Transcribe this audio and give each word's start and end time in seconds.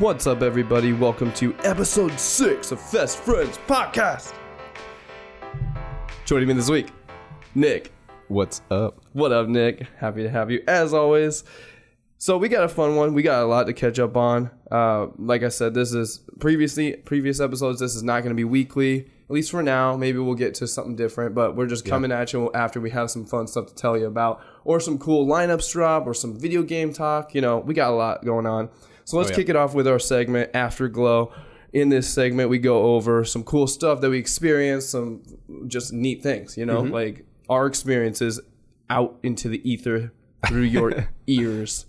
What's 0.00 0.26
up, 0.26 0.40
everybody? 0.40 0.94
Welcome 0.94 1.30
to 1.34 1.54
episode 1.62 2.18
six 2.18 2.72
of 2.72 2.80
Fest 2.80 3.18
Friends 3.18 3.58
Podcast. 3.66 4.32
Joining 6.24 6.48
me 6.48 6.54
this 6.54 6.70
week, 6.70 6.88
Nick. 7.54 7.92
What's 8.28 8.62
up? 8.70 9.04
What 9.12 9.30
up, 9.30 9.48
Nick? 9.48 9.86
Happy 9.98 10.22
to 10.22 10.30
have 10.30 10.50
you 10.50 10.64
as 10.66 10.94
always. 10.94 11.44
So 12.16 12.38
we 12.38 12.48
got 12.48 12.64
a 12.64 12.68
fun 12.70 12.96
one. 12.96 13.12
We 13.12 13.20
got 13.20 13.42
a 13.42 13.46
lot 13.46 13.66
to 13.66 13.74
catch 13.74 13.98
up 13.98 14.16
on. 14.16 14.50
Uh, 14.70 15.08
like 15.18 15.42
I 15.42 15.50
said, 15.50 15.74
this 15.74 15.92
is 15.92 16.22
previously 16.38 16.96
previous 16.96 17.38
episodes. 17.38 17.80
This 17.80 17.94
is 17.94 18.02
not 18.02 18.22
going 18.22 18.30
to 18.30 18.34
be 18.34 18.44
weekly, 18.44 19.00
at 19.00 19.30
least 19.30 19.50
for 19.50 19.62
now. 19.62 19.98
Maybe 19.98 20.18
we'll 20.18 20.32
get 20.32 20.54
to 20.54 20.66
something 20.66 20.96
different, 20.96 21.34
but 21.34 21.56
we're 21.56 21.66
just 21.66 21.84
coming 21.84 22.10
at 22.10 22.32
you 22.32 22.50
after 22.54 22.80
we 22.80 22.88
have 22.88 23.10
some 23.10 23.26
fun 23.26 23.46
stuff 23.48 23.66
to 23.66 23.74
tell 23.74 23.98
you 23.98 24.06
about, 24.06 24.40
or 24.64 24.80
some 24.80 24.98
cool 24.98 25.26
lineups 25.26 25.70
drop, 25.70 26.06
or 26.06 26.14
some 26.14 26.40
video 26.40 26.62
game 26.62 26.90
talk. 26.90 27.34
You 27.34 27.42
know, 27.42 27.58
we 27.58 27.74
got 27.74 27.90
a 27.90 27.94
lot 27.94 28.24
going 28.24 28.46
on. 28.46 28.70
So 29.04 29.16
let's 29.16 29.30
yeah. 29.30 29.36
kick 29.36 29.48
it 29.48 29.56
off 29.56 29.74
with 29.74 29.86
our 29.88 29.98
segment 29.98 30.50
Afterglow. 30.54 31.32
In 31.72 31.88
this 31.88 32.08
segment, 32.08 32.50
we 32.50 32.58
go 32.58 32.94
over 32.94 33.24
some 33.24 33.44
cool 33.44 33.68
stuff 33.68 34.00
that 34.00 34.10
we 34.10 34.18
experienced, 34.18 34.90
some 34.90 35.22
just 35.68 35.92
neat 35.92 36.22
things. 36.22 36.56
You 36.56 36.66
know, 36.66 36.80
like 36.80 37.24
our 37.48 37.66
experiences 37.66 38.40
out 38.88 39.18
into 39.22 39.48
the 39.48 39.70
ether 39.70 40.12
through 40.48 40.62
your 40.62 41.08
ears 41.28 41.86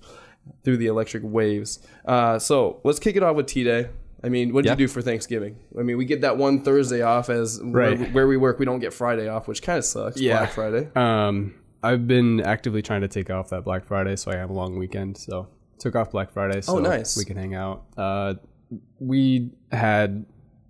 through 0.64 0.78
the 0.78 0.88
electric 0.88 1.24
waves. 1.26 1.80
Uh, 2.06 2.38
so 2.40 2.80
let's 2.84 3.00
kick 3.00 3.16
it 3.16 3.24
off 3.24 3.36
with 3.36 3.48
T 3.48 3.64
Day. 3.64 3.90
I 4.24 4.30
mean, 4.30 4.54
what 4.54 4.64
did 4.64 4.70
Yeah. 4.70 4.74
you 4.74 4.78
do 4.78 4.88
for 4.88 5.02
Thanksgiving? 5.02 5.56
I 5.80 5.82
mean, 5.82 5.98
we 5.98 6.06
get 6.06 6.22
that 6.22 6.38
one 6.38 6.62
Thursday 6.62 7.02
off 7.02 7.30
as 7.30 7.60
where, 7.64 7.96
where 7.98 8.28
we 8.28 8.38
work. 8.38 8.60
We 8.60 8.66
don't 8.66 8.80
get 8.80 8.94
Friday 8.94 9.28
off, 9.28 9.48
which 9.48 9.64
kind 9.64 9.80
of 9.80 9.86
sucks. 9.86 10.20
Yeah. 10.22 10.38
Black 10.38 10.52
Friday. 10.52 10.90
Um, 10.96 11.56
I've 11.84 12.08
been 12.08 12.40
actively 12.42 12.84
trying 12.84 13.02
to 13.02 13.08
take 13.08 13.32
off 13.32 13.50
that 13.50 13.64
Black 13.64 13.86
Friday, 13.86 14.16
so 14.16 14.32
I 14.32 14.36
have 14.36 14.52
a 14.52 14.54
long 14.54 14.78
weekend. 14.78 15.18
So 15.18 15.48
took 15.82 15.96
off 15.96 16.12
Black 16.12 16.32
Friday, 16.32 16.62
so 16.62 16.78
Oh, 16.78 16.80
nice. 16.80 17.18
we 17.18 17.26
can 17.26 17.36
hang 17.38 17.56
out. 17.56 17.84
Uh, 17.98 18.36
we 19.00 19.52
had 19.72 20.26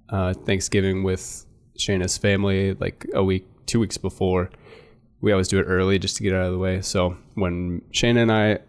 uh, 0.09 0.33
Thanksgiving 0.33 1.03
with 1.03 1.45
Shayna's 1.77 2.17
family 2.17 2.73
like 2.73 3.05
a 3.13 3.23
week, 3.23 3.45
two 3.65 3.79
weeks 3.79 3.97
before. 3.97 4.49
We 5.21 5.31
always 5.31 5.47
do 5.47 5.59
it 5.59 5.63
early 5.65 5.99
just 5.99 6.17
to 6.17 6.23
get 6.23 6.33
out 6.33 6.45
of 6.47 6.51
the 6.53 6.57
way. 6.57 6.81
So 6.81 7.15
when 7.35 7.81
Shayna 7.93 8.23
and 8.23 8.31
I 8.31 8.59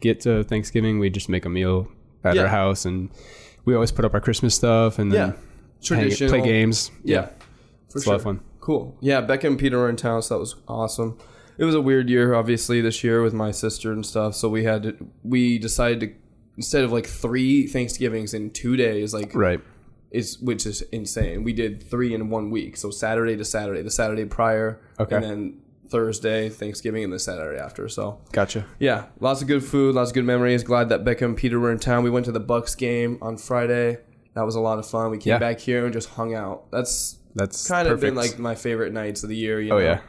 get 0.00 0.20
to 0.20 0.42
Thanksgiving, 0.42 0.98
we 0.98 1.08
just 1.10 1.28
make 1.28 1.44
a 1.44 1.48
meal 1.48 1.86
at 2.24 2.34
Yeah. 2.34 2.42
our 2.42 2.48
house, 2.48 2.84
and 2.84 3.10
we 3.64 3.74
always 3.74 3.92
put 3.92 4.04
up 4.04 4.14
our 4.14 4.20
Christmas 4.20 4.54
stuff 4.54 4.98
and 4.98 5.12
Yeah. 5.12 5.32
then 5.88 5.98
hang, 6.10 6.28
play 6.28 6.40
games. 6.42 6.90
Yeah. 7.04 7.26
For 7.90 7.98
it's 7.98 8.06
a 8.06 8.10
lot 8.10 8.16
of 8.16 8.22
fun. 8.22 8.40
Cool. 8.60 8.96
Yeah, 9.00 9.20
Becca 9.20 9.46
and 9.46 9.58
Peter 9.58 9.78
were 9.78 9.88
in 9.88 9.96
town, 9.96 10.22
so 10.22 10.34
that 10.34 10.40
was 10.40 10.56
awesome. 10.68 11.16
It 11.60 11.64
was 11.66 11.74
a 11.74 11.80
weird 11.80 12.08
year, 12.08 12.32
obviously, 12.32 12.80
this 12.80 13.04
year 13.04 13.22
with 13.22 13.34
my 13.34 13.50
sister 13.50 13.92
and 13.92 14.04
stuff. 14.04 14.34
So 14.34 14.48
we 14.48 14.64
had 14.64 14.82
to, 14.84 14.96
we 15.22 15.58
decided 15.58 16.00
to 16.00 16.10
instead 16.56 16.84
of 16.84 16.90
like 16.92 17.06
three 17.06 17.66
Thanksgivings 17.66 18.32
in 18.34 18.50
two 18.50 18.76
days, 18.76 19.12
like 19.14 19.34
Right. 19.34 19.60
is 20.10 20.38
which 20.40 20.64
is 20.66 20.80
insane. 20.90 21.44
We 21.44 21.52
did 21.52 21.82
three 21.82 22.14
in 22.14 22.30
one 22.30 22.50
week, 22.50 22.76
so 22.78 22.90
Saturday 22.90 23.36
to 23.36 23.44
Saturday, 23.44 23.82
the 23.82 23.90
Saturday 23.90 24.24
prior, 24.24 24.80
Okay. 24.98 25.16
and 25.16 25.24
then 25.24 25.54
Thursday 25.90 26.48
Thanksgiving, 26.48 27.04
and 27.04 27.12
the 27.12 27.18
Saturday 27.18 27.58
after. 27.58 27.88
So 27.88 28.20
Gotcha. 28.32 28.64
yeah, 28.78 29.06
lots 29.20 29.42
of 29.42 29.48
good 29.48 29.62
food, 29.64 29.94
lots 29.94 30.10
of 30.10 30.14
good 30.14 30.24
memories. 30.24 30.62
Glad 30.62 30.88
that 30.88 31.04
Becca 31.04 31.24
and 31.26 31.36
Peter 31.36 31.60
were 31.60 31.70
in 31.72 31.78
town. 31.78 32.04
We 32.04 32.10
went 32.10 32.24
to 32.26 32.32
the 32.32 32.40
Bucks 32.40 32.74
game 32.74 33.18
on 33.20 33.36
Friday. 33.36 33.98
That 34.34 34.46
was 34.46 34.54
a 34.54 34.60
lot 34.60 34.78
of 34.78 34.86
fun. 34.86 35.10
We 35.10 35.18
came 35.18 35.32
Yeah. 35.32 35.38
back 35.38 35.60
here 35.60 35.84
and 35.84 35.92
just 35.92 36.08
hung 36.10 36.34
out. 36.34 36.70
That's 36.70 37.18
That's 37.34 37.66
kind 37.68 37.86
of 37.88 38.00
been 38.00 38.14
like 38.14 38.38
my 38.38 38.54
favorite 38.54 38.92
nights 38.92 39.22
of 39.22 39.28
the 39.28 39.36
year. 39.36 39.60
You 39.60 39.72
Oh 39.72 39.78
know? 39.78 39.84
yeah. 39.84 40.00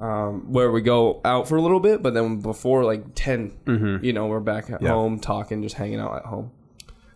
Um, 0.00 0.50
where 0.52 0.70
we 0.72 0.80
go 0.80 1.20
out 1.24 1.48
for 1.48 1.56
a 1.56 1.62
little 1.62 1.80
bit, 1.80 2.02
but 2.02 2.14
then 2.14 2.40
before 2.40 2.84
like 2.84 3.04
10, 3.14 3.50
Mm-hmm. 3.66 4.04
you 4.04 4.12
know, 4.12 4.26
we're 4.26 4.40
back 4.40 4.70
at 4.70 4.82
Yeah. 4.82 4.90
home 4.90 5.18
talking, 5.20 5.62
just 5.62 5.76
hanging 5.76 6.00
out 6.00 6.16
at 6.16 6.24
home. 6.26 6.50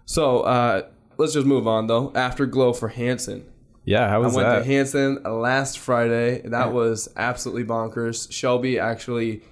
So 0.05 0.41
uh, 0.41 0.83
let's 1.17 1.33
just 1.33 1.47
move 1.47 1.67
on 1.67 1.87
though. 1.87 2.13
Afterglow 2.15 2.73
for 2.75 2.89
Hanson. 2.89 3.45
Yeah, 3.85 4.09
how 4.09 4.17
I 4.17 4.19
was 4.27 4.35
went 4.35 4.49
that? 4.49 4.59
to 4.61 4.65
Hanson 4.65 5.23
last 5.25 5.79
Friday. 5.79 6.43
That 6.45 6.73
was 6.73 7.09
absolutely 7.17 7.65
bonkers. 7.65 8.31
Shelby 8.33 8.79
actually 8.81 9.43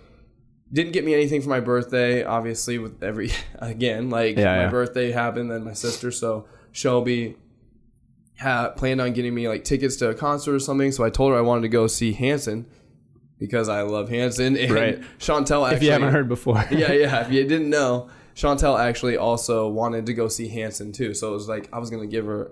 didn't 0.72 0.92
get 0.92 1.04
me 1.04 1.14
anything 1.14 1.40
for 1.40 1.48
my 1.50 1.60
birthday. 1.60 2.24
Obviously, 2.24 2.78
with 2.78 3.00
every 3.02 3.30
again, 3.58 4.10
like 4.10 4.36
Yeah, 4.36 4.44
my 4.56 4.62
yeah. 4.64 4.70
birthday 4.70 5.12
happened, 5.12 5.50
then 5.52 5.64
my 5.64 5.72
sister. 5.72 6.10
So 6.10 6.46
Shelby 6.72 7.36
had 8.36 8.70
planned 8.70 9.00
on 9.00 9.12
getting 9.12 9.34
me 9.34 9.48
like 9.48 9.62
tickets 9.64 9.96
to 9.96 10.08
a 10.10 10.14
concert 10.14 10.54
or 10.54 10.58
something. 10.60 10.90
So 10.92 11.04
I 11.04 11.10
told 11.10 11.32
her 11.32 11.38
I 11.38 11.42
wanted 11.42 11.62
to 11.62 11.68
go 11.68 11.86
see 11.86 12.12
Hanson 12.12 12.66
because 13.46 13.68
I 13.68 13.82
love 13.82 14.08
Hanson. 14.08 14.56
And 14.56 14.70
Right. 14.72 15.00
Chantel 15.18 15.64
actually, 15.66 15.76
if 15.76 15.82
you 15.82 15.90
haven't 15.92 16.12
heard 16.12 16.28
before. 16.28 16.56
yeah, 16.70 16.92
yeah. 16.92 17.20
If 17.26 17.30
you 17.32 17.42
didn't 17.48 17.70
know, 17.70 18.08
Chantel 18.34 18.78
actually 18.80 19.16
also 19.16 19.68
wanted 19.68 20.06
to 20.06 20.14
go 20.14 20.28
see 20.28 20.48
Hanson 20.48 20.92
too. 20.92 21.14
So 21.14 21.28
it 21.30 21.32
was 21.32 21.48
like 21.48 21.68
I 21.72 21.78
was 21.78 21.90
gonna 21.90 22.06
give 22.06 22.26
her 22.26 22.50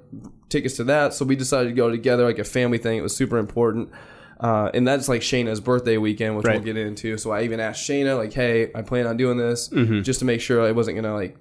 tickets 0.49 0.77
to 0.77 0.85
that. 0.85 1.15
So 1.15 1.25
we 1.25 1.35
decided 1.37 1.69
to 1.71 1.75
go 1.75 1.91
together, 1.91 2.25
like 2.25 2.39
a 2.39 2.45
family 2.45 2.79
thing. 2.79 2.99
It 2.99 3.03
was 3.03 3.17
super 3.17 3.39
important. 3.39 3.91
Uh, 4.39 4.71
and 4.75 4.87
that's 4.87 5.09
like 5.09 5.21
Shayna's 5.23 5.61
birthday 5.61 5.97
weekend, 5.99 6.37
which 6.37 6.45
we'll 6.47 6.59
get 6.61 6.77
into. 6.77 7.17
So 7.17 7.31
I 7.31 7.43
even 7.43 7.61
asked 7.61 7.89
Shayna, 7.89 8.17
like, 8.17 8.33
"Hey, 8.33 8.71
I 8.75 8.83
plan 8.83 9.07
on 9.07 9.17
doing 9.17 9.39
this, 9.39 9.69
Mm-hmm. 9.69 10.03
just 10.03 10.19
to 10.19 10.25
make 10.25 10.41
sure 10.41 10.61
I 10.67 10.73
wasn't 10.73 10.97
gonna 10.97 11.15
like 11.15 11.37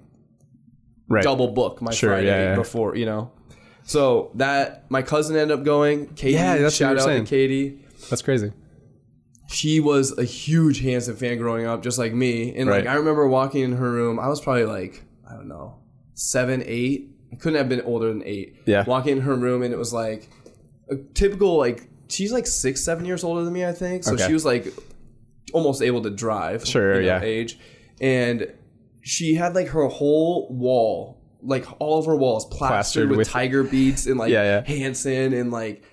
right. 1.08 1.24
double 1.24 1.48
book 1.48 1.82
my 1.82 1.90
Sure, 1.92 2.10
Friday 2.10 2.26
yeah, 2.28 2.50
yeah. 2.50 2.54
before, 2.54 2.94
you 2.96 3.06
know." 3.06 3.32
So 3.84 4.30
that 4.36 4.88
my 4.88 5.02
cousin 5.02 5.36
ended 5.36 5.58
up 5.58 5.64
going. 5.64 6.06
Katie, 6.14 6.34
Yeah, 6.34 6.58
that's 6.58 6.76
shout 6.76 6.96
out 6.98 7.06
to 7.06 7.24
Katie 7.24 7.80
That's 8.08 8.22
crazy. 8.22 8.52
She 9.52 9.80
was 9.80 10.16
a 10.18 10.24
huge 10.24 10.80
Hanson 10.80 11.14
fan 11.16 11.38
growing 11.38 11.66
up, 11.66 11.82
just 11.82 11.98
like 11.98 12.12
me. 12.14 12.54
And 12.56 12.68
like 12.70 12.86
I 12.86 12.94
remember 12.94 13.26
walking 13.28 13.62
in 13.62 13.72
her 13.76 13.90
room, 13.90 14.18
I 14.18 14.28
was 14.28 14.40
probably 14.40 14.64
like, 14.64 15.02
I 15.28 15.34
don't 15.34 15.48
know, 15.48 15.76
seven, 16.14 16.62
eight. 16.66 17.10
I 17.32 17.36
couldn't 17.36 17.58
have 17.58 17.68
been 17.68 17.82
older 17.82 18.08
than 18.08 18.22
eight. 18.24 18.56
Yeah. 18.66 18.84
Walking 18.86 19.16
in 19.18 19.22
her 19.22 19.34
room 19.36 19.62
and 19.62 19.72
it 19.72 19.76
was 19.78 19.92
like 19.92 20.28
a 20.90 20.96
typical 21.14 21.56
like 21.56 21.88
she's 22.08 22.32
like 22.32 22.46
six, 22.46 22.82
seven 22.84 23.04
years 23.04 23.24
older 23.24 23.44
than 23.44 23.52
me, 23.52 23.64
I 23.64 23.72
think. 23.72 24.04
So 24.04 24.14
Okay. 24.14 24.26
she 24.26 24.32
was 24.32 24.44
like 24.44 24.66
almost 25.52 25.82
able 25.82 26.02
to 26.02 26.10
drive. 26.10 26.66
Sure, 26.66 27.00
yeah. 27.00 27.20
Age. 27.22 27.58
And 28.00 28.52
she 29.02 29.34
had 29.34 29.54
like 29.54 29.68
her 29.68 29.86
whole 29.88 30.48
wall, 30.50 31.20
like 31.42 31.66
all 31.78 31.98
of 31.98 32.06
her 32.06 32.16
walls 32.16 32.44
plastered, 32.46 32.68
Plastered 32.68 33.08
with, 33.10 33.18
with- 33.18 33.28
tiger 33.28 33.62
beats 33.64 34.06
and 34.06 34.18
like 34.18 34.30
Yeah, 34.30 34.42
yeah. 34.66 34.74
Hanson 34.74 35.32
and 35.32 35.50
like 35.50 35.84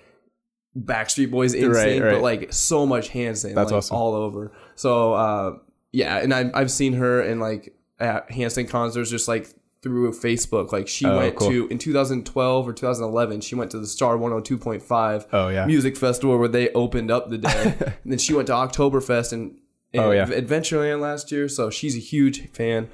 Backstreet 0.78 1.30
Boys 1.30 1.54
insane, 1.54 2.00
Right, 2.02 2.10
but 2.10 2.14
right. 2.14 2.22
like 2.22 2.52
so 2.52 2.86
much 2.86 3.08
Hanson, 3.08 3.54
That's 3.54 3.70
like 3.70 3.78
awesome. 3.78 3.96
all 3.96 4.14
over. 4.14 4.52
So 4.76 5.14
uh, 5.14 5.52
yeah, 5.92 6.18
and 6.18 6.32
I've 6.32 6.50
I've 6.54 6.70
seen 6.70 6.92
her 6.94 7.20
in 7.22 7.40
like 7.40 7.74
at 7.98 8.30
Hanson 8.30 8.66
concerts, 8.66 9.10
just 9.10 9.26
like 9.28 9.48
through 9.82 10.12
Facebook. 10.12 10.72
Like 10.72 10.86
she 10.88 11.06
Oh, 11.06 11.16
went 11.16 11.36
cool. 11.36 11.48
to 11.50 11.68
in 11.68 11.78
2012 11.78 12.68
or 12.68 12.72
2011, 12.72 13.40
she 13.40 13.54
went 13.54 13.70
to 13.72 13.78
the 13.78 13.86
Star 13.86 14.16
102.5 14.16 15.26
Oh 15.32 15.48
yeah. 15.48 15.66
music 15.66 15.96
festival 15.96 16.38
where 16.38 16.48
they 16.48 16.68
opened 16.70 17.10
up 17.10 17.30
the 17.30 17.38
day, 17.38 17.74
and 18.02 18.12
then 18.12 18.18
she 18.18 18.34
went 18.34 18.46
to 18.48 18.52
Oktoberfest 18.52 19.32
and, 19.32 19.58
and 19.92 20.04
Oh, 20.04 20.10
yeah. 20.12 20.26
Adventureland 20.26 21.00
last 21.00 21.32
year. 21.32 21.48
So 21.48 21.70
she's 21.70 21.96
a 21.96 22.00
huge 22.00 22.48
fan. 22.52 22.88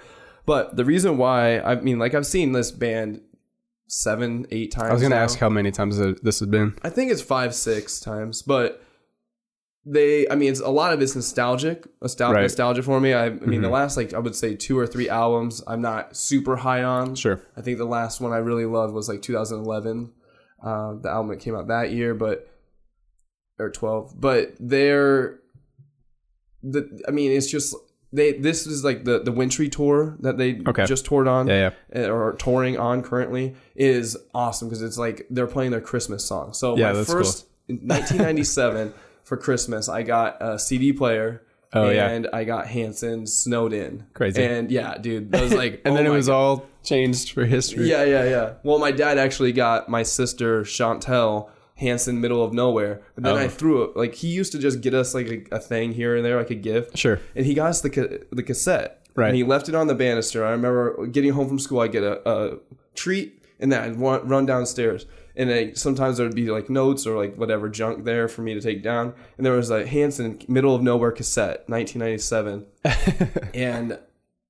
But 0.46 0.76
the 0.76 0.84
reason 0.84 1.18
why 1.18 1.58
I 1.58 1.74
mean, 1.74 1.98
like 1.98 2.14
I've 2.14 2.26
seen 2.26 2.52
this 2.52 2.70
band 2.70 3.20
seven, 3.88 4.46
eight 4.50 4.72
times. 4.72 4.90
I 4.90 4.92
was 4.92 5.02
gonna 5.02 5.14
now. 5.16 5.22
ask 5.22 5.38
how 5.38 5.48
many 5.48 5.70
times 5.70 5.98
this 5.98 6.40
has 6.40 6.48
been. 6.48 6.74
I 6.82 6.90
think 6.90 7.10
it's 7.12 7.22
five, 7.22 7.54
six 7.54 8.00
times, 8.00 8.42
but 8.42 8.82
they, 9.88 10.28
I 10.28 10.34
mean, 10.34 10.50
it's 10.50 10.60
a 10.60 10.68
lot 10.68 10.92
of 10.92 11.00
it's 11.00 11.14
nostalgic, 11.14 11.86
nostal- 12.00 12.32
Right. 12.34 12.42
nostalgia 12.42 12.82
for 12.82 13.00
me. 13.00 13.12
I, 13.12 13.26
I 13.26 13.30
mean, 13.30 13.62
the 13.62 13.68
last 13.68 13.96
like 13.96 14.12
I 14.14 14.18
would 14.18 14.34
say 14.34 14.56
two 14.56 14.76
or 14.76 14.86
three 14.86 15.08
albums, 15.08 15.62
I'm 15.66 15.80
not 15.80 16.16
super 16.16 16.56
high 16.56 16.82
on. 16.82 17.14
Sure. 17.14 17.40
I 17.56 17.60
think 17.60 17.78
the 17.78 17.84
last 17.84 18.20
one 18.20 18.32
I 18.32 18.38
really 18.38 18.64
loved 18.66 18.92
was 18.92 19.08
like 19.08 19.22
2011, 19.22 20.12
uh, 20.64 20.94
the 21.00 21.08
album 21.08 21.28
that 21.28 21.38
came 21.38 21.54
out 21.54 21.68
that 21.68 21.92
year, 21.92 22.14
but 22.14 22.48
or 23.60 23.70
12. 23.70 24.20
But 24.20 24.54
they're 24.58 25.38
the, 26.64 27.00
I 27.06 27.12
mean, 27.12 27.30
it's 27.30 27.46
just 27.46 27.74
they. 28.12 28.32
This 28.32 28.66
is 28.66 28.84
like 28.84 29.04
the 29.04 29.20
the 29.20 29.32
Wintry 29.32 29.68
tour 29.68 30.16
that 30.20 30.38
they 30.38 30.60
Okay. 30.66 30.84
just 30.86 31.04
toured 31.06 31.28
on 31.28 31.46
Yeah, 31.48 31.70
yeah. 31.94 32.02
uh, 32.06 32.08
or 32.10 32.32
touring 32.34 32.78
on 32.78 33.02
currently 33.02 33.54
is 33.74 34.16
awesome 34.34 34.68
because 34.68 34.82
it's 34.82 34.98
like 34.98 35.26
they're 35.30 35.46
playing 35.46 35.70
their 35.72 35.80
Christmas 35.80 36.24
song. 36.24 36.52
So 36.52 36.76
Yeah, 36.76 36.92
my 36.92 37.04
first 37.04 37.46
in 37.68 37.76
1997 37.76 38.94
for 39.24 39.36
Christmas, 39.36 39.88
I 39.88 40.02
got 40.02 40.36
a 40.40 40.58
CD 40.58 40.92
player. 40.92 41.42
Oh, 41.72 41.90
yeah. 41.90 42.08
and 42.08 42.28
I 42.32 42.44
got 42.44 42.68
Hanson 42.68 43.26
snowed 43.26 43.72
in. 43.74 44.06
Crazy. 44.14 44.42
And 44.42 44.70
yeah, 44.70 44.96
dude, 44.96 45.30
that 45.32 45.42
was 45.42 45.52
like, 45.52 45.82
And 45.84 45.92
oh 45.92 45.96
then 45.96 46.06
it 46.06 46.10
was 46.10 46.28
God. 46.28 46.34
all 46.34 46.66
changed 46.84 47.32
for 47.32 47.44
history. 47.44 47.90
Yeah, 47.90 48.04
yeah, 48.04 48.24
yeah. 48.24 48.52
Well, 48.62 48.78
my 48.78 48.92
dad 48.92 49.18
actually 49.18 49.52
got 49.52 49.88
my 49.88 50.02
sister 50.04 50.62
Chantel 50.62 51.50
Hanson 51.76 52.20
Middle 52.20 52.42
of 52.42 52.52
Nowhere. 52.52 53.02
But 53.14 53.24
then 53.24 53.34
Oh. 53.34 53.38
I 53.38 53.48
threw 53.48 53.82
it. 53.84 53.96
Like 53.96 54.14
he 54.14 54.28
used 54.28 54.52
to 54.52 54.58
just 54.58 54.80
get 54.80 54.92
us 54.94 55.14
like 55.14 55.28
a, 55.28 55.56
a 55.56 55.60
thing 55.60 55.92
here 55.92 56.16
and 56.16 56.24
there, 56.24 56.36
like 56.36 56.50
a 56.50 56.54
gift. 56.54 56.96
Sure. 56.98 57.20
And 57.34 57.46
he 57.46 57.54
got 57.54 57.68
us 57.68 57.80
the 57.82 57.90
ca- 57.90 58.18
the 58.32 58.42
cassette. 58.42 59.02
Right. 59.14 59.28
And 59.28 59.36
he 59.36 59.44
left 59.44 59.68
it 59.68 59.74
on 59.74 59.86
the 59.86 59.94
banister. 59.94 60.44
I 60.44 60.50
remember 60.50 61.06
getting 61.06 61.32
home 61.32 61.48
from 61.48 61.58
school. 61.58 61.80
I 61.80 61.88
get 61.88 62.02
a, 62.02 62.28
a 62.28 62.58
treat 62.94 63.42
and 63.60 63.72
then 63.72 63.82
I'd 63.82 63.96
run 64.28 64.44
downstairs. 64.46 65.06
And 65.38 65.50
then 65.50 65.74
sometimes 65.74 66.16
there'd 66.16 66.34
be 66.34 66.50
like 66.50 66.70
notes 66.70 67.06
or 67.06 67.16
like 67.16 67.36
whatever 67.36 67.68
junk 67.68 68.04
there 68.04 68.26
for 68.28 68.40
me 68.42 68.54
to 68.54 68.60
take 68.60 68.82
down. 68.82 69.12
And 69.36 69.44
there 69.44 69.52
was 69.54 69.68
a 69.70 69.86
Hanson 69.86 70.38
Middle 70.48 70.74
of 70.74 70.82
Nowhere 70.82 71.12
cassette, 71.12 71.68
1997. 71.68 72.66
and 73.54 73.98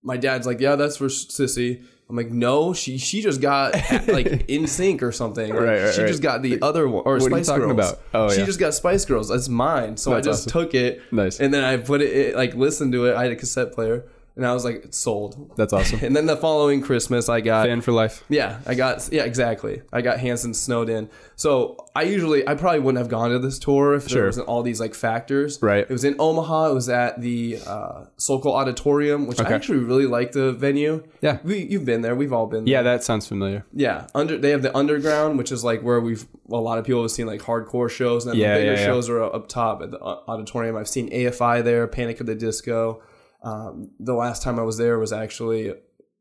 my 0.02 0.16
dad's 0.16 0.46
like, 0.46 0.60
"Yeah, 0.60 0.76
that's 0.76 0.96
for 0.96 1.06
Sissy." 1.06 1.84
I'm 2.08 2.14
like, 2.14 2.30
no, 2.30 2.72
she 2.72 2.98
she 2.98 3.20
just 3.20 3.40
got 3.40 3.72
like 4.06 4.46
NSYNC 4.46 5.02
or 5.02 5.10
something. 5.10 5.50
Like, 5.50 5.60
Right, 5.60 5.82
right, 5.82 5.94
she 5.94 6.02
right. 6.02 6.06
just 6.08 6.22
got 6.22 6.40
the 6.42 6.62
other 6.62 6.86
one 6.88 7.02
or 7.04 7.14
What 7.18 7.32
are 7.32 7.36
you 7.38 7.42
Spice 7.44 7.46
talking 7.48 7.62
Girls. 7.74 7.90
about? 7.92 8.00
Oh, 8.14 8.30
she 8.30 8.40
yeah. 8.40 8.46
just 8.46 8.60
got 8.60 8.74
Spice 8.74 9.04
Girls. 9.04 9.28
That's 9.28 9.48
mine. 9.48 9.96
So 9.96 10.10
That's 10.10 10.26
I 10.26 10.30
just 10.30 10.46
awesome. 10.48 10.62
took 10.62 10.74
it. 10.74 11.02
Nice. 11.10 11.40
And 11.40 11.52
then 11.52 11.64
I 11.64 11.76
put 11.78 12.02
it, 12.02 12.12
it 12.14 12.36
like 12.36 12.54
listened 12.54 12.92
to 12.92 13.06
it. 13.06 13.16
I 13.16 13.24
had 13.24 13.32
a 13.32 13.36
cassette 13.36 13.72
player, 13.72 14.04
and 14.36 14.46
I 14.46 14.52
was 14.52 14.64
like, 14.64 14.84
it's 14.84 14.98
sold. 14.98 15.52
That's 15.56 15.72
awesome. 15.72 16.00
And 16.02 16.14
then 16.14 16.26
the 16.26 16.36
following 16.36 16.82
Christmas, 16.82 17.28
I 17.28 17.40
got 17.40 17.66
Fan 17.66 17.80
for 17.80 17.92
life. 17.92 18.22
yeah, 18.28 18.60
I 18.66 18.74
got 18.74 19.08
yeah, 19.10 19.24
exactly. 19.24 19.82
I 19.92 20.02
got 20.02 20.18
Hanson 20.20 20.52
snowed 20.54 20.88
in. 20.88 21.08
So 21.36 21.76
I 21.94 22.02
usually 22.02 22.46
I 22.46 22.54
probably 22.54 22.80
wouldn't 22.80 22.98
have 22.98 23.08
gone 23.10 23.30
to 23.30 23.38
this 23.38 23.58
tour 23.58 23.94
if 23.94 24.08
Sure. 24.08 24.18
there 24.20 24.26
wasn't 24.26 24.48
all 24.48 24.62
these 24.62 24.80
like 24.80 24.94
factors. 24.94 25.58
Right. 25.62 25.80
It 25.88 25.90
was 25.90 26.04
in 26.04 26.16
Omaha. 26.18 26.70
It 26.70 26.74
was 26.74 26.88
at 26.88 27.20
the 27.20 27.58
uh, 27.66 28.04
Sokol 28.16 28.52
Auditorium, 28.54 29.26
which 29.26 29.40
I 29.40 29.44
actually 29.52 29.78
really 29.78 30.06
like 30.06 30.32
the 30.32 30.52
venue. 30.52 31.02
Yeah. 31.20 31.38
we 31.42 31.58
you've 31.64 31.84
been 31.84 32.02
there. 32.02 32.14
We've 32.14 32.32
all 32.32 32.46
been. 32.46 32.64
there. 32.64 32.72
Yeah, 32.72 32.82
that 32.82 33.02
sounds 33.04 33.26
familiar. 33.26 33.64
Yeah, 33.72 34.06
under 34.14 34.36
they 34.38 34.50
have 34.50 34.62
the 34.62 34.76
underground, 34.76 35.38
which 35.38 35.50
is 35.52 35.64
like 35.64 35.80
where 35.82 36.00
we've 36.00 36.26
a 36.50 36.56
lot 36.56 36.78
of 36.78 36.84
people 36.84 37.02
have 37.02 37.10
seen 37.10 37.26
like 37.26 37.40
hardcore 37.40 37.90
shows, 37.90 38.24
and 38.26 38.34
then 38.34 38.40
Yeah, 38.40 38.54
the 38.54 38.60
bigger 38.60 38.72
yeah, 38.74 38.78
yeah. 38.80 38.86
shows 38.86 39.08
are 39.08 39.22
up 39.22 39.48
top 39.48 39.82
at 39.82 39.90
the 39.90 39.98
auditorium. 40.00 40.76
I've 40.76 40.88
seen 40.88 41.10
AFI 41.10 41.64
there, 41.64 41.86
Panic 41.88 42.20
at 42.20 42.26
the 42.26 42.34
Disco. 42.34 43.02
Um, 43.46 43.90
the 44.00 44.14
last 44.14 44.42
time 44.42 44.58
I 44.58 44.62
was 44.62 44.76
there 44.76 44.98
was 44.98 45.12
actually 45.12 45.72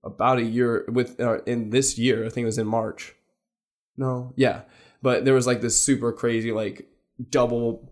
about 0.03 0.37
a 0.37 0.43
year 0.43 0.85
with 0.87 1.19
uh, 1.19 1.41
in 1.45 1.71
this 1.71 1.97
year. 1.97 2.25
I 2.25 2.29
think 2.29 2.43
it 2.43 2.45
was 2.45 2.57
in 2.59 2.67
March. 2.67 3.15
No, 3.97 4.33
yeah, 4.35 4.61
but 5.01 5.25
there 5.25 5.33
was 5.33 5.47
like 5.47 5.61
this 5.61 5.79
super 5.81 6.11
crazy 6.11 6.51
like 6.51 6.87
double 7.29 7.91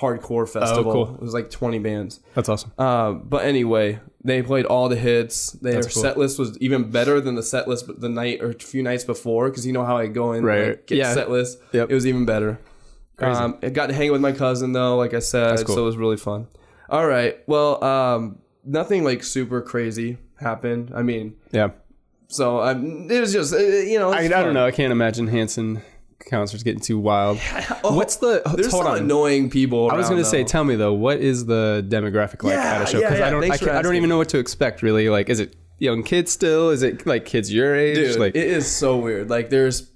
hardcore 0.00 0.48
festival. 0.48 0.90
Oh, 0.90 1.04
cool. 1.06 1.14
It 1.16 1.20
was 1.20 1.34
like 1.34 1.50
twenty 1.50 1.78
bands. 1.78 2.20
That's 2.34 2.48
awesome. 2.48 2.72
Uh, 2.78 3.12
but 3.12 3.44
anyway, 3.44 4.00
they 4.24 4.42
played 4.42 4.64
all 4.64 4.88
the 4.88 4.96
hits. 4.96 5.50
Their 5.52 5.82
cool. 5.82 5.90
set 6.02 6.16
list 6.16 6.38
was 6.38 6.56
even 6.58 6.90
better 6.90 7.20
than 7.20 7.34
the 7.34 7.42
set 7.42 7.68
list 7.68 7.86
the 8.00 8.08
night 8.08 8.40
or 8.40 8.50
a 8.50 8.54
few 8.54 8.82
nights 8.82 9.04
before 9.04 9.50
because 9.50 9.66
you 9.66 9.72
know 9.72 9.84
how 9.84 9.96
I 9.98 10.06
go 10.06 10.32
in 10.32 10.44
Right. 10.44 10.68
like, 10.68 10.86
get 10.86 10.98
Yeah. 10.98 11.12
set 11.14 11.30
list. 11.30 11.58
Yep. 11.72 11.90
It 11.90 11.94
was 11.94 12.06
even 12.06 12.24
better. 12.24 12.58
Crazy. 13.16 13.38
Um, 13.38 13.58
I 13.62 13.68
got 13.68 13.88
to 13.88 13.92
hang 13.94 14.10
with 14.10 14.20
my 14.20 14.32
cousin 14.32 14.72
though, 14.72 14.96
like 14.96 15.14
I 15.14 15.20
said, 15.20 15.64
cool. 15.66 15.76
so 15.76 15.82
it 15.82 15.86
was 15.86 15.96
really 15.96 16.16
fun. 16.16 16.48
All 16.88 17.06
right, 17.06 17.38
well, 17.46 17.82
um, 17.82 18.38
nothing 18.64 19.04
like 19.04 19.22
super 19.24 19.60
crazy 19.62 20.18
happened. 20.40 20.92
I 20.94 21.02
mean, 21.02 21.36
Yeah. 21.52 21.70
so 22.28 22.60
um, 22.62 23.10
it 23.10 23.20
was 23.20 23.32
just 23.32 23.52
uh, 23.54 23.58
you 23.58 23.98
know, 23.98 24.12
I, 24.12 24.20
I 24.20 24.28
don't 24.28 24.54
know. 24.54 24.66
I 24.66 24.70
can't 24.70 24.92
imagine 24.92 25.26
Hanson 25.28 25.82
concerts 26.30 26.62
getting 26.62 26.80
too 26.80 26.98
wild. 26.98 27.38
What's 27.82 28.16
the? 28.16 28.42
There's 28.54 28.70
hold 28.70 28.84
some 28.84 28.92
on. 28.92 28.98
annoying 28.98 29.50
people. 29.50 29.90
I 29.90 29.94
was 29.96 30.08
going 30.08 30.18
gonna 30.20 30.24
say, 30.30 30.44
tell 30.44 30.64
me 30.64 30.74
though, 30.76 30.94
what 30.94 31.18
is 31.20 31.46
the 31.46 31.84
demographic 31.88 32.42
like 32.42 32.54
Yeah, 32.54 32.62
at 32.62 32.82
a 32.82 32.86
show? 32.86 33.00
Because 33.00 33.18
yeah, 33.18 33.26
I 33.26 33.30
don't, 33.30 33.44
I, 33.44 33.56
can't, 33.56 33.70
I 33.72 33.82
don't 33.82 33.94
even 33.94 34.08
know 34.08 34.18
what 34.18 34.28
to 34.30 34.38
expect. 34.38 34.82
Really, 34.82 35.08
like, 35.08 35.28
is 35.28 35.40
it 35.40 35.56
young 35.78 36.02
kids 36.02 36.32
still? 36.32 36.70
Is 36.70 36.82
it 36.82 37.06
like 37.06 37.24
kids 37.24 37.52
your 37.52 37.74
age? 37.76 37.96
Dude, 37.96 38.18
like, 38.18 38.34
it 38.34 38.46
is 38.46 38.70
so 38.70 38.96
weird. 38.96 39.28
Like 39.28 39.50
there's 39.50 39.90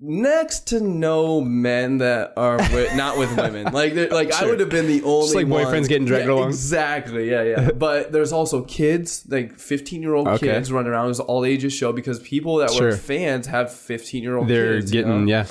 next 0.00 0.68
to 0.68 0.80
no 0.80 1.40
men 1.40 1.98
that 1.98 2.32
are 2.36 2.56
with, 2.72 2.94
not 2.96 3.18
with 3.18 3.36
women. 3.36 3.72
Like 3.72 3.94
like 4.10 4.32
I 4.32 4.46
would 4.46 4.60
have 4.60 4.68
been 4.70 4.86
the 4.86 5.02
only 5.02 5.44
like 5.44 5.46
one- 5.46 5.64
boyfriends 5.64 5.88
getting 5.88 6.06
dragged 6.06 6.26
Yeah, 6.26 6.32
along? 6.34 6.48
Exactly. 6.48 7.30
Yeah, 7.30 7.42
yeah. 7.42 7.70
but 7.76 8.10
there's 8.12 8.32
also 8.32 8.62
kids, 8.62 9.24
like 9.28 9.58
15 9.58 10.02
year 10.02 10.14
old 10.14 10.26
Okay. 10.28 10.46
kids 10.48 10.72
running 10.72 10.90
around. 10.92 11.06
It 11.06 11.08
was 11.08 11.20
all 11.20 11.44
ages 11.44 11.72
show 11.72 11.92
because 11.92 12.18
people 12.20 12.56
that 12.56 12.70
Sure. 12.70 12.88
were 12.88 12.96
fans 12.96 13.46
have 13.46 13.72
15 13.72 14.22
year 14.22 14.36
old 14.36 14.48
they're 14.48 14.76
kids. 14.76 14.92
you 14.92 15.02
getting 15.02 15.26
know? 15.26 15.30
yeah, 15.30 15.46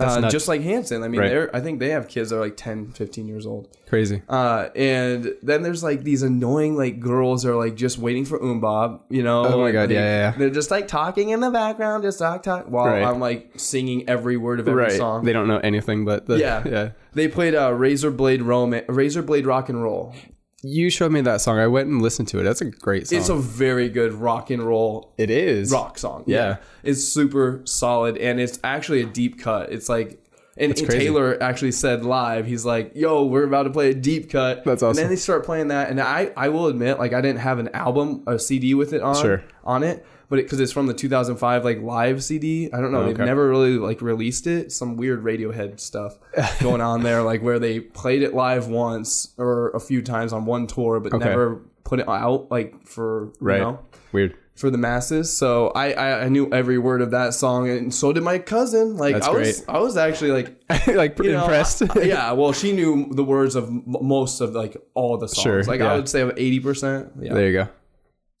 Uh, 0.00 0.28
just 0.30 0.48
like 0.48 0.60
Hanson. 0.62 1.02
I 1.02 1.08
mean, 1.08 1.20
Right. 1.20 1.28
they're 1.28 1.56
I 1.56 1.60
think 1.60 1.78
they 1.80 1.90
have 1.90 2.08
kids 2.08 2.30
that 2.30 2.36
are 2.36 2.40
like 2.40 2.56
10, 2.56 2.92
15 2.92 3.28
years 3.28 3.46
old. 3.46 3.68
crazy. 3.88 4.22
Uh, 4.28 4.68
and 4.76 5.34
then 5.42 5.62
there's 5.62 5.82
like 5.82 6.04
these 6.04 6.22
annoying 6.22 6.76
like 6.76 7.00
girls 7.00 7.42
that 7.42 7.50
are 7.50 7.56
like 7.56 7.74
just 7.74 7.98
waiting 7.98 8.24
for 8.24 8.38
MMMBop, 8.38 9.00
you 9.10 9.22
know? 9.22 9.44
Oh 9.44 9.60
my 9.60 9.72
God, 9.72 9.88
they- 9.88 9.94
yeah, 9.94 10.00
yeah, 10.00 10.30
yeah. 10.32 10.38
They're 10.38 10.50
just 10.50 10.70
like 10.70 10.86
talking 10.88 11.30
in 11.30 11.40
the 11.40 11.50
background, 11.50 12.02
just 12.04 12.18
talk 12.20 12.42
talk 12.42 12.66
while 12.66 12.86
Right. 12.86 13.02
I'm 13.02 13.18
like 13.20 13.50
singing 13.56 14.08
every 14.08 14.36
word 14.36 14.60
of 14.60 14.68
every 14.68 14.82
Right. 14.84 14.92
song. 14.92 15.24
They 15.24 15.32
don't 15.32 15.48
know 15.48 15.58
anything 15.58 16.04
but 16.04 16.26
the 16.26 16.38
yeah, 16.38 16.62
yeah. 16.66 16.88
They 17.14 17.26
played 17.28 17.54
uh, 17.54 17.72
Razor 17.74 18.10
Blade 18.12 18.42
Roman, 18.42 18.84
Razor 18.88 19.22
Blade 19.22 19.44
Rock 19.46 19.68
and 19.68 19.82
Roll. 19.82 20.14
You 20.62 20.90
showed 20.90 21.10
me 21.12 21.20
that 21.22 21.40
song. 21.40 21.58
I 21.58 21.66
went 21.66 21.88
and 21.88 22.02
listened 22.02 22.28
to 22.28 22.40
it. 22.40 22.42
That's 22.44 22.60
a 22.60 22.66
great 22.66 23.08
song. 23.08 23.18
It's 23.18 23.28
a 23.30 23.36
very 23.36 23.88
good 23.88 24.12
rock 24.12 24.50
and 24.50 24.62
roll 24.62 25.12
it 25.16 25.30
is 25.30 25.72
rock 25.72 25.96
song. 25.98 26.24
Yeah. 26.26 26.56
it's 26.82 27.02
super 27.02 27.62
solid 27.64 28.18
and 28.18 28.38
it's 28.40 28.58
actually 28.62 29.00
a 29.02 29.06
deep 29.06 29.40
cut. 29.40 29.72
It's 29.72 29.88
like. 29.88 30.18
And, 30.56 30.76
and. 30.78 30.90
Taylor 30.90 31.42
actually 31.42 31.72
said 31.72 32.04
live, 32.04 32.44
he's 32.44 32.66
like, 32.66 32.92
"Yo, 32.94 33.24
we're 33.24 33.44
about 33.44 33.62
to 33.62 33.70
play 33.70 33.90
a 33.90 33.94
deep 33.94 34.28
cut." 34.28 34.62
That's 34.64 34.82
And 34.82 34.90
awesome. 34.90 35.02
then 35.04 35.08
they 35.10 35.16
start 35.16 35.44
playing 35.46 35.68
that, 35.68 35.88
and 35.88 35.98
I, 35.98 36.32
I 36.36 36.50
will 36.50 36.66
admit, 36.66 36.98
like, 36.98 37.14
I 37.14 37.22
didn't 37.22 37.38
have 37.38 37.58
an 37.58 37.68
album, 37.72 38.24
a 38.26 38.38
CD 38.38 38.74
with 38.74 38.92
it 38.92 39.00
on, 39.00 39.14
Sure. 39.14 39.42
on 39.64 39.82
it, 39.82 40.04
but 40.30 40.36
because 40.36 40.58
it's 40.60 40.72
from 40.72 40.86
the 40.86 40.94
2005 40.94 41.64
like 41.64 41.82
live 41.82 42.24
CD. 42.24 42.70
I 42.72 42.80
don't 42.80 42.92
know, 42.92 43.04
they've 43.04 43.18
never 43.18 43.48
really 43.48 43.76
like 43.76 44.00
released 44.00 44.46
it. 44.46 44.72
Some 44.72 44.96
weird 44.96 45.22
Radiohead 45.22 45.78
stuff 45.80 46.16
going 46.60 46.80
on 46.80 47.02
there, 47.02 47.22
like 47.22 47.42
where 47.42 47.58
they 47.58 47.80
played 47.80 48.22
it 48.22 48.32
live 48.32 48.68
once 48.68 49.34
or 49.36 49.70
a 49.70 49.80
few 49.80 50.00
times 50.00 50.32
on 50.32 50.46
one 50.46 50.66
tour, 50.66 50.98
but 51.00 51.12
Okay. 51.12 51.28
never 51.28 51.60
put 51.84 51.98
it 52.00 52.08
out 52.08 52.50
like 52.50 52.86
for 52.86 53.32
right. 53.40 53.56
you 53.58 53.64
know 53.64 53.78
Weird. 54.12 54.36
for 54.54 54.70
the 54.70 54.78
masses. 54.78 55.32
So 55.36 55.68
I, 55.70 55.92
I 55.92 56.24
I 56.24 56.28
knew 56.28 56.48
every 56.52 56.78
word 56.78 57.02
of 57.02 57.10
that 57.10 57.34
song, 57.34 57.68
and 57.68 57.92
so 57.92 58.12
did 58.12 58.22
my 58.22 58.38
cousin. 58.38 58.96
Like 58.96 59.14
That's 59.14 59.26
I 59.26 59.30
was 59.32 59.60
great. 59.62 59.68
I 59.76 59.78
was 59.80 59.96
actually 59.96 60.30
like 60.30 60.62
like 60.86 61.18
know, 61.18 61.40
impressed. 61.42 61.82
I- 61.96 62.02
yeah. 62.02 62.30
Well, 62.32 62.52
she 62.52 62.70
knew 62.72 63.08
the 63.12 63.24
words 63.24 63.56
of 63.56 63.64
m- 63.68 63.82
most 63.86 64.40
of 64.40 64.52
like 64.54 64.76
all 64.94 65.16
the 65.18 65.26
songs. 65.28 65.42
Sure, 65.42 65.62
like 65.64 65.80
yeah. 65.80 65.92
I 65.92 65.96
would 65.96 66.08
say 66.08 66.20
of 66.20 66.32
eighty 66.36 66.60
percent. 66.60 67.10
Yeah. 67.20 67.34
there 67.34 67.46
you 67.48 67.52
go. 67.64 67.68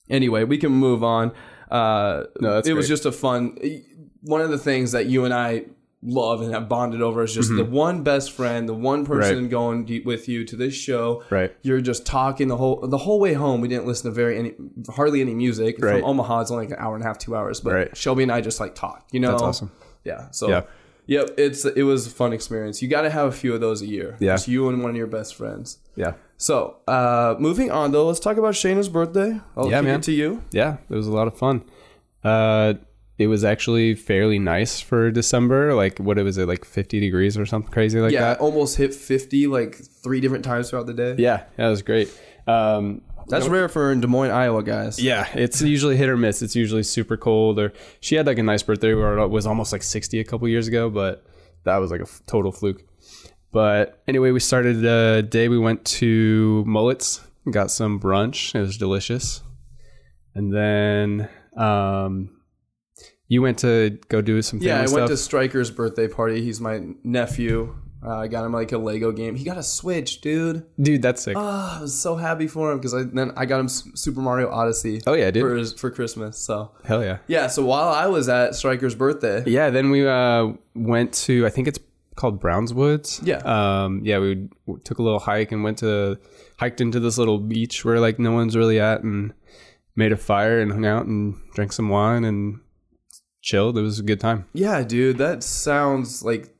Anyway, 0.08 0.44
we 0.44 0.58
can 0.58 0.72
move 0.72 1.02
on. 1.04 1.32
Uh, 1.70 2.24
No, 2.40 2.54
that's 2.54 2.68
it 2.68 2.72
was 2.74 2.88
just 2.88 3.06
a 3.06 3.12
fun. 3.12 3.56
One 4.22 4.40
of 4.40 4.50
the 4.50 4.58
things 4.58 4.92
that 4.92 5.06
you 5.06 5.24
and 5.24 5.32
I 5.32 5.64
love 6.02 6.40
and 6.40 6.52
have 6.54 6.66
bonded 6.68 7.02
over 7.02 7.22
is 7.22 7.34
just 7.34 7.54
the 7.54 7.64
one 7.64 8.02
best 8.02 8.32
friend, 8.32 8.66
the 8.68 8.74
one 8.74 9.04
person 9.04 9.34
Mm-hmm. 9.34 9.42
Right. 9.44 9.50
going 9.50 10.02
with 10.04 10.28
you 10.28 10.44
to 10.46 10.56
this 10.56 10.74
show. 10.74 11.22
Right. 11.30 11.54
You're 11.62 11.80
just 11.82 12.06
talking 12.06 12.48
the 12.48 12.56
whole 12.56 12.80
the 12.86 12.98
whole 12.98 13.20
way 13.20 13.34
home. 13.34 13.60
We 13.60 13.68
didn't 13.68 13.86
listen 13.86 14.10
to 14.10 14.14
very 14.14 14.38
any 14.38 14.54
hardly 14.88 15.20
any 15.20 15.34
music 15.34 15.76
Right. 15.78 16.00
from 16.00 16.08
Omaha. 16.10 16.40
It's 16.40 16.50
only 16.50 16.66
like 16.66 16.76
an 16.78 16.82
hour 16.82 16.94
and 16.94 17.04
a 17.04 17.06
half, 17.06 17.18
two 17.18 17.36
hours. 17.36 17.60
But 17.60 17.72
Right. 17.74 17.96
Shelby 17.96 18.22
and 18.22 18.32
I 18.32 18.40
just 18.40 18.60
like 18.60 18.74
talked. 18.74 19.12
You 19.12 19.20
know, 19.20 19.30
That's 19.32 19.42
awesome. 19.42 19.70
Yeah. 20.04 20.30
So. 20.30 20.48
Yeah. 20.48 20.62
Yep, 21.10 21.34
it's 21.38 21.64
it 21.64 21.82
was 21.82 22.06
a 22.06 22.10
fun 22.10 22.32
experience. 22.32 22.80
You 22.82 22.88
got 22.88 23.02
to 23.02 23.10
have 23.10 23.26
a 23.26 23.32
few 23.32 23.52
of 23.52 23.60
those 23.60 23.82
a 23.82 23.86
year. 23.86 24.16
Yeah. 24.20 24.34
Just 24.34 24.46
you 24.46 24.68
and 24.68 24.80
one 24.80 24.90
of 24.92 24.96
your 24.96 25.08
best 25.08 25.34
friends. 25.34 25.78
Yeah. 25.96 26.12
So, 26.36 26.76
uh, 26.86 27.34
moving 27.38 27.70
on 27.72 27.90
though, 27.90 28.06
let's 28.06 28.20
talk 28.20 28.36
about 28.36 28.54
Shayna's 28.54 28.88
birthday. 28.88 29.40
I'll 29.56 29.68
Yeah, 29.68 29.80
man. 29.80 29.98
it 29.98 30.04
to 30.04 30.12
you. 30.12 30.42
Yeah, 30.52 30.76
it 30.88 30.94
was 30.94 31.08
a 31.08 31.12
lot 31.12 31.26
of 31.26 31.36
fun. 31.36 31.64
Uh, 32.22 32.74
it 33.18 33.26
was 33.26 33.42
actually 33.44 33.94
fairly 33.96 34.38
nice 34.38 34.80
for 34.80 35.10
December. 35.10 35.74
Like, 35.74 35.98
what 35.98 36.16
was 36.18 36.38
it, 36.38 36.46
like 36.46 36.64
50 36.64 37.00
degrees 37.00 37.36
or 37.36 37.44
something 37.44 37.70
crazy 37.72 38.00
like 38.00 38.12
Yeah, 38.12 38.20
that? 38.20 38.40
almost 38.40 38.76
hit 38.76 38.94
50 38.94 39.48
like 39.48 39.74
three 39.74 40.20
different 40.20 40.44
times 40.44 40.70
throughout 40.70 40.86
the 40.86 40.94
day. 40.94 41.16
Yeah, 41.18 41.42
that 41.56 41.68
was 41.68 41.82
great. 41.82 42.08
Um, 42.46 43.02
That's 43.28 43.46
rare 43.48 43.68
for 43.68 43.92
in 43.92 44.00
Des 44.00 44.06
Moines, 44.06 44.30
Iowa, 44.30 44.62
guys. 44.62 45.00
yeah, 45.00 45.28
it's 45.34 45.60
usually 45.62 45.96
hit 45.96 46.08
or 46.08 46.16
miss. 46.16 46.42
It's 46.42 46.56
usually 46.56 46.82
super 46.82 47.16
cold. 47.16 47.58
Or 47.58 47.72
she 48.00 48.14
had 48.16 48.26
like 48.26 48.38
a 48.38 48.42
nice 48.42 48.62
birthday 48.62 48.94
where 48.94 49.18
it 49.18 49.28
was 49.28 49.46
almost 49.46 49.72
like 49.72 49.82
60 49.82 50.18
a 50.20 50.24
couple 50.24 50.48
years 50.48 50.66
ago, 50.68 50.90
but 50.90 51.24
that 51.64 51.76
was 51.78 51.90
like 51.90 52.00
a 52.00 52.04
f- 52.04 52.22
total 52.26 52.50
fluke. 52.52 52.82
But 53.52 54.00
anyway, 54.06 54.30
we 54.30 54.40
started 54.40 54.80
the 54.80 55.26
day. 55.28 55.48
We 55.48 55.58
went 55.58 55.84
to 55.86 56.64
Mullets, 56.66 57.20
got 57.50 57.70
some 57.70 57.98
brunch. 58.00 58.54
It 58.54 58.60
was 58.60 58.78
delicious. 58.78 59.42
And 60.34 60.54
then 60.54 61.28
um, 61.56 62.30
you 63.26 63.42
went 63.42 63.58
to 63.60 63.98
go 64.08 64.20
do 64.20 64.40
some 64.42 64.60
family 64.60 64.68
Yeah, 64.68 64.82
I 64.82 64.86
stuff. 64.86 64.96
went 64.98 65.08
to 65.10 65.16
Striker's 65.16 65.70
birthday 65.70 66.06
party. 66.08 66.42
He's 66.42 66.60
my 66.60 66.80
nephew. 67.02 67.74
Uh, 68.02 68.16
I 68.20 68.28
got 68.28 68.44
him 68.46 68.52
like 68.52 68.72
a 68.72 68.78
Lego 68.78 69.12
game. 69.12 69.34
He 69.36 69.44
got 69.44 69.58
a 69.58 69.62
Switch, 69.62 70.22
dude. 70.22 70.64
Dude, 70.80 71.02
that's 71.02 71.22
sick. 71.22 71.36
Ah, 71.36 71.78
I 71.78 71.82
was 71.82 71.98
so 72.00 72.16
happy 72.16 72.46
for 72.46 72.72
him 72.72 72.78
because 72.78 72.94
I 72.94 73.02
then 73.02 73.32
I 73.36 73.44
got 73.44 73.60
him 73.60 73.66
S- 73.66 73.86
Super 73.94 74.20
Mario 74.20 74.50
Odyssey. 74.50 75.02
Oh, 75.06 75.12
yeah, 75.12 75.30
dude. 75.30 75.42
for 75.42 75.54
his, 75.54 75.72
for 75.74 75.90
Christmas. 75.90 76.38
So 76.38 76.72
Hell 76.84 77.02
yeah. 77.04 77.18
yeah, 77.26 77.46
so 77.48 77.62
while 77.64 77.88
I 77.90 78.06
was 78.06 78.28
at 78.28 78.54
Striker's 78.54 78.94
birthday, 78.94 79.44
Yeah, 79.46 79.68
then 79.70 79.90
we 79.90 80.06
uh, 80.08 80.52
went 80.74 81.12
to 81.26 81.44
I 81.44 81.50
think 81.50 81.68
it's 81.68 81.78
called 82.16 82.40
Brown's 82.40 82.72
Woods. 82.72 83.20
Yeah. 83.22 83.38
Um, 83.44 84.00
yeah, 84.04 84.18
we 84.18 84.48
took 84.84 84.98
a 84.98 85.02
little 85.02 85.20
hike 85.20 85.52
and 85.52 85.62
went 85.62 85.78
to 85.78 86.18
hiked 86.58 86.80
into 86.80 87.00
this 87.00 87.18
little 87.18 87.38
beach 87.38 87.84
where 87.84 88.00
like 88.00 88.18
no 88.18 88.32
one's 88.32 88.56
really 88.56 88.80
at 88.80 89.02
and 89.02 89.34
made 89.94 90.12
a 90.12 90.16
fire 90.16 90.60
and 90.60 90.72
hung 90.72 90.86
out 90.86 91.04
and 91.06 91.36
drank 91.54 91.72
some 91.72 91.88
wine 91.90 92.24
and 92.24 92.60
chilled. 93.42 93.76
It 93.76 93.82
was 93.82 93.98
a 93.98 94.02
good 94.02 94.20
time. 94.20 94.46
Yeah, 94.54 94.82
dude, 94.84 95.18
that 95.18 95.42
sounds 95.42 96.22
like. 96.22 96.54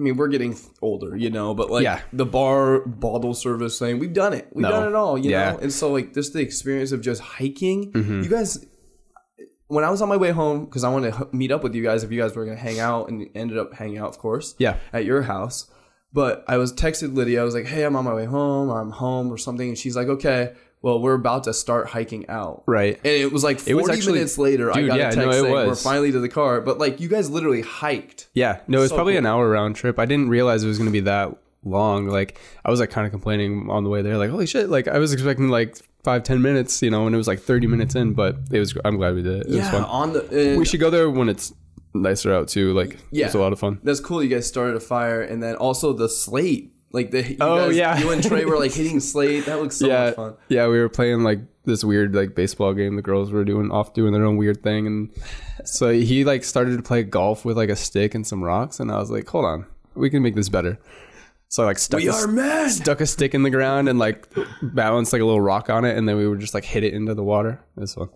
I 0.00 0.02
mean, 0.02 0.16
we're 0.16 0.28
getting 0.28 0.56
older, 0.80 1.14
you 1.14 1.28
know, 1.28 1.52
but 1.52 1.70
like 1.70 1.82
Yeah. 1.84 2.00
the 2.10 2.24
bar 2.24 2.80
bottle 2.86 3.34
service 3.34 3.78
thing, 3.78 3.98
we've 3.98 4.14
done 4.14 4.32
it. 4.32 4.48
We've 4.54 4.62
No. 4.62 4.70
done 4.70 4.88
it 4.88 4.94
all, 4.94 5.18
you 5.18 5.30
Yeah. 5.30 5.52
know. 5.52 5.58
And 5.58 5.70
so, 5.70 5.92
like, 5.92 6.14
just 6.14 6.32
the 6.32 6.40
experience 6.40 6.90
of 6.90 7.02
just 7.02 7.20
hiking. 7.20 7.92
Mm-hmm. 7.92 8.22
You 8.22 8.28
guys, 8.30 8.64
when 9.68 9.84
I 9.84 9.90
was 9.90 10.00
on 10.00 10.08
my 10.08 10.16
way 10.16 10.30
home, 10.30 10.64
because 10.64 10.84
I 10.84 10.88
wanted 10.90 11.12
to 11.12 11.28
meet 11.32 11.52
up 11.52 11.62
with 11.62 11.74
you 11.74 11.82
guys 11.82 12.02
if 12.02 12.10
you 12.10 12.18
guys 12.18 12.34
were 12.34 12.46
going 12.46 12.56
to 12.56 12.62
hang 12.62 12.80
out, 12.80 13.10
and 13.10 13.28
ended 13.34 13.58
up 13.58 13.74
hanging 13.74 13.98
out, 13.98 14.08
of 14.08 14.18
course, 14.18 14.54
Yeah. 14.58 14.76
at 14.92 15.04
your 15.04 15.22
house. 15.22 15.66
But 16.14 16.44
I 16.48 16.56
was 16.56 16.72
texted 16.72 17.14
Lydia. 17.14 17.40
I 17.42 17.44
was 17.44 17.54
like, 17.54 17.66
"Hey, 17.66 17.84
I'm 17.84 17.94
on 17.94 18.04
my 18.04 18.14
way 18.14 18.24
home, 18.24 18.68
or 18.70 18.80
I'm 18.80 18.90
home, 18.90 19.30
or 19.30 19.36
something." 19.36 19.68
And 19.68 19.78
she's 19.78 19.94
like, 19.96 20.08
"Okay, 20.08 20.54
well, 20.82 21.00
we're 21.00 21.14
about 21.14 21.44
to 21.44 21.52
start 21.54 21.88
hiking 21.88 22.28
out." 22.28 22.62
Right. 22.66 22.96
And 22.96 23.06
it 23.12 23.32
was 23.32 23.44
like 23.44 23.58
40 23.60 23.74
was 23.74 23.88
actually- 23.90 24.12
minutes 24.14 24.38
later, 24.38 24.70
I 24.70 24.82
got 24.86 24.98
yeah, 24.98 25.08
a 25.08 25.12
text 25.12 25.16
no, 25.18 25.30
it 25.30 25.40
saying 25.40 25.52
we're 25.54 25.74
finally 25.74 26.12
to 26.12 26.20
the 26.20 26.28
car. 26.28 26.60
But 26.60 26.78
like, 26.78 27.00
you 27.00 27.08
guys 27.08 27.30
literally 27.30 27.62
hiked. 27.62 28.28
Yeah, 28.34 28.60
no, 28.68 28.80
it's 28.82 28.90
So 28.90 28.96
probably 28.96 29.12
cool. 29.14 29.18
an 29.20 29.26
hour 29.26 29.48
round 29.48 29.76
trip. 29.76 29.98
I 29.98 30.06
didn't 30.06 30.28
realize 30.28 30.64
it 30.64 30.68
was 30.68 30.78
going 30.78 30.88
to 30.88 30.92
be 30.92 31.00
that 31.00 31.36
long. 31.64 32.06
Like, 32.08 32.38
I 32.64 32.70
was 32.70 32.80
like 32.80 32.90
kind 32.90 33.06
of 33.06 33.10
complaining 33.10 33.68
on 33.70 33.84
the 33.84 33.90
way 33.90 34.02
there, 34.02 34.16
like, 34.16 34.30
holy 34.30 34.46
shit! 34.46 34.68
Like, 34.70 34.88
I 34.88 34.98
was 34.98 35.12
expecting 35.12 35.48
like 35.48 35.76
five, 36.04 36.22
ten 36.22 36.40
minutes, 36.40 36.80
you 36.82 36.90
know, 36.90 37.04
and 37.06 37.14
it 37.14 37.18
was 37.18 37.28
like 37.28 37.40
thirty 37.40 37.66
minutes 37.66 37.94
in. 37.94 38.14
But 38.14 38.36
it 38.50 38.58
was. 38.58 38.74
I'm 38.84 38.96
glad 38.96 39.14
we 39.14 39.22
did 39.22 39.40
it. 39.40 39.46
It 39.46 39.48
was 39.48 39.56
Yeah, 39.56 39.70
fun. 39.70 39.84
on 39.84 40.12
the. 40.14 40.56
We 40.58 40.64
should 40.64 40.80
go 40.80 40.88
there 40.90 41.10
when 41.10 41.28
it's 41.28 41.52
nicer 41.92 42.32
out 42.32 42.48
too. 42.48 42.72
Like, 42.72 42.96
Yeah. 43.10 43.26
it's 43.26 43.34
a 43.34 43.38
lot 43.38 43.52
of 43.52 43.58
fun. 43.58 43.80
That's 43.82 44.00
cool. 44.00 44.22
You 44.22 44.28
guys 44.30 44.46
started 44.46 44.76
a 44.76 44.80
fire, 44.80 45.20
and 45.20 45.42
then 45.42 45.56
also 45.56 45.92
the 45.92 46.08
slate. 46.08 46.72
Like 46.92 47.10
the 47.12 47.22
you 47.30 47.36
Oh, 47.40 47.68
guys, 47.68 47.76
yeah. 47.76 47.98
you 47.98 48.10
and 48.10 48.22
Trey 48.22 48.44
were 48.44 48.58
like 48.58 48.72
hitting 48.80 49.00
slate. 49.00 49.46
That 49.46 49.60
looks 49.60 49.76
so 49.76 49.86
yeah, 49.86 50.06
much 50.06 50.14
fun. 50.16 50.34
yeah, 50.48 50.66
we 50.66 50.78
were 50.78 50.88
playing 50.88 51.22
like 51.22 51.40
this 51.64 51.84
weird 51.84 52.14
like 52.14 52.34
baseball 52.34 52.74
game. 52.74 52.96
The 52.96 53.02
girls 53.02 53.30
were 53.30 53.44
doing 53.44 53.70
off 53.70 53.94
doing 53.94 54.12
their 54.12 54.24
own 54.24 54.36
weird 54.36 54.62
thing, 54.62 54.86
and 54.86 55.10
so 55.64 55.90
he 55.90 56.24
like 56.24 56.42
started 56.44 56.76
to 56.76 56.82
play 56.82 57.02
golf 57.04 57.44
with 57.44 57.56
like 57.56 57.68
a 57.70 57.76
stick 57.76 58.14
and 58.14 58.26
some 58.26 58.42
rocks, 58.42 58.80
and 58.80 58.90
I 58.90 58.98
was 58.98 59.10
like, 59.10 59.28
hold 59.28 59.44
on, 59.44 59.66
we 59.94 60.10
can 60.10 60.22
make 60.22 60.34
this 60.34 60.48
better. 60.48 60.78
So 61.48 61.64
I 61.64 61.66
like 61.66 61.78
stuck 61.78 61.98
We 62.00 62.08
a, 62.08 62.68
stuck 62.70 63.00
a 63.00 63.06
stick 63.06 63.34
in 63.34 63.42
the 63.42 63.50
ground 63.50 63.88
and 63.88 63.98
like 63.98 64.28
balanced 64.62 65.12
like 65.12 65.20
a 65.22 65.24
little 65.24 65.40
rock 65.40 65.68
on 65.70 65.84
it, 65.84 65.96
and 65.96 66.08
then 66.08 66.16
we 66.16 66.26
would 66.28 66.40
just 66.40 66.54
like 66.54 66.64
hit 66.64 66.84
it 66.84 66.94
into 66.94 67.14
the 67.14 67.24
water. 67.24 67.60
Was 67.76 67.94
fun. 67.94 68.08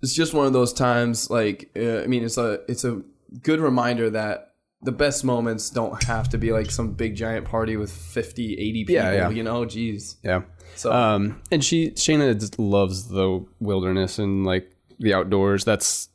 It's 0.00 0.14
just 0.14 0.32
one 0.34 0.46
of 0.46 0.52
those 0.52 0.72
times. 0.72 1.30
Like 1.30 1.70
uh, 1.76 2.00
I 2.02 2.06
mean, 2.06 2.24
it's 2.24 2.38
a 2.38 2.60
it's 2.68 2.84
a 2.84 3.02
good 3.42 3.60
reminder 3.60 4.10
that 4.10 4.51
the 4.82 4.92
best 4.92 5.24
moments 5.24 5.70
don't 5.70 6.02
have 6.04 6.28
to 6.30 6.38
be 6.38 6.52
like 6.52 6.70
some 6.70 6.92
big 6.92 7.14
giant 7.14 7.46
party 7.46 7.76
with 7.76 7.92
50, 7.92 8.54
80 8.54 8.84
people. 8.84 8.94
Yeah, 8.94 9.12
yeah. 9.12 9.28
You 9.30 9.42
know, 9.42 9.64
jeez. 9.64 10.16
Yeah. 10.22 10.42
So 10.74 10.92
Um, 10.92 11.40
and 11.50 11.64
she 11.64 11.90
Shayna 11.90 12.38
just 12.38 12.58
loves 12.58 13.08
the 13.08 13.44
wilderness 13.60 14.18
and 14.18 14.44
like 14.44 14.74
the 14.98 15.14
outdoors. 15.14 15.64
That's 15.64 16.08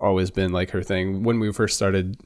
always 0.00 0.30
been 0.30 0.52
like 0.52 0.70
her 0.70 0.82
thing. 0.82 1.24
When 1.24 1.40
we 1.40 1.52
first 1.52 1.76
started 1.76 2.18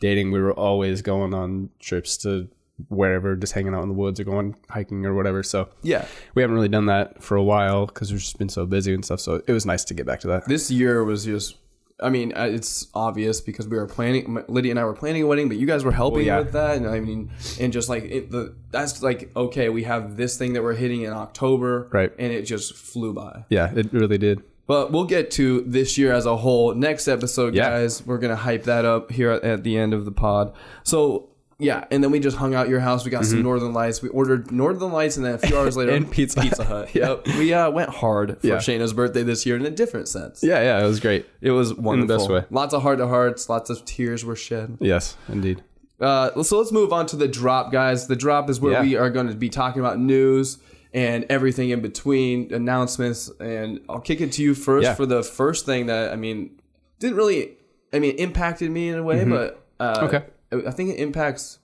dating, 0.00 0.30
we 0.32 0.40
were 0.40 0.52
always 0.52 1.02
going 1.02 1.34
on 1.34 1.70
trips 1.78 2.16
to 2.18 2.48
wherever, 2.88 3.36
just 3.36 3.52
hanging 3.52 3.74
out 3.74 3.82
in 3.82 3.88
the 3.88 3.94
woods 3.94 4.18
or 4.18 4.24
going 4.24 4.56
hiking 4.68 5.04
or 5.06 5.14
whatever. 5.14 5.42
So 5.42 5.68
yeah, 5.82 6.06
we 6.34 6.42
haven't 6.42 6.54
really 6.54 6.68
done 6.68 6.86
that 6.86 7.22
for 7.22 7.36
a 7.36 7.42
while 7.42 7.86
because 7.86 8.10
we've 8.10 8.20
just 8.20 8.38
been 8.38 8.48
so 8.48 8.66
busy 8.66 8.94
and 8.94 9.04
stuff. 9.04 9.20
So 9.20 9.42
it 9.46 9.52
was 9.52 9.66
nice 9.66 9.84
to 9.84 9.94
get 9.94 10.06
back 10.06 10.20
to 10.20 10.26
that. 10.28 10.46
this 10.48 10.70
year 10.70 11.04
was 11.04 11.24
just. 11.24 11.56
I 12.00 12.10
mean, 12.10 12.32
uh, 12.36 12.48
it's 12.50 12.88
obvious 12.92 13.40
because 13.40 13.68
we 13.68 13.76
were 13.76 13.86
planning. 13.86 14.42
Lydia 14.48 14.72
and 14.72 14.80
I 14.80 14.84
were 14.84 14.94
planning 14.94 15.22
a 15.22 15.26
wedding, 15.26 15.48
but 15.48 15.58
you 15.58 15.66
guys 15.66 15.84
were 15.84 15.92
helping 15.92 16.26
yeah. 16.26 16.38
with 16.40 16.52
that, 16.52 16.76
and 16.76 16.88
I 16.88 16.98
mean, 16.98 17.30
and 17.60 17.72
just 17.72 17.88
like 17.88 18.02
it, 18.04 18.30
the 18.30 18.54
that's 18.70 19.02
like 19.02 19.30
okay, 19.36 19.68
we 19.68 19.84
have 19.84 20.16
this 20.16 20.36
thing 20.36 20.54
that 20.54 20.62
we're 20.62 20.74
hitting 20.74 21.02
in 21.02 21.12
October, 21.12 21.88
Right. 21.92 22.12
And 22.18 22.32
it 22.32 22.42
just 22.42 22.74
flew 22.74 23.12
by. 23.12 23.44
Yeah, 23.48 23.72
it 23.74 23.92
really 23.92 24.18
did. 24.18 24.42
But 24.66 24.92
we'll 24.92 25.04
get 25.04 25.30
to 25.32 25.60
this 25.60 25.96
year 25.98 26.12
as 26.12 26.26
a 26.26 26.36
whole 26.36 26.74
next 26.74 27.06
episode, 27.06 27.54
Yeah. 27.54 27.68
guys. 27.70 28.04
We're 28.04 28.18
gonna 28.18 28.34
hype 28.34 28.64
that 28.64 28.84
up 28.84 29.12
here 29.12 29.30
at, 29.30 29.44
at 29.44 29.62
the 29.62 29.76
end 29.78 29.94
of 29.94 30.04
the 30.04 30.12
pod. 30.12 30.52
So 30.82 31.28
yeah, 31.58 31.84
and 31.90 32.02
then 32.02 32.10
we 32.10 32.20
just 32.20 32.36
hung 32.36 32.54
out 32.54 32.64
at 32.66 32.68
your 32.70 32.80
house. 32.80 33.04
We 33.04 33.10
got 33.10 33.24
some 33.24 33.42
Northern 33.42 33.72
Lights. 33.72 34.02
We 34.02 34.08
ordered 34.08 34.50
Northern 34.50 34.90
Lights, 34.92 35.16
and 35.16 35.24
then 35.24 35.34
a 35.34 35.38
few 35.38 35.56
hours 35.56 35.76
later, 35.78 35.92
Mm-hmm. 35.92 36.04
And 36.04 36.12
Pizza 36.12 36.40
Hut. 36.40 36.48
Pizza 36.50 36.64
Hut. 36.64 36.90
Yeah. 36.94 37.08
Yep. 37.08 37.26
We 37.38 37.52
uh, 37.54 37.70
went 37.70 37.90
hard 37.90 38.40
for 38.40 38.46
Yeah. 38.46 38.54
Shayna's 38.56 38.92
birthday 38.92 39.22
this 39.22 39.44
year 39.46 39.56
in 39.56 39.64
a 39.64 39.70
different 39.70 40.08
sense. 40.08 40.42
Yeah, 40.42 40.60
yeah, 40.62 40.82
it 40.82 40.86
was 40.86 41.00
great. 41.00 41.26
It 41.40 41.50
was 41.52 41.72
wonderful. 41.74 42.16
best 42.18 42.30
way. 42.30 42.44
Lots 42.50 42.74
of 42.74 42.82
heart 42.82 42.98
to 42.98 43.06
hearts. 43.06 43.48
Lots 43.48 43.70
of 43.70 43.84
tears 43.84 44.24
were 44.24 44.36
shed. 44.36 44.78
Yes, 44.80 45.16
indeed. 45.28 45.62
Uh, 46.00 46.42
so 46.42 46.58
let's 46.58 46.72
move 46.72 46.92
on 46.92 47.06
to 47.06 47.16
the 47.16 47.28
drop, 47.28 47.70
guys. 47.70 48.08
The 48.08 48.16
drop 48.16 48.50
is 48.50 48.60
where 48.60 48.72
Yeah. 48.72 48.82
we 48.82 48.96
are 48.96 49.10
going 49.10 49.28
to 49.28 49.34
be 49.34 49.48
talking 49.48 49.80
about 49.80 49.98
news 49.98 50.58
and 50.92 51.24
everything 51.30 51.70
in 51.70 51.80
between, 51.80 52.52
announcements, 52.52 53.30
and 53.40 53.80
I'll 53.88 54.00
kick 54.00 54.20
it 54.20 54.32
to 54.32 54.42
you 54.42 54.54
first 54.54 54.84
Yeah. 54.84 54.94
for 54.94 55.06
the 55.06 55.22
first 55.22 55.66
thing 55.66 55.86
that 55.86 56.12
I 56.12 56.16
mean 56.16 56.60
didn't 56.98 57.16
really, 57.16 57.56
I 57.92 57.98
mean, 58.00 58.16
impacted 58.16 58.70
me 58.70 58.88
in 58.88 58.98
a 58.98 59.02
way, 59.02 59.24
but 59.24 59.64
uh, 59.80 59.94
Mm-hmm. 59.96 60.04
Okay. 60.06 60.24
I 60.66 60.70
think 60.70 60.90
it 60.90 60.98
impacts 61.00 61.58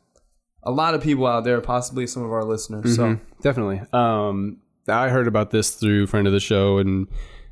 a 0.63 0.71
lot 0.71 0.95
of 0.95 1.03
people 1.03 1.27
out 1.27 1.45
there, 1.45 1.61
possibly 1.61 2.07
some 2.07 2.23
of 2.25 2.33
our 2.33 2.45
listeners. 2.45 2.95
So 2.97 3.19
Definitely. 3.43 3.81
Um, 3.93 4.59
I 4.89 5.09
heard 5.09 5.27
about 5.27 5.51
this 5.51 5.71
through 5.71 6.07
friend 6.07 6.27
of 6.27 6.33
the 6.33 6.41
show 6.41 6.79
and 6.79 7.07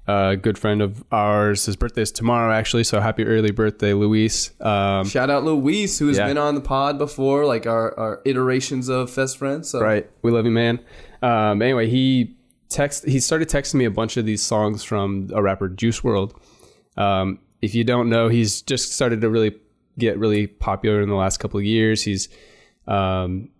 a 0.06 0.36
good 0.36 0.58
friend 0.58 0.82
of 0.82 1.04
ours. 1.12 1.66
His 1.66 1.76
birthday 1.76 2.02
is 2.02 2.10
tomorrow, 2.12 2.52
actually. 2.52 2.84
So 2.84 3.00
happy 3.00 3.24
early 3.24 3.50
birthday, 3.50 3.92
Luis. 3.94 4.50
Um, 4.60 5.06
shout 5.06 5.30
out 5.30 5.44
Luis, 5.44 5.98
who's 5.98 6.16
Yeah. 6.18 6.26
been 6.26 6.38
on 6.38 6.54
the 6.54 6.60
pod 6.60 6.98
before, 6.98 7.44
like 7.46 7.66
our, 7.66 7.98
our 7.98 8.22
iterations 8.24 8.88
of 8.88 9.10
Fest 9.10 9.36
Friends. 9.38 9.68
So 9.70 9.80
right. 9.80 10.08
We 10.22 10.30
love 10.30 10.44
you, 10.46 10.50
man. 10.50 10.80
Um, 11.22 11.60
anyway, 11.62 11.88
he 11.88 12.36
text. 12.70 13.06
He 13.06 13.20
started 13.20 13.48
texting 13.48 13.74
me 13.74 13.84
a 13.84 13.90
bunch 13.90 14.16
of 14.16 14.24
these 14.26 14.42
songs 14.42 14.82
from 14.84 15.28
a 15.34 15.42
rapper, 15.42 15.68
Juice 15.68 16.00
WRLD. 16.00 16.32
Um, 16.96 17.38
if 17.60 17.74
you 17.74 17.84
don't 17.84 18.08
know, 18.08 18.28
he's 18.28 18.62
just 18.62 18.92
started 18.92 19.20
to 19.20 19.30
really 19.30 19.56
get 19.98 20.18
really 20.18 20.46
popular 20.46 21.00
in 21.02 21.08
the 21.08 21.14
last 21.14 21.38
couple 21.38 21.58
of 21.58 21.64
years. 21.64 22.02
He's 22.02 22.28
um, 22.86 23.50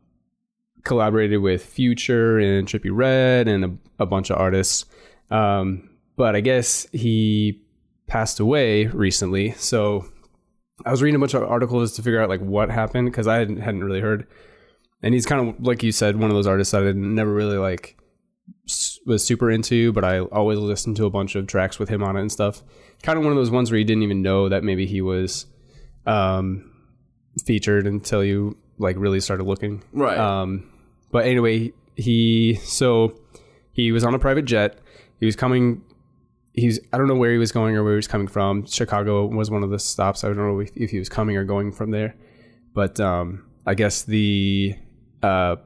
collaborated 0.85 1.41
with 1.41 1.65
Future 1.65 2.39
and 2.39 2.67
Trippie 2.67 2.91
Redd 2.91 3.49
and 3.49 3.65
a, 3.65 4.03
a 4.03 4.07
bunch 4.07 4.31
of 4.31 4.39
artists. 4.39 4.85
Um, 5.31 5.91
but 6.17 6.35
I 6.35 6.41
guess 6.41 6.87
he 6.93 7.63
passed 8.07 8.41
away 8.41 8.87
recently. 8.87 9.53
So 9.53 10.07
I 10.85 10.91
was 10.91 11.03
reading 11.03 11.17
a 11.17 11.19
bunch 11.19 11.35
of 11.35 11.43
articles 11.43 11.93
to 11.97 12.03
figure 12.03 12.21
out 12.21 12.29
like 12.29 12.41
what 12.41 12.71
happened 12.71 13.11
because 13.11 13.27
I 13.27 13.37
hadn't, 13.37 13.59
hadn't 13.59 13.85
really 13.85 14.01
heard. 14.01 14.27
And 15.03 15.15
he's 15.15 15.27
kind 15.27 15.49
of 15.49 15.61
like 15.65 15.83
you 15.83 15.93
said, 15.93 16.17
one 16.17 16.31
of 16.31 16.35
those 16.35 16.47
artists 16.47 16.73
that 16.73 16.83
I 16.83 16.93
never 16.93 17.33
really 17.33 17.59
like 17.59 17.97
was 19.07 19.25
super 19.25 19.51
into, 19.51 19.93
but 19.93 20.05
I 20.05 20.21
always 20.21 20.59
listened 20.59 20.97
to 20.97 21.07
a 21.07 21.11
bunch 21.11 21.35
of 21.35 21.47
tracks 21.47 21.79
with 21.79 21.89
him 21.89 22.03
on 22.03 22.17
it 22.17 22.21
and 22.21 22.33
stuff. 22.33 22.63
Kind 23.03 23.19
of 23.19 23.25
one 23.25 23.33
of 23.33 23.37
those 23.37 23.51
ones 23.51 23.71
where 23.71 23.79
you 23.79 23.85
didn't 23.85 24.03
even 24.03 24.23
know 24.23 24.49
that 24.49 24.65
maybe 24.65 24.87
he 24.87 25.01
was 25.01 25.47
um, 26.09 26.71
featured 27.45 27.87
until 27.87 28.25
you 28.25 28.57
like 28.79 28.97
really 28.99 29.21
started 29.21 29.45
looking. 29.45 29.83
right. 29.93 30.19
Um, 30.19 30.71
but 31.11 31.27
anyway, 31.27 31.73
he 31.97 32.55
so 32.65 33.19
he 33.73 33.93
was 33.93 34.05
on 34.05 34.15
a 34.15 34.19
private 34.19 34.45
jet. 34.45 34.79
He 35.21 35.27
was 35.27 35.37
coming. 35.37 35.83
He's 36.53 36.81
I 36.93 36.99
don't 36.99 37.07
know 37.09 37.15
where 37.17 37.33
he 37.33 37.39
was 37.39 37.53
going 37.53 37.77
or 37.77 37.85
where 37.85 37.93
he 37.93 37.97
was 37.97 38.09
coming 38.09 38.27
from. 38.29 38.67
Chicago 38.67 39.27
was 39.27 39.51
one 39.51 39.63
of 39.63 39.71
the 39.71 39.79
stops. 39.79 40.25
I 40.25 40.29
don't 40.29 40.37
know 40.37 40.59
if, 40.61 40.71
if 40.77 40.91
he 40.91 40.99
was 40.99 41.09
coming 41.09 41.37
or 41.37 41.45
going 41.45 41.73
from 41.73 41.91
there. 41.91 42.15
But 42.75 42.99
um, 43.01 43.45
I 43.67 43.75
guess 43.75 44.03
the 44.03 44.75
uh, 45.23 45.57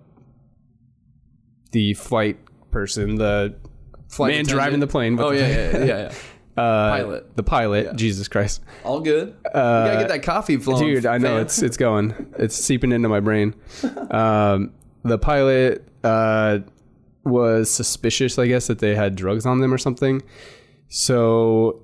the 1.73 1.95
flight 1.95 2.39
person, 2.71 3.17
the 3.17 3.57
Flight 4.09 4.33
man 4.33 4.41
attendant. 4.41 4.59
driving 4.59 4.81
the 4.81 4.87
plane. 4.87 5.19
Oh 5.19 5.31
the- 5.31 5.37
yeah, 5.39 5.49
yeah, 5.49 5.79
yeah, 5.79 5.85
yeah. 5.85 6.15
uh, 6.57 6.91
Pilot. 6.91 7.37
the 7.37 7.43
pilot. 7.43 7.97
Jesus 7.97 8.29
Christ. 8.29 8.63
All 8.85 9.01
good. 9.01 9.29
Uh, 9.45 9.49
you 9.49 9.93
gotta 9.93 9.99
get 10.01 10.09
that 10.09 10.23
coffee 10.23 10.57
flowing, 10.59 10.85
Dude, 10.87 11.07
I 11.07 11.19
know 11.19 11.39
it's 11.39 11.63
it's 11.63 11.77
going. 11.77 12.33
It's 12.39 12.55
seeping 12.55 12.93
into 12.93 13.09
my 13.09 13.21
brain. 13.21 13.55
Um, 14.11 14.73
the 15.05 15.19
pilot 15.19 15.89
uh, 16.05 16.59
was 17.25 17.71
suspicious, 17.71 18.39
I 18.39 18.47
guess, 18.47 18.67
that 18.67 18.79
they 18.79 18.95
had 18.95 19.17
drugs 19.17 19.47
on 19.47 19.61
them 19.61 19.73
or 19.73 19.79
something. 19.79 20.23
So 20.89 21.83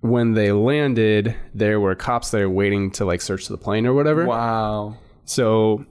when 0.00 0.34
they 0.34 0.52
landed, 0.52 1.34
there 1.54 1.80
were 1.80 1.94
cops 1.96 2.30
there 2.30 2.48
waiting 2.48 2.90
to 2.92 3.04
like 3.04 3.20
search 3.20 3.48
the 3.48 3.58
plane 3.58 3.86
or 3.86 3.92
whatever. 3.94 4.24
Wow. 4.26 4.96
So 5.24 5.84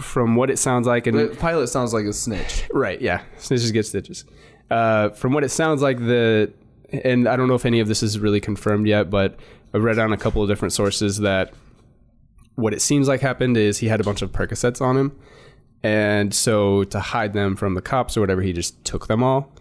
from 0.00 0.36
what 0.36 0.50
it 0.50 0.58
sounds 0.58 0.86
like, 0.86 1.06
and 1.06 1.18
The 1.18 1.28
pilot 1.36 1.68
sounds 1.68 1.92
like 1.94 2.04
a 2.04 2.12
snitch. 2.12 2.68
Right, 2.72 3.00
yeah. 3.00 3.22
Snitches 3.38 3.72
get 3.72 3.86
stitches. 3.86 4.24
Uh, 4.70 5.08
from 5.10 5.32
what 5.32 5.44
it 5.44 5.48
sounds 5.48 5.80
like, 5.82 5.98
the 5.98 6.52
and 6.92 7.28
I 7.28 7.36
don't 7.36 7.48
know 7.48 7.54
if 7.54 7.66
any 7.66 7.80
of 7.80 7.88
this 7.88 8.02
is 8.02 8.18
really 8.18 8.40
confirmed 8.40 8.86
yet, 8.86 9.10
but 9.10 9.36
I've 9.74 9.84
read 9.84 9.98
on 9.98 10.12
a 10.12 10.16
couple 10.16 10.42
of 10.42 10.48
different 10.48 10.72
sources 10.72 11.18
that 11.18 11.52
what 12.54 12.72
it 12.74 12.80
seems 12.82 13.06
like 13.08 13.20
happened 13.20 13.56
is 13.56 13.78
he 13.78 13.88
had 13.88 14.00
a 14.00 14.04
bunch 14.04 14.22
of 14.22 14.32
Percocets 14.32 14.80
on 14.80 14.96
him, 14.96 15.16
and 15.82 16.34
so 16.34 16.84
to 16.84 16.98
hide 17.00 17.32
them 17.32 17.54
from 17.56 17.74
the 17.74 17.82
cops 17.82 18.16
or 18.16 18.20
whatever, 18.20 18.42
he 18.42 18.52
just 18.52 18.82
took 18.84 19.06
them 19.06 19.22
all, 19.22 19.52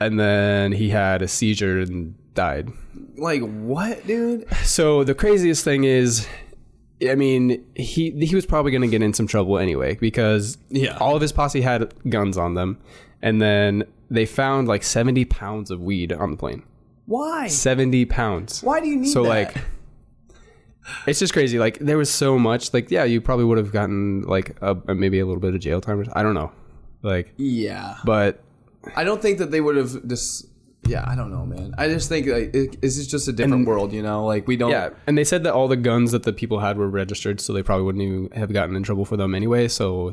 and 0.00 0.18
then 0.18 0.72
he 0.72 0.88
had 0.90 1.22
a 1.22 1.28
seizure 1.28 1.78
and 1.80 2.14
died. 2.34 2.70
Like 3.16 3.42
what, 3.42 4.06
dude? 4.06 4.46
So 4.64 5.04
the 5.04 5.14
craziest 5.14 5.62
thing 5.64 5.84
is, 5.84 6.26
I 7.08 7.14
mean, 7.14 7.64
he 7.76 8.10
he 8.24 8.34
was 8.34 8.44
probably 8.46 8.72
going 8.72 8.82
to 8.82 8.88
get 8.88 9.02
in 9.02 9.12
some 9.12 9.26
trouble 9.26 9.58
anyway 9.58 9.96
because 10.00 10.58
Yeah. 10.70 10.96
all 10.98 11.14
of 11.14 11.22
his 11.22 11.32
posse 11.32 11.60
had 11.60 11.92
guns 12.10 12.36
on 12.36 12.54
them, 12.54 12.78
and 13.22 13.40
then 13.40 13.84
they 14.10 14.26
found 14.26 14.68
like 14.68 14.82
seventy 14.82 15.24
pounds 15.24 15.70
of 15.70 15.80
weed 15.80 16.12
on 16.12 16.30
the 16.32 16.36
plane. 16.36 16.62
Why? 17.06 17.46
Seventy 17.48 18.04
pounds. 18.04 18.62
Why 18.62 18.80
do 18.80 18.88
you 18.88 18.96
need 18.96 19.08
So 19.10 19.22
that? 19.24 19.52
So 19.52 19.58
like, 19.58 19.64
it's 21.06 21.18
just 21.18 21.32
crazy. 21.32 21.58
Like 21.58 21.78
there 21.78 21.98
was 21.98 22.10
so 22.10 22.38
much. 22.38 22.72
Like 22.72 22.90
yeah, 22.90 23.04
you 23.04 23.20
probably 23.20 23.44
would 23.44 23.58
have 23.58 23.72
gotten 23.72 24.22
like 24.22 24.56
a, 24.60 24.76
a- 24.88 24.94
maybe 24.94 25.18
a 25.20 25.26
little 25.26 25.40
bit 25.40 25.54
of 25.54 25.60
jail 25.60 25.80
time. 25.80 26.00
Or, 26.00 26.04
I 26.14 26.22
don't 26.22 26.34
know. 26.34 26.52
Like, 27.02 27.32
yeah, 27.36 27.96
but 28.04 28.42
I 28.96 29.04
don't 29.04 29.20
think 29.22 29.38
that 29.38 29.50
they 29.50 29.60
would 29.60 29.76
have 29.76 30.06
just 30.08 30.46
yeah, 30.86 31.04
I 31.06 31.16
don't 31.16 31.32
know, 31.32 31.44
man. 31.44 31.74
I 31.78 31.88
just 31.88 32.08
think 32.08 32.26
like 32.28 32.54
it, 32.54 32.76
it's 32.82 32.96
just- 32.96 33.10
just 33.10 33.26
a 33.28 33.32
different 33.32 33.66
world, 33.66 33.92
you 33.92 34.02
know. 34.02 34.24
Like 34.24 34.46
we 34.46 34.56
don't. 34.56 34.70
Yeah, 34.70 34.90
and 35.06 35.18
they 35.18 35.24
said 35.24 35.42
that 35.44 35.52
all 35.52 35.66
the 35.68 35.76
guns 35.76 36.12
that 36.12 36.22
the 36.22 36.32
people 36.32 36.60
had 36.60 36.78
were 36.78 36.88
registered, 36.88 37.40
so 37.40 37.52
they 37.52 37.62
probably 37.62 37.84
wouldn't 37.84 38.02
even 38.02 38.30
have 38.38 38.52
gotten 38.52 38.76
in 38.76 38.82
trouble 38.84 39.04
for 39.04 39.16
them 39.16 39.34
anyway. 39.34 39.66
So 39.68 40.12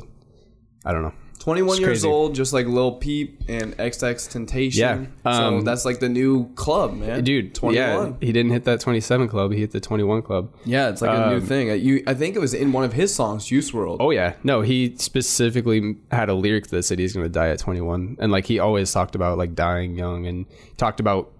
I 0.84 0.92
don't 0.92 1.02
know. 1.02 1.14
21 1.44 1.72
It's 1.72 1.80
years 1.80 1.88
crazy. 1.88 2.08
old, 2.08 2.34
just 2.34 2.54
like 2.54 2.66
Lil 2.66 2.92
Peep 2.92 3.38
and 3.48 3.76
XXXTentacion. 3.76 4.74
Yeah, 4.76 5.04
so 5.24 5.30
um, 5.30 5.60
that's 5.64 5.84
like 5.84 6.00
the 6.00 6.08
new 6.08 6.48
club, 6.54 6.94
man. 6.94 7.22
Dude, 7.22 7.54
21. 7.54 7.74
yeah, 7.76 8.12
he 8.26 8.32
didn't 8.32 8.52
hit 8.52 8.64
that 8.64 8.80
27 8.80 9.28
club. 9.28 9.52
He 9.52 9.60
hit 9.60 9.70
the 9.70 9.78
21 9.78 10.22
club. 10.22 10.54
Yeah, 10.64 10.88
it's 10.88 11.02
like 11.02 11.10
a 11.10 11.28
new 11.28 11.36
Um, 11.36 11.42
thing. 11.42 11.68
You, 11.84 12.02
I 12.06 12.14
think 12.14 12.34
it 12.34 12.38
was 12.38 12.54
in 12.54 12.72
one 12.72 12.82
of 12.84 12.94
his 12.94 13.14
songs, 13.14 13.44
Juice 13.44 13.70
WRLD. 13.72 13.98
Oh 14.00 14.10
yeah, 14.10 14.36
no, 14.42 14.62
he 14.62 14.94
specifically 14.96 15.96
had 16.10 16.30
a 16.30 16.34
lyric 16.34 16.68
that 16.68 16.82
said 16.84 16.98
he's 16.98 17.12
going 17.12 17.24
to 17.26 17.30
die 17.30 17.48
at 17.50 17.58
21, 17.58 18.16
and 18.20 18.32
like 18.32 18.46
he 18.46 18.58
always 18.58 18.90
talked 18.90 19.14
about 19.14 19.36
like 19.36 19.54
dying 19.54 19.96
young, 19.98 20.26
and 20.26 20.46
talked 20.78 20.98
about 20.98 21.30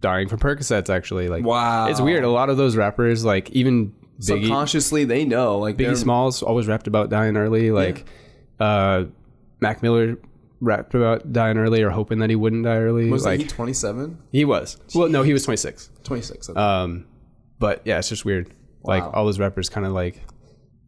dying 0.00 0.28
from 0.28 0.38
Percocets. 0.38 0.88
Actually, 0.88 1.28
like 1.28 1.44
Wow. 1.44 1.88
it's 1.88 2.00
weird. 2.00 2.22
A 2.22 2.30
lot 2.30 2.50
of 2.50 2.56
those 2.56 2.76
rappers, 2.76 3.24
like 3.24 3.50
even 3.50 3.88
Biggie, 4.20 4.42
Subconsciously, 4.44 5.04
they 5.06 5.24
know. 5.24 5.58
Like 5.58 5.76
Biggie 5.76 5.96
Smalls, 5.96 6.40
always 6.40 6.68
rapped 6.68 6.86
about 6.86 7.10
dying 7.10 7.36
early. 7.36 7.72
Like 7.72 8.06
uh, 8.60 9.06
Mac 9.64 9.82
Miller 9.82 10.16
rapped 10.60 10.94
about 10.94 11.32
dying 11.32 11.58
early 11.58 11.82
or 11.82 11.90
hoping 11.90 12.20
that 12.20 12.30
he 12.30 12.36
wouldn't 12.36 12.64
die 12.64 12.76
early. 12.78 13.10
Was 13.10 13.24
like 13.24 13.40
he 13.40 13.46
27? 13.46 14.18
he 14.32 14.44
was. 14.44 14.78
Well, 14.94 15.08
no, 15.08 15.22
he 15.22 15.32
was 15.32 15.44
26. 15.44 15.90
26. 16.04 16.50
okay. 16.50 16.58
Um, 16.60 17.06
but 17.58 17.82
yeah, 17.84 17.98
it's 17.98 18.08
just 18.08 18.24
weird. 18.24 18.50
Like 18.82 19.02
all 19.02 19.24
those 19.24 19.38
rappers 19.38 19.68
kind 19.68 19.86
of 19.86 19.92
like 19.92 20.22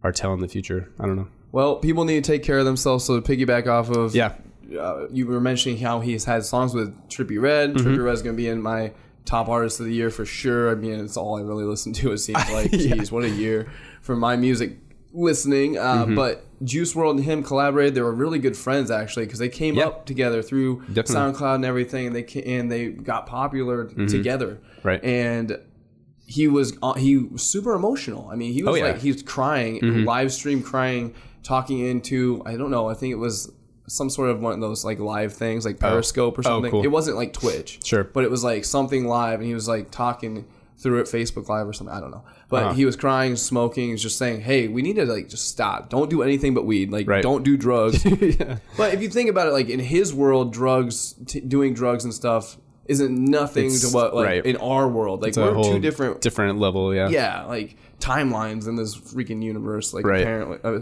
are 0.03 0.13
telling 0.13 0.41
the 0.41 0.49
future. 0.49 0.93
I 1.01 1.07
don't 1.07 1.17
know. 1.17 1.29
well, 1.53 1.77
people 1.77 2.05
need 2.05 2.23
to 2.25 2.33
take 2.33 2.43
care 2.43 2.59
of 2.59 2.65
themselves. 2.65 3.05
So 3.05 3.19
to 3.21 3.23
piggyback 3.37 3.67
off 3.67 3.91
of 3.91 4.15
Yeah. 4.15 4.35
uh, 4.79 5.07
you 5.11 5.27
were 5.27 5.41
mentioning 5.41 5.79
how 5.79 6.01
he's 6.01 6.25
had 6.25 6.45
songs 6.45 6.75
with 6.75 6.95
Trippie 7.09 7.41
Redd. 7.41 7.75
Mm-hmm. 7.75 7.87
Trippie 7.89 8.05
Redd's 8.05 8.23
going 8.23 8.37
to 8.37 8.43
be 8.43 8.49
in 8.49 8.61
my 8.63 8.93
top 9.25 9.49
artist 9.49 9.81
of 9.81 9.87
the 9.87 9.93
year 9.95 10.11
for 10.11 10.25
sure. 10.25 10.71
I 10.71 10.75
mean, 10.75 11.01
it's 11.01 11.17
all 11.17 11.37
I 11.39 11.43
really 11.43 11.65
listen 11.65 11.93
to. 11.95 12.13
It 12.13 12.19
seems 12.19 12.39
like, 12.53 12.71
geez, 12.71 13.11
what 13.11 13.25
a 13.25 13.31
year 13.31 13.69
for 14.03 14.15
my 14.15 14.37
music 14.37 14.79
listening. 15.17 15.79
Uh, 15.79 16.05
Mm-hmm. 16.05 16.15
But 16.15 16.45
Juice 16.65 16.95
WRLD 16.95 17.11
and 17.11 17.25
him 17.25 17.43
collaborated. 17.43 17.95
They 17.95 18.03
were 18.03 18.15
really 18.15 18.39
good 18.39 18.57
friends 18.57 18.91
actually 18.91 19.25
because 19.27 19.39
they 19.39 19.49
came 19.49 19.75
Yeah. 19.75 19.87
up 19.87 20.07
together 20.07 20.43
through 20.43 20.83
Definitely. 20.93 21.15
SoundCloud 21.15 21.55
and 21.57 21.65
everything, 21.65 22.07
and 22.09 22.17
they 22.17 22.23
ca- 22.23 22.43
and 22.45 22.71
they 22.71 22.89
got 22.91 23.27
popular 23.27 23.85
together. 23.87 24.61
Mm-hmm. 24.63 24.89
Right. 24.89 25.05
and. 25.05 25.59
He 26.29 26.49
was 26.49 26.77
uh, 26.83 26.95
he 26.95 27.19
was 27.19 27.45
super 27.45 27.75
emotional. 27.75 28.29
I 28.33 28.35
mean, 28.35 28.53
he 28.53 28.65
was 28.65 28.73
Oh, 28.73 28.75
yeah. 28.75 28.83
Mm-hmm. 28.87 28.93
like 28.95 29.01
he 29.01 29.13
was 29.13 29.23
crying, 29.23 30.05
live 30.05 30.33
stream 30.33 30.61
crying, 30.61 31.15
talking 31.45 31.79
into 31.79 32.43
I 32.45 32.57
don't 32.57 32.73
know. 32.73 32.89
I 32.89 32.95
think 32.95 33.13
it 33.13 33.17
was 33.19 33.53
some 33.87 34.11
sort 34.11 34.31
of 34.31 34.41
one 34.41 34.53
of 34.53 34.61
those 34.61 34.85
like 34.85 34.99
live 34.99 35.33
things, 35.35 35.65
like 35.65 35.79
Periscope 35.79 36.37
or 36.37 36.43
something. 36.43 36.71
Oh, 36.71 36.79
cool. 36.79 36.83
It 36.85 36.89
wasn't 36.91 37.17
like 37.17 37.33
Twitch, 37.33 37.79
Sure. 37.85 38.03
but 38.03 38.25
it 38.25 38.31
was 38.33 38.43
like 38.43 38.65
something 38.65 39.07
live, 39.07 39.39
and 39.39 39.47
he 39.47 39.55
was 39.55 39.69
like 39.69 39.93
talking 39.93 40.47
through 40.79 41.01
it, 41.01 41.07
Facebook 41.07 41.49
Live 41.49 41.67
or 41.67 41.73
something. 41.73 41.95
I 41.97 42.01
don't 42.01 42.11
know, 42.11 42.25
but 42.51 42.63
Uh-huh. 42.65 42.73
he 42.75 42.85
was 42.85 42.97
crying, 42.97 43.37
smoking, 43.37 43.91
and 43.91 43.99
just 43.99 44.19
saying, 44.19 44.43
"Hey, 44.43 44.69
we 44.69 44.83
need 44.83 44.97
to 44.97 45.05
like 45.07 45.29
just 45.29 45.49
stop. 45.49 45.89
Don't 45.89 46.11
do 46.11 46.23
anything 46.23 46.53
but 46.55 46.67
weed. 46.67 46.91
Like, 46.93 47.09
Right. 47.09 47.23
don't 47.23 47.43
do 47.45 47.57
drugs." 47.57 48.05
yeah. 48.21 48.59
But 48.77 48.93
if 48.95 49.01
you 49.03 49.09
think 49.09 49.31
about 49.31 49.49
it, 49.49 49.53
like 49.53 49.69
in 49.69 49.81
his 49.81 50.13
world, 50.15 50.53
drugs, 50.53 51.15
t- 51.27 51.41
doing 51.41 51.73
drugs 51.75 52.05
and 52.05 52.13
stuff 52.13 52.59
isn't 52.87 53.11
nothing 53.19 53.67
It's- 53.67 53.89
to 53.89 53.95
what 53.95 54.15
like 54.15 54.27
right. 54.27 54.47
in 54.47 54.57
our 54.59 54.87
world. 54.89 55.23
Like 55.23 55.35
we're 55.37 55.63
two 55.63 55.79
different 55.81 56.21
different 56.21 56.59
level. 56.59 56.95
Yeah. 56.95 57.09
yeah, 57.09 57.45
like 57.47 57.77
timelines 57.99 58.69
in 58.69 58.77
this 58.77 58.95
freaking 58.97 59.43
universe. 59.43 59.93
Like 59.95 60.05
Right. 60.05 60.21
apparently, 60.21 60.59
uh, 60.63 60.81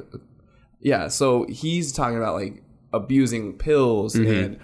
yeah. 0.80 1.08
So 1.08 1.46
he's 1.48 1.92
talking 1.92 2.16
about 2.18 2.34
like 2.34 2.62
abusing 2.92 3.54
pills 3.54 4.14
and 4.16 4.58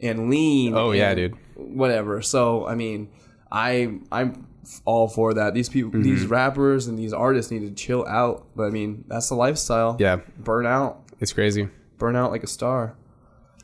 and 0.00 0.30
lean. 0.30 0.72
Mm-hmm. 0.72 0.78
Oh, 0.78 0.92
yeah, 0.92 1.14
dude. 1.14 1.34
Whatever. 1.54 2.22
So 2.22 2.66
I 2.66 2.74
mean, 2.74 3.08
I 3.50 3.98
I'm 4.12 4.46
all 4.84 5.08
for 5.08 5.34
that. 5.34 5.54
These 5.54 5.68
people, 5.68 5.90
Mm-hmm. 5.92 6.02
these 6.02 6.26
rappers 6.26 6.86
and 6.86 6.98
these 6.98 7.12
artists 7.12 7.50
need 7.50 7.60
to 7.60 7.70
chill 7.72 8.06
out. 8.06 8.46
But 8.56 8.64
I 8.64 8.70
mean, 8.70 9.04
that's 9.08 9.28
the 9.28 9.34
lifestyle. 9.34 9.96
Yeah. 9.98 10.20
burn 10.38 10.66
out, 10.66 11.02
It's 11.20 11.32
crazy. 11.32 11.68
burn 11.98 12.16
out 12.16 12.30
like 12.30 12.42
a 12.42 12.46
star. 12.48 12.94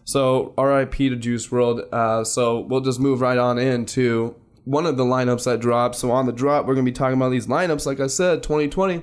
So 0.05 0.53
R.I.P. 0.59 1.11
to 1.11 1.17
Juice 1.17 1.47
WRLD. 1.49 1.93
Uh, 1.93 2.25
so 2.25 2.61
we'll 2.61 2.81
just 2.81 2.99
move 3.01 3.21
right 3.21 3.39
on 3.39 3.59
into 3.59 4.35
one 4.65 4.85
of 4.87 4.97
the 4.97 5.05
lineups 5.05 5.45
that 5.45 5.61
dropped. 5.61 5.95
So 5.97 6.11
on 6.11 6.27
the 6.27 6.33
drop, 6.33 6.67
we're 6.67 6.75
gonna 6.75 6.85
be 6.85 6.93
talking 6.93 7.17
about 7.17 7.31
these 7.31 7.47
lineups. 7.47 7.87
Like 7.87 8.01
I 8.01 8.07
said, 8.09 8.43
2020. 8.43 9.03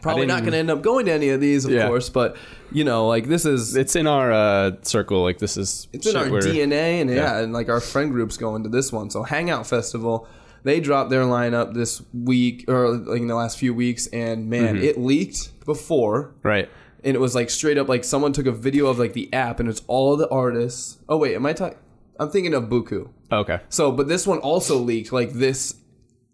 Probably 0.00 0.24
not 0.24 0.44
gonna 0.44 0.56
end 0.56 0.70
up 0.70 0.82
going 0.82 1.06
to 1.06 1.12
any 1.12 1.28
of 1.28 1.40
these, 1.40 1.64
of 1.64 1.70
Yeah. 1.72 1.88
course. 1.88 2.08
But 2.08 2.36
you 2.72 2.84
know, 2.84 3.06
like 3.06 3.26
this 3.28 3.44
is 3.44 3.76
It's 3.76 3.96
in 3.96 4.06
our 4.06 4.32
uh, 4.32 4.72
circle. 4.82 5.22
Like 5.22 5.38
this 5.38 5.56
is. 5.56 5.88
it's 5.92 6.06
in 6.06 6.16
our 6.16 6.26
DNA, 6.26 7.00
and 7.00 7.10
yeah. 7.10 7.16
Yeah. 7.16 7.38
and 7.40 7.52
like 7.52 7.68
our 7.68 7.80
friend 7.80 8.10
groups 8.10 8.36
going 8.36 8.62
to 8.62 8.68
this 8.68 8.92
one. 8.92 9.10
So 9.10 9.22
Hangout 9.24 9.66
Festival, 9.66 10.26
they 10.64 10.80
dropped 10.80 11.10
their 11.10 11.22
lineup 11.22 11.74
this 11.74 12.02
week 12.12 12.64
or 12.68 12.96
like 12.96 13.20
in 13.20 13.28
the 13.28 13.34
last 13.36 13.58
few 13.58 13.72
weeks, 13.74 14.06
and 14.08 14.48
man, 14.50 14.74
Mm-hmm. 14.76 14.84
it 14.84 14.98
leaked 14.98 15.64
before 15.64 16.34
Right. 16.42 16.68
and 17.04 17.14
it 17.14 17.20
was 17.20 17.34
like 17.34 17.48
straight 17.50 17.78
up 17.78 17.88
like 17.88 18.02
someone 18.04 18.32
took 18.32 18.46
a 18.46 18.52
video 18.52 18.86
of 18.86 18.98
like 18.98 19.12
the 19.12 19.32
app 19.32 19.60
and 19.60 19.68
it's 19.68 19.82
all 19.86 20.16
the 20.16 20.28
artists. 20.30 20.98
Oh 21.08 21.16
wait, 21.18 21.34
am 21.36 21.46
I 21.46 21.52
talking? 21.52 21.78
I'm 22.18 22.30
thinking 22.30 22.54
of 22.54 22.64
Buku. 22.64 23.08
Okay. 23.32 23.60
So, 23.68 23.90
but 23.92 24.08
this 24.08 24.26
one 24.26 24.38
also 24.38 24.78
leaked. 24.78 25.12
Like 25.12 25.32
this 25.32 25.74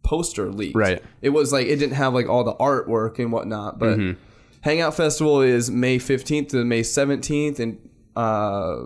poster 0.03 0.51
leaked. 0.51 0.77
Right. 0.77 1.03
It 1.23 1.31
was 1.31 1.53
like 1.53 1.67
it 1.69 1.77
didn't 1.77 1.95
have 1.97 2.13
like 2.15 2.29
all 2.29 2.45
the 2.45 2.55
artwork 2.55 3.19
and 3.19 3.33
whatnot. 3.33 3.79
But 3.79 3.99
Mm-hmm. 3.99 4.21
Hangout 4.63 4.95
Festival 4.95 5.41
is 5.41 5.71
May 5.71 5.99
15th 5.99 6.51
to 6.51 6.65
May 6.67 6.83
17th 6.83 7.59
in 7.61 7.79
uh, 8.15 8.83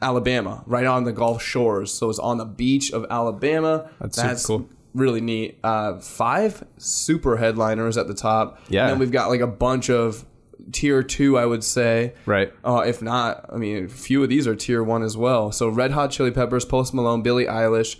Alabama, 0.00 0.64
right 0.66 0.84
on 0.84 1.04
the 1.04 1.12
Gulf 1.12 1.40
Shores. 1.42 1.94
So 1.94 2.10
it's 2.10 2.18
on 2.18 2.38
the 2.38 2.44
beach 2.44 2.90
of 2.92 3.06
Alabama. 3.08 3.88
That's 4.00 4.16
super 4.20 4.64
cool. 4.66 4.68
Really 4.94 5.20
neat. 5.20 5.58
Uh, 5.64 5.98
five 5.98 6.64
super 6.76 7.36
headliners 7.36 7.96
at 7.96 8.08
the 8.08 8.14
top. 8.14 8.58
Yeah. 8.68 8.82
And 8.82 8.92
then 8.92 8.98
we've 8.98 9.12
got 9.12 9.28
like 9.30 9.40
a 9.40 9.46
bunch 9.46 9.88
of 9.90 10.24
tier 10.70 11.02
two, 11.02 11.38
I 11.38 11.46
would 11.46 11.64
say. 11.64 12.14
Right. 12.26 12.52
Uh, 12.64 12.84
if 12.86 13.02
not, 13.02 13.46
I 13.52 13.56
mean, 13.56 13.86
a 13.86 13.88
few 13.88 14.22
of 14.22 14.28
these 14.28 14.46
are 14.46 14.54
tier 14.54 14.82
one 14.82 15.02
as 15.02 15.16
well. 15.16 15.50
So 15.52 15.68
Red 15.68 15.92
Hot 15.92 16.10
Chili 16.10 16.30
Peppers, 16.30 16.64
Post 16.64 16.94
Malone, 16.94 17.22
Billie 17.22 17.46
Eilish, 17.46 17.96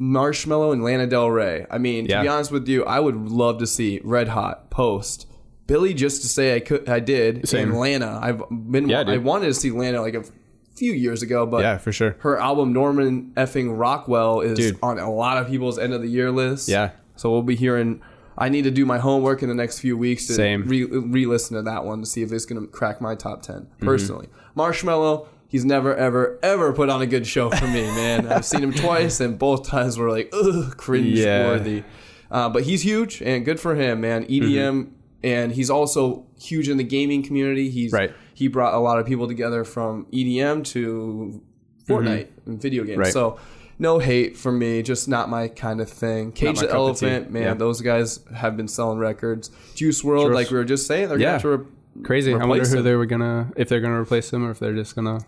Marshmello, 0.00 0.72
and 0.72 0.84
Lana 0.84 1.06
Del 1.06 1.30
Rey. 1.30 1.66
I 1.70 1.78
mean, 1.78 2.08
to 2.08 2.20
be 2.22 2.28
honest 2.28 2.50
with 2.50 2.68
you, 2.68 2.84
I 2.84 3.00
would 3.00 3.16
love 3.16 3.58
to 3.58 3.66
see 3.66 4.00
Red 4.04 4.28
Hot, 4.28 4.70
Post, 4.70 5.26
Billie 5.66 5.94
just 5.94 6.22
to 6.22 6.28
say 6.28 6.56
I 6.56 6.60
could, 6.60 6.88
I 6.88 7.00
did, 7.00 7.48
Same. 7.48 7.70
and 7.70 7.78
Lana. 7.78 8.18
I've 8.22 8.42
been, 8.50 8.88
Yeah, 8.88 9.04
I 9.06 9.16
wanted 9.18 9.46
to 9.46 9.54
see 9.54 9.70
Lana 9.70 10.00
like 10.02 10.14
a 10.14 10.24
few 10.74 10.92
years 10.92 11.22
ago, 11.22 11.46
but 11.46 11.62
Yeah, 11.62 11.78
for 11.78 11.92
sure. 11.92 12.16
her 12.20 12.38
album 12.38 12.72
Norman 12.72 13.32
effing 13.36 13.78
Rockwell 13.78 14.40
is 14.40 14.58
Dude. 14.58 14.78
on 14.82 14.98
a 14.98 15.12
lot 15.12 15.38
of 15.38 15.48
people's 15.48 15.78
end 15.78 15.92
of 15.94 16.02
the 16.02 16.08
year 16.08 16.30
list. 16.30 16.68
Yeah. 16.68 16.90
So 17.16 17.30
we'll 17.30 17.42
be 17.42 17.54
hearing. 17.56 18.00
I 18.36 18.48
need 18.48 18.62
to 18.62 18.70
do 18.72 18.84
my 18.84 18.98
homework 18.98 19.42
in 19.44 19.48
the 19.48 19.54
next 19.54 19.78
few 19.78 19.96
weeks 19.96 20.26
to 20.26 20.32
Same. 20.32 20.64
re- 20.66 20.84
re-listen 20.84 21.56
to 21.56 21.62
that 21.62 21.84
one 21.84 22.00
to 22.00 22.06
see 22.06 22.22
if 22.22 22.32
it's 22.32 22.44
going 22.44 22.60
to 22.60 22.66
crack 22.66 23.00
my 23.00 23.14
top 23.14 23.42
10 23.42 23.54
Mm-hmm. 23.60 23.86
personally. 23.86 24.28
Marshmello, 24.56 25.28
he's 25.46 25.64
never 25.64 25.94
ever 25.94 26.38
ever 26.42 26.72
put 26.72 26.88
on 26.88 27.00
a 27.02 27.06
good 27.06 27.26
show 27.26 27.50
for 27.50 27.66
me, 27.68 27.82
man. 27.82 28.26
I've 28.32 28.44
seen 28.44 28.62
him 28.62 28.72
twice 28.72 29.20
and 29.20 29.38
both 29.38 29.66
times 29.68 29.96
were 29.98 30.10
like 30.10 30.30
ugh, 30.32 30.76
cringe 30.76 31.18
Yeah. 31.18 31.46
worthy. 31.46 31.84
Uh, 32.30 32.48
but 32.48 32.64
he's 32.64 32.82
huge 32.82 33.22
and 33.22 33.44
good 33.44 33.60
for 33.60 33.76
him, 33.76 34.00
man. 34.00 34.24
EDM 34.26 34.90
and 35.22 35.52
he's 35.52 35.70
also 35.70 36.26
huge 36.40 36.68
in 36.68 36.76
the 36.76 36.84
gaming 36.84 37.22
community. 37.22 37.70
He's 37.70 37.92
Right. 37.92 38.12
He 38.34 38.48
brought 38.48 38.74
a 38.74 38.78
lot 38.78 38.98
of 38.98 39.06
people 39.06 39.26
together 39.28 39.64
from 39.64 40.06
EDM 40.12 40.64
to 40.66 41.40
Fortnite 41.88 42.28
and 42.46 42.60
video 42.60 42.82
games. 42.84 42.92
Mm-hmm. 42.94 43.00
Right. 43.00 43.12
So 43.12 43.38
no 43.78 43.98
hate 43.98 44.36
for 44.36 44.52
me, 44.52 44.82
just 44.82 45.08
not 45.08 45.28
my 45.28 45.48
kind 45.48 45.80
of 45.80 45.88
thing. 45.90 46.32
Cage 46.32 46.58
the 46.60 46.66
cup 46.66 46.76
of 46.76 46.98
tea. 46.98 47.06
Elephant, 47.06 47.30
man, 47.32 47.42
Yeah. 47.42 47.54
those 47.54 47.80
guys 47.80 48.20
have 48.34 48.56
been 48.56 48.68
selling 48.68 48.98
records. 48.98 49.50
Juice 49.74 50.02
WRLD, 50.02 50.26
Juice. 50.28 50.34
like 50.34 50.50
we 50.50 50.56
were 50.56 50.64
just 50.64 50.86
saying, 50.86 51.08
they're 51.08 51.18
Yeah. 51.18 51.40
going 51.40 51.58
to 51.58 51.64
re- 51.64 52.02
Crazy. 52.04 52.34
I 52.34 52.44
wonder 52.44 52.66
who 52.66 52.78
him. 52.78 52.84
they 52.84 52.94
were 52.96 53.06
gonna 53.06 53.52
if 53.56 53.68
they're 53.68 53.80
gonna 53.80 54.00
replace 54.00 54.32
him 54.32 54.44
or 54.44 54.50
if 54.50 54.58
they're 54.58 54.74
just 54.74 54.96
gonna. 54.96 55.20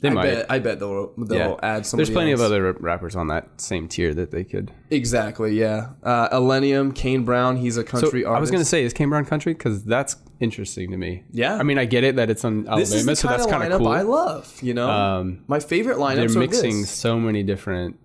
They 0.00 0.08
I 0.08 0.12
might. 0.12 0.22
bet, 0.22 0.46
I 0.50 0.58
bet 0.58 0.78
they'll 0.78 1.12
they'll 1.18 1.36
yeah. 1.38 1.54
add 1.62 1.84
somebody 1.84 2.06
There's 2.06 2.14
plenty 2.14 2.32
else. 2.32 2.40
of 2.40 2.46
other 2.46 2.72
rappers 2.80 3.14
on 3.16 3.28
that 3.28 3.60
same 3.60 3.86
tier 3.88 4.14
that 4.14 4.30
they 4.30 4.42
could. 4.44 4.70
Exactly, 4.90 5.58
yeah. 5.58 5.90
Uh, 6.02 6.28
Illenium, 6.30 6.94
Kane 6.94 7.24
Brown, 7.24 7.56
he's 7.56 7.76
a 7.76 7.80
So 7.82 7.86
country 7.88 8.24
artist. 8.24 8.36
I 8.38 8.40
was 8.40 8.50
gonna 8.50 8.64
say, 8.64 8.84
is 8.84 8.94
Kane 8.94 9.10
Brown 9.10 9.24
country? 9.26 9.52
Because 9.52 9.84
that's 9.84 10.16
interesting 10.40 10.90
to 10.90 10.96
me. 10.96 11.24
Yeah. 11.32 11.56
I 11.56 11.62
mean, 11.62 11.78
I 11.78 11.84
get 11.84 12.04
it 12.04 12.16
that 12.16 12.30
it's 12.30 12.44
on 12.44 12.58
Alabama, 12.68 12.76
this 12.80 12.92
is 12.92 13.06
the 13.06 13.16
so 13.16 13.28
kind 13.28 13.40
that's 13.40 13.50
kind 13.50 13.72
of 13.72 13.78
cool. 13.78 13.88
I 13.88 14.02
love. 14.02 14.58
You 14.62 14.74
know, 14.74 14.88
Um, 14.90 15.44
my 15.46 15.60
favorite 15.60 15.96
lineup. 15.98 16.16
They're 16.30 16.38
mixing 16.40 16.84
so 16.84 17.18
many 17.18 17.42
different. 17.42 17.98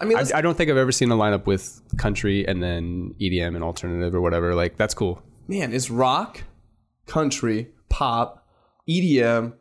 I 0.00 0.04
mean, 0.04 0.16
I, 0.16 0.24
I 0.36 0.40
don't 0.40 0.56
think 0.56 0.70
I've 0.70 0.76
ever 0.76 0.92
seen 0.92 1.10
a 1.10 1.16
lineup 1.16 1.46
with 1.46 1.80
country 1.96 2.46
and 2.46 2.62
then 2.62 3.14
EDM 3.20 3.54
and 3.56 3.64
alternative 3.64 4.14
or 4.14 4.20
whatever. 4.20 4.54
Like 4.54 4.76
that's 4.76 4.94
cool. 4.94 5.22
man, 5.48 5.72
it's 5.74 5.90
rock, 5.90 6.44
country, 7.06 7.70
pop, 7.88 8.46
EDM, 8.88 9.54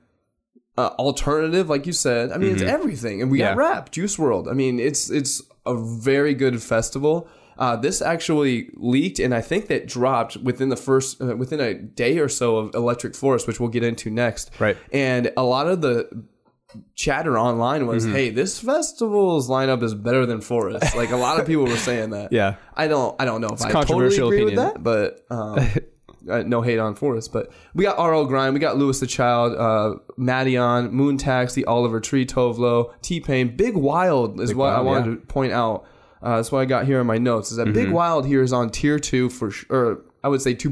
uh, 0.77 0.87
alternative, 0.99 1.69
like 1.69 1.87
you 1.87 1.93
said. 1.93 2.31
I 2.31 2.37
mean, 2.37 2.53
it's 2.53 2.61
everything, 2.61 3.21
and 3.21 3.31
we 3.31 3.39
got 3.39 3.51
Mm-hmm. 3.51 3.59
Rap, 3.59 3.91
Juice 3.91 4.17
WRLD. 4.17 4.49
I 4.49 4.53
mean, 4.53 4.79
it's 4.79 5.09
it's 5.09 5.41
a 5.65 5.75
very 5.75 6.33
good 6.35 6.61
festival. 6.61 7.27
Uh, 7.57 7.75
this 7.75 8.01
actually 8.01 8.69
leaked, 8.75 9.19
and 9.19 9.33
I 9.33 9.41
think 9.41 9.67
that 9.67 9.87
dropped 9.87 10.37
within 10.37 10.69
the 10.69 10.75
first 10.77 11.21
uh, 11.21 11.35
within 11.35 11.59
a 11.59 11.73
day 11.73 12.19
or 12.19 12.29
so 12.29 12.57
of 12.57 12.75
Electric 12.75 13.15
Forest, 13.15 13.47
which 13.47 13.59
we'll 13.59 13.69
get 13.69 13.83
into 13.83 14.09
next. 14.09 14.51
Right. 14.59 14.77
And 14.91 15.31
a 15.35 15.43
lot 15.43 15.67
of 15.67 15.81
the 15.81 16.25
chatter 16.95 17.37
online 17.39 17.87
was, 17.87 18.05
Mm-hmm. 18.05 18.15
"Hey, 18.15 18.29
this 18.29 18.59
festival's 18.59 19.49
lineup 19.49 19.81
is 19.83 19.93
better 19.95 20.25
than 20.25 20.41
Forest." 20.41 20.95
Like 20.95 21.11
a 21.11 21.17
lot 21.17 21.39
of 21.39 21.47
people 21.47 21.65
were 21.65 21.77
saying 21.77 22.11
that. 22.11 22.31
Yeah. 22.37 22.55
I 22.75 22.87
don't 22.87 23.19
I 23.19 23.25
don't 23.25 23.41
know 23.41 23.47
if 23.47 23.61
I 23.61 23.71
totally 23.71 23.85
controversial 23.85 24.27
agree 24.27 24.43
opinion. 24.43 24.65
with 24.65 24.73
that, 24.73 24.83
but 24.83 25.25
um, 25.31 25.69
uh, 26.29 26.43
no 26.43 26.61
hate 26.61 26.77
on 26.77 26.93
Forrest. 26.95 27.31
But 27.33 27.51
we 27.73 27.83
got 27.85 27.97
RL 28.03 28.25
Grime, 28.25 28.53
we 28.53 28.59
got 28.59 28.77
Louis 28.77 28.99
the 28.99 29.07
Child, 29.07 29.55
uh, 29.55 29.99
Madeon, 30.19 30.91
Moon 30.91 31.17
Taxi, 31.17 31.65
Oliver 31.65 31.99
Tree, 31.99 32.25
Tove 32.25 32.57
Lo, 32.57 32.93
T 33.01 33.19
Pain, 33.19 33.55
Big 33.55 33.75
Wild 33.75 34.39
is 34.41 34.53
what 34.53 34.73
I 34.73 34.81
wanted 34.81 35.05
yeah. 35.07 35.15
To 35.15 35.25
point 35.25 35.53
out. 35.53 35.85
Uh, 36.21 36.37
that's 36.37 36.51
what 36.51 36.59
I 36.59 36.65
got 36.65 36.85
here 36.85 36.99
in 36.99 37.07
my 37.07 37.17
notes. 37.17 37.51
Is 37.51 37.57
that 37.57 37.73
Big 37.73 37.91
Wild 37.91 38.25
here 38.25 38.41
is 38.41 38.51
on 38.53 38.69
tier 38.69 38.97
two 38.99 39.29
for 39.29 39.51
sh- 39.51 39.65
or 39.69 40.03
I 40.23 40.29
would 40.29 40.41
say 40.41 40.53
two 40.53 40.69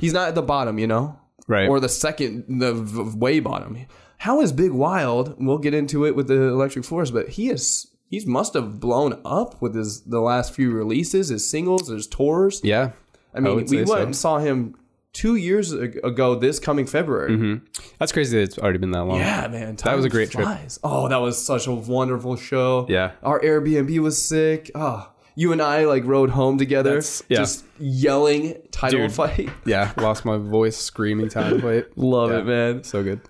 He's 0.00 0.12
not 0.12 0.28
at 0.28 0.34
the 0.34 0.42
bottom, 0.42 0.78
you 0.78 0.86
know, 0.86 1.18
Mm-hmm. 1.42 1.52
Right. 1.52 1.68
or 1.68 1.80
the 1.80 1.88
second, 1.88 2.44
the 2.60 2.72
v- 2.72 3.18
way 3.18 3.40
bottom. 3.40 3.76
How 4.18 4.40
is 4.40 4.52
Big 4.52 4.70
Wild? 4.70 5.34
We'll 5.44 5.58
get 5.58 5.74
into 5.74 6.06
it 6.06 6.14
with 6.14 6.28
the 6.28 6.40
Electric 6.40 6.84
Forest, 6.84 7.12
but 7.12 7.30
he 7.30 7.50
is 7.50 7.88
he 8.08 8.24
must 8.26 8.54
have 8.54 8.78
blown 8.78 9.20
up 9.24 9.60
with 9.60 9.74
his 9.74 10.02
the 10.02 10.20
last 10.20 10.54
few 10.54 10.70
releases, 10.70 11.28
his 11.28 11.48
singles, 11.48 11.88
his 11.88 12.06
tours. 12.06 12.60
Yeah. 12.62 12.92
I 13.34 13.40
mean, 13.40 13.54
would 13.56 13.70
we 13.70 13.78
went 13.78 13.88
so. 13.88 13.96
and 14.02 14.16
saw 14.16 14.38
him 14.38 14.74
two 15.12 15.36
years 15.36 15.72
ago 15.72 16.34
this 16.34 16.58
coming 16.58 16.86
February. 16.86 17.32
Mm-hmm. 17.32 17.64
That's 17.98 18.12
crazy 18.12 18.36
that 18.38 18.44
it's 18.44 18.58
already 18.58 18.78
been 18.78 18.92
that 18.92 19.04
long. 19.04 19.18
Yeah, 19.18 19.46
man, 19.48 19.76
That 19.76 19.96
was 19.96 20.04
a 20.04 20.08
great 20.08 20.30
trip. 20.30 20.48
Oh, 20.82 21.08
that 21.08 21.16
was 21.20 21.44
such 21.44 21.66
a 21.66 21.72
wonderful 21.72 22.36
show. 22.36 22.86
Yeah. 22.88 23.12
our 23.22 23.40
Airbnb 23.40 23.98
was 24.00 24.20
sick. 24.22 24.70
Oh, 24.74 25.08
you 25.34 25.52
and 25.52 25.62
I 25.62 25.84
like 25.86 26.04
rode 26.04 26.30
home 26.30 26.58
together, 26.58 26.96
yeah. 27.28 27.38
just 27.38 27.64
yelling 27.78 28.54
title 28.70 29.00
Dude. 29.00 29.12
fight. 29.12 29.50
Yeah. 29.64 29.92
Lost 29.96 30.24
my 30.24 30.36
voice 30.36 30.76
screaming 30.76 31.28
time 31.28 31.60
fight. 31.60 31.86
Love 31.96 32.30
Yeah. 32.30 32.38
it, 32.38 32.44
man. 32.46 32.84
So 32.84 33.02
good. 33.02 33.20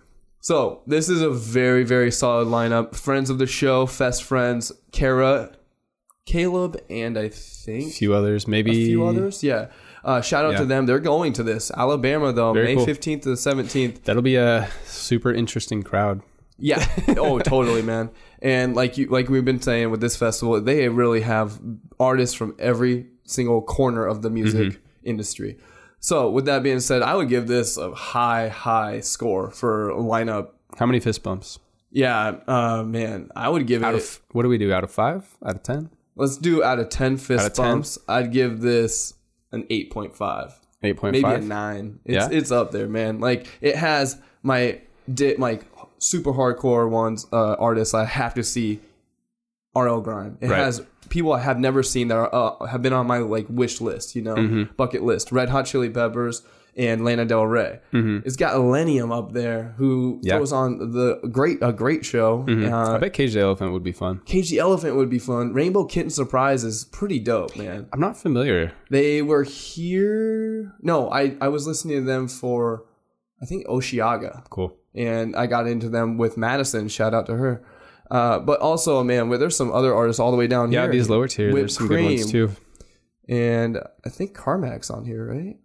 So 0.41 0.83
this 0.89 1.09
is 1.09 1.23
a 1.23 1.31
very, 1.31 1.85
very 1.85 2.11
solid 2.11 2.49
lineup. 2.49 2.97
Friends 2.97 3.31
of 3.31 3.39
the 3.39 3.47
show, 3.47 3.87
Fest 3.87 4.25
friends, 4.25 4.73
Kara, 4.91 5.53
Caleb, 6.27 6.81
and 6.91 7.17
I 7.19 7.29
think 7.29 7.89
a 7.89 7.91
few 7.93 8.15
others, 8.15 8.49
maybe 8.49 8.71
a 8.71 8.87
few 8.87 9.05
others. 9.05 9.43
Yeah. 9.45 9.69
Uh, 10.05 10.21
shout 10.21 10.45
out 10.45 10.53
Yeah. 10.53 10.59
to 10.61 10.65
them. 10.67 10.87
They're 10.87 10.99
going 10.99 11.33
to 11.35 11.43
this 11.43 11.71
Alabama 11.71 12.33
though, 12.33 12.53
Very 12.53 12.67
May 12.67 12.75
cool. 12.77 12.87
fifteenth 12.87 13.23
to 13.23 13.31
the 13.31 13.37
seventeenth. 13.37 14.05
That'll 14.05 14.23
be 14.23 14.37
a 14.37 14.69
super 14.85 15.33
interesting 15.33 15.83
crowd. 15.83 16.23
Yeah. 16.59 16.85
oh, 17.19 17.39
totally, 17.39 17.83
man. 17.83 18.11
And 18.41 18.75
like 18.75 18.99
you, 18.99 19.07
like 19.07 19.29
we've 19.29 19.45
been 19.45 19.61
saying 19.63 19.91
with 19.91 20.01
this 20.01 20.17
festival, 20.17 20.61
they 20.61 20.89
really 20.89 21.21
have 21.23 21.61
artists 22.01 22.35
from 22.35 22.55
every 22.59 23.07
single 23.25 23.63
corner 23.63 24.05
of 24.07 24.23
the 24.23 24.31
music 24.31 24.81
industry. 25.05 25.59
So 26.01 26.29
with 26.31 26.47
that 26.47 26.63
being 26.65 26.81
said, 26.81 27.03
I 27.03 27.15
would 27.15 27.29
give 27.29 27.47
this 27.47 27.77
a 27.77 27.93
high, 27.95 28.49
high 28.49 29.01
score 29.01 29.51
for 29.51 29.91
lineup. 29.93 30.49
How 30.77 30.87
many 30.87 30.99
fist 30.99 31.23
bumps? 31.23 31.61
Yeah, 31.93 32.39
uh, 32.49 32.83
man, 32.83 33.31
I 33.37 33.49
would 33.49 33.67
give 33.69 33.85
Out 33.85 33.95
it. 33.95 33.99
of 34.03 34.21
what 34.33 34.43
do 34.43 34.49
we 34.49 34.59
do? 34.59 34.73
Out 34.73 34.83
of 34.83 34.91
five? 34.91 35.37
Out 35.45 35.57
of 35.57 35.63
ten? 35.63 35.91
let's 36.17 36.37
do 36.37 36.63
out 36.63 36.79
of 36.79 36.89
ten 36.89 37.17
fist 37.17 37.45
Out 37.45 37.51
of 37.51 37.57
10? 37.57 37.65
bumps. 37.65 37.99
I'd 38.09 38.33
give 38.33 38.61
this 38.61 39.15
an 39.53 39.67
eight 39.71 39.91
point 39.91 40.17
five. 40.17 40.59
Eight 40.83 40.97
point 40.97 41.13
maybe 41.13 41.29
a 41.29 41.39
nine. 41.39 42.01
It's 42.05 42.15
Yeah? 42.15 42.29
it's 42.39 42.51
up 42.51 42.73
there, 42.73 42.89
man. 42.89 43.21
Like 43.21 43.47
it 43.61 43.77
has 43.77 44.19
my 44.43 44.81
di- 45.13 45.37
like 45.37 45.65
super 45.99 46.33
hardcore 46.33 46.89
ones 46.91 47.27
uh, 47.33 47.53
artists 47.55 47.95
I 47.95 48.05
have 48.05 48.35
to 48.35 48.43
see. 48.43 48.81
RL 49.75 50.01
Grime. 50.03 50.37
It 50.41 50.51
Right. 50.51 50.59
has 50.59 50.83
people 51.09 51.33
I 51.33 51.41
have 51.41 51.59
never 51.59 51.83
seen 51.83 52.09
that 52.09 52.17
are 52.19 52.35
uh, 52.63 52.67
have 52.67 52.83
been 52.83 52.93
on 52.93 53.07
my 53.07 53.19
like 53.19 53.47
wish 53.49 53.81
list, 53.81 54.15
you 54.15 54.21
know, 54.23 54.35
Mm-hmm. 54.35 54.75
bucket 54.77 55.03
list. 55.03 55.33
Red 55.33 55.49
Hot 55.49 55.65
Chili 55.65 55.89
Peppers 55.89 56.43
and 56.77 57.05
Lana 57.05 57.25
Del 57.27 57.47
Rey. 57.47 57.81
It's 57.93 58.37
got 58.37 58.55
Illenium 58.55 59.17
up 59.17 59.33
there, 59.33 59.75
who 59.77 60.15
Mm-hmm. 60.17 60.27
Yeah. 60.27 60.37
throws 60.37 60.53
on 60.53 60.93
the 60.93 61.21
great 61.31 61.59
a 61.61 61.73
great 61.73 62.05
show. 62.05 62.47
Uh, 62.49 62.95
I 62.95 62.99
bet 62.99 63.13
Cage 63.13 63.35
the 63.35 63.41
Elephant 63.41 63.73
would 63.73 63.83
be 63.83 63.93
fun. 63.93 64.21
Cage 64.25 64.49
the 64.51 64.59
Elephant 64.59 64.97
would 64.97 65.11
be 65.11 65.19
fun. 65.19 65.53
Rainbow 65.53 65.85
Kitten 65.85 66.11
Surprise 66.11 66.65
is 66.65 66.85
pretty 66.87 67.19
dope, 67.19 67.57
man. 67.57 67.89
I'm 67.93 68.01
not 68.01 68.17
familiar. 68.17 68.73
They 68.91 69.21
were 69.23 69.45
here. 69.45 70.73
No, 70.83 71.11
I, 71.11 71.37
I 71.41 71.49
was 71.49 71.67
listening 71.67 71.99
to 72.01 72.05
them 72.07 72.29
for, 72.29 72.85
I 73.43 73.47
think, 73.47 73.67
Osheaga. 73.67 74.49
Cool. 74.51 74.77
And 74.95 75.35
I 75.37 75.47
got 75.47 75.67
into 75.67 75.89
them 75.89 76.17
with 76.19 76.37
Madison. 76.37 76.89
Shout 76.89 77.15
out 77.15 77.27
to 77.27 77.37
her. 77.37 77.65
Uh, 78.11 78.39
but 78.39 78.61
also, 78.61 79.03
man, 79.03 79.29
where 79.31 79.39
there's 79.39 79.57
some 79.57 79.73
other 79.73 79.95
artists 79.95 80.21
all 80.21 80.31
the 80.31 80.37
way 80.37 80.47
down 80.47 80.71
Yeah, 80.71 80.83
here. 80.83 80.93
these 80.93 81.09
lower 81.09 81.29
tier, 81.29 81.53
there's 81.55 81.77
some 81.77 81.89
good 81.89 82.05
ones 82.05 82.31
too. 82.31 82.51
And 83.29 83.79
I 84.05 84.09
think 84.11 84.35
Carmack's 84.35 84.91
on 84.91 85.05
here, 85.05 85.27
right? 85.33 85.57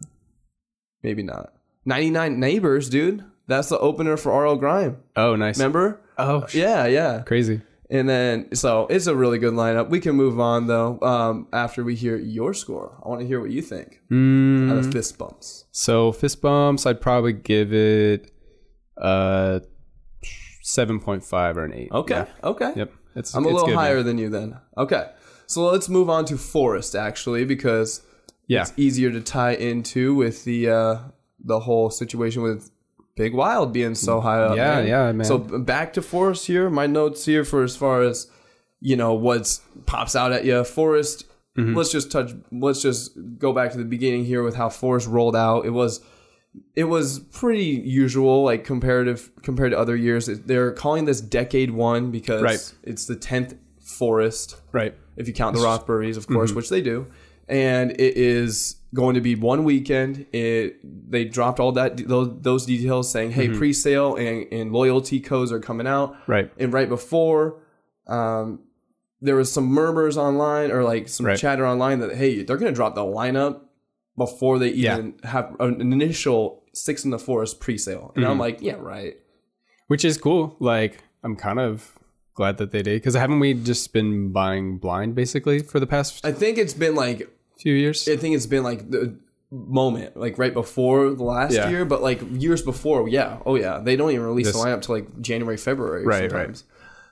Maybe 1.04 1.24
not. 1.24 1.54
99 1.86 2.40
Neighbors, 2.40 2.90
dude. 2.90 3.24
That's 3.48 3.70
the 3.70 3.80
opener 3.80 4.18
for 4.18 4.32
RL 4.44 4.56
Grime. 4.58 4.98
Oh, 5.16 5.36
nice. 5.36 5.58
Remember? 5.58 6.02
Oh, 6.18 6.46
sh- 6.48 6.56
Yeah, 6.56 6.86
yeah. 6.88 7.22
crazy. 7.26 7.62
And 7.90 8.10
then, 8.10 8.54
so 8.54 8.86
it's 8.88 9.08
a 9.08 9.16
really 9.16 9.38
good 9.40 9.54
lineup. 9.54 9.88
We 9.90 10.02
can 10.02 10.16
move 10.18 10.42
on 10.42 10.68
though. 10.68 11.00
Um, 11.02 11.48
after 11.54 11.86
we 11.86 11.96
hear 11.96 12.18
your 12.18 12.54
score, 12.54 13.00
I 13.02 13.08
want 13.08 13.22
to 13.22 13.28
hear 13.28 13.40
what 13.40 13.50
you 13.52 13.62
think 13.62 14.02
Mm, 14.12 14.70
out 14.70 14.78
of 14.80 14.92
fist 14.92 15.18
bumps. 15.18 15.64
so 15.72 16.12
fist 16.12 16.42
bumps, 16.42 16.86
I'd 16.86 17.00
probably 17.00 17.32
give 17.32 17.72
it 17.74 18.30
uh 18.98 19.62
seven 20.64 21.00
point 21.00 21.24
five 21.24 21.56
or 21.58 21.64
an 21.64 21.74
eight. 21.74 21.92
Okay, 21.92 22.16
Yeah. 22.16 22.26
okay. 22.44 22.74
Yep. 22.76 22.94
It's, 23.16 23.34
I'm 23.34 23.46
a 23.46 23.48
little 23.48 23.66
good, 23.66 23.76
man. 23.76 23.84
higher 23.86 24.04
than 24.04 24.18
you 24.18 24.30
then. 24.30 24.58
Okay, 24.78 25.10
so 25.46 25.66
let's 25.70 25.88
move 25.88 26.10
on 26.10 26.26
to 26.26 26.38
Forest 26.38 26.94
actually 26.96 27.46
because 27.46 28.02
Yeah. 28.48 28.62
it's 28.62 28.74
easier 28.78 29.12
to 29.12 29.22
tie 29.22 29.52
into 29.54 30.16
with 30.16 30.44
the 30.46 30.70
uh, 30.70 30.98
the 31.44 31.60
whole 31.60 31.90
situation 31.90 32.42
with 32.42 32.72
Big 33.16 33.34
Wild 33.34 33.74
being 33.74 33.96
so 33.96 34.22
high 34.22 34.40
up. 34.40 34.56
Yeah, 34.58 34.76
man. 34.76 34.88
yeah, 34.88 35.12
man. 35.12 35.26
So 35.26 35.38
back 35.38 35.94
to 35.94 36.02
Forest 36.02 36.48
here. 36.48 36.70
My 36.70 36.88
notes 36.88 37.26
here 37.26 37.44
for 37.44 37.64
as 37.64 37.76
far 37.76 38.02
as 38.04 38.30
you 38.80 38.96
know 38.96 39.14
what 39.14 39.60
pops 39.86 40.16
out 40.16 40.32
at 40.32 40.46
you. 40.46 40.64
Forest. 40.64 41.26
Mm-hmm. 41.58 41.76
Let's 41.76 41.92
just 41.92 42.12
touch. 42.12 42.32
Let's 42.52 42.82
just 42.82 43.18
go 43.40 43.52
back 43.52 43.72
to 43.72 43.78
the 43.80 43.86
beginning 43.86 44.26
here 44.26 44.44
with 44.44 44.56
how 44.56 44.70
Forest 44.70 45.08
rolled 45.08 45.36
out. 45.36 45.66
It 45.66 45.72
was. 45.72 46.02
It 46.76 46.86
was 46.86 47.20
pretty 47.20 47.66
usual, 47.66 48.44
like 48.44 48.64
comparative 48.64 49.30
compared 49.44 49.72
to 49.74 49.78
other 49.78 49.96
years. 49.96 50.26
They're 50.28 50.72
calling 50.72 51.06
this 51.06 51.22
decade 51.22 51.70
one 51.70 52.10
because 52.10 52.42
Right. 52.42 52.74
it's 52.84 53.06
the 53.06 53.16
tenth 53.16 53.54
Forest 53.80 54.56
Right. 54.72 54.96
if 55.18 55.28
you 55.28 55.34
count 55.36 55.56
the 55.56 55.62
Rothburys, 55.62 56.18
of 56.18 56.24
Mm-hmm. 56.24 56.34
course, 56.34 56.54
which 56.54 56.70
they 56.70 56.82
do. 56.82 57.08
And 57.50 57.92
it 57.92 58.18
is 58.18 58.76
going 58.94 59.16
to 59.16 59.22
be 59.22 59.36
one 59.36 59.64
weekend. 59.64 60.26
It 60.34 60.80
they 61.10 61.24
dropped 61.26 61.60
all 61.60 61.72
that 61.74 61.98
those, 62.08 62.30
those 62.42 62.66
details 62.66 63.10
saying, 63.12 63.32
"Hey, 63.32 63.48
Mm-hmm. 63.48 63.58
pre-sale 63.58 64.16
and, 64.16 64.46
and 64.52 64.72
loyalty 64.74 65.20
codes 65.20 65.52
are 65.52 65.60
coming 65.60 65.88
out." 65.88 66.16
Right. 66.28 66.52
And 66.58 66.74
right 66.74 66.90
before, 66.90 67.62
um, 68.08 68.60
there 69.22 69.36
was 69.36 69.52
some 69.52 69.66
murmurs 69.68 70.18
online 70.18 70.72
or 70.72 70.84
like 70.84 71.08
some 71.08 71.26
Right. 71.26 71.38
chatter 71.40 71.66
online 71.66 72.00
that 72.00 72.16
hey, 72.16 72.44
they're 72.44 72.58
going 72.58 72.72
to 72.72 72.76
drop 72.76 72.96
the 72.96 73.02
lineup 73.02 73.62
before 74.18 74.60
they 74.60 74.72
Yeah. 74.74 74.94
even 74.98 75.16
have 75.24 75.56
an 75.60 75.82
initial 75.82 76.64
six 76.74 77.06
in 77.06 77.12
the 77.12 77.20
forest 77.20 77.60
pre-sale. 77.60 78.12
And 78.16 78.24
Mm-hmm. 78.24 78.32
I'm 78.32 78.40
like, 78.40 78.62
yeah, 78.62 78.76
right. 78.80 79.16
Which 79.88 80.04
is 80.04 80.18
cool. 80.18 80.56
Like 80.60 81.04
I'm 81.24 81.36
kind 81.36 81.60
of 81.60 81.94
glad 82.36 82.58
that 82.58 82.72
they 82.72 82.82
did 82.84 82.98
because 83.02 83.16
haven't 83.16 83.40
we 83.40 83.54
just 83.54 83.92
been 83.94 84.32
buying 84.32 84.78
blind 84.78 85.16
basically 85.16 85.60
for 85.60 85.80
the 85.80 85.88
past 85.88 86.24
I 86.26 86.32
think 86.32 86.58
it's 86.60 86.74
been 86.76 86.94
like 86.94 87.28
few 87.58 87.74
years? 87.74 88.08
I 88.08 88.16
think 88.18 88.36
it's 88.36 88.46
been 88.46 88.64
like 88.64 88.90
the 88.90 89.16
moment, 89.52 90.18
like 90.18 90.38
right 90.38 90.54
before 90.54 91.10
the 91.12 91.24
last 91.24 91.54
Yeah. 91.54 91.70
year, 91.70 91.86
but 91.86 92.02
like 92.02 92.22
years 92.32 92.62
before, 92.62 93.08
yeah, 93.08 93.38
oh 93.46 93.56
yeah, 93.56 93.80
they 93.80 93.96
don't 93.96 94.12
even 94.12 94.26
release 94.26 94.52
the 94.52 94.58
lineup 94.58 94.82
till 94.82 94.96
like 94.96 95.22
January, 95.22 95.58
February, 95.58 96.06
Right, 96.06 96.30
sometimes. 96.30 96.64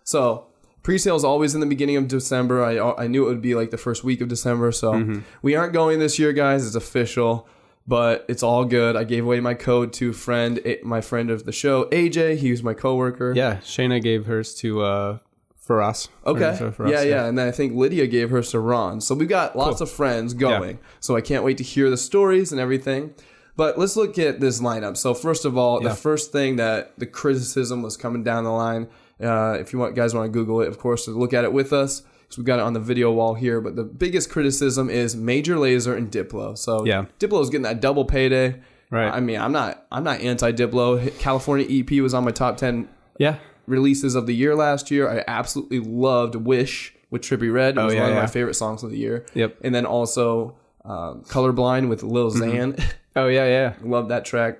So 0.04 0.46
pre-sale 0.84 1.16
is 1.16 1.24
always 1.24 1.54
in 1.56 1.62
the 1.62 1.66
beginning 1.66 1.96
of 1.98 2.08
December. 2.08 2.64
I 2.64 2.78
I 3.04 3.08
knew 3.08 3.26
it 3.26 3.30
would 3.30 3.42
be 3.42 3.56
like 3.56 3.72
the 3.72 3.78
first 3.78 4.04
week 4.04 4.22
of 4.22 4.28
December, 4.28 4.72
so 4.72 4.94
Mm-hmm. 4.94 5.20
we 5.42 5.56
aren't 5.56 5.74
going 5.74 6.00
this 6.00 6.20
year, 6.20 6.34
guys. 6.34 6.66
It's 6.66 6.76
official. 6.76 7.48
But 7.88 8.26
it's 8.28 8.42
all 8.42 8.66
good. 8.66 8.96
I 8.96 9.04
gave 9.04 9.24
away 9.26 9.40
my 9.42 9.54
code 9.54 9.94
to 9.94 10.12
friend, 10.12 10.60
eh, 10.66 10.78
my 10.84 11.02
friend 11.02 11.30
of 11.30 11.46
the 11.46 11.52
show, 11.52 11.86
AJ. 11.92 12.38
He 12.38 12.50
was 12.50 12.64
my 12.64 12.74
coworker. 12.74 13.32
yeah, 13.36 13.58
Shayna 13.58 14.02
gave 14.02 14.26
hers 14.26 14.56
to 14.56 14.82
uh 14.82 15.18
Faraz. 15.68 16.08
Okay. 16.26 16.58
Or 16.64 16.72
Faraz, 16.72 16.92
yeah, 16.92 17.02
yeah, 17.02 17.26
And 17.26 17.38
then 17.38 17.48
I 17.48 17.52
think 17.52 17.74
Lydia 17.76 18.08
gave 18.08 18.30
hers 18.30 18.52
to 18.52 18.60
Ron. 18.60 19.02
So 19.02 19.16
we've 19.16 19.28
got 19.30 19.56
lots 19.56 19.82
of 19.82 19.90
friends 19.90 20.34
going. 20.34 20.80
So 21.00 21.16
I 21.16 21.22
can't 21.22 21.44
wait 21.44 21.58
to 21.58 21.64
hear 21.64 21.90
the 21.90 21.98
stories 21.98 22.52
and 22.52 22.62
everything. 22.62 23.14
But 23.58 23.80
let's 23.80 23.96
look 23.96 24.20
at 24.20 24.40
this 24.42 24.62
lineup. 24.62 24.98
So 24.98 25.14
first 25.14 25.46
of 25.46 25.58
all, 25.58 25.82
Yeah. 25.82 25.90
the 25.90 25.96
first 25.96 26.32
thing 26.32 26.58
that 26.58 26.94
the 27.00 27.06
criticism 27.06 27.82
was 27.82 27.96
coming 27.98 28.22
down 28.24 28.44
the 28.44 28.52
line. 28.52 28.88
Uh, 29.22 29.58
if 29.60 29.72
you 29.72 29.80
want, 29.80 29.96
guys 29.96 30.14
want 30.14 30.26
to 30.26 30.32
Google 30.32 30.62
it, 30.62 30.68
of 30.68 30.78
course, 30.78 31.06
to 31.06 31.12
look 31.12 31.34
at 31.34 31.44
it 31.46 31.54
with 31.54 31.72
us. 31.74 32.02
because 32.24 32.38
we've 32.40 32.46
got 32.46 32.58
it 32.60 32.64
on 32.64 32.74
the 32.74 32.80
video 32.80 33.12
wall 33.12 33.36
here. 33.36 33.62
But 33.62 33.76
the 33.76 33.84
biggest 33.84 34.30
criticism 34.32 34.90
is 34.90 35.16
Major 35.16 35.56
Lazer 35.58 35.96
and 35.96 36.12
Diplo. 36.12 36.58
So 36.58 36.84
Yeah. 36.84 37.06
Diplo's 37.20 37.50
getting 37.52 37.64
that 37.64 37.80
double 37.82 38.04
payday. 38.04 38.56
Right. 38.92 39.10
I 39.14 39.20
mean, 39.20 39.40
I'm 39.40 39.52
not, 39.52 39.86
I'm 39.92 40.04
not 40.04 40.22
anti 40.22 40.52
Diplo. 40.52 41.18
California 41.20 41.66
EP 41.70 42.02
was 42.02 42.14
on 42.16 42.24
my 42.26 42.32
top 42.32 42.58
ten 42.58 42.88
Yeah. 43.20 43.36
Releases 43.68 44.16
of 44.16 44.28
the 44.28 44.36
year 44.36 44.56
last 44.56 44.92
year. 44.92 45.10
I 45.10 45.24
absolutely 45.28 45.80
loved 45.80 46.36
Wish 46.36 46.94
with 47.10 47.22
Trippie 47.22 47.52
Redd. 47.54 47.78
It 47.78 47.84
was 47.84 47.94
Oh, 47.94 47.96
yeah, 47.96 48.04
one 48.04 48.12
of 48.12 48.18
my 48.18 48.28
favorite 48.28 48.54
songs 48.56 48.84
of 48.84 48.92
the 48.92 48.98
year. 48.98 49.26
Yep. 49.34 49.58
And 49.64 49.74
then 49.74 49.86
also 49.86 50.56
um, 50.84 51.24
Colorblind 51.28 51.90
with 51.90 52.04
Lil 52.04 52.32
Mm-hmm. 52.32 52.44
Xan. 52.80 52.94
Oh 53.18 53.28
yeah, 53.28 53.46
yeah. 53.46 53.74
Love 53.82 54.10
that 54.10 54.26
track. 54.26 54.60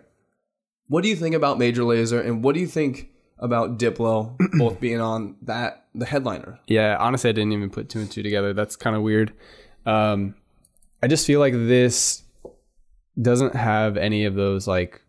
What 0.88 1.04
do 1.04 1.10
you 1.10 1.18
think 1.18 1.36
about 1.36 1.60
Major 1.60 1.82
Lazer 1.82 2.26
and 2.26 2.42
what 2.42 2.54
do 2.56 2.62
you 2.62 2.68
think 2.68 3.10
about 3.38 3.78
Diplo 3.78 4.38
both 4.58 4.80
being 4.80 5.02
on 5.02 5.36
that 5.42 5.86
the 5.94 6.06
headliner. 6.06 6.58
Yeah, 6.68 6.96
honestly, 7.00 7.30
I 7.30 7.34
didn't 7.34 7.52
even 7.52 7.70
put 7.70 7.90
two 7.90 8.00
and 8.00 8.10
two 8.10 8.24
together. 8.24 8.54
That's 8.54 8.76
kind 8.78 8.96
of 8.96 9.02
weird. 9.02 9.34
Um, 9.86 10.36
I 11.04 11.08
just 11.08 11.28
feel 11.28 11.42
like 11.42 11.54
this 11.54 12.24
doesn't 13.22 13.56
have 13.56 13.98
any 13.98 14.24
of 14.26 14.36
those 14.36 14.68
like 14.68 15.02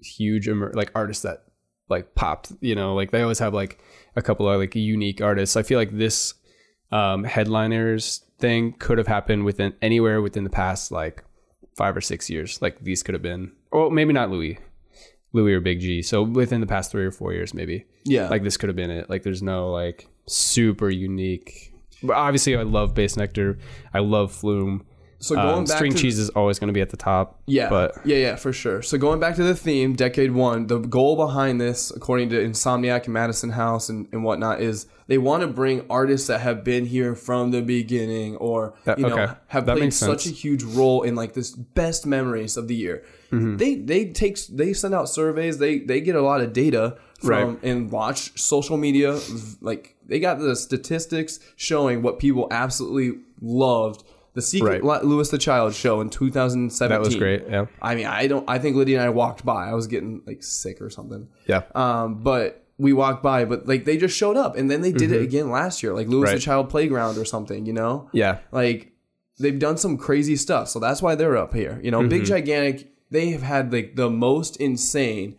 huge 0.00 0.46
emer- 0.48 0.72
like 0.74 0.90
artists 0.94 1.22
that 1.24 1.44
like 1.88 2.14
popped. 2.14 2.52
You 2.60 2.74
know, 2.74 2.94
like 2.94 3.10
they 3.10 3.22
always 3.22 3.38
have 3.38 3.54
like 3.54 3.78
a 4.14 4.22
couple 4.22 4.48
of 4.48 4.58
like 4.58 4.74
unique 4.74 5.20
artists. 5.20 5.56
I 5.56 5.62
feel 5.62 5.78
like 5.78 5.96
this 5.96 6.34
um, 6.92 7.24
headliners 7.24 8.22
thing 8.38 8.72
could 8.72 8.98
have 8.98 9.06
happened 9.06 9.44
within 9.44 9.74
anywhere 9.82 10.20
within 10.22 10.44
the 10.44 10.50
past 10.50 10.90
like 10.90 11.24
five 11.76 11.96
or 11.96 12.00
six 12.00 12.28
years. 12.30 12.60
Like 12.62 12.80
these 12.80 13.02
could 13.02 13.14
have 13.14 13.22
been, 13.22 13.52
or 13.70 13.90
maybe 13.90 14.12
not 14.12 14.30
Louis, 14.30 14.58
Louis 15.32 15.52
or 15.52 15.60
Big 15.60 15.80
G. 15.80 16.02
So 16.02 16.22
within 16.22 16.60
the 16.60 16.66
past 16.66 16.90
three 16.90 17.04
or 17.04 17.10
four 17.12 17.32
years, 17.32 17.54
maybe 17.54 17.84
Yeah, 18.04 18.28
like 18.28 18.42
this 18.42 18.56
could 18.56 18.68
have 18.68 18.76
been 18.76 18.90
it. 18.90 19.10
Like 19.10 19.22
there's 19.22 19.42
no 19.42 19.70
like 19.70 20.08
super 20.26 20.90
unique. 20.90 21.72
But 22.02 22.16
obviously, 22.16 22.56
I 22.56 22.62
love 22.62 22.94
Bassnectar. 22.94 23.58
I 23.94 24.00
love 24.00 24.32
Flume. 24.32 24.84
So 25.26 25.34
going 25.34 25.48
Um, 25.58 25.64
back 25.64 25.76
string 25.76 25.92
to 25.92 25.98
cheese 25.98 26.18
is 26.18 26.28
always 26.30 26.58
going 26.58 26.68
to 26.68 26.72
be 26.74 26.80
at 26.80 26.90
the 26.90 26.96
top. 26.96 27.40
Yeah, 27.46 27.68
but 27.68 27.96
yeah, 28.04 28.16
yeah, 28.16 28.36
for 28.36 28.52
sure. 28.52 28.82
So 28.82 28.96
going 28.98 29.20
back 29.20 29.36
to 29.36 29.42
the 29.42 29.54
theme, 29.54 29.94
decade 29.94 30.32
one, 30.32 30.66
the 30.66 30.78
goal 30.78 31.16
behind 31.16 31.60
this, 31.60 31.90
according 31.94 32.30
to 32.30 32.36
Insomniac 32.36 33.04
and 33.04 33.14
Madison 33.14 33.50
House 33.50 33.88
and, 33.88 34.06
and 34.12 34.24
whatnot, 34.24 34.60
is 34.60 34.86
they 35.08 35.18
want 35.18 35.42
to 35.42 35.46
bring 35.46 35.84
artists 35.88 36.26
that 36.28 36.40
have 36.40 36.64
been 36.64 36.86
here 36.86 37.14
from 37.14 37.50
the 37.50 37.62
beginning 37.62 38.36
or 38.36 38.74
That- 38.84 38.98
you 38.98 39.06
know 39.06 39.18
okay. 39.18 39.32
have 39.48 39.66
That 39.66 39.76
played 39.76 39.92
such 39.94 40.22
sense. 40.24 40.26
a 40.26 40.38
huge 40.38 40.62
role 40.64 41.02
in 41.02 41.14
like 41.14 41.32
this 41.34 41.50
best 41.52 42.06
memories 42.06 42.56
of 42.56 42.66
the 42.68 42.74
year. 42.74 43.02
Mm-hmm. 43.32 43.56
They 43.56 43.74
they 43.76 44.04
take 44.06 44.38
they 44.48 44.72
send 44.72 44.94
out 44.94 45.08
surveys. 45.08 45.58
They 45.58 45.78
they 45.80 46.00
get 46.00 46.14
a 46.16 46.22
lot 46.22 46.40
of 46.40 46.52
data 46.52 46.96
from 47.20 47.30
Right. 47.30 47.58
and 47.64 47.90
watch 47.90 48.38
social 48.38 48.76
media. 48.76 49.18
Like 49.60 49.96
they 50.06 50.20
got 50.20 50.38
the 50.38 50.54
statistics 50.54 51.40
showing 51.56 52.02
what 52.02 52.18
people 52.18 52.46
absolutely 52.50 53.18
loved. 53.40 54.04
The 54.36 54.42
Secret 54.42 54.84
Right. 54.84 55.04
Louis 55.04 55.28
the 55.30 55.38
Child 55.38 55.74
show 55.74 56.00
in 56.00 56.10
2017. 56.10 56.88
that 56.90 57.00
was 57.04 57.16
great. 57.16 57.42
Yeah, 57.48 57.66
I 57.82 57.94
mean, 57.96 58.06
I 58.06 58.26
don't. 58.28 58.48
I 58.48 58.58
think 58.60 58.76
Lydia 58.76 58.98
and 58.98 59.04
I 59.06 59.08
walked 59.10 59.44
by. 59.44 59.68
I 59.68 59.74
was 59.74 59.86
getting 59.88 60.22
like 60.26 60.42
sick 60.44 60.80
or 60.80 60.90
something. 60.90 61.26
yeah, 61.48 61.62
Um, 61.74 62.22
but 62.22 62.62
we 62.78 62.92
walked 62.92 63.22
by. 63.22 63.44
But 63.46 63.66
like 63.66 63.84
they 63.84 63.96
just 63.96 64.16
showed 64.16 64.36
up, 64.36 64.56
and 64.56 64.70
then 64.70 64.80
they 64.82 64.92
did 64.92 65.10
it 65.10 65.22
again 65.22 65.50
last 65.50 65.82
year, 65.82 65.92
like 65.94 66.06
Louis 66.08 66.28
the 66.30 66.36
Mm-hmm. 66.36 66.40
Child 66.44 66.70
Playground 66.70 67.18
or 67.18 67.24
something. 67.24 67.66
You 67.66 67.72
know, 67.72 68.08
yeah. 68.12 68.38
like 68.52 68.92
they've 69.38 69.58
done 69.58 69.76
some 69.78 69.96
crazy 69.98 70.36
stuff. 70.36 70.68
So 70.68 70.78
that's 70.78 71.02
why 71.02 71.14
they're 71.14 71.36
up 71.36 71.52
here. 71.54 71.80
You 71.82 71.90
know, 71.90 72.00
Mm-hmm. 72.00 72.08
Big 72.10 72.24
Gigantic. 72.26 72.92
They 73.10 73.30
have 73.30 73.42
had 73.42 73.72
like 73.72 73.96
the 73.96 74.10
most 74.10 74.56
insane 74.56 75.36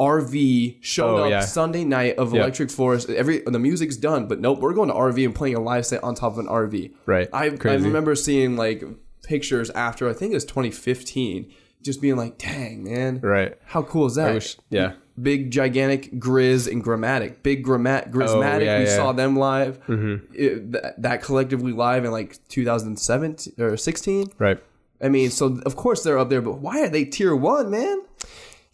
RV 0.00 0.78
showed 0.82 1.20
Oh, 1.20 1.24
up 1.24 1.30
yeah. 1.30 1.40
Sunday 1.40 1.84
night 1.84 2.16
of 2.18 2.32
Yep. 2.34 2.40
Electric 2.42 2.70
Forest. 2.70 3.10
Every 3.10 3.40
the 3.46 3.58
music's 3.58 3.96
done, 3.96 4.26
but 4.26 4.40
nope, 4.40 4.58
we're 4.60 4.72
going 4.74 4.88
to 4.88 4.94
RV 4.94 5.24
and 5.24 5.34
playing 5.34 5.54
a 5.54 5.60
live 5.60 5.86
set 5.86 6.02
on 6.02 6.14
top 6.14 6.32
of 6.32 6.38
an 6.38 6.46
RV. 6.46 6.92
Right. 7.06 7.28
I, 7.32 7.44
I 7.46 7.74
remember 7.74 8.14
seeing 8.14 8.56
like 8.56 8.82
pictures 9.22 9.70
after 9.70 10.08
I 10.08 10.12
think 10.12 10.32
it 10.32 10.34
was 10.34 10.44
2015, 10.44 11.52
just 11.82 12.00
being 12.02 12.16
like, 12.16 12.38
"Dang 12.38 12.82
man, 12.84 13.20
Right. 13.22 13.56
how 13.66 13.82
cool 13.82 14.06
is 14.06 14.16
that?" 14.16 14.34
Wish. 14.34 14.56
Yeah. 14.70 14.94
Big 15.22 15.52
gigantic 15.52 16.12
Grizz 16.18 16.66
and 16.70 16.82
Gramatik, 16.84 17.44
big 17.44 17.64
Grammat 17.64 18.10
Grizmatik. 18.10 18.56
Oh, 18.56 18.64
yeah, 18.64 18.78
we 18.80 18.84
yeah. 18.86 18.96
saw 18.96 19.12
them 19.12 19.36
live. 19.36 19.78
Mm-hmm. 19.86 20.34
It- 20.34 20.72
that, 20.72 21.00
that 21.02 21.22
collectively 21.22 21.70
live 21.72 22.04
in 22.04 22.10
like 22.10 22.36
2017 22.48 23.54
or 23.64 23.76
16. 23.76 24.32
Right. 24.38 24.58
I 25.00 25.08
mean, 25.08 25.30
so 25.30 25.60
of 25.64 25.76
course 25.76 26.02
they're 26.02 26.18
up 26.18 26.30
there, 26.30 26.42
but 26.42 26.58
why 26.58 26.80
are 26.82 26.88
they 26.88 27.04
tier 27.04 27.34
one, 27.36 27.70
man? 27.70 28.02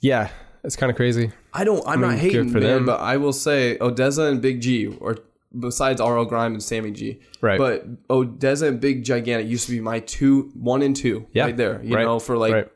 Yeah. 0.01 0.31
It's 0.63 0.77
kind 0.77 0.91
of 0.91 0.97
crazy. 0.97 1.33
I 1.55 1.65
don't. 1.65 1.83
I'm 1.87 2.01
mean, 2.01 2.11
not 2.11 2.19
hating 2.19 2.51
for 2.51 2.61
man, 2.61 2.69
them. 2.77 2.87
but 2.87 3.01
I 3.01 3.17
will 3.17 3.33
say 3.33 3.79
ODESZA 3.81 4.31
and 4.31 4.43
Big 4.43 4.61
G, 4.61 4.87
or 4.87 5.17
besides 5.59 6.01
RL 6.01 6.25
Grime 6.27 6.53
and 6.53 6.63
Sammy 6.63 6.91
G, 6.91 7.21
Right. 7.41 7.59
But 7.59 8.07
ODESZA 8.09 8.69
and 8.69 8.81
Big 8.81 9.05
Gigantic 9.05 9.49
used 9.49 9.67
to 9.67 9.73
be 9.73 9.81
my 9.81 10.01
two, 10.01 10.51
one 10.55 10.83
and 10.83 10.95
two, 10.95 11.27
Yeah. 11.33 11.45
right 11.47 11.57
there. 11.57 11.81
You 11.83 11.97
Right. 11.97 12.05
know, 12.05 12.19
for 12.19 12.37
like 12.37 12.53
right. 12.53 12.69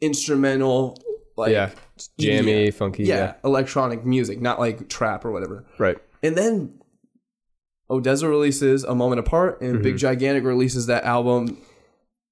instrumental, 0.00 0.96
like 1.36 1.52
Yeah. 1.52 1.70
Jammy, 2.18 2.52
EDM. 2.68 2.74
funky. 2.74 3.04
yeah, 3.04 3.16
Yeah. 3.16 3.34
electronic 3.44 4.04
music, 4.04 4.40
not 4.40 4.58
like 4.60 4.88
trap 4.88 5.24
or 5.24 5.32
whatever. 5.32 5.64
Right. 5.78 5.98
And 6.22 6.36
then 6.36 6.74
Odessa 7.90 8.28
releases 8.28 8.84
a 8.84 8.94
moment 8.94 9.20
apart, 9.20 9.60
and 9.62 9.82
Big 9.82 9.94
mm-hmm. 9.94 9.98
Gigantic 9.98 10.44
releases 10.44 10.86
that 10.86 11.04
album. 11.04 11.58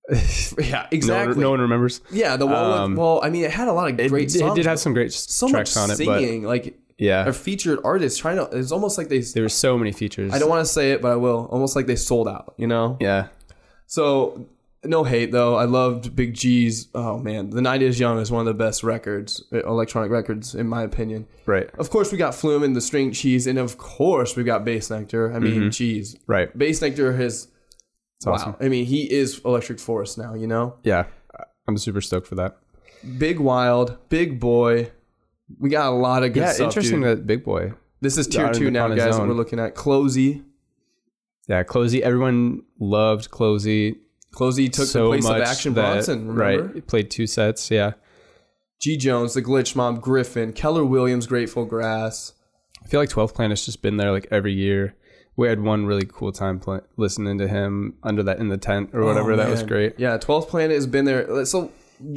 yeah, 0.11 0.17
Mm-hmm. 0.17 0.71
No, 0.73 0.87
exactly. 0.91 1.35
one, 1.35 1.41
no 1.41 1.51
one 1.51 1.61
remembers. 1.61 2.01
yeah, 2.11 2.37
the 2.37 2.47
one. 2.47 2.55
Um, 2.55 2.91
with, 2.93 2.99
well, 3.01 3.21
I 3.23 3.31
mean, 3.31 3.45
it 3.45 3.51
had 3.51 3.69
a 3.69 3.73
lot 3.73 3.91
of 3.91 3.99
It, 3.99 4.09
great 4.09 4.35
it 4.35 4.39
songs. 4.39 4.55
did 4.57 4.67
have 4.67 4.79
some 4.79 4.93
great 4.95 5.13
so 5.13 5.47
much 5.47 5.73
tracks 5.73 5.77
on 5.77 5.91
it, 5.91 5.99
but 6.07 6.21
singing, 6.21 6.45
like 6.45 6.79
yeah, 6.99 7.27
a 7.27 7.33
featured 7.33 7.81
artist 7.85 8.19
trying 8.21 8.37
to. 8.37 8.45
It's 8.57 8.73
almost 8.73 8.99
like 8.99 9.09
they. 9.09 9.19
there 9.21 9.43
were 9.43 9.49
so 9.49 9.77
many 9.77 9.93
features. 9.93 10.33
I 10.33 10.39
don't 10.39 10.49
want 10.49 10.65
to 10.65 10.71
say 10.73 10.93
it, 10.93 11.03
but 11.03 11.13
I 11.13 11.17
will. 11.17 11.47
Almost 11.51 11.77
like 11.77 11.87
they 11.87 11.97
sold 11.97 12.29
out. 12.29 12.55
You 12.57 12.67
know. 12.69 12.97
Yeah. 13.01 13.29
So 13.87 14.47
no 14.85 15.05
hate 15.05 15.33
though. 15.33 15.57
I 15.57 15.65
loved 15.65 16.15
Big 16.17 16.35
G's. 16.35 16.89
Oh 16.95 17.19
man, 17.19 17.51
The 17.51 17.61
Night 17.61 17.83
Is 17.83 17.99
Young 17.99 18.19
is 18.19 18.31
one 18.31 18.41
of 18.41 18.47
the 18.47 18.55
best 18.65 18.83
records, 18.83 19.43
electronic 19.53 20.11
records, 20.11 20.55
in 20.55 20.69
my 20.69 20.83
opinion. 20.83 21.27
Right. 21.47 21.69
Of 21.79 21.91
course, 21.91 22.13
we 22.13 22.19
got 22.19 22.35
Flume 22.35 22.63
and 22.63 22.75
the 22.77 22.81
String 22.81 23.13
Cheese, 23.13 23.47
and 23.47 23.59
of 23.59 23.77
course, 23.79 24.37
we 24.37 24.45
got 24.45 24.65
Bassnectar. 24.65 25.35
I 25.35 25.39
mean, 25.41 25.71
cheese. 25.71 26.17
Right. 26.27 26.57
Bassnectar 26.57 27.17
has. 27.17 27.49
Wow. 28.25 28.33
awesome. 28.33 28.57
I 28.61 28.69
mean, 28.69 28.87
he 28.87 29.11
is 29.13 29.41
Electric 29.45 29.79
Forest 29.79 30.19
now. 30.19 30.35
You 30.35 30.47
know, 30.47 30.77
Yeah. 30.83 31.07
I'm 31.69 31.77
super 31.77 32.01
stoked 32.01 32.27
for 32.27 32.37
that. 32.37 32.57
big 33.19 33.41
wild, 33.41 33.99
big 34.09 34.39
boy. 34.41 34.91
We 35.59 35.69
got 35.71 35.89
a 35.89 35.95
lot 35.95 36.23
of 36.23 36.33
good 36.33 36.43
stuff. 36.43 36.49
Yeah. 36.49 36.55
stuff. 36.55 36.67
interesting 36.69 37.01
dude. 37.03 37.19
that 37.19 37.27
Big 37.27 37.45
Boy. 37.45 37.73
This 38.01 38.19
is 38.19 38.27
tier 38.27 38.53
two 38.53 38.71
now, 38.71 38.89
guys. 38.89 39.17
That 39.17 39.27
we're 39.27 39.33
looking 39.35 39.61
at 39.61 39.75
CloZee. 39.77 40.43
Yeah. 41.47 41.63
CloZee. 41.63 42.01
Everyone 42.01 42.63
loved 42.81 43.31
CloZee 43.31 43.97
CloZee 44.37 44.73
took 44.73 44.87
so 44.87 45.05
the 45.13 45.19
place 45.19 45.29
of 45.29 45.41
Action 45.43 45.75
that, 45.75 45.93
Bronson. 45.93 46.29
Remember? 46.29 46.65
Right. 46.67 46.75
He 46.75 46.81
played 46.81 47.11
two 47.11 47.27
sets. 47.27 47.71
Yeah. 47.71 47.93
G 48.81 48.97
Jones, 48.97 49.33
the 49.35 49.41
Glitch 49.43 49.75
Mob, 49.75 50.03
Gryffin, 50.03 50.55
Keller 50.55 50.85
Williams, 50.85 51.27
Grateful 51.27 51.65
Grass. 51.65 52.35
I 52.85 52.89
feel 52.89 53.01
like 53.01 53.09
12th 53.09 53.35
Planet's 53.35 53.65
just 53.65 53.81
been 53.83 53.97
there 53.97 54.13
like 54.13 54.27
every 54.31 54.53
year. 54.53 54.95
We 55.37 55.49
had 55.49 55.61
one 55.61 55.85
really 55.87 56.07
cool 56.11 56.33
time 56.33 56.59
pl- 56.61 56.81
listening 56.97 57.39
to 57.39 57.49
him 57.49 57.95
under 58.03 58.23
that 58.23 58.39
in 58.39 58.49
the 58.49 58.57
tent 58.57 58.91
or 58.95 59.05
whatever. 59.05 59.33
Oh, 59.33 59.37
that 59.37 59.49
was 59.51 59.63
great. 59.63 59.95
Yeah, 59.99 60.17
12th 60.17 60.49
Planet 60.49 60.75
has 60.75 60.87
been 60.87 61.05
there. 61.05 61.45
So 61.45 61.71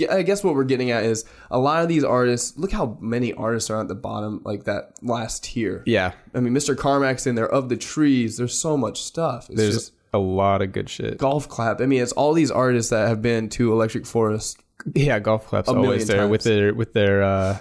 I 0.10 0.21
guess 0.21 0.43
what 0.43 0.55
we're 0.55 0.63
getting 0.63 0.91
at 0.91 1.03
is 1.03 1.25
a 1.51 1.60
lot 1.60 1.84
of 1.84 1.89
these 1.89 2.03
artists. 2.03 2.58
Look 2.58 2.71
how 2.71 2.97
many 3.01 3.34
artists 3.34 3.69
are 3.69 3.79
at 3.79 3.88
the 3.88 3.95
bottom, 3.95 4.41
like 4.45 4.63
that 4.65 4.93
last 5.01 5.43
tier. 5.43 5.84
Yeah. 5.86 6.13
I 6.34 6.39
mean, 6.39 6.53
Mr. 6.53 6.77
Carmack's 6.77 7.27
in 7.27 7.36
there. 7.36 7.47
Of 7.49 7.69
the 7.69 7.77
trees, 7.77 8.38
there's 8.38 8.58
so 8.58 8.77
much 8.77 9.01
stuff. 9.01 9.49
It's 9.49 9.58
There's 9.60 9.73
just 9.75 9.93
a 10.13 10.19
lot 10.19 10.62
of 10.62 10.71
good 10.71 10.89
shit. 10.89 11.17
golf 11.17 11.47
clap. 11.49 11.82
I 11.82 11.86
mean, 11.86 12.01
it's 12.01 12.12
all 12.13 12.34
these 12.34 12.51
artists 12.51 12.89
that 12.89 13.08
have 13.08 13.21
been 13.21 13.49
to 13.49 13.71
Electric 13.73 14.05
Forest. 14.05 14.60
Yeah, 14.95 15.19
golf 15.19 15.45
claps 15.45 15.67
always 15.67 16.08
there 16.08 16.27
with 16.27 16.43
their 16.43 16.73
with 16.73 16.93
their 16.93 17.21
uh, 17.21 17.58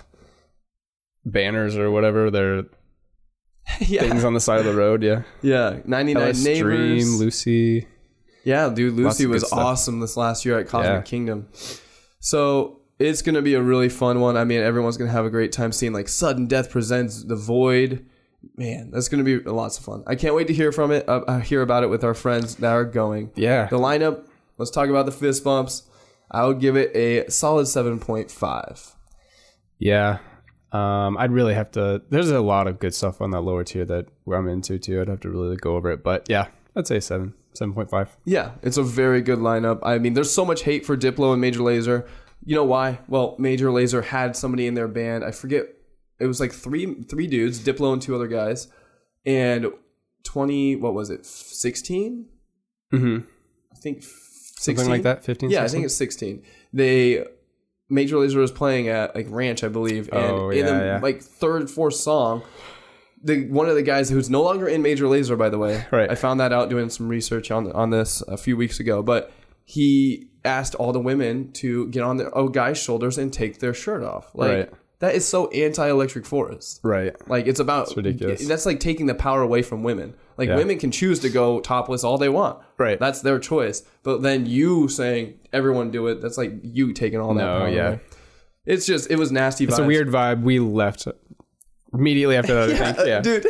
banners 1.25 1.77
or 1.77 1.90
whatever 1.90 2.31
their 2.31 2.64
yeah, 3.81 4.03
things 4.03 4.25
on 4.25 4.35
the 4.35 4.41
side 4.41 4.59
of 4.61 4.65
the 4.65 4.75
road. 4.75 5.03
Yeah, 5.03 5.23
yeah. 5.43 5.79
99 5.85 6.23
LS 6.23 6.45
neighbors. 6.45 7.03
Stream, 7.05 7.19
Lucy. 7.19 7.87
Yeah, 8.45 8.71
dude, 8.71 8.95
Lucy 8.95 9.27
was 9.27 9.45
awesome 9.53 10.01
this 10.01 10.17
last 10.17 10.45
year 10.45 10.59
at 10.59 10.69
Cosmic 10.69 10.91
Yeah. 10.91 11.03
Kingdom. 11.03 11.49
So 12.21 12.81
it's 12.99 13.23
gonna 13.23 13.43
be 13.43 13.55
a 13.55 13.63
really 13.63 13.89
fun 13.89 14.21
one. 14.21 14.37
I 14.37 14.45
mean, 14.45 14.61
everyone's 14.61 14.97
gonna 14.97 15.11
have 15.11 15.25
a 15.27 15.31
great 15.31 15.53
time 15.53 15.73
seeing 15.73 15.93
like 15.93 16.09
Sudden 16.09 16.47
Death 16.47 16.71
presents 16.71 17.25
The 17.25 17.37
Void. 17.37 18.07
Man, 18.57 18.91
that's 18.91 19.09
gonna 19.09 19.25
be 19.25 19.39
lots 19.41 19.79
of 19.79 19.85
fun. 19.85 20.03
I 20.07 20.15
can't 20.15 20.35
wait 20.35 20.47
to 20.47 20.55
hear 20.55 20.73
from 20.73 20.91
it. 20.93 21.09
Uh, 21.09 21.21
uh, 21.27 21.39
hear 21.41 21.61
about 21.63 21.83
it 21.83 21.89
with 21.91 22.05
our 22.05 22.15
friends 22.15 22.57
that 22.57 22.71
are 22.73 22.85
going. 22.85 23.31
Yeah, 23.35 23.67
The 23.67 23.79
lineup. 23.79 24.27
Let's 24.57 24.71
talk 24.71 24.89
about 24.89 25.07
the 25.07 25.13
fist 25.13 25.45
bumps. 25.45 25.83
I 26.31 26.45
would 26.47 26.59
give 26.61 26.77
it 26.77 26.95
a 26.97 27.31
solid 27.31 27.67
seven 27.69 27.99
point 28.01 28.31
five. 28.31 28.95
yeah. 29.79 30.19
Um, 30.73 31.17
I'd 31.17 31.33
really 31.33 31.55
have 31.55 31.71
to. 31.73 32.03
There's 32.11 32.31
a 32.31 32.41
lot 32.41 32.67
of 32.67 32.79
good 32.79 32.95
stuff 32.95 33.21
on 33.21 33.31
that 33.31 33.41
lower 33.41 33.65
tier 33.65 33.85
that 33.87 34.07
I'm 34.31 34.49
into 34.49 34.79
too. 34.79 35.01
I'd 35.01 35.09
have 35.09 35.21
to 35.21 35.31
really 35.31 35.57
go 35.57 35.77
over 35.77 35.91
it, 35.91 36.03
but 36.03 36.27
yeah, 36.29 36.49
I'd 36.77 36.87
say 36.87 37.01
seven, 37.01 37.35
seven 37.55 37.73
point 37.73 37.89
five. 37.89 38.15
Yeah, 38.25 38.53
it's 38.63 38.77
a 38.77 38.83
very 38.83 39.23
good 39.23 39.39
lineup. 39.39 39.81
I 39.83 39.99
mean, 39.99 40.15
there's 40.15 40.33
so 40.33 40.45
much 40.45 40.63
hate 40.63 40.85
for 40.85 40.97
Diplo 40.97 41.33
and 41.33 41.41
Major 41.41 41.61
Lazer. 41.61 42.07
You 42.45 42.55
know 42.55 42.65
why? 42.65 42.99
Well, 43.09 43.35
Major 43.39 43.71
Laser 43.71 44.03
had 44.03 44.37
somebody 44.37 44.67
in 44.67 44.75
their 44.75 44.89
band. 44.89 45.25
I 45.25 45.31
forget. 45.31 45.67
It 46.21 46.27
was 46.27 46.41
like 46.41 46.53
three 46.53 47.03
three 47.05 47.27
dudes, 47.27 47.61
Diplo 47.61 47.93
and 47.93 48.03
two 48.03 48.15
other 48.15 48.29
guys, 48.29 48.69
and 49.25 49.69
twenty. 50.25 50.77
What 50.77 50.93
was 50.93 51.11
it? 51.11 51.25
Sixteen? 51.25 52.27
Mm-hmm. 52.93 53.27
I 53.73 53.77
think 53.77 54.03
16? 54.03 54.77
Something 54.77 54.91
like 54.91 55.03
that. 55.03 55.25
Fifteen. 55.25 55.51
Yeah, 55.51 55.63
I 55.63 55.69
think 55.69 55.85
it's 55.85 55.95
sixteen. 55.95 56.43
They 56.73 57.25
Major 57.90 58.16
Lazer 58.16 58.37
was 58.37 58.51
playing 58.53 58.88
at 58.88 59.14
like 59.14 59.27
Ranch, 59.31 59.64
I 59.64 59.68
believe, 59.68 60.09
and 60.12 60.20
Oh, 60.33 60.51
in 60.51 60.66
the 60.66 60.72
yeah, 60.72 60.85
yeah. 60.85 61.01
like 61.03 61.22
third, 61.22 61.70
fourth 61.70 61.94
song, 61.94 62.42
the 63.22 63.46
one 63.48 63.68
of 63.68 63.74
the 63.74 63.83
guys 63.83 64.11
who's 64.11 64.29
no 64.31 64.42
longer 64.42 64.68
in 64.68 64.83
Major 64.83 65.07
Lazer, 65.07 65.37
by 65.38 65.48
the 65.48 65.59
way, 65.59 65.85
Right. 65.90 66.11
I 66.11 66.14
found 66.14 66.40
that 66.40 66.53
out 66.53 66.68
doing 66.68 66.90
some 66.90 67.09
research 67.09 67.51
on 67.51 67.70
on 67.72 67.90
this 67.90 68.20
a 68.22 68.37
few 68.37 68.57
weeks 68.57 68.79
ago, 68.81 69.03
but 69.03 69.33
he 69.64 70.29
asked 70.44 70.74
all 70.77 70.92
the 70.92 71.01
women 71.01 71.53
to 71.53 71.88
get 71.88 72.03
on 72.03 72.16
their 72.16 72.37
oh 72.37 72.48
guy's 72.48 72.79
shoulders 72.79 73.18
and 73.18 73.33
take 73.33 73.59
their 73.61 73.74
shirt 73.74 74.03
off, 74.03 74.31
like 74.35 74.51
Right. 74.51 74.70
That 75.01 75.15
is 75.15 75.27
so 75.27 75.49
anti-electric 75.51 76.27
forest. 76.27 76.81
Right. 76.83 77.15
Like 77.29 77.47
it's 77.47 77.61
about 77.61 77.95
ridiculous. 77.97 78.47
That's 78.47 78.67
like 78.67 78.81
taking 78.81 79.07
the 79.07 79.15
power 79.15 79.43
away 79.43 79.63
from 79.63 79.83
women. 79.83 80.15
Like 80.37 80.49
Yeah. 80.49 80.57
women 80.57 80.79
can 80.79 80.91
choose 80.91 81.19
to 81.21 81.29
go 81.31 81.61
topless 81.61 82.05
all 82.05 82.19
they 82.19 82.29
want. 82.29 82.59
Right. 82.79 82.99
That's 82.99 83.23
their 83.23 83.39
choice. 83.39 83.83
But 84.03 84.23
then 84.23 84.47
you 84.47 84.89
saying 84.89 85.35
everyone 85.53 85.91
do 85.91 86.07
it, 86.09 86.21
that's 86.21 86.37
like 86.39 86.53
you 86.63 86.93
taking 86.93 87.21
all 87.21 87.35
that 87.35 87.41
No, 87.45 87.59
power 87.61 87.69
yeah. 87.69 87.89
away. 87.89 88.01
It's 88.67 88.87
just 88.87 89.11
it 89.11 89.17
was 89.17 89.31
nasty. 89.33 89.65
It's 89.65 89.79
a 89.79 89.85
weird 89.85 90.09
vibe. 90.09 90.43
We 90.43 90.59
left 90.59 91.07
immediately 91.93 92.37
after 92.37 92.55
that. 92.67 92.97
Think. 92.97 93.09
Yeah. 93.09 93.21
dude. 93.21 93.47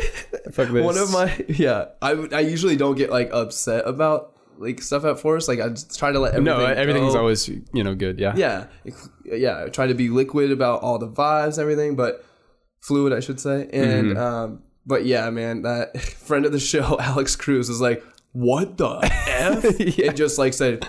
Fuck 0.53 0.69
this. 0.69 0.83
One 0.85 0.97
of 0.97 1.11
my 1.11 1.35
yeah, 1.49 1.85
I 2.01 2.11
I 2.31 2.39
usually 2.41 2.75
don't 2.75 2.95
get 2.95 3.09
like 3.09 3.29
upset 3.33 3.87
about 3.87 4.35
like 4.59 4.81
stuff 4.81 5.05
at 5.05 5.19
forest. 5.19 5.47
Like 5.47 5.59
I 5.59 5.69
just 5.69 5.97
try 5.97 6.11
to 6.11 6.19
let 6.19 6.33
everything 6.35 6.59
no, 6.59 6.65
everything's 6.65 7.13
go. 7.13 7.19
always 7.19 7.47
you 7.47 7.83
know 7.83 7.95
good. 7.95 8.19
Yeah. 8.19 8.33
yeah 8.35 8.65
yeah. 9.25 9.63
I 9.65 9.69
try 9.69 9.87
to 9.87 9.93
be 9.95 10.09
liquid 10.09 10.51
about 10.51 10.81
all 10.81 10.97
the 10.99 11.07
vibes, 11.09 11.57
everything, 11.57 11.95
but 11.95 12.23
fluid, 12.81 13.13
I 13.13 13.19
should 13.21 13.39
say. 13.39 13.69
And 13.73 14.07
Mm-hmm. 14.11 14.17
um, 14.17 14.63
but 14.85 15.05
yeah, 15.05 15.29
man, 15.29 15.61
that 15.63 15.99
friend 16.27 16.45
of 16.45 16.51
the 16.51 16.59
show, 16.59 16.97
Alex 17.01 17.35
Cruz, 17.35 17.69
was 17.69 17.81
like, 17.81 18.03
"What 18.33 18.77
the 18.77 18.99
f?" 19.27 19.79
Yeah. 19.79 20.07
and 20.09 20.17
just 20.17 20.37
like 20.37 20.53
said, 20.53 20.85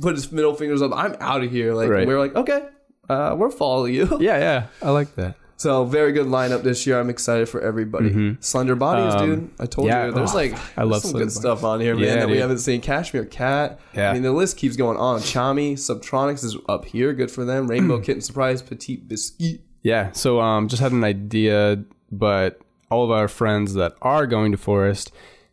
put 0.00 0.14
his 0.16 0.30
middle 0.32 0.54
fingers 0.54 0.82
up. 0.82 0.92
I'm 0.94 1.16
out 1.20 1.42
of 1.42 1.50
here. 1.50 1.74
Like 1.74 1.88
Right. 1.90 2.06
we 2.06 2.14
are 2.14 2.18
like, 2.18 2.34
okay, 2.36 2.66
uh, 3.08 3.34
we're 3.38 3.50
following 3.50 3.94
you. 3.94 4.06
Yeah. 4.20 4.38
Yeah. 4.38 4.66
I 4.82 4.90
like 4.90 5.14
that. 5.16 5.36
So 5.62 5.84
very 5.84 6.10
good 6.10 6.26
lineup 6.26 6.64
this 6.64 6.88
year. 6.88 6.98
I'm 6.98 7.08
excited 7.08 7.48
for 7.48 7.60
everybody. 7.60 8.10
Slenderbodies, 8.10 9.20
Um, 9.20 9.28
dude. 9.28 9.50
I 9.60 9.66
told 9.66 9.86
yeah, 9.86 10.06
you, 10.06 10.12
there's 10.12 10.32
oh, 10.32 10.36
like 10.36 10.58
I 10.76 10.82
love 10.82 11.02
some 11.02 11.12
good 11.12 11.30
stuff 11.30 11.62
on 11.62 11.80
here, 11.80 11.94
man. 11.94 12.04
Yeah, 12.04 12.16
that 12.16 12.28
we 12.28 12.38
haven't 12.38 12.58
seen. 12.58 12.80
Cashmere 12.80 13.26
Cat. 13.26 13.78
Yeah. 13.94 14.10
I 14.10 14.14
mean, 14.14 14.22
the 14.22 14.32
list 14.32 14.56
keeps 14.56 14.74
going 14.74 14.96
on. 14.96 15.20
Chami, 15.20 15.74
Subtronics 15.74 16.42
is 16.42 16.56
up 16.68 16.86
here. 16.86 17.12
Good 17.12 17.30
for 17.30 17.44
them. 17.44 17.68
Rainbow 17.68 18.00
Kitten 18.04 18.22
Surprise, 18.22 18.60
Petit 18.60 18.96
Biscuit. 18.96 19.60
Yeah. 19.82 20.10
So 20.10 20.40
um, 20.40 20.66
just 20.66 20.82
had 20.82 20.90
an 20.90 21.04
idea, 21.04 21.84
but 22.10 22.60
all 22.90 23.04
of 23.04 23.12
our 23.12 23.28
friends 23.28 23.74
that 23.74 23.94
are 24.02 24.26
going 24.26 24.50
to 24.50 24.58
Forest, 24.58 25.12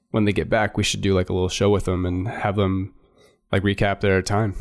when 0.09 0.25
they 0.25 0.33
get 0.33 0.49
back, 0.49 0.75
we 0.75 0.81
should 0.81 1.01
do 1.01 1.13
like 1.13 1.29
a 1.29 1.33
little 1.33 1.49
show 1.49 1.69
with 1.69 1.85
them 1.85 2.07
and 2.07 2.27
have 2.27 2.55
them 2.55 2.95
like 3.51 3.61
recap 3.61 3.99
their 3.99 4.23
time. 4.23 4.55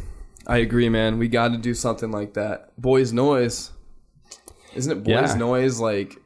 I 0.47 0.59
agree, 0.59 0.91
man. 0.91 1.17
We 1.17 1.29
got 1.29 1.53
to 1.53 1.57
do 1.57 1.73
something 1.73 2.11
like 2.11 2.35
that. 2.35 2.79
Boys 2.79 3.15
Noize. 3.15 3.71
Isn't 4.75 4.93
it 4.93 5.03
Boys 5.05 5.09
Yeah. 5.33 5.35
Noise? 5.35 5.81
Like, 5.81 6.17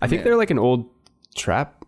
I 0.00 0.06
think 0.08 0.20
Man. 0.20 0.24
they're 0.24 0.36
like 0.36 0.50
an 0.50 0.58
old 0.58 0.86
trap 1.36 1.84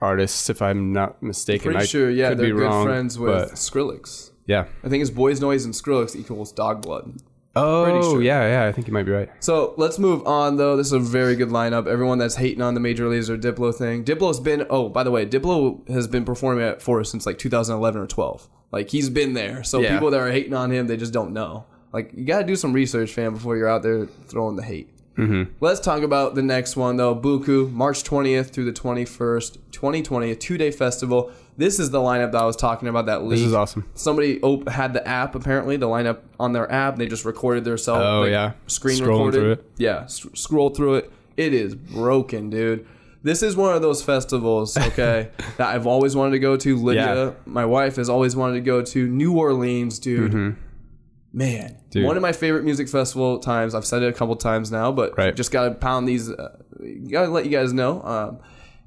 artist, 0.00 0.50
if 0.50 0.60
I'm 0.62 0.92
not 0.92 1.22
mistaken. 1.22 1.72
pretty 1.72 1.78
I 1.84 1.86
sure, 1.86 2.10
yeah, 2.10 2.30
could 2.30 2.38
they're 2.38 2.46
be 2.46 2.52
good 2.52 2.62
wrong, 2.62 2.84
friends 2.86 3.18
with 3.18 3.52
Skrillex. 3.52 4.30
yeah. 4.46 4.66
I 4.82 4.88
think 4.88 5.00
it's 5.02 5.10
Boys 5.10 5.40
Noize 5.40 5.64
and 5.64 5.72
Skrillex 5.74 6.14
equals 6.16 6.52
Dog 6.52 6.82
Blood. 6.82 7.16
Oh, 7.56 8.02
sure. 8.14 8.22
yeah, 8.22 8.62
yeah. 8.62 8.68
I 8.68 8.72
think 8.72 8.88
you 8.88 8.92
might 8.92 9.04
be 9.06 9.12
right. 9.12 9.30
So 9.38 9.74
let's 9.76 9.96
move 9.98 10.26
on, 10.26 10.56
though. 10.56 10.76
This 10.76 10.88
is 10.88 10.92
a 10.92 10.98
very 10.98 11.36
good 11.36 11.50
lineup. 11.50 11.86
Everyone 11.86 12.18
that's 12.18 12.34
hating 12.34 12.60
on 12.60 12.74
the 12.74 12.80
Major 12.80 13.04
Lazer 13.04 13.40
Diplo 13.40 13.72
thing. 13.72 14.04
Diplo's 14.04 14.40
been, 14.40 14.66
oh, 14.70 14.88
by 14.88 15.04
the 15.04 15.12
way, 15.12 15.24
Diplo 15.24 15.88
has 15.88 16.08
been 16.08 16.24
performing 16.24 16.64
at 16.64 16.82
Forest 16.82 17.12
since 17.12 17.26
like 17.26 17.38
2011 17.38 18.00
or 18.02 18.06
12. 18.08 18.48
Like, 18.72 18.90
he's 18.90 19.08
been 19.08 19.34
there. 19.34 19.62
So 19.62 19.78
Yeah. 19.80 19.92
people 19.94 20.10
that 20.10 20.20
are 20.20 20.32
hating 20.32 20.52
on 20.52 20.72
him, 20.72 20.88
they 20.88 20.96
just 20.96 21.12
don't 21.12 21.32
know. 21.32 21.64
Like, 21.92 22.10
you 22.12 22.24
got 22.24 22.40
to 22.40 22.44
do 22.44 22.56
some 22.56 22.72
research, 22.72 23.12
fam, 23.12 23.34
before 23.34 23.56
you're 23.56 23.68
out 23.68 23.84
there 23.84 24.06
throwing 24.26 24.56
the 24.56 24.64
hate. 24.64 24.90
Mm-hmm. 25.16 25.52
Let's 25.60 25.80
talk 25.80 26.02
about 26.02 26.34
the 26.34 26.42
next 26.42 26.76
one, 26.76 26.96
though. 26.96 27.14
Buku, 27.14 27.70
March 27.72 28.02
20th 28.02 28.50
through 28.50 28.64
the 28.64 28.72
21st, 28.72 29.58
2020, 29.70 30.30
a 30.30 30.36
two 30.36 30.58
day 30.58 30.70
festival. 30.70 31.30
This 31.56 31.78
is 31.78 31.90
the 31.90 32.00
lineup 32.00 32.32
that 32.32 32.42
I 32.42 32.44
was 32.46 32.56
talking 32.56 32.88
about 32.88 33.06
that 33.06 33.22
leak. 33.22 33.38
This 33.38 33.46
is 33.46 33.54
awesome. 33.54 33.88
Somebody 33.94 34.40
op- 34.42 34.68
had 34.68 34.92
the 34.92 35.06
app 35.06 35.36
apparently, 35.36 35.76
the 35.76 35.86
lineup 35.86 36.18
on 36.40 36.52
their 36.52 36.70
app. 36.70 36.96
They 36.96 37.06
just 37.06 37.24
recorded 37.24 37.64
their 37.64 37.76
self. 37.76 37.98
Oh, 38.00 38.24
yeah. 38.24 38.54
screen 38.66 38.98
Scrolling 38.98 39.08
recorded. 39.08 39.38
through 39.38 39.52
it. 39.52 39.70
Yeah, 39.78 40.00
s- 40.02 40.26
scroll 40.34 40.70
through 40.70 40.94
it. 40.96 41.12
It 41.36 41.54
is 41.54 41.76
broken, 41.76 42.50
dude. 42.50 42.84
This 43.22 43.42
is 43.42 43.56
one 43.56 43.74
of 43.74 43.82
those 43.82 44.02
festivals, 44.02 44.76
okay, 44.88 45.30
that 45.56 45.68
I've 45.74 45.86
always 45.86 46.14
wanted 46.16 46.32
to 46.32 46.38
go 46.40 46.56
to. 46.56 46.76
Lydia, 46.76 47.26
Yeah. 47.26 47.32
my 47.46 47.64
wife, 47.64 47.96
has 47.96 48.08
always 48.08 48.34
wanted 48.36 48.54
to 48.54 48.60
go 48.60 48.82
to. 48.82 49.06
New 49.08 49.38
Orleans, 49.38 49.98
dude. 50.00 50.56
Man. 51.34 51.76
Dude. 51.90 52.04
one 52.04 52.16
of 52.16 52.22
my 52.22 52.32
favorite 52.32 52.64
music 52.64 52.88
festival 52.88 53.38
times. 53.40 53.74
I've 53.74 53.84
said 53.84 54.02
it 54.02 54.08
a 54.08 54.12
couple 54.12 54.36
times 54.36 54.70
now, 54.70 54.92
but 54.92 55.18
Right. 55.18 55.34
just 55.34 55.50
gotta 55.50 55.74
pound 55.74 56.06
these. 56.08 56.30
Uh, 56.30 56.56
gotta 57.10 57.28
let 57.30 57.44
you 57.44 57.50
guys 57.50 57.72
know. 57.72 58.00
Um, 58.02 58.38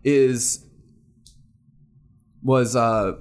is 0.04 0.64
was 2.42 2.76
uh, 2.76 3.14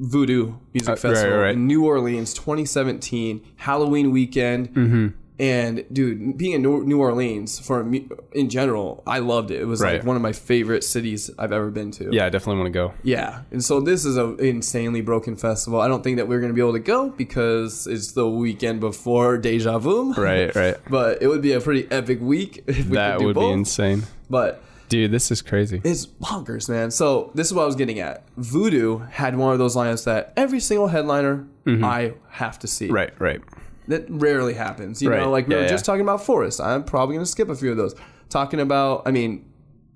Voodoo 0.00 0.54
Music 0.72 0.88
Uh, 0.88 0.92
right, 0.92 0.98
Festival 0.98 1.38
right. 1.38 1.54
in 1.54 1.66
New 1.66 1.84
Orleans, 1.84 2.32
2017, 2.34 3.42
Halloween 3.56 4.10
weekend. 4.10 4.72
Mm-hmm. 4.74 5.08
And 5.38 5.84
dude, 5.92 6.36
being 6.36 6.52
in 6.52 6.62
New 6.62 7.00
Orleans 7.00 7.58
for 7.58 7.82
me 7.82 8.08
in 8.32 8.48
general, 8.48 9.02
I 9.06 9.18
loved 9.18 9.50
it. 9.50 9.60
It 9.60 9.64
was 9.64 9.80
like 9.80 10.04
one 10.04 10.14
of 10.14 10.22
my 10.22 10.32
favorite 10.32 10.84
cities 10.84 11.30
I've 11.38 11.52
ever 11.52 11.70
been 11.70 11.90
to. 11.92 12.10
Yeah, 12.12 12.26
I 12.26 12.28
definitely 12.28 12.60
want 12.62 12.72
to 12.72 12.78
go. 12.78 12.94
Yeah, 13.02 13.42
and 13.50 13.64
so 13.64 13.80
this 13.80 14.04
is 14.04 14.16
an 14.16 14.38
insanely 14.38 15.00
broken 15.00 15.36
festival. 15.36 15.80
I 15.80 15.88
don't 15.88 16.04
think 16.04 16.18
that 16.18 16.28
we're 16.28 16.40
going 16.40 16.52
to 16.52 16.54
be 16.54 16.60
able 16.60 16.74
to 16.74 16.78
go 16.78 17.08
because 17.10 17.86
it's 17.86 18.12
the 18.12 18.28
weekend 18.28 18.80
before 18.80 19.38
Deja 19.38 19.78
Vu. 19.78 20.12
Right, 20.12 20.54
right. 20.54 20.76
But 20.88 21.22
it 21.22 21.28
would 21.28 21.42
be 21.42 21.52
a 21.52 21.60
pretty 21.60 21.90
epic 21.90 22.20
week 22.20 22.62
if 22.68 22.86
we 22.88 22.96
that 22.96 23.14
could 23.14 23.20
do 23.20 23.26
would 23.26 23.34
both. 23.34 23.50
be 23.50 23.52
insane. 23.52 24.02
But 24.28 24.62
Dude, 24.88 25.10
this 25.10 25.30
is 25.30 25.40
crazy. 25.40 25.80
it's 25.84 26.04
bonkers, 26.06 26.68
man. 26.68 26.90
So 26.90 27.30
this 27.34 27.46
is 27.46 27.54
what 27.54 27.62
I 27.62 27.66
was 27.66 27.76
getting 27.76 27.98
at. 27.98 28.24
Voodoo 28.36 28.98
had 28.98 29.34
one 29.36 29.54
of 29.54 29.58
those 29.58 29.74
lineups 29.74 30.04
that 30.04 30.34
every 30.36 30.60
single 30.60 30.88
headliner 30.88 31.46
I 31.66 32.12
have 32.28 32.58
to 32.58 32.66
see. 32.66 32.86
Mm-hmm. 32.86 32.94
Right, 32.94 33.20
right. 33.20 33.40
That 33.88 34.04
rarely 34.08 34.54
happens. 34.54 35.02
You 35.02 35.10
Right. 35.10 35.20
know, 35.20 35.30
like 35.30 35.48
we 35.48 35.54
Yeah, 35.54 35.60
were 35.60 35.66
yeah. 35.66 35.70
just 35.70 35.84
talking 35.84 36.02
about 36.02 36.24
Forest. 36.24 36.60
I'm 36.60 36.84
probably 36.84 37.16
going 37.16 37.24
to 37.24 37.30
skip 37.30 37.48
a 37.48 37.54
few 37.54 37.70
of 37.70 37.76
those. 37.76 37.94
Talking 38.28 38.60
about, 38.60 39.02
I 39.06 39.10
mean, 39.10 39.44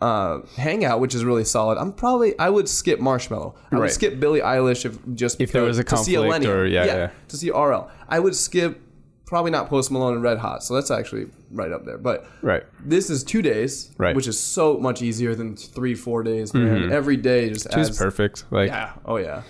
uh, 0.00 0.40
Hangout, 0.56 1.00
which 1.00 1.14
is 1.14 1.24
really 1.24 1.44
solid. 1.44 1.78
I'm 1.78 1.92
probably 1.92 2.38
I 2.38 2.50
would 2.50 2.68
skip 2.68 3.00
Marshmello. 3.00 3.54
I 3.72 3.76
would 3.76 3.82
Right. 3.82 3.90
skip 3.90 4.20
Billie 4.20 4.40
Eilish 4.40 4.84
if 4.84 4.98
just 5.14 5.40
If 5.40 5.52
there 5.52 5.62
was 5.62 5.78
a 5.78 5.84
to 5.84 5.96
see 5.96 6.16
conflict 6.16 6.44
or- 6.46 6.66
yeah, 6.66 6.84
yeah. 6.84 7.10
to 7.28 7.36
see 7.36 7.50
RL. 7.50 7.88
I 8.08 8.18
would 8.18 8.34
skip 8.36 8.80
probably 9.24 9.50
not 9.50 9.68
Post 9.68 9.90
Malone 9.90 10.14
and 10.14 10.22
Red 10.22 10.38
Hot. 10.38 10.62
So 10.62 10.74
that's 10.74 10.90
actually 10.90 11.26
right 11.50 11.72
up 11.72 11.84
there. 11.86 11.96
But 11.98 12.26
Right. 12.42 12.62
this 12.84 13.08
is 13.10 13.24
two 13.24 13.40
days, 13.42 13.90
Right. 13.98 14.08
Mm-hmm. 14.10 14.16
which 14.16 14.28
is 14.28 14.38
so 14.38 14.78
much 14.78 15.00
easier 15.02 15.34
than 15.34 15.56
three, 15.56 15.94
four 15.94 16.22
days, 16.22 16.52
man. 16.52 16.92
Every 16.92 17.16
day 17.16 17.48
just 17.48 17.70
Two's 17.70 17.88
adds. 17.88 17.98
perfect. 17.98 18.44
Like 18.50 18.68
Yeah. 18.68 18.90
Oh 19.06 19.16
yeah. 19.16 19.42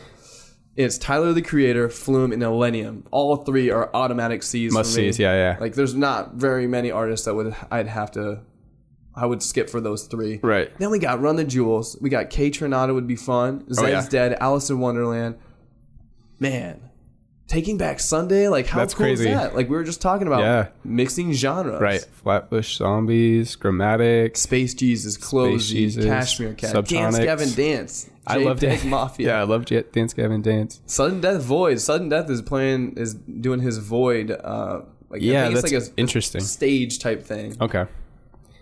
It's 0.76 0.98
Tyler 0.98 1.32
the 1.32 1.42
Creator, 1.42 1.88
Flume, 1.88 2.32
and 2.32 2.42
Illenium. 2.42 3.06
All 3.10 3.36
three 3.36 3.70
are 3.70 3.90
automatic 3.94 4.42
C's. 4.42 4.72
must 4.72 4.94
for 4.94 5.00
me. 5.00 5.06
sees, 5.08 5.18
yeah, 5.18 5.32
yeah. 5.32 5.56
Like 5.58 5.74
there's 5.74 5.94
not 5.94 6.34
very 6.34 6.66
many 6.66 6.90
artists 6.90 7.24
that 7.24 7.34
would 7.34 7.56
I'd 7.70 7.86
have 7.88 8.10
to 8.12 8.40
I 9.14 9.24
would 9.24 9.42
skip 9.42 9.70
for 9.70 9.80
those 9.80 10.06
three. 10.06 10.40
right. 10.42 10.70
Then 10.78 10.90
we 10.90 10.98
got 10.98 11.20
Run 11.22 11.36
the 11.36 11.44
Jewels. 11.44 11.96
We 12.02 12.10
got 12.10 12.28
Kaytranada 12.28 12.92
would 12.92 13.06
be 13.06 13.16
fun. 13.16 13.60
Zeds 13.62 13.82
Oh, 13.82 13.86
yeah. 13.86 14.06
Dead, 14.08 14.36
Alison 14.40 14.78
Wonderland. 14.78 15.36
Man. 16.38 16.90
Taking 17.48 17.78
Back 17.78 18.00
Sunday, 18.00 18.48
like 18.48 18.66
how 18.66 18.80
That's 18.80 18.92
cool 18.92 19.06
crazy. 19.06 19.28
is 19.28 19.34
that? 19.36 19.54
Like 19.54 19.68
we 19.68 19.76
were 19.76 19.84
just 19.84 20.00
talking 20.02 20.26
about 20.26 20.40
Yeah. 20.40 20.66
mixing 20.84 21.32
genres. 21.32 21.80
Right. 21.80 22.00
Flatbush 22.00 22.76
Zombies, 22.76 23.54
Gramatiks. 23.56 24.38
Space 24.38 24.74
Jesus, 24.74 25.16
Jesus, 25.68 26.04
Cashmere 26.04 26.54
Cat, 26.54 26.84
Dance 26.86 27.18
Gavin 27.18 27.52
Dance. 27.54 28.10
I 28.26 28.38
love 28.38 28.58
JPEG 28.58 28.80
Dan- 28.82 28.90
Mafia. 28.90 29.26
Yeah, 29.28 29.40
I 29.40 29.44
love 29.44 29.64
Dance 29.64 30.12
Gavin 30.12 30.42
Dance. 30.42 30.80
Sudden 30.86 31.20
Death 31.20 31.42
Void. 31.42 31.78
Sudden 31.80 32.08
Death 32.08 32.28
is 32.28 32.42
playing 32.42 32.94
is 32.96 33.14
doing 33.14 33.60
his 33.60 33.78
Void. 33.78 34.32
Uh, 34.32 34.80
like, 35.08 35.22
I 35.22 35.24
Yeah, 35.24 35.48
that's 35.50 35.72
like 35.72 35.80
a, 35.80 35.86
interesting. 35.96 36.40
a 36.40 36.44
stage 36.44 36.98
type 36.98 37.24
thing. 37.24 37.54
Okay. 37.60 37.84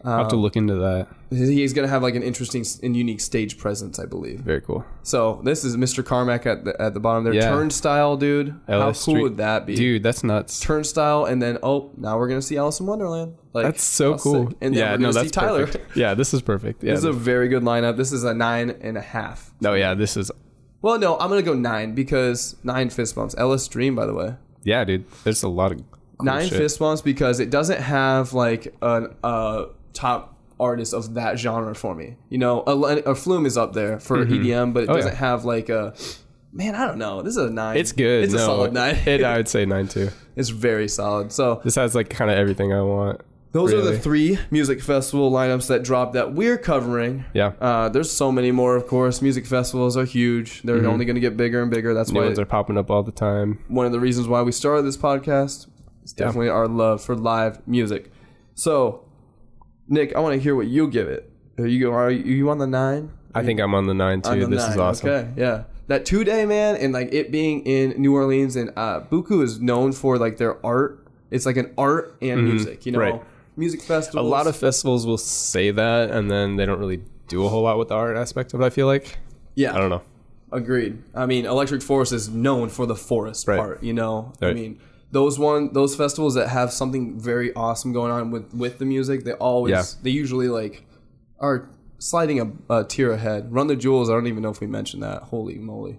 I'll 0.04 0.18
have 0.18 0.28
to 0.28 0.36
look 0.36 0.54
into 0.56 0.74
that. 0.74 1.06
He's 1.30 1.72
gonna 1.72 1.88
have 1.88 2.02
like 2.02 2.14
an 2.14 2.22
interesting 2.22 2.64
and 2.82 2.94
unique 2.96 3.20
stage 3.20 3.56
presence, 3.58 3.98
I 3.98 4.04
believe. 4.04 4.40
Very 4.40 4.60
cool. 4.60 4.84
So 5.02 5.40
this 5.44 5.64
is 5.64 5.76
Mr. 5.76 6.04
Carmack 6.04 6.44
at 6.46 6.64
the 6.64 6.80
at 6.80 6.94
the 6.94 7.00
bottom 7.00 7.24
there. 7.24 7.32
Yeah. 7.32 7.48
Turnstile, 7.50 8.16
dude. 8.16 8.54
How 8.68 8.82
cool 8.84 8.94
Street- 8.94 9.22
would 9.22 9.36
that 9.38 9.66
be? 9.66 9.74
Dude, 9.74 10.02
that's 10.02 10.22
nuts. 10.22 10.60
Turnstile, 10.60 11.24
and 11.24 11.40
then 11.40 11.58
oh, 11.62 11.90
now 11.96 12.18
we're 12.18 12.28
gonna 12.28 12.42
see 12.42 12.56
Alison 12.58 12.86
Wonderland. 12.86 13.34
Like 13.54 13.64
That's 13.64 13.82
so 13.84 14.12
how 14.12 14.18
cool. 14.18 14.48
sick. 14.48 14.58
And 14.60 14.74
then 14.74 14.80
yeah, 14.80 14.90
we're 14.92 14.98
no, 14.98 15.02
gonna 15.04 15.12
that's 15.14 15.26
see 15.26 15.30
Tyler. 15.30 15.66
perfect. 15.66 15.96
Yeah, 15.96 16.14
this 16.14 16.34
is 16.34 16.42
perfect. 16.42 16.82
Yeah. 16.82 16.90
This 16.90 16.98
is 16.98 17.04
a 17.06 17.12
very 17.12 17.48
good 17.48 17.62
lineup. 17.62 17.96
This 17.96 18.12
is 18.12 18.24
a 18.24 18.34
nine 18.34 18.70
and 18.80 18.98
a 18.98 19.00
half. 19.02 19.52
no, 19.60 19.74
yeah, 19.74 19.94
this 19.94 20.16
is. 20.16 20.30
Well, 20.82 20.98
no, 20.98 21.18
I'm 21.18 21.30
gonna 21.30 21.40
go 21.42 21.54
nine 21.54 21.94
because 21.94 22.56
nine 22.62 22.90
fist 22.90 23.14
bumps. 23.14 23.34
Ellis 23.38 23.66
Dream, 23.68 23.94
by 23.94 24.04
the 24.06 24.12
way. 24.14 24.34
Yeah, 24.64 24.84
dude. 24.84 25.04
There's 25.24 25.42
a 25.42 25.48
lot 25.48 25.72
of 25.72 25.78
cool 25.78 26.26
nine 26.26 26.48
shit. 26.48 26.58
fist 26.58 26.78
bumps 26.78 27.00
because 27.00 27.40
it 27.40 27.48
doesn't 27.50 27.80
have 27.80 28.34
like 28.34 28.74
an 28.82 29.14
uh 29.24 29.66
top 29.94 30.36
artist 30.60 30.92
of 30.94 31.14
that 31.14 31.38
genre 31.38 31.74
for 31.74 31.94
me. 31.94 32.16
You 32.28 32.38
know, 32.38 32.62
a, 32.66 32.76
a 33.10 33.14
Flume 33.14 33.46
is 33.46 33.56
up 33.56 33.72
there 33.72 33.98
for 33.98 34.24
EDM, 34.24 34.72
but 34.74 34.84
it 34.84 34.90
Oh, 34.90 34.94
doesn't 34.96 35.12
yeah. 35.12 35.18
have 35.18 35.44
like 35.44 35.68
a. 35.68 35.94
Man, 36.52 36.76
I 36.76 36.86
don't 36.86 36.98
know. 36.98 37.20
This 37.22 37.32
is 37.36 37.38
a 37.44 37.50
nine. 37.50 37.76
It's 37.78 37.90
good. 37.90 38.24
It's 38.24 38.34
a 38.34 38.38
solid 38.38 38.72
nine. 38.72 38.94
it, 39.06 39.24
I 39.24 39.36
would 39.38 39.48
say 39.54 39.64
nine 39.66 39.88
too. 39.88 40.10
it's 40.36 40.50
very 40.50 40.88
solid. 40.88 41.32
So 41.32 41.60
This 41.64 41.74
has 41.74 41.94
like 41.96 42.10
kind 42.10 42.30
of 42.30 42.36
everything 42.36 42.72
I 42.72 42.80
want. 42.82 43.22
those 43.50 43.72
are 43.72 43.80
the 43.80 43.98
three 43.98 44.38
music 44.52 44.80
festival 44.80 45.32
lineups 45.32 45.66
that 45.66 45.82
dropped 45.82 46.12
that 46.12 46.32
we're 46.34 46.56
covering. 46.58 47.24
Yeah. 47.34 47.54
Uh, 47.60 47.88
there's 47.88 48.10
so 48.12 48.30
many 48.30 48.52
more, 48.52 48.76
of 48.76 48.86
course. 48.86 49.20
Music 49.22 49.46
festivals 49.46 49.96
are 49.96 50.04
huge. 50.04 50.62
They're 50.62 50.86
only 50.86 51.04
going 51.04 51.16
to 51.16 51.20
get 51.20 51.36
bigger 51.36 51.60
and 51.60 51.72
bigger. 51.72 51.92
That's 51.92 52.10
Mm-hmm. 52.10 52.14
New 52.14 52.20
why 52.20 52.26
ones 52.26 52.38
are 52.38 52.46
popping 52.46 52.78
up 52.78 52.88
all 52.88 53.02
the 53.02 53.10
time. 53.12 53.58
one 53.66 53.86
of 53.86 53.90
the 53.92 53.98
reasons 54.00 54.28
why 54.28 54.42
we 54.42 54.52
started 54.52 54.82
this 54.82 54.96
podcast 54.96 55.66
is 56.04 56.14
Yeah. 56.16 56.26
definitely 56.26 56.50
our 56.50 56.68
love 56.68 57.02
for 57.02 57.16
live 57.16 57.66
music. 57.66 58.12
So, 58.54 59.04
Nick, 59.88 60.14
I 60.16 60.20
want 60.20 60.34
to 60.34 60.40
hear 60.40 60.54
what 60.56 60.66
you 60.66 60.88
give 60.88 61.08
it. 61.08 61.30
Are 61.58 61.66
you 61.66 61.92
are 61.92 62.10
you 62.10 62.50
on 62.50 62.58
the 62.58 62.66
nine? 62.66 63.10
I 63.34 63.42
think 63.42 63.60
I'm 63.60 63.74
on 63.74 63.86
the 63.86 63.94
nine 63.94 64.22
too. 64.22 64.40
The 64.40 64.46
this 64.46 64.66
is 64.68 64.76
awesome. 64.76 65.08
Okay, 65.08 65.30
yeah. 65.36 65.64
That 65.88 66.06
two 66.06 66.24
day 66.24 66.46
man, 66.46 66.76
and 66.76 66.92
like 66.92 67.12
it 67.12 67.30
being 67.30 67.64
in 67.66 68.00
New 68.00 68.14
Orleans, 68.14 68.56
and 68.56 68.70
uh, 68.76 69.00
Buku 69.02 69.42
is 69.42 69.60
known 69.60 69.92
for 69.92 70.18
like 70.18 70.38
their 70.38 70.64
art. 70.64 71.06
It's 71.30 71.44
like 71.46 71.56
an 71.56 71.72
art 71.76 72.16
and 72.22 72.44
music, 72.44 72.86
you 72.86 72.92
know, 72.92 73.00
Mm-hmm. 73.00 73.16
right. 73.18 73.22
music 73.56 73.88
A 74.14 74.22
lot 74.22 74.46
of 74.46 74.56
festivals 74.56 75.06
will 75.06 75.18
say 75.18 75.70
that, 75.72 76.10
and 76.10 76.30
then 76.30 76.56
they 76.56 76.64
don't 76.64 76.78
really 76.78 77.02
do 77.28 77.44
a 77.44 77.48
whole 77.48 77.62
lot 77.62 77.76
with 77.78 77.88
the 77.88 77.94
art 77.94 78.16
aspect 78.16 78.54
of 78.54 78.60
it. 78.60 78.64
I 78.64 78.70
feel 78.70 78.86
like 78.86 79.18
yeah, 79.54 79.74
I 79.74 79.78
don't 79.78 79.90
know. 79.90 80.02
Agreed. 80.52 81.02
I 81.14 81.26
mean, 81.26 81.44
Electric 81.46 81.82
Forest 81.82 82.12
is 82.12 82.28
known 82.28 82.68
for 82.68 82.86
the 82.86 82.94
forest 82.96 83.46
Right. 83.48 83.58
part. 83.58 83.82
You 83.82 83.92
know, 83.92 84.32
I 84.40 84.52
mean, 84.52 84.78
those 85.14 85.38
one 85.38 85.72
those 85.72 85.94
festivals 85.96 86.34
that 86.34 86.48
have 86.48 86.72
something 86.72 87.18
very 87.18 87.54
awesome 87.54 87.92
going 87.92 88.10
on 88.12 88.30
with 88.30 88.52
with 88.52 88.78
the 88.78 88.84
music, 88.84 89.24
they 89.24 89.32
always 89.32 89.70
Yeah. 89.72 89.84
they 90.02 90.10
usually 90.10 90.48
like 90.48 90.84
are 91.40 91.70
sliding 91.98 92.38
a, 92.40 92.74
a 92.78 92.84
tier 92.84 93.10
ahead. 93.12 93.52
Run 93.52 93.66
the 93.68 93.76
Jewels. 93.76 94.10
I 94.10 94.12
don't 94.12 94.26
even 94.26 94.42
know 94.42 94.50
if 94.50 94.60
we 94.60 94.66
mentioned 94.66 95.02
that. 95.02 95.22
Holy 95.32 95.56
moly! 95.58 95.98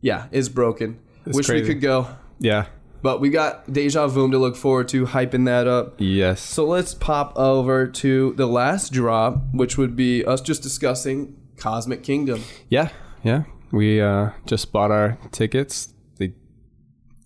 Yeah, 0.00 0.26
is 0.30 0.48
broken. 0.48 0.98
Wish 1.26 1.48
we 1.50 1.62
could 1.62 1.80
go, 1.82 2.06
Yeah. 2.40 2.66
but 3.02 3.20
we 3.20 3.28
got 3.28 3.70
Deja 3.70 4.06
Vu 4.06 4.30
to 4.30 4.38
look 4.38 4.56
forward 4.56 4.88
to, 4.88 5.04
hyping 5.06 5.44
that 5.44 5.66
up. 5.66 5.96
Yes. 5.98 6.40
So 6.40 6.64
let's 6.64 6.94
pop 6.94 7.36
over 7.36 7.86
to 7.86 8.32
the 8.34 8.46
last 8.46 8.92
drop, 8.92 9.42
which 9.52 9.76
would 9.76 9.94
be 9.94 10.24
us 10.24 10.40
just 10.40 10.62
discussing 10.62 11.36
Cosmic 11.58 12.02
Kingdom. 12.02 12.40
Yeah, 12.70 12.88
yeah. 13.22 13.42
We 13.72 14.00
uh, 14.00 14.30
just 14.46 14.72
bought 14.72 14.90
our 14.90 15.18
tickets. 15.32 15.92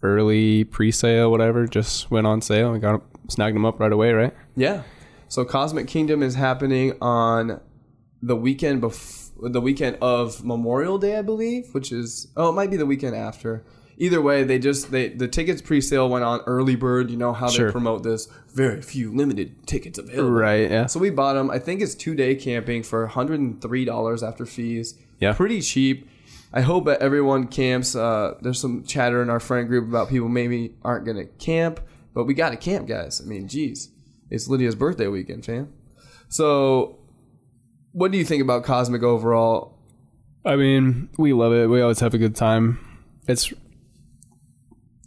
Early 0.02 0.64
pre-sale, 0.64 1.30
whatever, 1.30 1.66
just 1.66 2.10
went 2.10 2.26
on 2.26 2.40
sale. 2.40 2.72
We 2.72 2.78
got 2.80 2.94
'em- 2.94 3.02
snagged 3.28 3.54
them 3.54 3.64
up 3.64 3.78
right 3.78 3.92
away, 3.92 4.12
right? 4.12 4.34
Yeah. 4.56 4.82
So 5.28 5.44
Cosmic 5.44 5.86
Kingdom 5.86 6.22
is 6.22 6.34
happening 6.34 6.94
on 7.00 7.60
the 8.20 8.36
weekend 8.36 8.82
bef- 8.82 9.30
the 9.40 9.60
weekend 9.60 9.96
of 10.00 10.44
Memorial 10.44 10.98
Day, 10.98 11.16
I 11.18 11.22
believe, 11.22 11.68
which 11.72 11.90
is 11.92 12.28
oh, 12.36 12.50
it 12.50 12.52
might 12.52 12.70
be 12.70 12.76
the 12.76 12.86
weekend 12.86 13.14
after. 13.16 13.64
Either 13.98 14.20
way, 14.20 14.42
they 14.42 14.58
just 14.58 14.90
they 14.90 15.08
the 15.08 15.28
tickets 15.28 15.62
pre-sale 15.62 16.08
went 16.08 16.24
on 16.24 16.40
early 16.46 16.74
bird. 16.76 17.10
You 17.10 17.16
know 17.16 17.32
how 17.32 17.48
Sure. 17.48 17.66
they 17.66 17.72
promote 17.72 18.02
this 18.02 18.28
very 18.54 18.82
few 18.82 19.14
limited 19.14 19.66
tickets 19.66 19.98
available. 19.98 20.30
Right. 20.30 20.70
Yeah. 20.70 20.86
So 20.86 20.98
we 20.98 21.10
bought 21.10 21.34
them. 21.34 21.50
I 21.50 21.58
think 21.58 21.80
it's 21.80 21.94
two 21.94 22.14
day 22.14 22.34
camping 22.34 22.82
for 22.82 23.06
$103 23.06 24.22
after 24.22 24.44
fees. 24.46 24.94
Yeah. 25.20 25.32
Pretty 25.34 25.60
cheap. 25.60 26.08
I 26.52 26.60
hope 26.60 26.84
that 26.86 27.00
everyone 27.00 27.46
camps. 27.46 27.96
Uh, 27.96 28.34
there's 28.42 28.60
some 28.60 28.84
chatter 28.84 29.22
in 29.22 29.30
our 29.30 29.40
friend 29.40 29.68
group 29.68 29.88
about 29.88 30.10
people 30.10 30.28
maybe 30.28 30.74
aren't 30.82 31.04
going 31.06 31.16
to 31.16 31.24
camp, 31.24 31.80
but 32.14 32.24
we 32.24 32.34
got 32.34 32.50
to 32.50 32.56
camp, 32.56 32.86
guys. 32.88 33.20
I 33.20 33.24
mean, 33.24 33.48
geez. 33.48 33.90
It's 34.30 34.48
Lydia's 34.48 34.74
birthday 34.74 35.06
weekend, 35.06 35.44
fam. 35.44 35.72
So, 36.28 36.98
what 37.92 38.10
do 38.12 38.18
you 38.18 38.24
think 38.24 38.42
about 38.42 38.64
Cosmic 38.64 39.02
overall? 39.02 39.78
I 40.44 40.56
mean, 40.56 41.08
we 41.18 41.32
love 41.32 41.52
it. 41.52 41.68
We 41.68 41.80
always 41.80 42.00
have 42.00 42.14
a 42.14 42.18
good 42.18 42.34
time. 42.34 42.78
It's 43.28 43.52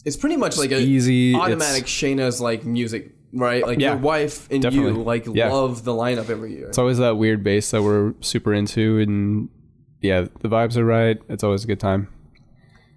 It's 0.05 0.15
pretty 0.15 0.37
much 0.37 0.57
like 0.57 0.71
an 0.71 0.79
easy. 0.81 1.31
it's- 1.31 1.43
automatic 1.43 1.85
Shayna's 1.85 2.39
like 2.39 2.63
music, 2.63 3.11
right? 3.33 3.65
Like 3.65 3.79
Yeah, 3.79 3.93
your 3.93 3.97
wife 4.01 4.47
and 4.51 4.63
you 4.73 4.91
like 4.91 5.25
Yeah. 5.31 5.51
love 5.51 5.83
the 5.83 5.91
lineup 5.93 6.29
every 6.29 6.53
year. 6.55 6.67
It's 6.67 6.77
always 6.77 6.99
that 6.99 7.17
weird 7.17 7.43
bass 7.43 7.71
that 7.71 7.81
we're 7.83 8.13
super 8.21 8.53
into, 8.53 8.99
and 8.99 9.49
yeah, 10.05 10.21
the 10.41 10.49
vibes 10.49 10.77
are 10.77 10.85
right. 10.85 11.17
It's 11.29 11.43
always 11.43 11.63
a 11.63 11.67
good 11.67 11.79
time. 11.79 12.07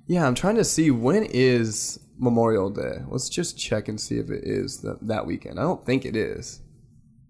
Yeah, 0.06 0.26
I'm 0.26 0.34
trying 0.34 0.56
to 0.56 0.64
see 0.64 0.90
when 0.90 1.24
is 1.24 1.98
Memorial 2.18 2.70
Day. 2.70 3.02
Let's 3.08 3.28
just 3.28 3.58
check 3.58 3.88
and 3.88 4.00
see 4.00 4.18
if 4.18 4.30
it 4.30 4.44
is 4.44 4.80
that 4.82 4.98
that 5.06 5.26
weekend. 5.26 5.58
I 5.58 5.62
don't 5.62 5.84
think 5.84 6.04
it 6.04 6.16
is. 6.16 6.60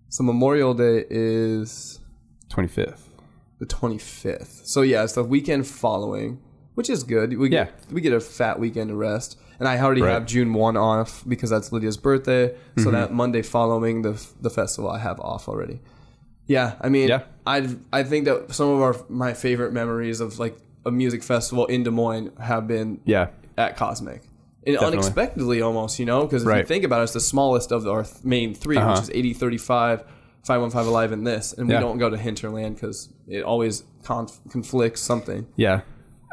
So 0.08 0.22
Memorial 0.24 0.74
Day 0.74 1.04
is 1.10 2.00
Twenty 2.48 2.68
fifth. 2.68 3.10
the 3.58 3.66
25th. 3.66 4.64
So 4.66 4.82
yeah, 4.82 5.02
it's 5.04 5.12
the 5.14 5.24
weekend 5.24 5.66
following, 5.66 6.40
which 6.74 6.88
is 6.88 7.02
good. 7.04 7.36
We 7.36 7.48
get 7.48 7.72
we 7.90 8.00
get 8.00 8.12
a 8.12 8.20
fat 8.20 8.58
weekend 8.60 8.90
to 8.90 8.96
rest. 8.96 9.38
And 9.58 9.66
I 9.66 9.76
already 9.80 10.02
Right. 10.02 10.12
have 10.12 10.24
June 10.24 10.54
1 10.54 10.76
off 10.76 11.24
because 11.26 11.50
that's 11.50 11.72
Lydia's 11.72 11.96
birthday. 11.96 12.50
Mm-hmm. 12.50 12.82
So 12.84 12.92
that 12.92 13.12
Monday 13.12 13.42
following 13.42 14.02
the 14.02 14.24
the 14.40 14.50
festival 14.50 14.88
I 14.90 15.00
have 15.00 15.18
off 15.20 15.48
already. 15.48 15.80
Yeah, 16.48 16.74
I 16.80 16.88
mean, 16.88 17.08
Yeah. 17.08 17.22
I 17.46 17.68
I 17.92 18.02
think 18.02 18.24
that 18.24 18.52
some 18.54 18.68
of 18.70 18.80
our 18.80 18.96
my 19.08 19.32
favorite 19.34 19.72
memories 19.72 20.20
of 20.20 20.38
like 20.40 20.56
a 20.84 20.90
music 20.90 21.22
festival 21.22 21.66
in 21.66 21.82
Des 21.84 21.90
Moines 21.90 22.30
have 22.40 22.66
been 22.66 23.00
Yeah. 23.04 23.28
at 23.56 23.76
Cosmic. 23.76 24.22
And 24.66 24.76
unexpectedly 24.78 25.62
almost, 25.62 25.98
you 25.98 26.04
know, 26.06 26.24
because 26.24 26.42
if 26.46 26.56
you 26.56 26.64
think 26.64 26.84
about 26.84 27.00
it, 27.00 27.04
it's 27.04 27.12
the 27.12 27.20
smallest 27.20 27.70
of 27.72 27.86
our 27.86 28.02
th- 28.04 28.24
main 28.24 28.54
3 28.54 28.76
which 28.76 28.84
Uh-huh. 28.84 29.00
is 29.02 29.10
8035, 29.10 30.04
515 30.44 30.88
Alive, 30.88 31.12
and 31.12 31.26
this. 31.26 31.52
And 31.52 31.68
Yeah. 31.70 31.76
we 31.78 31.80
don't 31.84 31.98
go 31.98 32.10
to 32.10 32.16
Hinterland 32.16 32.74
because 32.76 33.08
it 33.26 33.42
always 33.44 33.84
conf- 34.02 34.40
conflicts 34.50 35.00
something. 35.00 35.46
Yeah. 35.56 35.82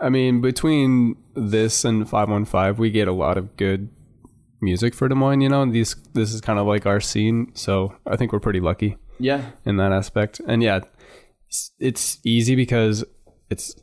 I 0.02 0.10
mean, 0.10 0.42
between 0.42 1.16
this 1.36 1.86
and 1.86 2.10
515, 2.10 2.78
we 2.78 2.90
get 2.92 3.08
a 3.08 3.14
lot 3.14 3.38
of 3.38 3.56
good 3.58 3.88
music 4.62 4.94
for 4.94 5.08
Des 5.08 5.16
Moines, 5.16 5.42
you 5.42 5.50
know, 5.50 5.62
and 5.62 5.72
these 5.74 5.96
this 6.14 6.34
is 6.34 6.42
kind 6.42 6.60
of 6.60 6.66
like 6.68 6.86
our 6.86 7.00
scene, 7.00 7.52
so 7.54 7.94
I 8.06 8.16
think 8.18 8.34
we're 8.34 8.40
pretty 8.40 8.60
lucky 8.62 8.98
Yeah. 9.20 9.52
in 9.66 9.78
that 9.78 9.92
aspect. 9.92 10.42
And 10.48 10.62
yeah, 10.62 10.82
it's, 11.80 12.20
easy 12.24 12.56
because 12.56 13.04
it's 13.50 13.76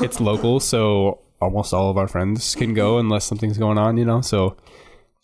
it's 0.00 0.20
local, 0.20 0.60
so 0.60 1.20
almost 1.40 1.74
all 1.74 1.90
of 1.90 1.98
our 1.98 2.08
friends 2.08 2.54
can 2.54 2.74
go 2.74 2.98
unless 2.98 3.24
something's 3.24 3.58
going 3.58 3.78
on, 3.78 3.96
you 3.96 4.04
know. 4.04 4.20
So 4.20 4.56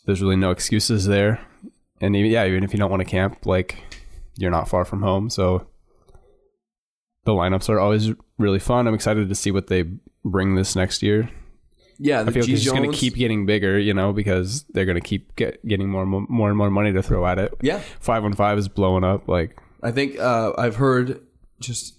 there's 0.06 0.20
really 0.20 0.36
no 0.36 0.50
excuses 0.50 1.06
there. 1.06 1.40
And 2.00 2.16
even, 2.16 2.30
yeah, 2.30 2.46
even 2.46 2.64
if 2.64 2.72
you 2.72 2.78
don't 2.78 2.90
want 2.90 3.00
to 3.00 3.08
camp, 3.08 3.46
like 3.46 3.76
you're 4.36 4.50
not 4.50 4.68
far 4.68 4.84
from 4.84 5.02
home, 5.02 5.30
so 5.30 5.66
the 7.24 7.32
lineups 7.32 7.68
are 7.68 7.78
always 7.78 8.12
really 8.38 8.58
fun. 8.58 8.86
I'm 8.86 8.94
excited 8.94 9.28
to 9.28 9.34
see 9.34 9.50
what 9.50 9.68
they 9.68 9.84
bring 10.24 10.54
this 10.54 10.74
next 10.74 11.02
year. 11.02 11.30
Yeah. 12.00 12.22
The 12.22 12.30
I 12.30 12.34
feel 12.34 12.42
like 12.42 12.48
G 12.48 12.52
it's 12.54 12.70
going 12.70 12.90
to 12.90 12.96
keep 12.96 13.14
getting 13.14 13.46
bigger, 13.46 13.78
you 13.78 13.94
know, 13.94 14.12
because 14.12 14.64
they're 14.70 14.86
going 14.86 15.00
to 15.00 15.06
keep 15.06 15.36
get, 15.36 15.64
getting 15.66 15.88
more, 15.88 16.02
and 16.02 16.28
more 16.28 16.48
and 16.48 16.58
more 16.58 16.70
money 16.70 16.92
to 16.92 17.02
throw 17.02 17.26
at 17.26 17.38
it. 17.38 17.54
Yeah. 17.60 17.80
Five 18.00 18.24
on 18.24 18.32
five 18.32 18.58
is 18.58 18.68
blowing 18.68 19.04
up. 19.04 19.28
Like, 19.28 19.60
I 19.82 19.90
think 19.92 20.18
uh, 20.18 20.52
I've 20.58 20.76
heard 20.76 21.20
just 21.60 21.94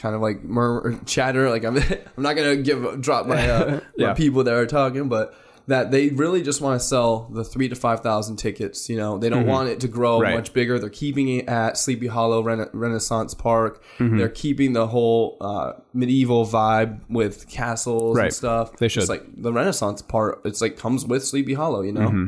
kind 0.00 0.14
of 0.14 0.22
like 0.22 0.42
murmur 0.42 0.98
chatter. 1.04 1.50
Like 1.50 1.64
I'm, 1.64 1.76
I'm 2.16 2.22
not 2.22 2.34
gonna 2.34 2.56
give 2.56 3.00
drop 3.00 3.26
my, 3.26 3.48
uh, 3.48 3.80
my 3.98 4.14
people 4.14 4.44
that 4.44 4.54
are 4.54 4.66
talking, 4.66 5.08
but 5.08 5.34
that 5.72 5.90
they 5.90 6.08
really 6.10 6.42
just 6.42 6.60
want 6.60 6.80
to 6.80 6.86
sell 6.86 7.28
the 7.32 7.42
three 7.44 7.68
to 7.68 7.74
five 7.74 8.00
thousand 8.00 8.36
tickets. 8.36 8.88
You 8.88 8.96
know, 8.96 9.18
they 9.18 9.28
don't 9.28 9.46
want 9.46 9.68
it 9.68 9.80
to 9.80 9.88
grow 9.88 10.14
Mm-hmm. 10.18 10.22
Right. 10.22 10.34
much 10.34 10.52
bigger. 10.52 10.78
They're 10.78 10.88
keeping 10.90 11.28
it 11.28 11.48
at 11.48 11.76
Sleepy 11.76 12.06
Hollow 12.06 12.42
Rena- 12.42 12.70
Renaissance 12.72 13.34
Park. 13.34 13.82
Mm-hmm. 13.98 14.18
They're 14.18 14.28
keeping 14.28 14.72
the 14.72 14.86
whole 14.86 15.36
uh, 15.40 15.72
medieval 15.92 16.44
vibe 16.46 17.00
with 17.08 17.48
castles 17.48 18.16
and 18.18 18.32
stuff. 18.32 18.76
They 18.76 18.86
It's 18.86 18.94
should. 18.94 19.08
like 19.08 19.24
the 19.36 19.52
Renaissance 19.52 20.02
part. 20.02 20.40
It's 20.44 20.60
like 20.60 20.76
comes 20.76 21.04
with 21.06 21.24
Sleepy 21.24 21.54
Hollow. 21.54 21.82
You 21.82 21.92
know, 21.92 22.08
Mm-hmm. 22.08 22.26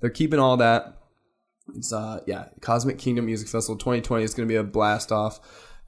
they're 0.00 0.10
keeping 0.10 0.38
all 0.40 0.56
that. 0.58 0.92
It's 1.74 1.92
uh 1.92 2.20
yeah, 2.26 2.46
Cosmic 2.60 2.96
Kingdom 2.98 3.26
Music 3.26 3.48
Festival 3.48 3.76
2020 3.76 4.22
is 4.22 4.34
going 4.34 4.48
to 4.48 4.52
be 4.52 4.56
a 4.56 4.62
blast 4.62 5.10
off 5.10 5.40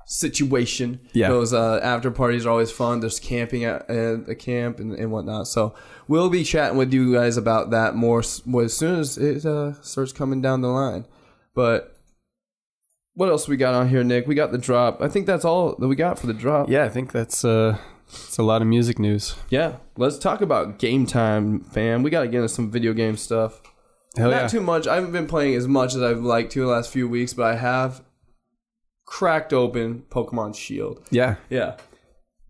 situation. 0.09 1.01
Yeah. 1.13 1.29
those 1.29 1.53
uh, 1.53 1.79
after 1.83 2.11
parties 2.11 2.47
are 2.47 2.51
always 2.51 2.71
fun. 2.71 3.01
There's 3.01 3.21
camping 3.21 3.65
at, 3.65 3.89
at 3.89 4.27
the 4.27 4.35
camp 4.35 4.81
and, 4.81 4.93
and 4.95 5.13
whatnot. 5.13 5.47
So 5.49 5.75
we'll 6.09 6.31
be 6.31 6.43
chatting 6.45 6.79
with 6.79 6.93
you 6.93 7.13
guys 7.15 7.37
about 7.37 7.71
that 7.71 7.95
more 7.95 8.21
s- 8.21 8.43
well, 8.47 8.65
as 8.65 8.77
soon 8.77 8.99
as 8.99 9.19
it 9.19 9.45
uh, 9.45 9.81
starts 9.83 10.13
coming 10.13 10.41
down 10.43 10.63
the 10.63 10.69
line. 10.69 11.05
But 11.55 11.95
what 13.15 13.29
else 13.29 13.49
we 13.49 13.57
got 13.57 13.75
on 13.75 13.89
here, 13.89 14.03
Nick? 14.03 14.27
We 14.27 14.35
got 14.35 14.51
the 14.53 14.59
drop. 14.59 15.03
I 15.03 15.09
think 15.09 15.27
that's 15.27 15.45
all 15.45 15.75
that 15.77 15.89
we 15.89 15.97
got 15.97 16.19
for 16.19 16.27
the 16.27 16.35
drop. 16.35 16.69
yeah, 16.71 16.85
I 16.85 16.89
think 16.89 17.13
that's 17.13 17.45
uh, 17.45 17.77
it's 18.09 18.39
a 18.39 18.43
lot 18.43 18.63
of 18.63 18.69
music 18.69 18.99
news. 18.99 19.35
Yeah, 19.51 19.77
let's 19.97 20.19
talk 20.19 20.41
about 20.41 20.79
game 20.79 21.05
time, 21.05 21.61
fam. 21.61 22.03
We 22.03 22.11
got 22.11 22.23
to 22.23 22.29
get 22.29 22.37
into 22.39 22.49
some 22.49 22.71
video 22.71 22.93
game 22.95 23.17
stuff. 23.17 23.61
Hell 24.17 24.31
Not 24.31 24.43
yeah. 24.43 24.49
too 24.49 24.61
much. 24.63 24.87
I 24.87 24.95
haven't 24.95 25.13
been 25.13 25.27
playing 25.27 25.55
as 25.55 25.69
much 25.69 25.95
as 25.95 26.03
I've 26.03 26.23
liked 26.23 26.53
to 26.53 26.61
the 26.61 26.67
last 26.67 26.91
few 26.91 27.07
weeks, 27.09 27.35
but 27.35 27.45
I 27.45 27.57
have 27.57 28.03
cracked 29.09 29.53
open 29.53 30.05
Pokemon 30.11 30.55
Shield. 30.55 31.03
yeah. 31.11 31.37
Yeah. 31.49 31.77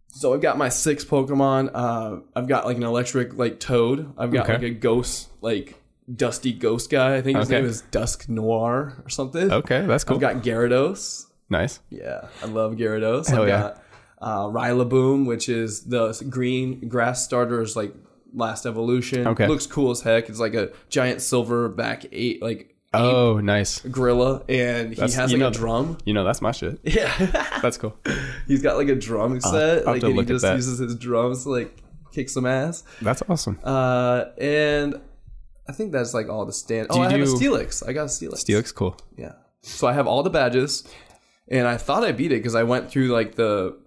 So 0.09 0.35
I've 0.35 0.41
got 0.41 0.59
my 0.59 0.69
six 0.69 1.05
Pokemon. 1.05 1.71
Uh, 1.73 2.21
I've 2.35 2.49
got 2.49 2.67
like 2.67 2.77
an 2.77 2.83
electric 2.83 3.37
like 3.39 3.61
Toad. 3.61 4.13
I've 4.19 4.33
got 4.33 4.45
Okay. 4.45 4.55
like 4.55 4.63
a 4.63 4.71
ghost 4.71 5.29
like 5.41 5.81
dusty 6.13 6.53
ghost 6.53 6.91
guy. 6.91 7.17
I 7.17 7.23
think 7.23 7.39
his 7.39 7.47
Okay. 7.49 7.61
name 7.61 7.71
is 7.71 7.83
Dusknoir 7.93 9.05
or 9.05 9.09
something. 9.09 9.53
Okay, 9.53 9.87
that's 9.87 10.05
cool. 10.05 10.17
I've 10.17 10.21
got 10.21 10.37
Gyarados. 10.43 11.27
nice. 11.49 11.79
Yeah, 11.91 12.27
I 12.43 12.47
love 12.47 12.73
Gyarados. 12.75 13.29
Hell 13.29 13.43
I've 13.43 13.49
yeah. 13.49 13.61
got 13.61 13.83
uh, 14.21 14.47
Rillaboom, 14.47 15.27
which 15.27 15.49
is 15.49 15.85
the 15.85 16.13
green 16.29 16.89
grass 16.89 17.23
starter's 17.23 17.77
like 17.77 17.95
last 18.35 18.67
evolution. 18.67 19.27
Okay. 19.29 19.47
looks 19.47 19.67
cool 19.67 19.91
as 19.93 20.01
heck. 20.01 20.29
It's 20.29 20.41
like 20.41 20.55
a 20.55 20.71
giant 20.89 21.21
silver 21.23 21.69
back 21.69 22.07
eight 22.11 22.43
like 22.43 22.75
Oh, 22.95 23.39
nice. 23.41 23.81
gorilla, 23.81 24.43
and 24.49 24.89
he 24.91 24.95
That's- 24.95 25.15
has 25.15 25.31
like 25.33 25.41
know- 25.41 25.49
a 25.49 25.51
drum. 25.53 25.99
You 26.05 26.15
know, 26.15 26.25
that's 26.25 26.41
my 26.41 26.53
shit. 26.53 26.81
Yeah, 26.83 27.13
That's 27.63 27.77
cool. 27.77 27.95
he's 28.47 28.63
got 28.63 28.77
like 28.77 28.89
a 28.89 28.95
drum 28.95 29.41
set. 29.41 29.79
have 29.79 29.87
like 29.87 30.03
and 30.03 30.15
he 30.19 30.25
just 30.25 30.43
that. 30.43 30.57
uses 30.57 30.79
his 30.79 30.95
drums 30.97 31.43
to 31.45 31.51
like 31.51 31.77
kick 32.13 32.29
some 32.31 32.47
ass. 32.47 32.85
That's 33.03 33.23
awesome. 33.29 33.59
Uh, 33.63 34.25
and 34.41 35.01
I 35.69 35.73
think 35.73 35.93
that's 35.93 36.15
like 36.15 36.29
all 36.31 36.47
the 36.47 36.53
stand. 36.53 36.87
Oh, 36.91 37.01
I 37.03 37.11
have 37.11 37.21
a 37.21 37.25
Steelix. 37.25 37.87
I 37.87 37.93
got 37.93 38.05
a 38.05 38.07
Steelix. 38.07 38.45
Steelix, 38.45 38.75
cool. 38.75 38.97
Yeah. 39.17 39.33
So 39.61 39.87
I 39.87 39.93
have 39.93 40.07
all 40.07 40.23
the 40.23 40.31
badges, 40.31 40.85
and 41.51 41.67
I 41.69 41.77
thought 41.77 42.05
I 42.05 42.13
beat 42.13 42.33
it 42.33 42.37
because 42.37 42.55
I 42.55 42.63
went 42.63 42.91
through 42.91 43.09
like 43.09 43.35
the, 43.35 43.79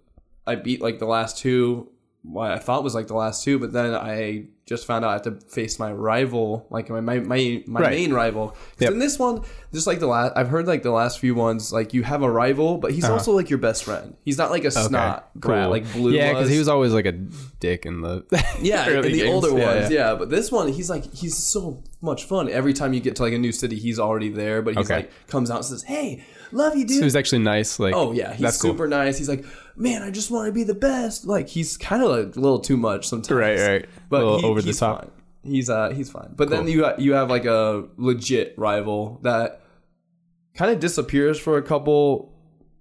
I 0.45 0.56
beat 0.56 0.80
like 0.82 0.99
the 0.99 1.08
last 1.08 1.39
two. 1.39 1.89
What 2.24 2.52
I 2.52 2.60
thought 2.60 2.84
was 2.84 2.93
like 2.93 3.08
the 3.08 3.16
last 3.16 3.43
two, 3.43 3.58
but 3.58 3.74
then 3.74 3.95
I 3.95 4.45
just 4.72 4.88
found 4.88 5.05
out 5.05 5.09
I 5.09 5.13
have 5.13 5.22
to 5.24 5.34
face 5.49 5.78
my 5.78 5.91
rival, 5.91 6.65
like 6.72 6.89
my 6.89 7.01
my 7.01 7.19
my, 7.19 7.63
my 7.67 7.82
Right. 7.82 7.91
main 7.91 8.13
rival. 8.13 8.55
Yep. 8.80 8.91
in 8.93 8.99
this 8.99 9.19
one, 9.19 9.43
just 9.74 9.86
like 9.86 9.99
the 9.99 10.07
last, 10.07 10.34
I've 10.36 10.47
heard 10.49 10.65
like 10.65 10.82
the 10.82 10.91
last 10.91 11.19
few 11.19 11.36
ones, 11.36 11.72
like 11.72 11.93
you 11.93 12.03
have 12.03 12.24
a 12.24 12.32
rival, 12.32 12.78
but 12.78 12.91
he's 12.91 13.03
uh-huh. 13.03 13.13
also 13.13 13.34
like 13.34 13.49
your 13.49 13.59
best 13.59 13.84
friend. 13.84 14.15
He's 14.26 14.38
not 14.38 14.49
like 14.49 14.63
a 14.65 14.72
snot 14.72 15.34
brat 15.36 15.69
like 15.69 15.91
Blue. 15.93 16.11
Yeah, 16.13 16.34
because 16.34 16.49
he 16.49 16.57
was 16.57 16.67
always 16.67 16.93
like 16.93 17.05
a 17.05 17.11
dick 17.11 17.86
in 17.86 18.01
the 18.01 18.26
yeah, 18.61 18.89
in 18.89 19.01
the 19.01 19.09
games. 19.11 19.30
older 19.30 19.49
Yeah, 19.49 19.65
ones, 19.76 19.91
yeah. 19.91 20.09
yeah. 20.11 20.15
But 20.15 20.30
this 20.30 20.51
one, 20.51 20.69
he's 20.69 20.89
like 20.89 21.05
he's 21.13 21.38
so 21.38 21.84
much 22.01 22.24
fun. 22.24 22.49
Every 22.49 22.74
time 22.74 22.93
you 22.93 22.99
get 23.01 23.15
to 23.17 23.24
like 23.24 23.34
a 23.34 23.38
new 23.38 23.51
city, 23.51 23.78
he's 23.78 23.99
already 23.99 24.30
there. 24.30 24.61
But 24.61 24.76
he's 24.78 24.86
Okay. 24.89 24.95
like 25.01 25.28
comes 25.28 25.51
out 25.51 25.57
and 25.57 25.65
says, 25.65 25.84
"Hey, 25.84 26.24
love 26.51 26.76
you, 26.76 26.86
dude." 26.86 26.97
He 26.99 27.03
was 27.03 27.15
actually 27.15 27.43
nice. 27.43 27.80
Like, 27.80 27.93
oh 27.93 28.11
yeah, 28.13 28.32
he's 28.34 28.41
that's 28.41 28.61
cool. 28.61 28.72
super 28.72 28.88
nice. 28.88 29.17
He's 29.17 29.30
like, 29.30 29.45
"Man, 29.76 30.01
I 30.01 30.09
just 30.11 30.32
want 30.32 30.47
to 30.47 30.51
be 30.51 30.63
the 30.63 30.74
best." 30.74 31.26
Like 31.26 31.47
he's 31.49 31.78
kind 31.78 32.01
of 32.03 32.09
like 32.09 32.36
a 32.36 32.39
little 32.39 32.59
too 32.59 32.78
much 32.78 33.07
sometimes. 33.07 33.32
Right, 33.39 33.59
right. 33.59 33.86
But 34.12 34.24
little 34.24 34.39
he- 34.39 34.45
over 34.45 34.62
the 34.62 34.68
he's 34.68 34.80
top. 34.80 34.99
Fine. 35.01 35.12
He's 35.43 35.70
uh 35.72 35.89
he's 35.89 36.12
fine. 36.12 36.34
But 36.36 36.51
then 36.51 36.68
you 36.68 36.88
you 36.99 37.14
have 37.14 37.30
like 37.30 37.45
a 37.45 37.86
legit 37.97 38.53
rival 38.57 39.20
that 39.24 39.62
kind 40.53 40.70
of 40.72 40.80
disappears 40.80 41.39
for 41.39 41.57
a 41.57 41.64
couple 41.64 42.32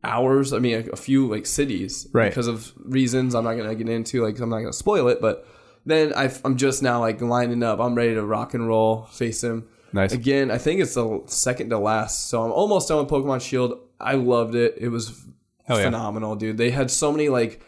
hours. 0.04 0.52
I 0.52 0.58
mean, 0.58 0.74
a, 0.88 0.90
a 0.90 0.96
few 0.96 1.26
like 1.26 1.46
cities, 1.46 2.06
Right. 2.12 2.30
Because 2.30 2.48
of 2.48 2.72
reasons 2.84 3.34
I'm 3.34 3.44
not 3.44 3.54
gonna 3.54 3.74
get 3.74 3.88
into. 3.88 4.22
Like 4.22 4.38
I'm 4.38 4.50
not 4.50 4.58
gonna 4.58 4.74
spoil 4.74 5.08
it, 5.08 5.22
but 5.22 5.46
then 5.86 6.12
i 6.14 6.30
I'm 6.44 6.56
just 6.58 6.82
now 6.82 7.00
like 7.00 7.22
lining 7.22 7.62
up. 7.62 7.80
I'm 7.80 7.94
ready 7.94 8.12
to 8.14 8.24
rock 8.24 8.52
and 8.52 8.66
roll, 8.68 9.04
face 9.04 9.42
him. 9.42 9.66
Nice. 9.94 10.12
Again, 10.12 10.50
I 10.50 10.58
think 10.58 10.80
it's 10.80 10.94
the 10.94 11.22
second 11.26 11.70
to 11.70 11.78
last, 11.78 12.28
so 12.28 12.44
I'm 12.44 12.52
almost 12.52 12.88
done 12.88 12.98
with 12.98 13.08
Pokemon 13.08 13.40
Shield. 13.40 13.78
I 13.98 14.14
loved 14.14 14.54
it. 14.54 14.74
It 14.78 14.88
was 14.88 15.24
Hell 15.64 15.78
yeah. 15.78 15.84
phenomenal, 15.86 16.36
dude. 16.36 16.58
They 16.58 16.70
had 16.70 16.90
so 16.90 17.10
many 17.10 17.28
like 17.30 17.60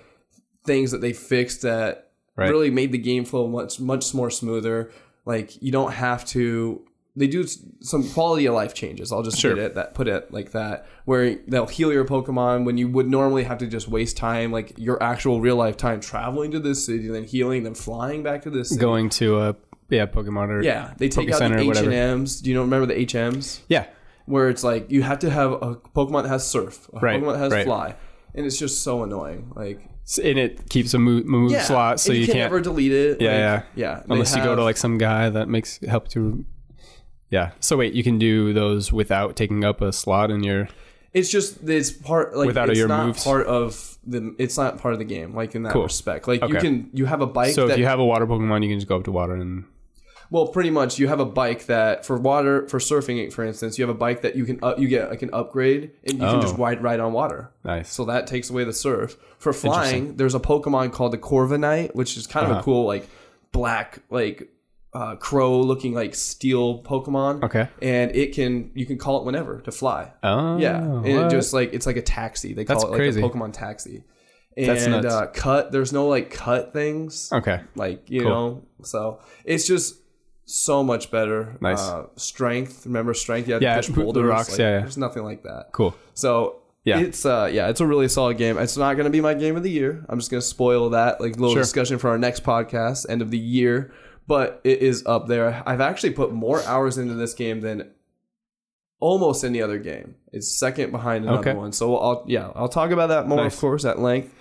things 0.64 0.90
that 0.92 1.00
they 1.00 1.12
fixed 1.14 1.62
that 1.62 2.11
Right. 2.34 2.48
really 2.50 2.70
made 2.70 2.92
the 2.92 2.98
game 2.98 3.24
flow 3.24 3.46
much 3.46 3.78
much 3.78 4.14
more 4.14 4.30
smoother. 4.30 4.90
Like 5.24 5.60
you 5.62 5.70
don't 5.72 5.92
have 5.92 6.24
to. 6.26 6.82
They 7.14 7.26
do 7.26 7.44
some 7.80 8.08
quality 8.08 8.46
of 8.46 8.54
life 8.54 8.72
changes. 8.72 9.12
I'll 9.12 9.22
just 9.22 9.38
Sure. 9.38 9.58
it 9.58 9.74
that 9.74 9.92
put 9.92 10.08
it 10.08 10.32
like 10.32 10.52
that, 10.52 10.86
where 11.04 11.36
they'll 11.46 11.66
heal 11.66 11.92
your 11.92 12.06
Pokemon 12.06 12.64
when 12.64 12.78
you 12.78 12.88
would 12.88 13.06
normally 13.06 13.44
have 13.44 13.58
to 13.58 13.66
just 13.66 13.86
waste 13.86 14.16
time, 14.16 14.50
like 14.50 14.72
your 14.78 15.02
actual 15.02 15.38
real 15.38 15.56
life 15.56 15.76
time 15.76 16.00
traveling 16.00 16.50
to 16.52 16.58
this 16.58 16.86
city, 16.86 17.08
then 17.08 17.24
healing, 17.24 17.64
then 17.64 17.74
flying 17.74 18.22
back 18.22 18.40
to 18.42 18.50
this 18.50 18.70
city. 18.70 18.80
Going 18.80 19.10
to 19.10 19.40
a 19.40 19.56
yeah 19.90 20.06
Pokemon 20.06 20.48
or 20.48 20.62
yeah, 20.62 20.94
they 20.96 21.10
take 21.10 21.26
Poke 21.26 21.34
out 21.34 21.38
Center 21.38 21.58
the 21.62 21.70
H 21.70 21.76
and 21.78 21.92
M's. 21.92 22.40
Do 22.40 22.48
you 22.48 22.56
know 22.56 22.62
remember 22.62 22.86
the 22.86 22.98
H 22.98 23.14
M's? 23.14 23.60
yeah 23.68 23.86
where 24.24 24.48
it's 24.48 24.64
like 24.64 24.90
you 24.90 25.02
have 25.02 25.18
to 25.18 25.28
have 25.28 25.52
a 25.52 25.74
Pokemon 25.94 26.22
that 26.22 26.28
has 26.30 26.46
Surf, 26.46 26.88
a 26.94 27.00
Right, 27.00 27.20
Pokemon 27.20 27.32
that 27.34 27.38
has 27.40 27.52
right. 27.52 27.64
Fly, 27.66 27.94
and 28.34 28.46
it's 28.46 28.56
just 28.58 28.82
so 28.82 29.02
annoying. 29.02 29.52
Like 29.54 29.86
and 30.22 30.38
it 30.38 30.68
keeps 30.68 30.94
a 30.94 30.98
move, 30.98 31.24
move 31.26 31.52
yeah, 31.52 31.62
slot 31.62 32.00
so 32.00 32.10
and 32.10 32.20
you 32.20 32.26
can 32.26 32.34
can't 32.34 32.46
ever 32.46 32.60
delete 32.60 32.92
it. 32.92 33.20
Yeah, 33.20 33.30
like, 33.30 33.66
yeah. 33.74 33.96
yeah. 33.98 34.02
Unless 34.08 34.36
you 34.36 34.42
go 34.42 34.54
to 34.56 34.62
like 34.62 34.76
some 34.76 34.98
guy 34.98 35.28
that 35.30 35.48
makes 35.48 35.78
help 35.88 36.08
to 36.08 36.44
yeah 37.30 37.52
so 37.60 37.78
wait 37.78 37.94
you 37.94 38.02
can 38.02 38.18
do 38.18 38.52
those 38.52 38.92
without 38.92 39.36
taking 39.36 39.64
up 39.64 39.80
a 39.80 39.90
slot 39.92 40.30
in 40.30 40.42
your 40.44 40.68
It's 41.14 41.30
just 41.30 41.66
it's 41.68 41.90
part 41.90 42.36
like 42.36 42.46
Without 42.46 42.68
it's 42.68 42.78
your 42.78 42.88
not 42.88 43.06
moves? 43.06 43.24
part 43.24 43.46
of 43.46 43.96
the. 44.06 44.34
It's 44.38 44.58
not 44.58 44.78
part 44.78 44.92
of 44.94 44.98
the 44.98 45.04
game. 45.06 45.34
Like 45.34 45.54
in 45.54 45.62
that 45.62 45.72
Cool. 45.72 45.84
respect, 45.84 46.26
like 46.26 46.42
you 46.46 46.56
can 46.56 46.90
you 46.92 47.06
have 47.06 47.20
a 47.20 47.26
bike. 47.26 47.54
so 47.54 47.66
that, 47.68 47.74
if 47.74 47.78
you 47.78 47.86
have 47.86 48.00
a 48.00 48.04
water 48.04 48.26
pokemon 48.26 48.62
you 48.62 48.68
can 48.68 48.78
just 48.78 48.88
go 48.88 48.96
up 48.96 49.04
to 49.04 49.12
water 49.12 49.34
and 49.34 49.64
well, 50.32 50.46
pretty 50.48 50.70
much 50.70 50.98
you 50.98 51.06
have 51.08 51.20
a 51.20 51.24
bike 51.26 51.66
that 51.66 52.04
for 52.06 52.16
water 52.18 52.66
for 52.68 52.78
surfing, 52.78 53.30
for 53.32 53.44
instance, 53.44 53.78
you 53.78 53.82
have 53.86 53.94
a 53.94 53.98
bike 53.98 54.22
that 54.22 54.34
you 54.34 54.44
can 54.44 54.58
up, 54.62 54.78
you 54.78 54.88
get 54.88 55.10
like 55.10 55.22
an 55.22 55.30
upgrade 55.32 55.90
and 56.06 56.18
you 56.18 56.24
Oh. 56.26 56.32
can 56.32 56.40
just 56.40 56.56
ride 56.58 56.82
ride 56.82 57.00
on 57.00 57.12
water. 57.12 57.50
nice 57.64 57.92
So 57.92 58.04
that 58.06 58.26
takes 58.26 58.48
away 58.50 58.64
the 58.64 58.72
surf. 58.72 59.16
For 59.38 59.52
flying, 59.52 60.16
there's 60.16 60.34
a 60.34 60.40
Pokemon 60.40 60.92
called 60.92 61.12
the 61.12 61.18
Corviknight, 61.18 61.94
which 61.94 62.16
is 62.16 62.26
kind 62.26 62.46
of 62.46 62.50
Uh-huh. 62.52 62.60
a 62.60 62.64
cool 62.64 62.86
like 62.86 63.08
black 63.52 64.00
like 64.10 64.48
uh, 64.94 65.16
crow 65.16 65.58
looking 65.60 65.94
like 65.94 66.14
steel 66.14 66.82
Pokemon. 66.82 67.42
okay 67.44 67.68
And 67.80 68.14
it 68.14 68.34
can 68.34 68.70
you 68.74 68.84
can 68.86 68.98
call 68.98 69.20
it 69.20 69.24
whenever 69.24 69.60
to 69.62 69.72
fly. 69.72 70.12
oh 70.22 70.58
Yeah, 70.58 70.78
and 70.82 71.06
it 71.06 71.30
just 71.30 71.52
like 71.52 71.72
it's 71.74 71.86
like 71.86 71.96
a 71.96 72.02
taxi. 72.02 72.52
They 72.54 72.64
call 72.64 72.76
That's 72.76 72.84
it 72.84 72.90
like 72.90 72.98
crazy. 72.98 73.20
a 73.20 73.24
Pokemon 73.24 73.52
taxi. 73.52 74.04
And 74.56 74.66
That's 74.68 74.86
nuts. 74.86 75.06
Uh, 75.06 75.26
cut. 75.32 75.72
There's 75.72 75.94
no 75.94 76.08
like 76.08 76.30
cut 76.30 76.72
things. 76.74 77.30
okay 77.32 77.60
Like 77.74 78.10
you 78.10 78.22
Cool. 78.22 78.30
know, 78.30 78.62
so 78.82 79.20
it's 79.46 79.66
just 79.66 79.96
so 80.52 80.82
much 80.82 81.10
better. 81.10 81.56
Nice. 81.60 81.80
Uh, 81.80 82.06
strength. 82.16 82.84
Remember 82.86 83.14
strength? 83.14 83.48
You 83.48 83.54
had 83.54 83.62
Yeah, 83.62 83.80
to 83.80 83.92
push 83.92 83.96
boulders. 84.02 84.24
rocks, 84.28 84.50
like, 84.50 84.58
yeah, 84.58 84.70
yeah. 84.74 84.80
There's 84.80 84.98
nothing 84.98 85.24
like 85.24 85.42
that. 85.44 85.68
cool 85.72 85.94
So 86.14 86.56
Yeah. 86.84 86.98
it's 87.00 87.24
uh 87.24 87.48
yeah, 87.52 87.68
it's 87.68 87.80
a 87.80 87.86
really 87.86 88.08
solid 88.08 88.36
game. 88.38 88.58
It's 88.58 88.76
not 88.76 88.94
going 88.94 89.04
to 89.04 89.10
be 89.10 89.20
my 89.20 89.34
game 89.34 89.56
of 89.56 89.62
the 89.62 89.70
year. 89.70 90.04
I'm 90.08 90.18
just 90.18 90.30
going 90.30 90.40
to 90.40 90.46
spoil 90.46 90.90
that 90.90 91.20
like 91.20 91.32
little 91.36 91.54
Sure. 91.54 91.62
discussion 91.62 91.98
for 91.98 92.10
our 92.10 92.18
next 92.18 92.42
podcast, 92.44 93.06
end 93.08 93.22
of 93.22 93.30
the 93.30 93.38
year. 93.38 93.92
But 94.26 94.60
it 94.64 94.78
is 94.80 95.02
up 95.06 95.26
there. 95.26 95.62
I've 95.66 95.80
actually 95.80 96.12
put 96.12 96.32
more 96.32 96.62
hours 96.64 96.96
into 96.98 97.14
this 97.14 97.34
game 97.34 97.60
than 97.60 97.90
almost 99.00 99.44
any 99.44 99.60
other 99.60 99.78
game. 99.78 100.14
It's 100.32 100.48
second 100.48 100.92
behind 100.92 101.24
another 101.24 101.40
Okay. 101.40 101.54
one. 101.54 101.72
So 101.72 101.96
I'll 101.96 102.24
yeah, 102.28 102.50
I'll 102.54 102.68
talk 102.68 102.90
about 102.92 103.08
that 103.08 103.26
more, 103.26 103.38
Nice. 103.42 103.54
of 103.54 103.60
course, 103.60 103.84
at 103.84 103.98
length 103.98 104.32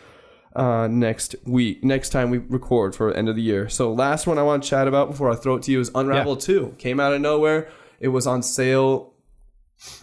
uh, 0.56 0.88
next 0.88 1.36
week, 1.46 1.84
next 1.84 2.10
time 2.10 2.30
we 2.30 2.38
record 2.40 2.96
for 2.96 3.12
end 3.14 3.30
of 3.30 3.36
the 3.36 3.42
year. 3.42 3.70
So 3.70 3.92
last 3.94 4.28
one 4.28 4.38
I 4.38 4.44
want 4.44 4.64
to 4.64 4.70
chat 4.70 4.88
about 4.88 5.10
before 5.10 5.30
I 5.32 5.36
throw 5.36 5.56
it 5.56 5.64
to 5.64 5.72
you 5.72 5.80
is 5.80 5.90
Unravel 5.96 6.38
Two. 6.38 6.76
Came 6.78 7.00
out 7.00 7.14
of 7.14 7.22
nowhere. 7.22 7.70
It 8.00 8.10
was 8.10 8.28
on 8.28 8.44
sale. 8.44 9.14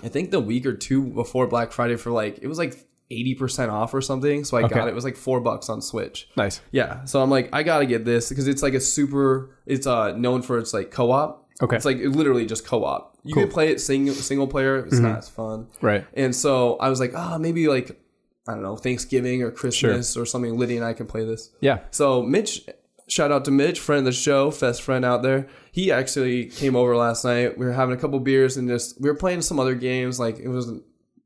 I 0.03 0.09
think 0.09 0.31
the 0.31 0.41
week 0.41 0.67
or 0.67 0.73
two 0.75 1.03
before 1.05 1.47
Black 1.47 1.73
Friday 1.73 1.97
for 1.97 2.11
like 2.11 2.39
it 2.43 2.47
was 2.49 2.59
like 2.59 2.75
eighty 3.11 3.35
percent 3.35 3.71
off 3.71 3.95
or 3.95 4.01
something. 4.01 4.45
So 4.45 4.57
I 4.57 4.63
Okay. 4.65 4.75
got 4.75 4.89
it. 4.89 4.93
It 4.93 4.95
was 4.95 5.05
like 5.05 5.17
four 5.17 5.41
bucks 5.41 5.69
on 5.69 5.81
Switch. 5.81 6.29
nice 6.37 6.61
Yeah. 6.73 7.05
So 7.05 7.23
I'm 7.23 7.31
like, 7.31 7.49
I 7.53 7.63
gotta 7.63 7.87
get 7.87 8.05
this 8.05 8.29
because 8.29 8.49
it's 8.49 8.63
like 8.63 8.75
a 8.75 8.81
super. 8.81 9.57
It's 9.67 9.87
uh 9.87 10.13
known 10.13 10.43
for 10.43 10.59
its 10.59 10.73
like 10.75 10.91
co-op. 10.91 11.47
Okay. 11.63 11.77
It's 11.77 11.85
like 11.85 11.99
literally 11.99 12.47
just 12.47 12.65
co-op. 12.67 13.17
You 13.25 13.35
Cool. 13.35 13.43
can 13.45 13.53
play 13.53 13.69
it 13.71 13.81
single 13.81 14.15
single 14.15 14.47
player. 14.47 14.79
It's 14.87 14.99
not 14.99 15.19
as 15.19 15.29
fun. 15.29 15.69
right 15.81 16.07
And 16.15 16.35
so 16.35 16.77
I 16.77 16.89
was 16.89 17.01
like, 17.01 17.13
ah, 17.15 17.37
maybe 17.39 17.69
like 17.69 18.01
I 18.49 18.53
don't 18.55 18.63
know 18.63 18.77
Thanksgiving 18.77 19.43
or 19.43 19.51
Christmas 19.53 20.17
or 20.17 20.25
something. 20.27 20.57
Liddy 20.57 20.77
and 20.77 20.85
I 20.85 20.95
can 20.95 21.07
play 21.07 21.25
this. 21.25 21.51
yeah 21.61 21.81
So 21.91 22.23
Mitch, 22.23 22.65
shout 23.07 23.31
out 23.31 23.45
to 23.45 23.51
Mitch, 23.51 23.79
friend 23.79 24.01
of 24.01 24.05
the 24.07 24.13
show, 24.13 24.51
best 24.51 24.83
friend 24.83 25.05
out 25.05 25.23
there. 25.23 25.47
He 25.71 25.93
actually 25.93 26.47
came 26.47 26.75
over 26.75 26.97
last 26.97 27.25
night. 27.25 27.59
We 27.59 27.67
were 27.67 27.73
having 27.73 27.95
a 27.95 27.99
couple 28.01 28.19
beers 28.21 28.57
and 28.57 28.69
just 28.69 29.01
we 29.01 29.09
were 29.09 29.15
playing 29.17 29.43
some 29.43 29.61
other 29.61 29.75
games. 29.75 30.19
Like 30.19 30.39
it 30.39 30.49
wasn't 30.49 30.83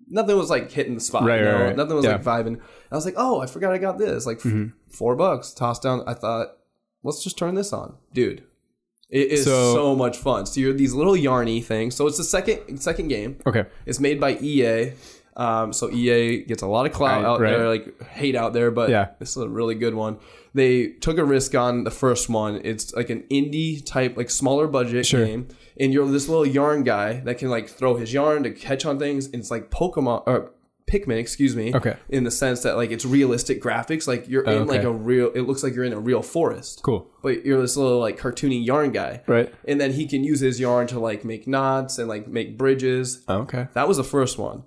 nothing 0.08 0.36
was 0.36 0.50
like 0.50 0.70
hitting 0.70 0.94
the 0.94 1.00
spot. 1.00 1.22
Right, 1.24 1.38
you 1.38 1.44
know? 1.46 1.52
right, 1.54 1.64
right. 1.68 1.76
Nothing 1.76 1.96
was 1.96 2.04
Yeah. 2.04 2.18
Mm-hmm. 2.18 2.28
like 2.28 2.44
vibing. 2.46 2.60
I 2.90 2.94
was 2.96 3.04
like, 3.06 3.14
oh, 3.16 3.40
I 3.40 3.46
forgot 3.46 3.72
I 3.72 3.78
got 3.78 3.96
this. 3.98 4.26
Like 4.26 4.44
f- 4.44 4.70
four 4.90 5.16
bucks 5.16 5.52
tossed 5.54 5.82
down. 5.82 6.02
I 6.06 6.12
thought, 6.14 6.48
let's 7.02 7.22
just 7.24 7.38
turn 7.38 7.54
this 7.54 7.72
on, 7.72 7.94
dude. 8.12 8.42
It 9.08 9.30
is 9.30 9.44
so, 9.44 9.74
So- 9.74 9.96
much 9.96 10.16
fun. 10.18 10.46
So 10.46 10.60
you're 10.60 10.72
these 10.72 10.92
little 10.94 11.14
yarny 11.14 11.62
things. 11.64 11.94
So 11.94 12.06
it's 12.06 12.16
the 12.18 12.24
second 12.24 12.78
second 12.78 13.08
game. 13.08 13.38
okay 13.46 13.64
It's 13.86 14.00
made 14.00 14.20
by 14.20 14.36
EA. 14.40 14.92
Um, 15.36 15.72
so 15.72 15.90
EA 15.90 16.44
gets 16.44 16.62
a 16.62 16.66
lot 16.66 16.84
of 16.86 16.92
clout 16.92 17.22
Right, 17.22 17.28
out 17.28 17.40
right. 17.40 17.50
there, 17.50 17.68
like 17.68 18.02
hate 18.02 18.36
out 18.36 18.52
there, 18.52 18.70
but 18.70 18.90
Yeah. 18.90 19.08
this 19.18 19.30
is 19.30 19.38
a 19.38 19.48
really 19.48 19.74
good 19.74 19.94
one. 19.94 20.18
They 20.54 20.88
took 20.88 21.16
a 21.16 21.24
risk 21.24 21.54
on 21.54 21.84
the 21.84 21.90
first 21.90 22.28
one. 22.28 22.60
It's 22.64 22.92
like 22.94 23.08
an 23.08 23.24
indie 23.30 23.84
type, 23.84 24.16
like 24.16 24.28
smaller 24.28 24.66
budget 24.66 25.06
Sure. 25.06 25.24
game, 25.24 25.48
and 25.80 25.92
you're 25.92 26.06
this 26.10 26.28
little 26.28 26.44
yarn 26.46 26.82
guy 26.82 27.20
that 27.24 27.38
can 27.38 27.48
like 27.48 27.68
throw 27.68 27.96
his 27.96 28.12
yarn 28.12 28.42
to 28.42 28.50
catch 28.50 28.84
on 28.84 28.98
things. 28.98 29.26
And 29.26 29.36
it's 29.36 29.50
like 29.50 29.70
Pokemon 29.70 30.24
or 30.26 30.50
Pikmin, 30.86 31.16
excuse 31.18 31.56
me. 31.56 31.74
Okay. 31.74 31.94
In 32.10 32.24
the 32.24 32.30
sense 32.30 32.60
that 32.64 32.76
like 32.76 32.90
it's 32.90 33.06
realistic 33.06 33.62
graphics, 33.62 34.06
like 34.06 34.28
you're 34.28 34.42
in 34.42 34.66
like 34.66 34.82
a 34.82 34.92
real. 34.92 35.30
It 35.34 35.42
looks 35.42 35.62
like 35.62 35.74
you're 35.74 35.84
in 35.84 35.94
a 35.94 35.98
real 36.00 36.20
forest, 36.20 36.82
cool 36.82 37.08
but 37.22 37.46
you're 37.46 37.60
this 37.62 37.76
little 37.78 38.00
like 38.00 38.18
cartoony 38.18 38.66
yarn 38.66 38.90
guy. 38.90 39.22
right 39.26 39.50
And 39.64 39.80
then 39.80 39.92
he 39.92 40.06
can 40.06 40.24
use 40.24 40.40
his 40.40 40.60
yarn 40.60 40.88
to 40.88 40.98
like 41.00 41.24
make 41.24 41.46
knots 41.46 41.98
and 41.98 42.08
like 42.08 42.28
make 42.28 42.58
bridges. 42.58 43.22
okay 43.28 43.68
That 43.72 43.88
was 43.88 43.96
the 43.96 44.04
first 44.04 44.38
one. 44.38 44.64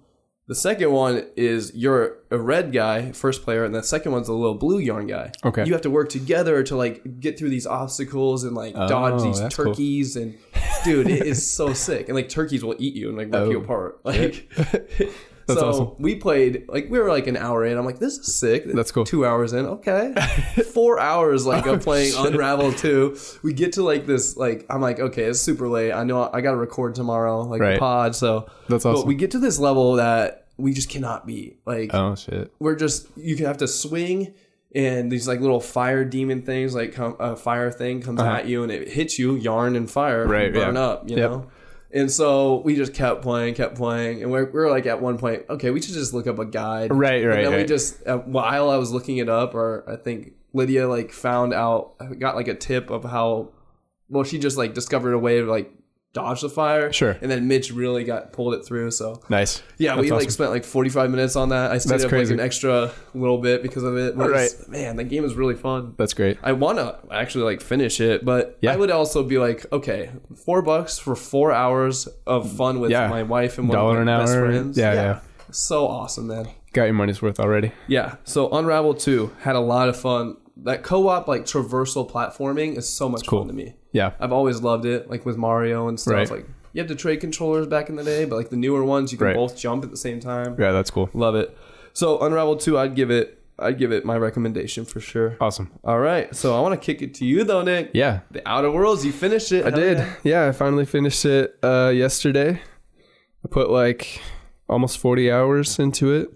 The 0.48 0.54
second 0.56 0.92
one 0.92 1.26
is 1.36 1.72
you're 1.74 2.18
a 2.30 2.38
red 2.38 2.72
guy, 2.72 3.12
first 3.14 3.42
player, 3.44 3.64
and 3.66 3.74
the 3.74 3.82
second 3.82 4.12
one's 4.12 4.28
a 4.28 4.34
little 4.34 4.54
blue 4.54 4.78
yarn 4.78 5.08
guy. 5.08 5.32
Okay. 5.44 5.66
You 5.66 5.74
have 5.74 5.82
to 5.82 5.90
work 5.90 6.10
together 6.10 6.62
to 6.64 6.76
like 6.76 7.20
get 7.20 7.40
through 7.40 7.50
these 7.50 7.66
obstacles 7.66 8.44
and 8.44 8.56
like 8.56 8.74
oh, 8.76 8.88
dodge 8.88 9.22
Oh, 9.22 9.26
these 9.26 9.40
that's 9.40 9.56
cool. 9.56 9.66
turkeys 9.66 10.16
and 10.16 10.38
dude, 10.84 11.08
it 11.10 11.26
is 11.26 11.50
so 11.50 11.74
sick. 11.74 12.10
And 12.10 12.16
like 12.16 12.30
turkeys 12.30 12.64
will 12.64 12.76
eat 12.78 12.94
you 12.94 13.10
and 13.10 13.18
like 13.18 13.34
rip 13.34 13.50
you 13.50 13.60
Oh. 13.60 13.64
apart. 13.64 14.00
Like 14.06 14.52
That's 15.48 15.60
so 15.60 15.70
awesome. 15.70 15.96
we 16.00 16.16
played 16.16 16.66
like 16.68 16.90
we 16.90 16.98
were 17.00 17.10
like 17.10 17.28
an 17.28 17.38
hour 17.38 17.64
in. 17.66 17.78
I'm 17.78 17.86
like, 17.86 18.00
this 18.00 18.18
is 18.18 18.36
sick. 18.36 18.66
That's 18.66 18.92
cool. 18.92 19.04
Two 19.06 19.26
hours 19.26 19.54
in, 19.54 19.66
okay. 19.66 20.14
Four 20.74 21.00
hours 21.00 21.46
like 21.46 21.66
of 21.68 21.82
playing 21.84 22.14
shit. 22.14 22.26
Unravel 22.34 22.74
2. 22.74 23.18
We 23.44 23.54
get 23.54 23.74
to 23.74 23.84
like 23.84 24.06
this 24.06 24.36
like 24.38 24.66
I'm 24.70 24.82
like, 24.82 25.00
okay, 25.00 25.24
it's 25.26 25.40
super 25.42 25.68
late. 25.68 25.92
I 25.92 26.04
know 26.04 26.30
I 26.34 26.42
gotta 26.42 26.58
record 26.58 26.96
tomorrow, 26.96 27.42
like 27.42 27.62
the 27.62 27.78
pod. 27.80 28.16
So 28.16 28.48
That's 28.70 28.86
awesome. 28.86 29.02
but 29.02 29.08
we 29.08 29.16
get 29.16 29.32
to 29.32 29.40
this 29.40 29.60
level 29.60 29.94
that 29.98 30.48
we 30.58 30.74
just 30.74 30.90
cannot 30.90 31.28
beat. 31.28 31.60
Like 31.66 31.92
oh 31.94 32.16
shit 32.16 32.52
we're 32.60 32.76
just 32.76 33.08
you 33.18 33.46
have 33.46 33.58
to 33.58 33.68
swing 33.68 34.34
and 34.74 35.12
these 35.12 35.28
like 35.28 35.42
little 35.42 35.60
fire 35.62 36.04
demon 36.04 36.42
things 36.42 36.74
like 36.74 36.94
come 36.94 37.16
a 37.20 37.36
fire 37.36 37.72
thing 37.72 38.02
comes 38.02 38.20
Uh-huh. 38.20 38.32
at 38.38 38.48
you 38.48 38.64
and 38.64 38.72
it 38.72 38.88
hits 38.90 39.20
you 39.20 39.36
yarn 39.36 39.76
and 39.76 39.90
fire 39.92 40.26
Right, 40.28 40.54
burn 40.54 40.76
yeah. 40.76 40.82
up 40.82 41.10
you 41.10 41.18
Yep. 41.18 41.30
know 41.32 41.48
And 41.96 42.12
so 42.12 42.58
we 42.58 42.76
just 42.76 42.94
kept 42.94 43.22
playing, 43.22 43.54
kept 43.54 43.76
playing, 43.76 44.22
and 44.22 44.30
we're, 44.30 44.52
we're 44.52 44.70
like 44.70 44.86
at 44.86 45.02
one 45.02 45.18
point, 45.18 45.44
okay, 45.50 45.72
we 45.72 45.82
should 45.82 45.94
just 45.94 46.14
look 46.14 46.28
up 46.28 46.38
a 46.40 46.46
guide. 46.46 46.94
Right, 46.94 47.22
And 47.22 47.30
right, 47.30 47.44
then 47.46 47.56
we 47.56 47.64
just 47.64 48.06
uh, 48.06 48.18
while 48.18 48.70
I 48.70 48.76
was 48.76 48.92
looking 48.92 49.18
it 49.18 49.30
up, 49.30 49.56
or 49.56 49.86
I 49.88 49.96
think 49.96 50.34
Lydia 50.52 50.90
like 50.90 51.14
found 51.14 51.54
out, 51.54 51.94
got 52.20 52.36
like 52.36 52.50
a 52.50 52.54
tip 52.54 52.90
of 52.90 53.06
how, 53.06 53.54
well, 54.10 54.26
she 54.26 54.40
just 54.40 54.58
like 54.58 54.74
discovered 54.74 55.14
a 55.14 55.20
way 55.20 55.40
of 55.40 55.48
like 55.48 55.72
dodge 56.16 56.42
the 56.42 56.50
fire. 56.50 56.92
Sure. 56.92 57.16
And 57.22 57.30
then 57.30 57.48
Mitch 57.48 57.72
really 57.72 58.04
got 58.04 58.34
pulled 58.34 58.56
it 58.56 58.66
through. 58.66 58.90
So 58.92 59.22
Nice. 59.30 59.62
yeah, 59.78 59.96
we 60.00 60.10
That's 60.10 60.24
like 60.24 60.32
spent 60.32 60.50
like 60.50 60.64
45 60.64 61.12
minutes 61.12 61.36
on 61.36 61.50
that. 61.50 61.72
I 61.72 61.78
stayed 61.78 61.92
That's 61.92 62.04
up 62.06 62.10
crazy. 62.10 62.34
like 62.34 62.40
an 62.40 62.46
extra 62.46 62.92
little 63.14 63.38
bit 63.38 63.62
because 63.62 63.84
of 63.84 63.98
it. 63.98 64.18
But 64.18 64.32
Right. 64.32 64.50
Man, 64.68 64.96
the 64.96 65.04
game 65.04 65.22
was 65.22 65.36
really 65.36 65.54
fun. 65.56 65.94
That's 65.98 66.14
great. 66.14 66.40
I 66.42 66.54
want 66.54 66.78
to 66.80 66.98
actually 67.12 67.44
like 67.44 67.62
finish 67.62 68.00
it, 68.02 68.26
but 68.26 68.58
Yeah. 68.62 68.74
I 68.74 68.78
would 68.78 68.90
also 68.90 69.22
be 69.24 69.38
like, 69.38 69.66
okay, 69.72 70.10
four 70.36 70.62
bucks 70.62 70.98
for 70.98 71.16
four 71.16 71.52
hours 71.52 72.08
of 72.26 72.52
fun 72.52 72.80
with 72.80 72.90
Yeah. 72.92 73.08
my 73.10 73.22
wife 73.24 73.58
and 73.60 73.68
one 73.70 73.78
Dollar 73.78 74.00
of 74.00 74.06
my 74.06 74.18
best 74.20 74.34
hour. 74.34 74.46
friends. 74.48 74.78
Yeah, 74.78 74.94
yeah. 74.94 75.20
So 75.52 75.86
awesome, 75.88 76.28
man. 76.28 76.48
Got 76.74 76.86
your 76.86 76.94
money's 76.94 77.22
worth 77.22 77.40
already. 77.40 77.72
Yeah. 77.88 78.16
So 78.24 78.50
Unravel 78.52 78.96
2 78.96 79.32
had 79.42 79.56
a 79.56 79.60
lot 79.62 79.88
of 79.90 79.96
fun. 79.98 80.38
That 80.58 80.84
co-op 80.84 81.28
like 81.28 81.44
traversal 81.44 82.10
platforming 82.10 82.78
is 82.78 82.88
so 82.88 83.10
much 83.10 83.28
cool. 83.28 83.40
fun 83.42 83.48
to 83.50 83.54
me. 83.54 83.76
Yeah. 83.92 84.12
I've 84.20 84.32
always 84.32 84.62
loved 84.62 84.86
it, 84.86 85.10
like 85.10 85.26
with 85.26 85.38
Mario 85.38 85.88
and 85.88 86.00
stuff. 86.00 86.14
Right. 86.14 86.32
Like 86.32 86.46
you 86.74 86.82
have 86.82 86.88
to 86.90 86.96
trade 86.96 87.18
controllers 87.22 87.68
back 87.68 87.90
in 87.90 87.96
the 87.96 88.04
day, 88.04 88.26
but 88.26 88.36
like 88.38 88.50
the 88.50 88.56
newer 88.58 88.84
ones, 88.84 89.12
you 89.12 89.18
can 89.18 89.28
Right. 89.28 89.36
both 89.36 89.58
jump 89.58 89.84
at 89.84 89.92
the 89.92 89.98
same 89.98 90.20
time. 90.20 90.56
Yeah, 90.60 90.72
that's 90.72 90.90
cool. 90.92 91.10
Love 91.14 91.36
it. 91.36 91.56
So 91.94 92.20
Unravel 92.20 92.58
2, 92.58 92.78
I'd 92.78 92.96
give 92.96 93.12
it 93.12 93.42
I'd 93.58 93.78
give 93.78 93.94
it 93.94 94.04
my 94.04 94.18
recommendation 94.18 94.84
for 94.84 95.00
sure. 95.00 95.38
Awesome. 95.40 95.72
All 95.86 96.00
right. 96.00 96.36
So 96.36 96.58
I 96.58 96.60
want 96.60 96.74
to 96.80 96.86
kick 96.86 97.02
it 97.02 97.14
to 97.16 97.26
you 97.26 97.46
though, 97.46 97.62
Nick. 97.62 97.92
Yeah, 97.94 98.20
The 98.32 98.46
Outer 98.46 98.70
Worlds, 98.70 99.06
you 99.06 99.14
finished 99.14 99.52
it. 99.54 99.66
I 99.66 99.70
did. 99.70 99.98
yeah. 99.98 100.16
Yeah. 100.24 100.48
I 100.48 100.52
finally 100.52 100.84
finished 100.86 101.24
it 101.26 101.58
uh, 101.64 101.92
yesterday. 101.96 102.62
I 103.44 103.48
put 103.50 103.70
like 103.70 104.22
almost 104.68 104.98
40 104.98 105.32
hours 105.32 105.80
into 105.80 106.12
it. 106.12 106.30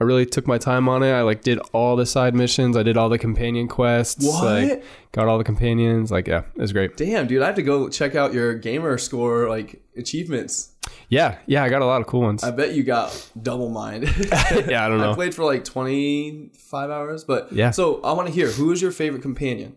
I 0.00 0.04
really 0.04 0.26
took 0.26 0.46
my 0.48 0.58
time 0.58 0.88
on 0.88 1.02
it. 1.04 1.12
I 1.12 1.22
like 1.22 1.42
did 1.42 1.58
all 1.72 1.94
the 1.94 2.04
side 2.06 2.34
missions. 2.34 2.76
I 2.76 2.82
did 2.82 2.96
all 2.96 3.08
the 3.08 3.18
companion 3.18 3.68
quests. 3.68 4.26
What? 4.26 4.44
Like 4.44 4.84
got 5.12 5.28
all 5.28 5.38
the 5.38 5.44
companions. 5.44 6.10
Like 6.10 6.26
yeah, 6.26 6.42
it 6.56 6.60
was 6.60 6.72
great. 6.72 6.96
Damn, 6.96 7.26
dude, 7.28 7.42
I 7.42 7.46
have 7.46 7.54
to 7.56 7.62
go 7.62 7.88
check 7.88 8.14
out 8.16 8.32
your 8.34 8.54
gamer 8.54 8.98
score 8.98 9.48
like 9.48 9.82
achievements. 9.96 10.72
Yeah, 11.08 11.38
yeah, 11.46 11.62
I 11.62 11.68
got 11.68 11.80
a 11.80 11.86
lot 11.86 12.00
of 12.00 12.06
cool 12.08 12.22
ones. 12.22 12.42
I 12.42 12.50
bet 12.50 12.74
you 12.74 12.82
got 12.82 13.30
double 13.40 13.68
mind. 13.70 14.04
yeah, 14.66 14.84
I 14.84 14.88
don't 14.88 14.98
know. 14.98 15.12
I 15.12 15.14
played 15.14 15.34
for 15.34 15.44
like 15.44 15.64
25 15.64 16.90
hours, 16.90 17.24
but 17.24 17.52
Yeah. 17.52 17.70
So 17.70 18.02
I 18.02 18.12
want 18.12 18.26
to 18.28 18.34
hear 18.34 18.48
who 18.50 18.72
is 18.72 18.82
your 18.82 18.90
favorite 18.90 19.22
companion? 19.22 19.76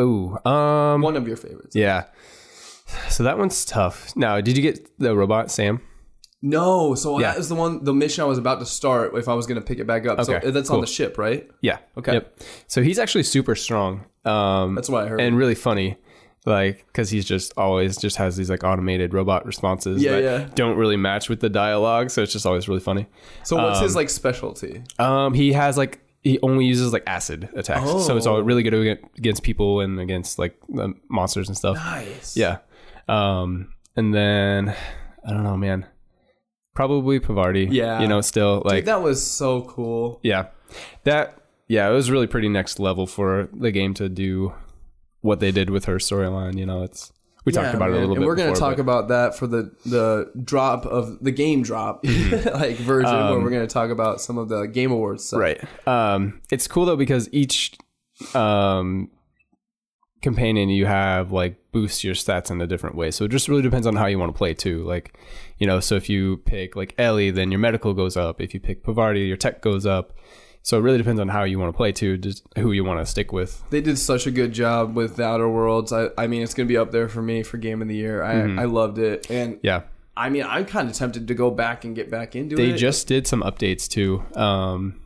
Ooh, 0.00 0.38
um, 0.46 1.02
One 1.02 1.16
of 1.16 1.28
your 1.28 1.36
favorites. 1.36 1.76
yeah. 1.76 2.04
So 3.08 3.22
that 3.24 3.38
one's 3.38 3.64
tough. 3.64 4.16
Now, 4.16 4.40
did 4.40 4.56
you 4.56 4.62
get 4.62 4.98
the 4.98 5.14
robot 5.14 5.50
Sam? 5.50 5.80
No, 6.42 6.94
so 6.94 7.18
Yeah. 7.20 7.32
that 7.32 7.38
is 7.40 7.48
the 7.48 7.54
one, 7.54 7.84
the 7.84 7.92
mission 7.92 8.22
I 8.22 8.26
was 8.26 8.38
about 8.38 8.60
to 8.60 8.66
start 8.66 9.14
if 9.14 9.28
I 9.28 9.34
was 9.34 9.46
going 9.46 9.60
to 9.60 9.66
pick 9.66 9.78
it 9.78 9.86
back 9.86 10.06
up. 10.06 10.18
Okay, 10.18 10.40
so 10.42 10.50
that's 10.50 10.70
on 10.70 10.80
the 10.80 10.86
ship, 10.86 11.18
right? 11.18 11.48
Yeah. 11.60 11.78
Okay. 11.98 12.14
Yep. 12.14 12.40
So 12.66 12.82
he's 12.82 12.98
actually 12.98 13.24
super 13.24 13.54
strong. 13.54 14.06
Um, 14.24 14.74
That's 14.74 14.88
what 14.88 15.04
I 15.04 15.08
heard. 15.08 15.20
and 15.20 15.36
really 15.36 15.54
funny 15.54 15.96
like 16.46 16.86
because 16.86 17.10
he's 17.10 17.26
just 17.26 17.52
always 17.58 17.98
just 17.98 18.16
has 18.16 18.34
these 18.36 18.48
like 18.48 18.64
automated 18.64 19.12
robot 19.12 19.44
responses 19.44 20.02
Yeah, 20.02 20.12
that 20.12 20.22
yeah. 20.22 20.48
don't 20.54 20.76
really 20.78 20.96
match 20.96 21.28
with 21.28 21.40
the 21.40 21.50
dialogue 21.50 22.08
so 22.10 22.22
it's 22.22 22.32
just 22.32 22.46
always 22.46 22.66
really 22.66 22.80
funny 22.80 23.06
so 23.44 23.56
what's 23.56 23.80
his 23.80 23.94
like 23.94 24.08
specialty? 24.08 24.82
um 24.98 25.34
he 25.34 25.52
has 25.52 25.76
like 25.76 26.00
he 26.22 26.38
only 26.42 26.64
uses 26.64 26.94
like 26.94 27.02
acid 27.06 27.50
attacks 27.54 27.84
so 28.06 28.16
it's 28.16 28.26
all 28.26 28.36
Oh. 28.36 28.40
really 28.40 28.62
good 28.62 28.72
against 29.18 29.42
people 29.42 29.80
and 29.80 30.00
against 30.00 30.38
like 30.38 30.58
monsters 31.10 31.48
and 31.48 31.56
stuff 31.58 31.76
Nice. 31.76 32.34
yeah 32.38 32.58
um 33.08 33.74
and 33.96 34.14
then 34.14 34.74
i 35.26 35.30
don't 35.30 35.44
know 35.44 35.58
man 35.58 35.84
probably 36.80 37.20
parvati 37.20 37.66
Yeah. 37.70 38.00
you 38.00 38.08
know 38.08 38.20
still 38.22 38.62
like 38.64 38.80
Dude, 38.80 38.84
that 38.86 39.02
was 39.02 39.18
so 39.24 39.62
cool. 39.62 40.18
yeah 40.22 40.46
that 41.04 41.24
yeah 41.68 41.88
it 41.90 41.92
was 41.92 42.10
really 42.10 42.26
pretty 42.26 42.48
next 42.48 42.78
level 42.80 43.06
for 43.06 43.48
the 43.52 43.70
game 43.70 43.92
to 43.94 44.08
do 44.08 44.52
what 45.20 45.40
they 45.40 45.50
did 45.52 45.68
with 45.70 45.84
her 45.84 45.96
storyline 45.96 46.56
you 46.56 46.64
know 46.66 46.82
it's 46.82 47.12
we 47.44 47.52
talked 47.52 47.68
Yeah, 47.70 47.76
about 47.76 47.90
it 47.90 47.96
a 47.96 48.00
little 48.00 48.12
and 48.16 48.20
bit 48.22 48.26
we're 48.26 48.36
gonna 48.36 48.52
before, 48.52 48.68
talk 48.68 48.76
but- 48.76 48.82
about 48.88 49.08
that 49.08 49.34
for 49.38 49.46
the 49.46 49.62
the 49.84 50.30
drop 50.42 50.86
of 50.86 51.22
the 51.22 51.30
game 51.32 51.62
drop 51.62 52.04
like 52.04 52.76
version 52.76 53.12
where 53.12 53.36
Um, 53.36 53.42
we're 53.42 53.50
gonna 53.50 53.66
talk 53.66 53.90
about 53.90 54.20
some 54.20 54.38
of 54.38 54.48
the 54.48 54.64
game 54.66 54.90
awards 54.92 55.24
stuff. 55.24 55.40
right 55.40 55.60
um 55.86 56.40
it's 56.50 56.66
cool 56.66 56.86
though 56.86 56.96
because 56.96 57.28
each 57.32 57.76
um 58.34 59.10
companion 60.22 60.68
you 60.68 60.84
have 60.86 61.32
like 61.32 61.56
boosts 61.72 62.04
your 62.04 62.14
stats 62.14 62.50
in 62.50 62.60
a 62.60 62.66
different 62.66 62.94
way 62.94 63.10
so 63.10 63.24
it 63.24 63.30
just 63.30 63.48
really 63.48 63.62
depends 63.62 63.86
on 63.86 63.96
how 63.96 64.06
you 64.06 64.18
want 64.18 64.30
to 64.32 64.36
play 64.36 64.52
too 64.52 64.82
like 64.84 65.16
you 65.60 65.66
know 65.68 65.78
so 65.78 65.94
if 65.94 66.08
you 66.08 66.38
pick 66.38 66.74
like 66.74 66.92
ellie 66.98 67.30
then 67.30 67.52
your 67.52 67.60
medical 67.60 67.94
goes 67.94 68.16
up 68.16 68.40
if 68.40 68.52
you 68.52 68.58
pick 68.58 68.82
parvati 68.82 69.20
your 69.20 69.36
tech 69.36 69.60
goes 69.62 69.86
up 69.86 70.12
so 70.62 70.76
it 70.76 70.80
really 70.80 70.98
depends 70.98 71.20
on 71.20 71.28
how 71.28 71.44
you 71.44 71.58
want 71.58 71.72
to 71.72 71.76
play 71.76 71.92
too 71.92 72.18
just 72.18 72.42
who 72.58 72.72
you 72.72 72.82
want 72.82 72.98
to 73.00 73.06
stick 73.06 73.32
with 73.32 73.62
They 73.70 73.80
did 73.80 73.98
such 73.98 74.26
a 74.26 74.30
good 74.30 74.52
job 74.52 74.94
with 74.94 75.16
the 75.16 75.24
Outer 75.24 75.48
Worlds. 75.48 75.90
I, 75.90 76.08
I 76.18 76.26
mean, 76.26 76.42
it's 76.42 76.52
gonna 76.52 76.66
be 76.66 76.76
up 76.76 76.90
there 76.90 77.08
for 77.08 77.22
me 77.22 77.42
for 77.42 77.56
game 77.56 77.80
of 77.80 77.88
the 77.88 77.96
year. 77.96 78.22
I, 78.22 78.34
Mm-hmm. 78.34 78.58
I 78.58 78.64
loved 78.64 78.98
it, 78.98 79.30
and 79.30 79.58
yeah 79.62 79.82
I 80.16 80.28
mean, 80.28 80.44
I'm 80.46 80.66
kind 80.66 80.90
of 80.90 80.94
tempted 80.94 81.28
to 81.28 81.34
go 81.34 81.50
back 81.50 81.84
and 81.84 81.96
get 81.96 82.10
back 82.10 82.36
into 82.36 82.56
they 82.56 82.64
it. 82.64 82.72
They 82.72 82.76
just 82.76 83.06
did 83.06 83.26
some 83.26 83.42
updates 83.42 83.88
too 83.88 84.22
um 84.34 85.00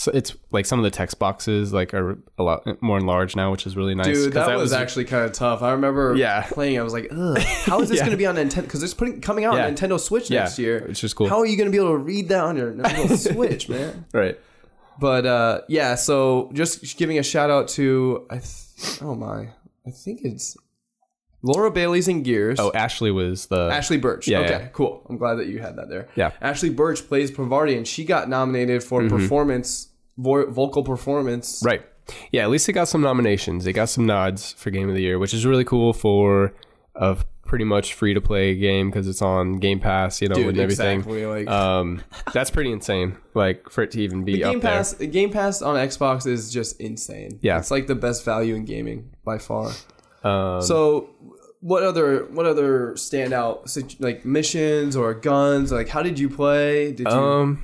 so 0.00 0.10
it's 0.14 0.34
like 0.50 0.64
some 0.64 0.78
of 0.78 0.82
the 0.82 0.90
text 0.90 1.18
boxes 1.18 1.74
like 1.74 1.92
are 1.92 2.18
a 2.38 2.42
lot 2.42 2.66
more 2.82 2.96
enlarged 2.96 3.36
now 3.36 3.50
which 3.52 3.66
is 3.66 3.76
really 3.76 3.94
nice 3.94 4.06
Dude, 4.06 4.32
that, 4.32 4.56
was, 4.56 4.72
actually 4.72 5.04
kind 5.04 5.26
of 5.26 5.32
tough. 5.32 5.60
I 5.60 5.72
remember 5.72 6.14
Yeah. 6.16 6.40
playing. 6.50 6.78
I 6.78 6.82
was 6.82 6.94
like, 6.94 7.08
Ugh, 7.10 7.36
"How 7.66 7.82
is 7.82 7.88
this 7.90 7.98
Yeah. 7.98 8.04
going 8.06 8.12
to 8.12 8.16
be 8.16 8.24
on 8.24 8.36
Nintendo? 8.36 8.62
Because 8.62 8.82
it's 8.82 8.94
putting 8.94 9.20
coming 9.20 9.44
out 9.44 9.56
Yeah. 9.56 9.66
on 9.66 9.74
Nintendo 9.74 10.00
Switch 10.00 10.30
next 10.30 10.58
year. 10.58 10.78
It's 10.88 11.00
just 11.00 11.16
cool. 11.16 11.28
How 11.28 11.38
are 11.40 11.46
you 11.46 11.58
going 11.58 11.66
to 11.66 11.70
be 11.70 11.76
able 11.76 11.90
to 11.90 11.98
read 11.98 12.28
that 12.30 12.42
on 12.44 12.56
your 12.56 12.72
Nintendo 12.72 13.34
Switch, 13.34 13.68
man? 13.68 14.06
right 14.14 14.38
But 14.98 15.26
uh, 15.26 15.60
yeah, 15.68 15.96
so 15.96 16.50
just 16.54 16.96
giving 16.96 17.18
a 17.18 17.22
shout 17.22 17.50
out 17.50 17.68
to 17.76 18.26
I. 18.30 18.36
Th- 18.38 19.02
oh 19.02 19.14
my, 19.14 19.48
I 19.86 19.90
think 19.90 20.20
it's 20.24 20.56
Laura 21.42 21.70
Bailey's 21.70 22.08
in 22.08 22.22
Gears. 22.22 22.58
oh 22.58 22.70
ashley 22.74 23.10
was 23.10 23.46
the 23.46 23.68
Ashly 23.70 23.98
Burch. 24.00 24.26
Yeah, 24.28 24.38
okay, 24.40 24.50
yeah. 24.50 24.66
cool. 24.68 25.06
I'm 25.08 25.18
glad 25.18 25.34
that 25.36 25.46
you 25.48 25.58
had 25.58 25.76
that 25.76 25.88
there. 25.90 26.08
Yeah. 26.16 26.30
Ashly 26.42 26.74
Burch 26.74 27.06
plays 27.06 27.30
Parvati, 27.30 27.76
and 27.76 27.86
she 27.86 28.04
got 28.04 28.28
nominated 28.30 28.82
for 28.82 29.06
performance, 29.08 29.88
vo- 30.20 30.50
vocal 30.50 30.82
performance. 30.84 31.62
Right. 31.64 31.82
Yeah, 32.32 32.42
at 32.42 32.50
least 32.50 32.68
it 32.68 32.72
got 32.72 32.88
some 32.88 33.00
nominations. 33.02 33.66
It 33.66 33.72
got 33.74 33.88
some 33.88 34.04
nods 34.06 34.52
for 34.54 34.70
Game 34.70 34.88
of 34.88 34.94
the 34.94 35.02
Year, 35.02 35.18
which 35.18 35.32
is 35.32 35.46
really 35.46 35.64
cool 35.64 35.92
for 35.92 36.52
a 36.96 37.16
pretty 37.46 37.64
much 37.64 37.94
free 37.94 38.14
to 38.14 38.20
play 38.20 38.54
game 38.54 38.90
because 38.90 39.08
it's 39.08 39.22
on 39.22 39.54
Game 39.58 39.80
Pass, 39.80 40.20
you 40.22 40.28
know, 40.28 40.34
Dude, 40.36 40.48
and 40.48 40.58
everything. 40.60 40.98
exactly. 41.00 41.26
Like 41.26 41.48
Um, 41.48 42.00
that's 42.32 42.50
pretty 42.50 42.70
insane. 42.72 43.16
Like 43.34 43.68
for 43.70 43.82
it 43.82 43.90
to 43.92 44.00
even 44.00 44.24
be 44.24 44.38
Game 44.38 44.56
up 44.56 44.62
Pass, 44.62 44.94
Game 44.94 45.30
Pass 45.30 45.62
on 45.62 45.74
Xbox 45.76 46.26
is 46.26 46.52
just 46.52 46.80
insane. 46.80 47.38
Yeah. 47.42 47.58
it's 47.58 47.70
like 47.70 47.86
the 47.86 47.94
best 47.96 48.24
value 48.24 48.54
in 48.54 48.64
gaming 48.64 49.10
by 49.24 49.38
far. 49.38 49.72
Um, 50.24 50.62
So, 50.62 51.10
what 51.60 51.82
other 51.82 52.24
what 52.32 52.46
other 52.46 52.92
standout 52.94 54.00
like 54.00 54.24
missions 54.24 54.96
or 54.96 55.12
guns? 55.14 55.70
Like, 55.72 55.88
how 55.88 56.02
did 56.02 56.18
you 56.18 56.28
play? 56.28 56.92
Did 56.92 57.06
you? 57.06 57.12
um, 57.14 57.62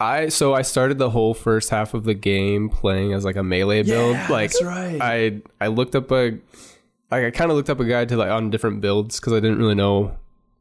I 0.00 0.28
so 0.30 0.54
I 0.54 0.62
started 0.62 0.98
the 0.98 1.10
whole 1.10 1.34
first 1.34 1.70
half 1.70 1.92
of 1.94 2.04
the 2.04 2.14
game 2.14 2.68
playing 2.70 3.12
as 3.12 3.24
like 3.24 3.36
a 3.36 3.42
melee 3.42 3.82
build. 3.82 4.14
Yeah, 4.16 4.28
like 4.30 4.50
that's 4.50 4.62
right. 4.64 4.98
I 5.00 5.42
I 5.60 5.66
looked 5.68 5.94
up 5.94 6.10
a 6.10 6.38
I 7.10 7.30
kind 7.30 7.50
of 7.50 7.56
looked 7.56 7.68
up 7.70 7.80
a 7.80 7.84
guide 7.84 8.08
to 8.10 8.16
like 8.16 8.30
on 8.30 8.50
different 8.50 8.80
builds 8.80 9.20
because 9.20 9.32
I 9.32 9.40
didn't 9.40 9.58
really 9.58 9.74
know 9.74 10.16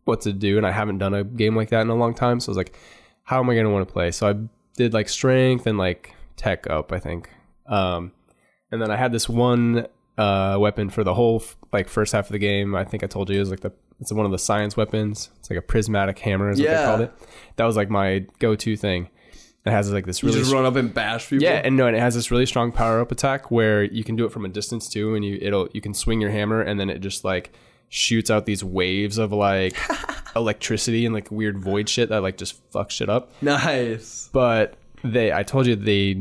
what 0.05 0.21
to 0.21 0.33
do 0.33 0.57
and 0.57 0.65
I 0.67 0.71
haven't 0.71 0.97
done 0.97 1.13
a 1.13 1.23
game 1.23 1.55
like 1.55 1.69
that 1.69 1.81
in 1.81 1.89
a 1.89 1.95
long 1.95 2.13
time. 2.15 2.39
So 2.39 2.49
I 2.49 2.51
was 2.51 2.57
like, 2.57 2.75
how 3.23 3.39
am 3.39 3.49
I 3.49 3.55
gonna 3.55 3.69
want 3.69 3.87
to 3.87 3.93
play? 3.93 4.11
So 4.11 4.27
I 4.29 4.35
did 4.75 4.93
like 4.93 5.07
strength 5.07 5.67
and 5.67 5.77
like 5.77 6.15
tech 6.35 6.67
up, 6.69 6.91
I 6.91 6.99
think. 6.99 7.29
Um, 7.67 8.11
and 8.71 8.81
then 8.81 8.91
I 8.91 8.97
had 8.97 9.11
this 9.11 9.29
one 9.29 9.87
uh, 10.17 10.57
weapon 10.59 10.89
for 10.89 11.03
the 11.03 11.13
whole 11.13 11.37
f- 11.41 11.55
like 11.71 11.87
first 11.87 12.11
half 12.13 12.25
of 12.25 12.31
the 12.33 12.39
game. 12.39 12.75
I 12.75 12.83
think 12.83 13.03
I 13.03 13.07
told 13.07 13.29
you 13.29 13.37
it 13.37 13.39
was 13.39 13.51
like 13.51 13.61
the 13.61 13.71
it's 14.01 14.11
one 14.11 14.25
of 14.25 14.31
the 14.31 14.39
science 14.39 14.75
weapons. 14.75 15.29
It's 15.39 15.49
like 15.49 15.59
a 15.59 15.61
prismatic 15.61 16.17
hammer, 16.19 16.49
is 16.49 16.59
what 16.59 16.65
Yeah. 16.69 16.77
they 16.81 16.85
called 16.85 17.01
it. 17.01 17.13
That 17.57 17.65
was 17.65 17.75
like 17.75 17.89
my 17.89 18.25
go-to 18.39 18.75
thing. 18.77 19.09
It 19.69 19.73
has 19.73 19.91
like 19.91 20.05
this 20.05 20.21
you 20.21 20.27
really 20.29 20.39
just 20.41 20.51
run 20.53 20.65
up 20.65 20.75
and 20.75 20.93
bash 20.93 21.29
people. 21.29 21.43
yeah, 21.43 21.61
and 21.63 21.77
no, 21.77 21.87
and 21.87 21.95
it 21.95 21.99
has 21.99 22.15
this 22.15 22.31
really 22.31 22.45
strong 22.45 22.71
power 22.71 22.99
up 22.99 23.11
attack 23.11 23.49
where 23.51 23.83
you 23.83 24.03
can 24.03 24.15
do 24.15 24.25
it 24.25 24.31
from 24.31 24.45
a 24.45 24.49
distance 24.49 24.89
too, 24.89 25.15
and 25.15 25.23
you 25.23 25.37
it'll 25.41 25.69
you 25.73 25.81
can 25.81 25.93
swing 25.93 26.19
your 26.21 26.31
hammer 26.31 26.61
and 26.61 26.79
then 26.79 26.89
it 26.89 26.99
just 26.99 27.23
like 27.23 27.51
shoots 27.89 28.29
out 28.29 28.45
these 28.45 28.63
waves 28.63 29.17
of 29.17 29.31
like 29.31 29.75
electricity 30.35 31.05
and 31.05 31.13
like 31.15 31.31
weird 31.31 31.57
void 31.57 31.89
shit 31.89 32.09
that 32.09 32.21
like 32.21 32.37
just 32.37 32.69
fucks 32.71 32.91
shit 32.91 33.09
up. 33.09 33.31
nice. 33.41 34.29
But 34.31 34.75
they, 35.03 35.31
I 35.31 35.43
told 35.43 35.65
you 35.65 35.75
they 35.75 36.15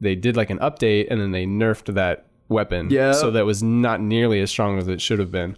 they 0.00 0.14
did 0.14 0.36
like 0.36 0.50
an 0.50 0.58
update 0.58 1.08
and 1.10 1.20
then 1.20 1.30
they 1.32 1.46
nerfed 1.46 1.94
that 1.94 2.26
weapon, 2.48 2.90
Yeah. 2.90 3.12
so 3.12 3.30
that 3.32 3.44
was 3.46 3.62
not 3.62 4.00
nearly 4.00 4.40
as 4.40 4.50
strong 4.50 4.78
as 4.78 4.88
it 4.88 5.00
should 5.00 5.18
have 5.18 5.30
been. 5.30 5.56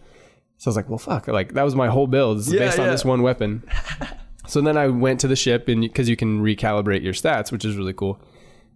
So 0.59 0.68
I 0.68 0.70
was 0.70 0.76
like, 0.76 0.89
well, 0.89 0.99
fuck, 0.99 1.26
like 1.28 1.55
that 1.55 1.64
was 1.64 1.74
my 1.74 1.89
whole 1.89 2.07
build 2.07 2.39
It's 2.39 2.53
Yeah, 2.53 2.61
based 2.61 2.78
on 2.78 2.89
this 2.89 3.05
one 3.05 3.22
weapon. 3.22 3.64
so 4.47 4.61
then 4.61 4.76
I 4.76 4.88
went 4.88 5.20
to 5.20 5.28
the 5.28 5.36
ship 5.36 5.68
and 5.68 5.80
because 5.82 6.09
you 6.09 6.16
can 6.16 6.43
recalibrate 6.43 7.03
your 7.03 7.12
stats, 7.14 7.53
which 7.53 7.64
is 7.64 7.76
really 7.76 7.93
cool. 7.93 8.20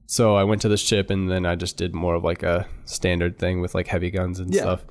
So 0.07 0.37
I 0.37 0.45
went 0.45 0.63
to 0.63 0.69
the 0.69 0.77
ship 0.77 1.11
and 1.11 1.31
then 1.31 1.45
I 1.45 1.57
just 1.57 1.77
did 1.77 1.95
more 1.95 2.15
of 2.15 2.23
like 2.25 2.43
a 2.45 2.67
standard 2.85 3.39
thing 3.39 3.61
with 3.61 3.75
like 3.75 3.89
heavy 3.89 4.11
guns 4.11 4.39
and 4.39 4.55
Yeah. 4.55 4.63
stuff. 4.63 4.85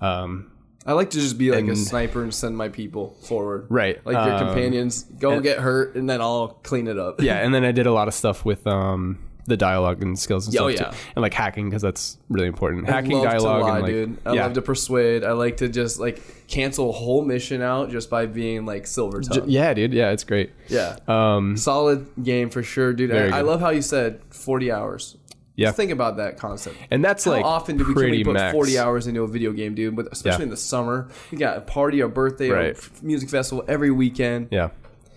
Um, 0.00 0.50
I 0.86 0.94
like 0.94 1.10
to 1.10 1.20
just 1.20 1.38
be 1.38 1.50
like 1.52 1.66
a 1.68 1.76
sniper 1.76 2.22
and 2.22 2.34
send 2.34 2.56
my 2.56 2.68
people 2.68 3.10
forward. 3.22 3.66
Right. 3.68 4.04
Like 4.04 4.14
your 4.14 4.34
Um, 4.34 4.46
companions 4.46 5.04
go 5.20 5.32
and, 5.32 5.42
get 5.42 5.58
hurt 5.58 5.94
and 5.94 6.08
then 6.10 6.20
I'll 6.20 6.58
clean 6.64 6.88
it 6.88 6.98
up. 6.98 7.20
yeah, 7.20 7.36
and 7.36 7.54
then 7.54 7.64
I 7.64 7.70
did 7.70 7.86
a 7.86 7.92
lot 7.92 8.08
of 8.08 8.14
stuff 8.14 8.44
with 8.44 8.66
um 8.66 9.18
the 9.46 9.56
dialogue 9.56 10.02
and 10.02 10.18
skills 10.18 10.46
and 10.46 10.56
Oh, 10.58 10.70
stuff 10.70 10.86
yeah. 10.86 10.90
too. 10.92 10.96
and 11.16 11.22
like 11.22 11.34
hacking 11.34 11.68
because 11.68 11.82
that's 11.82 12.16
really 12.28 12.46
important. 12.46 12.88
I 12.88 12.92
Hacking 12.92 13.12
love 13.12 13.24
dialogue 13.24 13.60
to 13.60 13.64
lie, 13.66 13.74
and 13.74 13.82
like 13.82 13.92
dude. 13.92 14.18
I 14.24 14.32
yeah, 14.34 14.42
love 14.44 14.52
to 14.54 14.62
persuade. 14.62 15.24
I 15.24 15.32
like 15.32 15.56
to 15.58 15.68
just 15.68 15.98
like 15.98 16.22
cancel 16.46 16.90
a 16.90 16.92
whole 16.92 17.24
mission 17.24 17.60
out 17.62 17.90
just 17.90 18.08
by 18.10 18.26
being 18.26 18.64
like 18.66 18.86
silver 18.86 19.20
tongue. 19.20 19.44
yeah, 19.48 19.74
dude. 19.74 19.92
Yeah, 19.92 20.10
it's 20.10 20.24
great. 20.24 20.52
yeah. 20.68 20.96
Um, 21.08 21.56
Solid 21.56 22.06
game 22.22 22.50
for 22.50 22.62
sure, 22.62 22.92
dude. 22.92 23.10
I, 23.12 23.38
I 23.38 23.40
love 23.40 23.60
how 23.60 23.70
you 23.70 23.82
said 23.82 24.20
40 24.30 24.70
hours. 24.70 25.16
Yeah. 25.54 25.66
Just 25.68 25.76
think 25.76 25.90
about 25.90 26.16
that 26.16 26.38
concept. 26.38 26.76
and 26.90 27.04
that's 27.04 27.26
like 27.26 27.42
How 27.42 27.48
like 27.50 27.60
often 27.60 27.76
do 27.76 27.84
we, 27.84 27.92
can 27.92 27.94
pretty 27.94 28.16
we 28.18 28.24
put 28.24 28.32
max. 28.34 28.52
40 28.54 28.78
hours 28.78 29.06
into 29.06 29.22
a 29.22 29.28
video 29.28 29.52
game, 29.52 29.74
dude? 29.74 29.94
But 29.94 30.08
especially 30.10 30.38
Yeah. 30.40 30.44
in 30.44 30.50
the 30.50 30.56
summer, 30.56 31.08
you 31.30 31.36
got 31.36 31.58
a 31.58 31.60
party, 31.60 32.00
a 32.00 32.08
birthday, 32.08 32.48
a 32.48 32.54
Right. 32.54 32.70
f- 32.70 33.02
music 33.02 33.28
festival 33.28 33.62
every 33.68 33.90
weekend. 33.90 34.48
Yeah, 34.50 34.70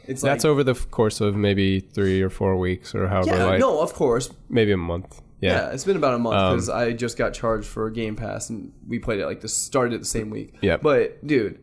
It's 0.08 0.24
like, 0.24 0.32
that's 0.34 0.46
over 0.46 0.64
the 0.64 0.74
course 0.74 1.22
of 1.22 1.36
maybe 1.36 1.80
three 1.80 2.22
or 2.22 2.30
four 2.30 2.56
weeks 2.58 2.94
or 2.96 3.08
however. 3.08 3.30
yeah, 3.36 3.44
like, 3.46 3.60
no, 3.60 3.80
of 3.82 3.94
course. 3.94 4.30
maybe 4.50 4.72
a 4.72 4.78
month. 4.78 5.22
Yeah. 5.42 5.52
Yeah, 5.68 5.72
it's 5.74 5.84
been 5.84 5.98
about 5.98 6.14
a 6.14 6.18
month 6.20 6.36
Um, 6.38 6.54
because 6.56 6.70
I 6.70 6.94
just 6.94 7.18
got 7.18 7.34
charged 7.34 7.68
for 7.68 7.88
a 7.88 7.94
Game 7.94 8.16
Pass 8.16 8.50
and 8.50 8.72
we 8.88 9.00
played 9.00 9.20
it 9.20 9.26
like 9.26 9.42
this 9.42 9.54
started 9.54 9.94
it 9.96 10.00
the 10.00 10.06
same 10.06 10.30
week. 10.30 10.56
Yeah. 10.62 10.78
But 10.78 11.26
dude, 11.28 11.60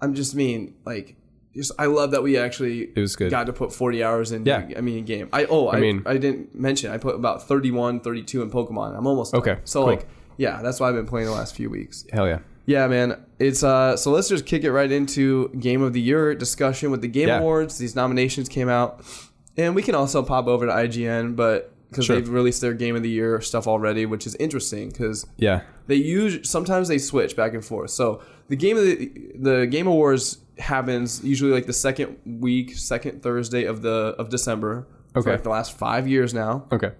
I'm 0.00 0.14
just 0.14 0.34
mean 0.34 0.74
like 0.84 1.16
just 1.54 1.72
I 1.78 1.86
love 1.86 2.10
that 2.12 2.22
we 2.22 2.36
actually 2.36 2.82
it 2.94 3.00
was 3.00 3.16
good. 3.16 3.30
got 3.30 3.46
to 3.46 3.52
put 3.52 3.72
40 3.72 4.04
hours 4.04 4.30
in 4.30 4.44
Yeah. 4.44 4.68
I 4.76 4.80
mean 4.82 5.04
game. 5.04 5.28
I 5.32 5.46
oh 5.46 5.70
I, 5.70 5.80
mean- 5.80 6.02
I 6.06 6.18
didn't 6.18 6.54
mention 6.54 6.90
I 6.92 6.98
put 6.98 7.14
about 7.16 7.48
31 7.48 8.00
32 8.00 8.42
in 8.42 8.50
Pokemon. 8.50 8.96
I'm 8.96 9.06
almost 9.06 9.32
done. 9.32 9.40
Okay, 9.40 9.58
So 9.64 9.80
cool. 9.80 9.88
like 9.88 10.06
yeah, 10.36 10.60
that's 10.62 10.78
why 10.78 10.88
I've 10.88 10.94
been 10.94 11.06
playing 11.06 11.26
the 11.26 11.32
last 11.32 11.54
few 11.56 11.68
weeks. 11.70 12.04
Hell 12.12 12.28
yeah. 12.28 12.38
Yeah, 12.68 12.86
man. 12.86 13.16
It's 13.38 13.62
uh 13.62 13.96
so 13.96 14.10
let's 14.10 14.28
just 14.28 14.44
kick 14.44 14.62
it 14.62 14.72
right 14.72 14.92
into 14.92 15.48
game 15.58 15.80
of 15.82 15.92
the 15.94 16.00
year 16.00 16.34
discussion 16.34 16.90
with 16.90 17.00
the 17.00 17.08
game 17.08 17.28
Yeah. 17.28 17.38
awards. 17.40 17.78
These 17.78 17.96
nominations 17.96 18.48
came 18.48 18.68
out. 18.68 19.00
And 19.56 19.74
we 19.74 19.82
can 19.82 19.94
also 19.94 20.22
pop 20.22 20.46
over 20.46 20.66
to 20.66 20.72
IGN, 20.72 21.34
but 21.34 21.72
because 21.90 22.04
Sure. 22.04 22.16
they've 22.16 22.28
released 22.28 22.60
their 22.60 22.74
game 22.74 22.94
of 22.94 23.02
the 23.02 23.08
year 23.08 23.40
stuff 23.40 23.66
already, 23.66 24.04
which 24.04 24.26
is 24.26 24.34
interesting 24.36 24.90
because 24.90 25.24
Yeah. 25.38 25.62
they 25.86 25.94
use 25.94 26.48
sometimes 26.48 26.88
they 26.88 26.98
switch 26.98 27.34
back 27.36 27.54
and 27.54 27.64
forth. 27.64 27.90
So 27.90 28.20
the 28.48 28.56
game 28.56 28.76
of 28.76 28.84
the 28.84 29.10
the 29.34 29.66
game 29.66 29.86
awards 29.86 30.38
happens 30.58 31.22
usually 31.24 31.52
like 31.52 31.64
the 31.66 31.72
second 31.72 32.16
week, 32.26 32.76
second 32.76 33.22
Thursday 33.22 33.64
of 33.64 33.80
the 33.80 34.14
of 34.18 34.28
December. 34.28 34.86
Okay. 35.16 35.30
like 35.32 35.42
the 35.42 35.48
last 35.50 35.76
five 35.76 36.06
years 36.06 36.34
now. 36.34 36.64
Okay. 36.70 36.90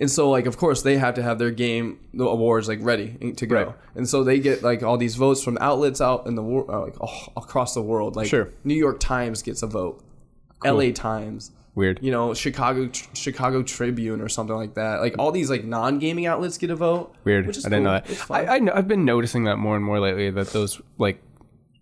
And 0.00 0.10
so, 0.10 0.30
like, 0.30 0.46
of 0.46 0.56
course, 0.56 0.82
they 0.82 0.96
have 0.96 1.14
to 1.14 1.22
have 1.22 1.38
their 1.38 1.50
game 1.50 1.98
the 2.14 2.24
awards 2.24 2.68
like 2.68 2.78
ready 2.82 3.32
to 3.36 3.46
go. 3.46 3.56
Right. 3.56 3.74
And 3.96 4.08
so 4.08 4.22
they 4.22 4.38
get 4.38 4.62
like 4.62 4.82
all 4.82 4.96
these 4.96 5.16
votes 5.16 5.42
from 5.42 5.58
outlets 5.60 6.00
out 6.00 6.26
in 6.26 6.34
the 6.36 6.42
world, 6.42 6.70
uh, 6.70 6.82
like 6.82 6.96
oh, 7.00 7.26
across 7.36 7.74
the 7.74 7.82
world. 7.82 8.14
Like, 8.16 8.28
Sure. 8.28 8.50
New 8.64 8.74
York 8.76 9.00
Times 9.00 9.42
gets 9.42 9.62
a 9.62 9.66
vote, 9.66 10.02
L.A. 10.64 10.92
Times, 10.92 11.50
Weird. 11.74 11.98
you 12.02 12.10
know, 12.12 12.32
Chicago 12.34 12.90
Chicago 13.14 13.62
Tribune 13.62 14.20
or 14.20 14.28
something 14.28 14.56
like 14.56 14.74
that. 14.74 15.00
Like 15.00 15.16
all 15.18 15.32
these 15.32 15.50
like 15.50 15.64
non 15.64 15.98
gaming 15.98 16.26
outlets 16.26 16.58
get 16.58 16.70
a 16.70 16.76
vote. 16.76 17.14
Weird. 17.24 17.48
I 17.48 17.52
didn't 17.52 17.70
cool. 17.70 17.80
know 17.82 18.00
that. 18.00 18.30
I, 18.30 18.46
I 18.56 18.58
know, 18.60 18.72
I've 18.74 18.88
been 18.88 19.04
noticing 19.04 19.44
that 19.44 19.56
more 19.56 19.74
and 19.76 19.84
more 19.84 19.98
lately 20.00 20.30
that 20.30 20.48
those 20.48 20.80
like 20.98 21.20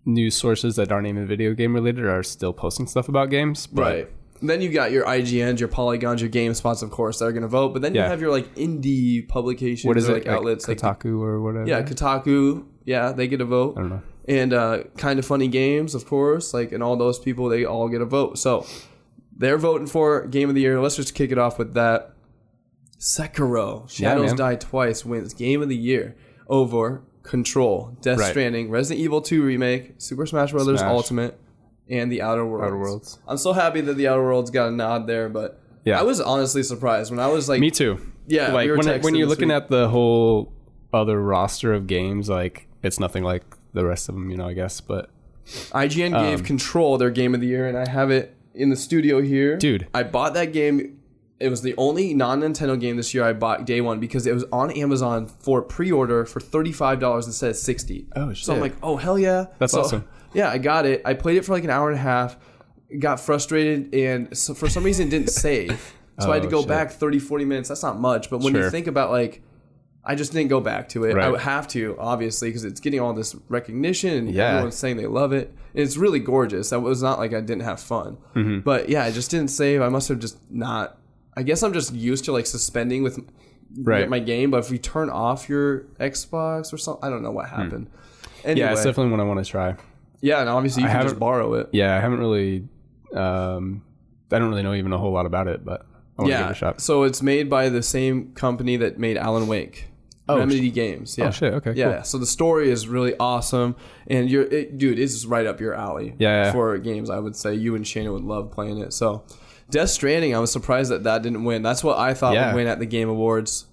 news 0.05 0.35
sources 0.35 0.75
that 0.77 0.91
aren't 0.91 1.07
even 1.07 1.27
video 1.27 1.53
game 1.53 1.73
related 1.73 2.05
are 2.05 2.23
still 2.23 2.53
posting 2.53 2.87
stuff 2.87 3.09
about 3.09 3.29
games. 3.29 3.67
But 3.67 3.81
Right. 3.81 4.11
Then 4.41 4.61
you 4.61 4.69
got 4.69 4.91
your 4.91 5.05
IGNs, 5.05 5.59
your 5.59 5.69
Polygons, 5.69 6.21
your 6.21 6.29
GameSpots, 6.29 6.83
of 6.83 6.91
course, 6.91 7.19
that 7.19 7.25
are 7.25 7.31
going 7.31 7.41
to 7.43 7.47
vote. 7.47 7.73
But 7.73 7.81
then 7.81 7.95
you 7.95 8.01
Yeah. 8.01 8.07
have 8.09 8.21
your 8.21 8.31
like 8.31 8.53
indie 8.55 9.27
publications, 9.27 9.85
What 9.87 9.97
is 9.97 10.07
or, 10.07 10.11
it? 10.17 10.25
like 10.25 10.27
outlets, 10.27 10.67
like 10.67 10.77
Kotaku 10.79 11.19
or 11.21 11.41
whatever. 11.41 11.67
yeah, 11.67 11.81
Kotaku, 11.81 12.65
yeah, 12.85 13.11
they 13.11 13.27
get 13.27 13.41
a 13.41 13.45
vote. 13.45 13.75
I 13.77 13.81
don't 13.81 13.89
know. 13.89 14.01
and 14.27 14.53
uh, 14.53 14.83
kind 14.97 15.19
of 15.19 15.25
funny 15.25 15.47
games, 15.47 15.95
of 15.95 16.05
course. 16.05 16.53
Like, 16.53 16.71
and 16.71 16.83
all 16.83 16.95
those 16.97 17.17
people, 17.19 17.47
they 17.49 17.63
all 17.65 17.87
get 17.89 18.01
a 18.01 18.05
vote. 18.05 18.37
So 18.37 18.65
they're 19.35 19.57
voting 19.57 19.87
for 19.87 20.25
game 20.27 20.49
of 20.49 20.55
the 20.55 20.61
year. 20.61 20.79
Let's 20.81 20.95
just 20.97 21.15
kick 21.15 21.31
it 21.31 21.37
off 21.37 21.57
with 21.57 21.73
that. 21.75 22.13
Sekiro: 22.99 23.87
Shadows 23.89 24.31
man. 24.31 24.35
Die 24.37 24.55
Twice 24.55 25.05
wins 25.05 25.33
game 25.33 25.61
of 25.61 25.69
the 25.69 25.75
year 25.77 26.15
over 26.47 27.03
Control, 27.23 27.95
Death 28.01 28.19
Right. 28.19 28.29
Stranding, 28.29 28.69
Resident 28.69 29.03
Evil 29.03 29.21
2 29.21 29.43
remake, 29.43 29.95
Super 29.97 30.25
Smash 30.25 30.51
Bros. 30.51 30.65
Smash. 30.65 30.81
Ultimate, 30.81 31.39
and 31.89 32.11
The 32.11 32.21
Outer 32.21 32.45
Worlds. 32.45 32.65
Outer 32.67 32.77
Worlds. 32.77 33.19
I'm 33.27 33.37
so 33.37 33.53
happy 33.53 33.81
that 33.81 33.93
The 33.95 34.07
Outer 34.07 34.23
Worlds 34.23 34.49
got 34.51 34.67
a 34.69 34.71
nod 34.71 35.07
there, 35.07 35.29
but 35.29 35.59
Yeah. 35.85 35.99
I 35.99 36.03
was 36.03 36.19
honestly 36.19 36.63
surprised 36.63 37.11
when 37.11 37.19
I 37.19 37.27
was 37.27 37.47
like, 37.49 37.59
Me 37.61 37.71
too. 37.71 37.99
Yeah, 38.27 38.51
Like 38.51 38.69
we 38.69 38.75
when 38.77 39.01
when 39.01 39.15
you're 39.15 39.27
looking 39.27 39.47
week. 39.49 39.55
at 39.57 39.69
the 39.69 39.87
whole 39.89 40.51
other 40.93 41.21
roster 41.21 41.73
of 41.73 41.87
games, 41.87 42.29
like 42.29 42.67
it's 42.83 42.99
nothing 42.99 43.23
like 43.23 43.43
the 43.73 43.85
rest 43.85 44.09
of 44.09 44.15
them, 44.15 44.29
you 44.29 44.37
know. 44.37 44.47
I 44.47 44.53
guess, 44.53 44.81
but 44.81 45.09
IGN 45.71 46.13
Um, 46.13 46.23
gave 46.25 46.43
Control 46.43 46.97
their 46.97 47.09
game 47.09 47.33
of 47.33 47.39
the 47.41 47.47
year, 47.47 47.67
and 47.67 47.77
I 47.77 47.87
have 47.89 48.11
it 48.11 48.35
in 48.53 48.69
the 48.69 48.75
studio 48.75 49.21
here. 49.21 49.57
Dude. 49.57 49.87
I 49.93 50.03
bought 50.03 50.33
that 50.33 50.51
game. 50.51 50.99
It 51.39 51.49
was 51.49 51.61
the 51.61 51.75
only 51.77 52.13
non 52.13 52.41
Nintendo 52.41 52.77
game 52.79 52.97
this 52.97 53.13
year 53.13 53.23
I 53.23 53.31
bought 53.33 53.65
day 53.65 53.79
one 53.79 53.99
because 53.99 54.25
it 54.27 54.33
was 54.33 54.43
on 54.51 54.71
Amazon 54.71 55.27
for 55.27 55.61
pre 55.61 55.91
order 55.91 56.25
for 56.25 56.39
$35 56.39 57.27
instead 57.27 57.51
of 57.51 57.55
60 57.55 58.07
Oh, 58.15 58.33
So 58.33 58.53
I'm 58.55 58.59
like, 58.59 58.73
oh, 58.81 58.97
hell 58.97 59.19
yeah. 59.19 59.45
That's 59.59 59.71
So, 59.73 59.81
awesome. 59.81 60.07
Yeah, 60.33 60.49
I 60.49 60.57
got 60.57 60.85
it. 60.85 61.01
I 61.05 61.13
played 61.13 61.37
it 61.37 61.45
for 61.45 61.53
like 61.53 61.63
an 61.63 61.69
hour 61.69 61.89
and 61.89 61.97
a 61.97 62.01
half, 62.01 62.37
got 62.99 63.19
frustrated, 63.19 63.93
and 63.93 64.37
so 64.37 64.53
for 64.53 64.69
some 64.69 64.83
reason 64.83 65.09
didn't 65.09 65.29
save. 65.29 65.93
So 66.19 66.31
I 66.31 66.35
had 66.35 66.43
to 66.43 66.47
Oh, 66.47 66.51
go 66.51 66.59
shit. 66.61 66.69
back 66.69 66.91
30, 66.91 67.19
40 67.19 67.45
minutes. 67.45 67.69
That's 67.69 67.83
not 67.83 67.99
much. 67.99 68.29
But 68.29 68.39
when 68.41 68.55
you 68.55 68.69
think 68.71 68.87
about 68.87 69.11
like, 69.11 69.43
I 70.03 70.15
just 70.15 70.31
didn't 70.31 70.47
go 70.49 70.59
back 70.61 70.89
to 70.89 71.03
it. 71.03 71.17
I 71.17 71.29
would 71.29 71.41
have 71.41 71.67
to, 71.69 71.95
obviously, 71.99 72.49
because 72.49 72.63
it's 72.63 72.79
getting 72.79 72.99
all 72.99 73.13
this 73.13 73.35
recognition 73.49 74.13
and 74.13 74.31
Yeah. 74.31 74.51
everyone's 74.53 74.75
saying 74.77 74.97
they 74.97 75.05
love 75.05 75.31
it. 75.33 75.53
And 75.75 75.83
it's 75.83 75.97
really 75.97 76.19
gorgeous. 76.19 76.69
That 76.71 76.79
was 76.79 77.03
not 77.03 77.19
like 77.19 77.33
I 77.33 77.41
didn't 77.41 77.63
have 77.63 77.79
fun. 77.79 78.17
Mm-hmm. 78.35 78.59
But 78.61 78.89
yeah, 78.89 79.03
I 79.03 79.11
just 79.11 79.29
didn't 79.29 79.49
save. 79.49 79.81
I 79.81 79.89
must 79.89 80.07
have 80.09 80.19
just 80.19 80.39
not. 80.49 80.97
I 81.35 81.43
guess 81.43 81.61
I'm 81.61 81.73
just 81.73 81.93
used 81.93 82.25
to 82.25 82.31
like 82.31 82.45
suspending 82.47 83.03
with 83.03 83.19
Right. 83.77 84.09
my 84.09 84.19
game. 84.19 84.49
But 84.49 84.59
if 84.65 84.71
you 84.71 84.77
turn 84.79 85.09
off 85.09 85.49
your 85.49 85.81
Xbox 85.99 86.73
or 86.73 86.77
something, 86.77 87.03
I 87.05 87.09
don't 87.11 87.21
know 87.21 87.31
what 87.31 87.49
happened. 87.49 87.89
Anyway, 88.43 88.53
Hmm. 88.53 88.57
yeah, 88.57 88.71
it's 88.71 88.83
definitely 88.83 89.11
one 89.11 89.19
I 89.19 89.23
want 89.23 89.43
to 89.45 89.51
try. 89.51 89.75
Yeah, 90.21 90.39
and 90.41 90.49
obviously 90.49 90.83
you 90.83 90.89
I 90.89 90.93
can 90.93 91.03
just 91.03 91.19
borrow 91.19 91.53
it. 91.55 91.69
Yeah, 91.73 91.95
I 91.95 91.99
haven't 91.99 92.19
really. 92.19 92.67
Um, 93.13 93.83
I 94.31 94.39
don't 94.39 94.49
really 94.49 94.63
know 94.63 94.73
even 94.73 94.91
a 94.93 94.97
whole 94.97 95.11
lot 95.13 95.25
about 95.25 95.47
it, 95.47 95.63
but 95.63 95.85
I 96.17 96.21
want 96.23 96.31
to 96.31 96.37
give 96.37 96.39
Yeah, 96.41 96.47
it 96.49 96.51
a 96.51 96.55
shot. 96.55 96.81
so 96.81 97.03
it's 97.03 97.21
made 97.21 97.49
by 97.49 97.69
the 97.69 97.81
same 97.81 98.33
company 98.33 98.75
that 98.77 98.97
made 98.99 99.17
Alan 99.17 99.47
Wake. 99.47 99.87
Oh, 100.29 100.37
Remedy 100.39 100.69
Games. 100.71 101.17
Yeah. 101.17 101.27
Oh 101.27 101.31
shit. 101.31 101.53
Okay. 101.53 101.71
Yeah, 101.71 101.93
Cool. 101.95 102.03
so 102.03 102.17
the 102.17 102.25
story 102.25 102.69
is 102.69 102.85
really 102.89 103.15
awesome, 103.17 103.77
and 104.07 104.29
you're, 104.29 104.43
it, 104.43 104.77
dude, 104.77 104.99
it's 104.99 105.23
right 105.25 105.45
up 105.45 105.61
your 105.61 105.73
alley. 105.73 106.15
Yeah, 106.19 106.45
yeah. 106.45 106.51
For 106.51 106.77
games, 106.79 107.09
I 107.09 107.19
would 107.19 107.37
say 107.37 107.53
you 107.55 107.75
and 107.75 107.85
Shayna 107.85 108.11
would 108.11 108.23
love 108.25 108.51
playing 108.51 108.79
it. 108.79 108.91
So, 108.91 109.23
Death 109.69 109.89
Stranding, 109.89 110.35
I 110.35 110.39
was 110.39 110.51
surprised 110.51 110.91
that 110.91 111.03
that 111.05 111.21
didn't 111.23 111.45
win. 111.45 111.61
That's 111.61 111.81
what 111.81 111.97
I 111.97 112.13
thought 112.13 112.33
Yeah. 112.33 112.47
would 112.47 112.55
win 112.57 112.67
at 112.67 112.79
the 112.79 112.85
Game 112.85 113.07
Awards. 113.07 113.67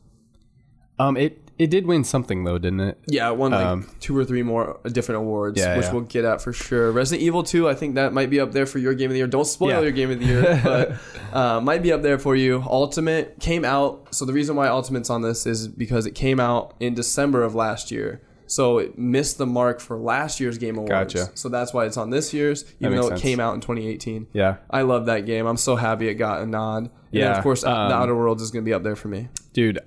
Um, 1.00 1.16
it 1.16 1.43
it 1.58 1.70
did 1.70 1.86
win 1.86 2.04
something 2.04 2.44
though, 2.44 2.58
didn't 2.58 2.80
it? 2.80 2.98
Yeah, 3.06 3.30
it 3.30 3.36
won 3.36 3.52
like 3.52 3.64
Um, 3.64 3.88
two 4.00 4.16
or 4.16 4.24
three 4.24 4.42
more 4.42 4.78
different 4.90 5.20
awards, 5.22 5.60
Yeah, 5.60 5.76
which 5.76 5.86
yeah. 5.86 5.92
we'll 5.92 6.02
get 6.02 6.24
at 6.24 6.40
for 6.42 6.52
sure. 6.52 6.90
Resident 6.90 7.22
Evil 7.24 7.42
2, 7.42 7.68
I 7.68 7.74
think 7.74 7.94
that 7.94 8.12
might 8.12 8.30
be 8.30 8.40
up 8.40 8.52
there 8.52 8.66
for 8.66 8.78
your 8.78 8.94
game 8.94 9.06
of 9.06 9.12
the 9.12 9.18
year. 9.18 9.26
Don't 9.26 9.46
spoil 9.46 9.68
Yeah. 9.70 9.80
your 9.80 9.92
game 9.92 10.10
of 10.10 10.18
the 10.18 10.24
year, 10.26 10.60
but 10.64 10.92
uh, 11.32 11.60
might 11.60 11.82
be 11.82 11.92
up 11.92 12.02
there 12.02 12.18
for 12.18 12.34
you. 12.34 12.62
Ultimate 12.68 13.38
came 13.40 13.64
out. 13.64 14.08
So 14.14 14.24
the 14.24 14.32
reason 14.32 14.56
why 14.56 14.68
Ultimate's 14.68 15.10
on 15.10 15.22
this 15.22 15.46
is 15.46 15.68
because 15.68 16.06
it 16.06 16.12
came 16.16 16.40
out 16.40 16.74
in 16.80 16.94
December 16.94 17.42
of 17.42 17.54
last 17.54 17.90
year. 17.90 18.20
So 18.46 18.76
it 18.78 18.98
missed 18.98 19.38
the 19.38 19.46
mark 19.46 19.80
for 19.80 19.96
last 19.96 20.38
year's 20.38 20.58
Game 20.58 20.76
Awards. 20.76 21.14
Gotcha. 21.14 21.30
So 21.34 21.48
that's 21.48 21.72
why 21.72 21.86
it's 21.86 21.96
on 21.96 22.10
this 22.10 22.34
year's, 22.34 22.64
even 22.78 22.96
though 22.96 23.06
it 23.06 23.10
sense. 23.10 23.22
came 23.22 23.40
out 23.40 23.54
in 23.54 23.60
2018. 23.62 24.26
Yeah, 24.34 24.56
I 24.70 24.82
love 24.82 25.06
that 25.06 25.20
game. 25.24 25.46
I'm 25.46 25.56
so 25.56 25.76
happy 25.76 26.08
it 26.08 26.14
got 26.14 26.42
a 26.42 26.46
nod. 26.46 26.84
And 26.84 26.90
Yeah, 27.10 27.36
of 27.38 27.42
course, 27.42 27.64
uh, 27.64 27.70
um, 27.72 27.88
The 27.88 27.94
Outer 27.94 28.14
Worlds 28.14 28.42
is 28.42 28.50
going 28.50 28.62
to 28.62 28.68
be 28.68 28.74
up 28.74 28.82
there 28.82 28.96
for 28.96 29.08
me. 29.08 29.28
dude. 29.54 29.78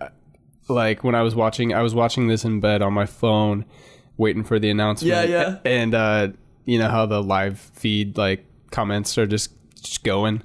Like 0.67 1.03
when 1.03 1.15
I 1.15 1.21
was 1.21 1.35
watching, 1.35 1.73
I 1.73 1.81
was 1.81 1.95
watching 1.95 2.27
this 2.27 2.43
in 2.43 2.59
bed 2.59 2.81
on 2.81 2.93
my 2.93 3.05
phone, 3.05 3.65
waiting 4.17 4.43
for 4.43 4.59
the 4.59 4.69
announcement. 4.69 5.09
Yeah, 5.09 5.23
yeah. 5.23 5.57
And 5.65 5.93
uh, 5.95 6.29
you 6.65 6.77
know 6.79 6.89
how 6.89 7.05
the 7.05 7.21
live 7.23 7.59
feed 7.59 8.17
like 8.17 8.45
comments 8.71 9.17
are 9.17 9.25
just, 9.25 9.51
just 9.81 10.03
going. 10.03 10.43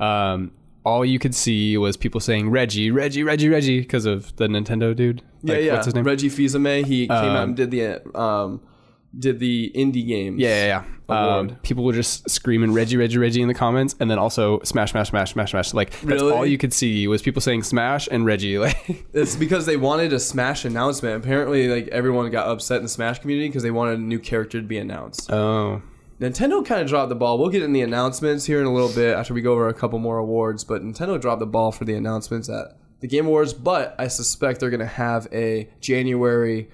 Um, 0.00 0.52
all 0.84 1.04
you 1.04 1.18
could 1.18 1.34
see 1.34 1.76
was 1.78 1.96
people 1.96 2.20
saying 2.20 2.50
Reggie, 2.50 2.90
Reggie, 2.90 3.22
Reggie, 3.22 3.48
Reggie 3.48 3.80
because 3.80 4.04
of 4.06 4.36
the 4.36 4.46
Nintendo 4.46 4.94
dude. 4.94 5.22
Yeah, 5.42 5.54
Like, 5.54 5.64
yeah. 5.64 5.72
What's 5.72 5.86
his 5.86 5.94
name? 5.94 6.04
Reggie 6.04 6.28
Fils-Aimé. 6.28 6.84
He 6.84 7.06
came 7.06 7.16
out 7.16 7.36
Um, 7.36 7.48
and 7.50 7.56
did 7.56 7.70
the 7.70 8.18
um, 8.18 8.60
did 9.18 9.38
the 9.38 9.70
indie 9.74 10.06
games. 10.06 10.40
Yeah, 10.40 10.48
yeah, 10.66 10.66
yeah. 10.66 10.84
Um, 11.06 11.56
people 11.62 11.84
were 11.84 11.92
just 11.92 12.28
screaming 12.30 12.72
Reggie, 12.72 12.96
Reggie, 12.96 13.18
Reggie 13.18 13.42
in 13.42 13.48
the 13.48 13.54
comments, 13.54 13.94
and 14.00 14.10
then 14.10 14.18
also 14.18 14.60
smash, 14.62 14.92
smash, 14.92 15.10
smash, 15.10 15.32
smash, 15.34 15.50
smash. 15.50 15.74
Like 15.74 15.90
that's 15.90 16.04
Really? 16.04 16.32
all 16.32 16.46
you 16.46 16.56
could 16.56 16.72
see 16.72 17.06
was 17.06 17.20
people 17.20 17.42
saying 17.42 17.62
smash 17.64 18.08
and 18.10 18.24
Reggie. 18.24 18.58
Like, 18.64 19.04
It's 19.12 19.36
because 19.36 19.66
they 19.66 19.76
wanted 19.76 20.12
a 20.14 20.18
Smash 20.18 20.64
announcement. 20.64 21.16
Apparently, 21.22 21.68
like 21.68 21.88
everyone 21.88 22.30
got 22.30 22.46
upset 22.48 22.78
in 22.78 22.84
the 22.84 22.88
Smash 22.88 23.18
community 23.18 23.48
because 23.48 23.62
they 23.62 23.70
wanted 23.70 23.98
a 23.98 24.02
new 24.02 24.18
character 24.18 24.60
to 24.60 24.66
be 24.66 24.78
announced. 24.78 25.30
oh, 25.30 25.82
Nintendo 26.20 26.64
kind 26.64 26.80
of 26.80 26.88
dropped 26.88 27.08
the 27.10 27.14
ball. 27.16 27.38
We'll 27.38 27.50
get 27.50 27.62
in 27.62 27.72
the 27.72 27.82
announcements 27.82 28.46
here 28.46 28.60
in 28.60 28.66
a 28.66 28.72
little 28.72 28.88
bit 28.94 29.14
after 29.16 29.34
we 29.34 29.42
go 29.42 29.52
over 29.52 29.68
a 29.68 29.74
couple 29.74 29.98
more 29.98 30.16
awards. 30.18 30.64
But 30.64 30.82
Nintendo 30.82 31.20
dropped 31.20 31.40
the 31.40 31.46
ball 31.46 31.70
for 31.72 31.84
the 31.84 31.94
announcements 31.94 32.48
at 32.48 32.78
the 33.00 33.08
Game 33.08 33.26
Awards. 33.26 33.52
But 33.52 33.94
I 33.98 34.06
suspect 34.08 34.60
they're 34.60 34.70
going 34.70 34.80
to 34.80 34.86
have 34.86 35.26
a 35.32 35.68
January 35.80 36.70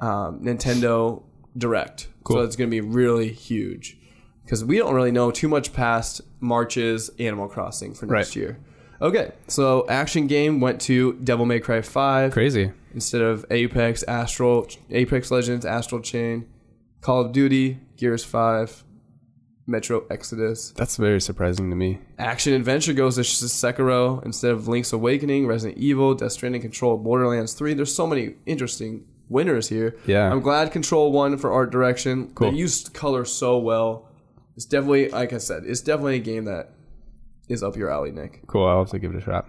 um, 0.00 0.40
Nintendo 0.40 1.22
direct. 1.56 2.08
Cool. 2.24 2.36
So 2.36 2.42
it's 2.42 2.56
going 2.56 2.70
to 2.70 2.74
be 2.74 2.80
really 2.80 3.28
huge 3.28 3.96
because 4.44 4.64
we 4.64 4.78
don't 4.78 4.94
really 4.94 5.12
know 5.12 5.30
too 5.30 5.48
much 5.48 5.72
past 5.72 6.20
March's 6.40 7.10
Animal 7.18 7.48
Crossing 7.48 7.94
for 7.94 8.06
next 8.06 8.30
Right. 8.30 8.36
year. 8.36 8.58
Okay, 9.02 9.32
so 9.46 9.84
action 9.90 10.26
game 10.26 10.58
went 10.60 10.80
to 10.82 11.14
Devil 11.22 11.44
May 11.44 11.60
Cry 11.60 11.82
5 11.82 12.32
Crazy. 12.32 12.72
instead 12.94 13.20
of 13.20 13.44
Apex, 13.50 14.02
Astral, 14.04 14.66
Apex 14.90 15.30
Legends, 15.30 15.66
Astral 15.66 16.00
Chain, 16.00 16.46
Call 17.02 17.20
of 17.26 17.32
Duty, 17.32 17.78
Gears 17.98 18.24
5, 18.24 18.84
Metro 19.66 20.06
Exodus. 20.10 20.72
That's 20.76 20.96
very 20.96 21.20
surprising 21.20 21.68
to 21.70 21.76
me. 21.76 21.98
Action 22.18 22.52
adventure 22.54 22.92
goes 22.94 23.16
to 23.16 23.22
Sekiro 23.22 24.24
instead 24.24 24.52
of 24.52 24.66
Link's 24.68 24.92
Awakening, 24.94 25.46
Resident 25.46 25.76
Evil, 25.78 26.14
Death 26.14 26.32
Stranding, 26.32 26.62
Control, 26.62 26.96
Borderlands 26.96 27.52
3. 27.52 27.74
There's 27.74 27.94
so 27.94 28.06
many 28.06 28.36
interesting 28.46 29.04
winners 29.28 29.68
here. 29.68 29.96
Yeah. 30.06 30.30
I'm 30.30 30.40
glad 30.40 30.72
Control 30.72 31.12
won 31.12 31.36
for 31.38 31.52
art 31.52 31.70
direction. 31.70 32.30
Cool. 32.34 32.50
They 32.50 32.56
used 32.56 32.92
color 32.94 33.24
so 33.24 33.58
well. 33.58 34.08
It's 34.56 34.64
definitely, 34.64 35.10
like 35.10 35.32
I 35.32 35.38
said, 35.38 35.64
it's 35.66 35.80
definitely 35.80 36.16
a 36.16 36.20
game 36.20 36.44
that 36.46 36.72
is 37.48 37.62
up 37.62 37.76
your 37.76 37.90
alley, 37.90 38.10
Nick. 38.10 38.46
Cool. 38.46 38.66
I'll 38.66 38.78
have 38.80 38.90
to 38.90 38.98
give 38.98 39.14
it 39.14 39.18
a 39.18 39.20
shot. 39.20 39.46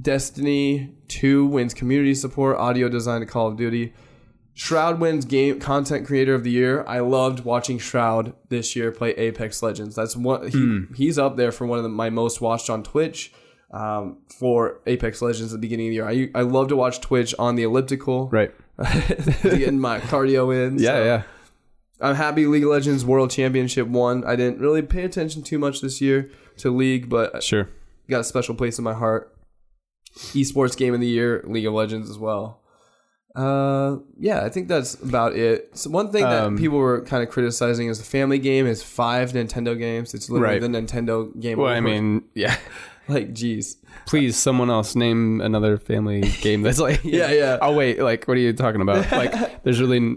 Destiny 0.00 0.94
2 1.08 1.46
wins 1.46 1.74
community 1.74 2.14
support, 2.14 2.56
audio 2.56 2.88
design 2.88 3.20
to 3.20 3.26
Call 3.26 3.48
of 3.48 3.56
Duty. 3.56 3.92
Shroud 4.54 5.00
wins 5.00 5.24
game 5.24 5.60
content 5.60 6.06
creator 6.06 6.34
of 6.34 6.44
the 6.44 6.50
year. 6.50 6.84
I 6.86 7.00
loved 7.00 7.40
watching 7.44 7.78
Shroud 7.78 8.34
this 8.48 8.76
year 8.76 8.90
play 8.92 9.10
Apex 9.12 9.62
Legends. 9.62 9.94
That's 9.94 10.14
one 10.16 10.48
he, 10.48 10.82
he's 10.96 11.18
up 11.18 11.36
there 11.36 11.52
for 11.52 11.66
one 11.66 11.78
of 11.78 11.82
the, 11.84 11.88
my 11.88 12.10
most 12.10 12.40
watched 12.42 12.68
on 12.68 12.82
Twitch 12.82 13.32
um, 13.70 14.18
for 14.38 14.80
Apex 14.86 15.22
Legends 15.22 15.54
at 15.54 15.60
the 15.60 15.66
beginning 15.66 15.86
of 15.86 15.90
the 15.90 15.94
year. 16.18 16.30
I 16.34 16.38
I 16.40 16.42
love 16.42 16.68
to 16.68 16.76
watch 16.76 17.00
Twitch 17.00 17.34
on 17.38 17.56
the 17.56 17.62
elliptical, 17.62 18.28
Right. 18.28 18.52
getting 19.42 19.78
my 19.78 20.00
cardio 20.00 20.66
in. 20.66 20.78
Yeah, 20.78 20.90
so. 20.90 21.04
yeah. 21.04 21.22
I'm 22.00 22.16
happy 22.16 22.46
League 22.46 22.64
of 22.64 22.70
Legends 22.70 23.04
World 23.04 23.30
Championship 23.30 23.86
won. 23.86 24.24
I 24.24 24.34
didn't 24.34 24.58
really 24.60 24.82
pay 24.82 25.04
attention 25.04 25.42
too 25.42 25.58
much 25.58 25.80
this 25.80 26.00
year 26.00 26.30
to 26.56 26.70
League, 26.70 27.08
but 27.08 27.42
Sure. 27.44 27.68
got 28.10 28.20
a 28.20 28.24
special 28.24 28.54
place 28.56 28.78
in 28.78 28.84
my 28.84 28.94
heart. 28.94 29.32
Esports 30.32 30.76
game 30.76 30.94
of 30.94 31.00
the 31.00 31.06
year, 31.06 31.42
League 31.46 31.64
of 31.66 31.72
Legends 31.74 32.10
as 32.10 32.18
well. 32.18 32.60
Uh, 33.34 33.96
yeah, 34.18 34.44
I 34.44 34.50
think 34.50 34.68
that's 34.68 34.94
about 34.94 35.34
it. 35.36 35.70
So 35.78 35.88
one 35.90 36.10
thing 36.12 36.22
that 36.24 36.44
Um, 36.44 36.58
people 36.58 36.76
were 36.78 37.00
kind 37.02 37.22
of 37.22 37.30
criticizing 37.30 37.88
is 37.88 37.98
the 37.98 38.04
family 38.04 38.38
game 38.38 38.66
is 38.66 38.82
five 38.82 39.32
Nintendo 39.32 39.78
games. 39.78 40.12
It's 40.12 40.28
literally 40.28 40.54
Right. 40.54 40.60
the 40.60 40.68
Nintendo 40.68 41.38
game. 41.40 41.56
Well, 41.58 41.72
I 41.72 41.80
mean, 41.80 42.24
yeah. 42.34 42.56
like, 43.08 43.32
geez, 43.32 43.76
Please, 44.06 44.36
someone 44.36 44.70
else 44.70 44.94
name 44.96 45.40
another 45.40 45.78
family 45.78 46.22
game 46.40 46.62
that's 46.62 46.78
like. 46.78 47.02
Yeah, 47.04 47.30
yeah. 47.30 47.58
Oh 47.60 47.72
wait, 47.74 48.00
like, 48.00 48.26
what 48.26 48.36
are 48.36 48.40
you 48.40 48.52
talking 48.52 48.80
about? 48.80 49.10
Like, 49.12 49.62
there's 49.64 49.80
really 49.80 50.16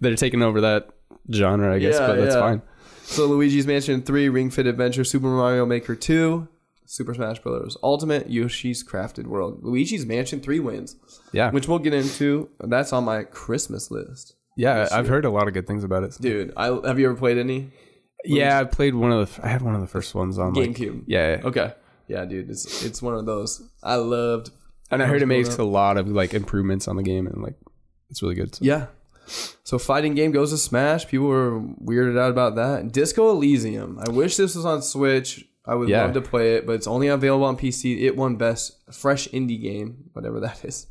they're 0.00 0.14
taking 0.16 0.42
over 0.42 0.60
that 0.62 0.88
genre, 1.32 1.74
I 1.74 1.78
guess, 1.78 1.94
Yeah, 1.98 2.06
but 2.06 2.16
that's 2.16 2.34
yeah. 2.34 2.40
fine. 2.40 2.62
So 3.02 3.26
Luigi's 3.26 3.66
Mansion 3.66 4.02
3, 4.02 4.28
Ring 4.28 4.50
Fit 4.50 4.66
Adventure, 4.66 5.02
Super 5.04 5.26
Mario 5.26 5.66
Maker 5.66 5.96
2, 5.96 6.46
Super 6.86 7.12
Smash 7.14 7.40
Bros. 7.40 7.76
Ultimate, 7.82 8.30
Yoshi's 8.30 8.84
Crafted 8.84 9.26
World. 9.26 9.64
Luigi's 9.64 10.06
Mansion 10.06 10.40
3 10.40 10.60
wins, 10.60 10.96
Yeah, 11.32 11.50
which 11.50 11.66
we'll 11.68 11.78
get 11.80 11.92
into. 11.94 12.48
That's 12.60 12.92
on 12.92 13.04
my 13.04 13.24
Christmas 13.24 13.90
list. 13.90 14.34
yeah. 14.56 14.88
I've 14.92 15.08
heard 15.08 15.24
a 15.24 15.30
lot 15.30 15.48
of 15.48 15.54
good 15.54 15.66
things 15.66 15.82
about 15.84 16.04
it. 16.04 16.16
Dude, 16.20 16.52
I 16.56 16.66
have 16.86 16.98
you 17.00 17.06
ever 17.06 17.16
played 17.16 17.38
any? 17.38 17.70
Yeah, 18.24 18.58
I 18.60 18.64
played 18.64 18.94
one 18.94 19.10
of 19.12 19.34
the. 19.36 19.44
I 19.44 19.48
had 19.48 19.62
one 19.62 19.74
of 19.74 19.80
the 19.80 19.86
first 19.86 20.14
ones 20.14 20.38
on 20.38 20.52
like, 20.54 20.70
GameCube. 20.70 21.04
yeah, 21.06 21.36
yeah. 21.36 21.46
Okay. 21.46 21.72
Yeah, 22.10 22.24
dude, 22.24 22.50
it's 22.50 22.84
it's 22.84 23.00
one 23.00 23.14
of 23.14 23.24
those. 23.26 23.62
I 23.82 23.94
loved. 23.96 24.50
and 24.90 25.02
I 25.02 25.06
heard 25.06 25.22
it 25.22 25.26
makes 25.26 25.56
a 25.56 25.64
lot 25.64 25.96
of 25.96 26.08
like 26.08 26.34
improvements 26.34 26.88
on 26.88 26.96
the 26.96 27.02
game, 27.04 27.26
and 27.28 27.42
like 27.42 27.54
it's 28.10 28.20
really 28.22 28.34
good. 28.34 28.54
So- 28.54 28.64
Yeah. 28.64 28.86
So 29.62 29.78
fighting 29.78 30.14
game 30.16 30.32
goes 30.32 30.50
to 30.50 30.58
Smash. 30.58 31.06
People 31.06 31.28
were 31.28 31.60
weirded 31.84 32.18
out 32.18 32.32
about 32.32 32.56
that. 32.56 32.90
Disco 32.90 33.30
Elysium. 33.30 34.00
I 34.04 34.10
wish 34.10 34.36
this 34.36 34.56
was 34.56 34.64
on 34.66 34.82
Switch. 34.82 35.46
I 35.64 35.76
would 35.76 35.88
Yeah. 35.88 36.02
love 36.02 36.14
to 36.14 36.20
play 36.20 36.56
it, 36.56 36.66
but 36.66 36.72
it's 36.72 36.88
only 36.88 37.06
available 37.06 37.44
on 37.44 37.56
PC. 37.56 38.02
It 38.02 38.16
won 38.16 38.34
best 38.36 38.72
fresh 38.92 39.28
indie 39.28 39.60
game, 39.62 40.10
whatever 40.14 40.40
that 40.40 40.64
is, 40.64 40.88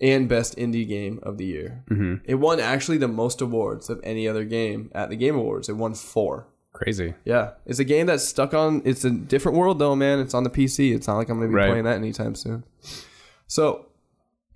and 0.00 0.28
best 0.28 0.56
indie 0.56 0.86
game 0.86 1.18
of 1.24 1.36
the 1.38 1.46
year. 1.46 1.82
hmm 1.88 2.16
It 2.24 2.36
won 2.36 2.60
actually 2.60 2.98
the 2.98 3.08
most 3.08 3.40
awards 3.40 3.90
of 3.90 3.98
any 4.04 4.28
other 4.28 4.44
game 4.44 4.90
at 4.94 5.08
the 5.10 5.16
Game 5.16 5.34
Awards. 5.34 5.68
It 5.68 5.76
won 5.76 5.94
four. 5.94 6.46
Crazy. 6.78 7.14
Yeah, 7.24 7.50
it's 7.66 7.80
a 7.80 7.84
game 7.84 8.06
that's 8.06 8.22
stuck 8.24 8.54
on. 8.54 8.82
It's 8.84 9.04
a 9.04 9.10
different 9.10 9.58
world 9.58 9.80
though, 9.80 9.96
man. 9.96 10.20
It's 10.20 10.32
on 10.32 10.44
the 10.44 10.50
PC. 10.50 10.94
It's 10.94 11.08
not 11.08 11.16
like 11.16 11.28
I'm 11.28 11.38
gonna 11.38 11.48
be 11.48 11.54
Right. 11.54 11.68
playing 11.70 11.84
that 11.84 11.96
anytime 11.96 12.36
soon. 12.36 12.62
So, 13.48 13.86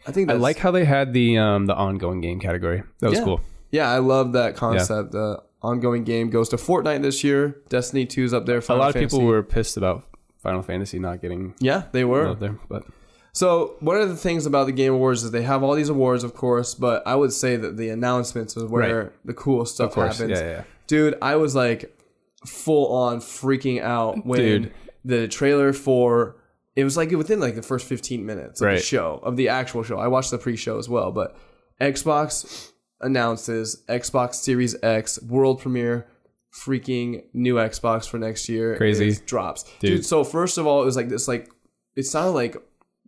I 0.06 0.12
think 0.12 0.30
I 0.30 0.34
that's, 0.34 0.42
like 0.42 0.58
how 0.58 0.70
they 0.70 0.84
had 0.84 1.12
the 1.12 1.36
um 1.38 1.66
the 1.66 1.74
ongoing 1.74 2.20
game 2.20 2.38
category. 2.38 2.82
That 3.00 3.10
was 3.10 3.18
Yeah. 3.18 3.24
cool. 3.24 3.40
Yeah, 3.72 3.90
I 3.90 3.98
love 3.98 4.32
that 4.34 4.54
concept. 4.54 5.12
The 5.12 5.42
ongoing 5.62 6.04
game 6.04 6.30
goes 6.30 6.48
to 6.50 6.56
Fortnite 6.56 7.02
this 7.02 7.24
year. 7.24 7.56
Destiny 7.68 8.06
2's 8.06 8.32
up 8.34 8.46
there. 8.46 8.58
A 8.58 8.62
Final 8.62 8.80
lot 8.82 8.88
of 8.90 8.94
Fantasy. 8.94 9.16
people 9.16 9.26
were 9.28 9.42
pissed 9.42 9.76
about 9.76 10.04
Final 10.38 10.62
Fantasy 10.62 10.98
not 10.98 11.20
getting 11.22 11.54
Yeah, 11.58 11.84
they 11.92 12.04
were. 12.04 12.28
out 12.28 12.40
there, 12.40 12.56
but 12.68 12.84
So 13.32 13.76
one 13.80 13.96
of 14.00 14.08
the 14.10 14.16
things 14.16 14.44
about 14.44 14.66
the 14.66 14.72
Game 14.72 14.92
Awards 14.92 15.24
is 15.24 15.30
they 15.30 15.42
have 15.42 15.62
all 15.62 15.74
these 15.74 15.88
awards, 15.88 16.22
of 16.22 16.34
course, 16.34 16.74
but 16.74 17.02
I 17.06 17.14
would 17.14 17.32
say 17.32 17.56
that 17.56 17.76
the 17.78 17.88
announcements 17.88 18.56
is 18.56 18.64
where 18.64 19.12
the 19.24 19.32
cool 19.32 19.64
stuff 19.64 19.88
of 19.90 19.94
course, 19.94 20.18
happens. 20.18 20.38
yeah, 20.38 20.46
yeah. 20.46 20.62
Dude, 20.86 21.16
I 21.22 21.36
was 21.36 21.54
like 21.56 21.96
full 22.46 22.92
on 22.92 23.20
freaking 23.20 23.80
out 23.80 24.24
when 24.26 24.38
Dude. 24.40 24.74
the 25.04 25.28
trailer 25.28 25.72
for 25.72 26.36
it 26.74 26.84
was 26.84 26.96
like 26.96 27.10
within 27.10 27.40
like 27.40 27.54
the 27.54 27.62
first 27.62 27.86
15 27.86 28.24
minutes 28.24 28.60
of 28.60 28.66
the 28.68 28.82
show 28.82 29.20
of 29.22 29.36
the 29.36 29.48
actual 29.48 29.82
show. 29.82 29.98
I 29.98 30.08
watched 30.08 30.30
the 30.30 30.38
pre-show 30.38 30.78
as 30.78 30.88
well, 30.88 31.12
but 31.12 31.36
Xbox 31.80 32.70
announces 33.00 33.82
Xbox 33.88 34.34
Series 34.36 34.74
X 34.82 35.20
world 35.22 35.60
premiere 35.60 36.06
freaking 36.52 37.24
new 37.32 37.54
Xbox 37.56 38.08
for 38.08 38.18
next 38.18 38.48
year 38.48 38.76
Crazy. 38.76 39.18
drops. 39.26 39.64
Dude. 39.80 39.96
Dude. 39.96 40.06
so 40.06 40.24
first 40.24 40.58
of 40.58 40.66
all, 40.66 40.82
it 40.82 40.84
was 40.84 40.96
like 40.96 41.08
this 41.08 41.28
like 41.28 41.50
it 41.96 42.04
sounded 42.04 42.32
like 42.32 42.56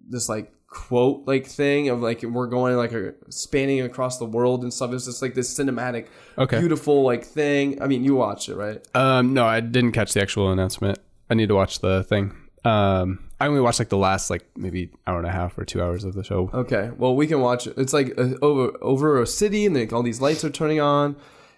this 0.08 0.28
like 0.28 0.52
quote 0.74 1.22
like 1.26 1.46
thing 1.46 1.88
of 1.88 2.02
like 2.02 2.22
we're 2.22 2.48
going 2.48 2.76
like 2.76 2.92
a 2.92 3.14
spanning 3.30 3.80
across 3.80 4.18
the 4.18 4.24
world 4.26 4.62
and 4.64 4.74
stuff. 4.74 4.92
It's 4.92 5.04
just 5.06 5.22
like 5.22 5.34
this 5.34 5.52
cinematic, 5.56 6.08
Okay. 6.36 6.58
beautiful 6.58 7.02
like 7.04 7.24
thing. 7.24 7.80
I 7.80 7.86
mean, 7.86 8.02
you 8.04 8.16
watched 8.16 8.48
it, 8.48 8.56
right? 8.56 8.84
Um, 8.94 9.32
no, 9.34 9.46
I 9.46 9.60
didn't 9.60 9.92
catch 9.92 10.12
the 10.14 10.20
actual 10.20 10.50
announcement. 10.50 10.98
I 11.30 11.34
need 11.34 11.48
to 11.48 11.54
watch 11.54 11.78
the 11.80 12.02
thing. 12.04 12.32
Um, 12.64 13.20
I 13.40 13.46
only 13.46 13.60
watched 13.60 13.78
like 13.78 13.88
the 13.90 13.96
last 13.98 14.30
like 14.30 14.44
maybe 14.56 14.90
hour 15.06 15.18
and 15.18 15.26
a 15.26 15.30
half 15.30 15.56
or 15.58 15.64
two 15.64 15.80
hours 15.82 16.02
of 16.04 16.14
the 16.14 16.24
show. 16.24 16.50
Okay, 16.52 16.90
well 16.98 17.14
we 17.14 17.26
can 17.26 17.40
watch 17.40 17.66
it. 17.66 17.74
It's 17.76 17.92
like 17.92 18.12
uh 18.18 18.34
over 18.42 18.72
over 18.82 19.22
a 19.22 19.26
city, 19.26 19.66
and 19.66 19.76
like 19.76 19.92
all 19.92 20.02
these 20.02 20.20
lights 20.20 20.44
are 20.44 20.50
turning 20.50 20.80
on, 20.80 21.14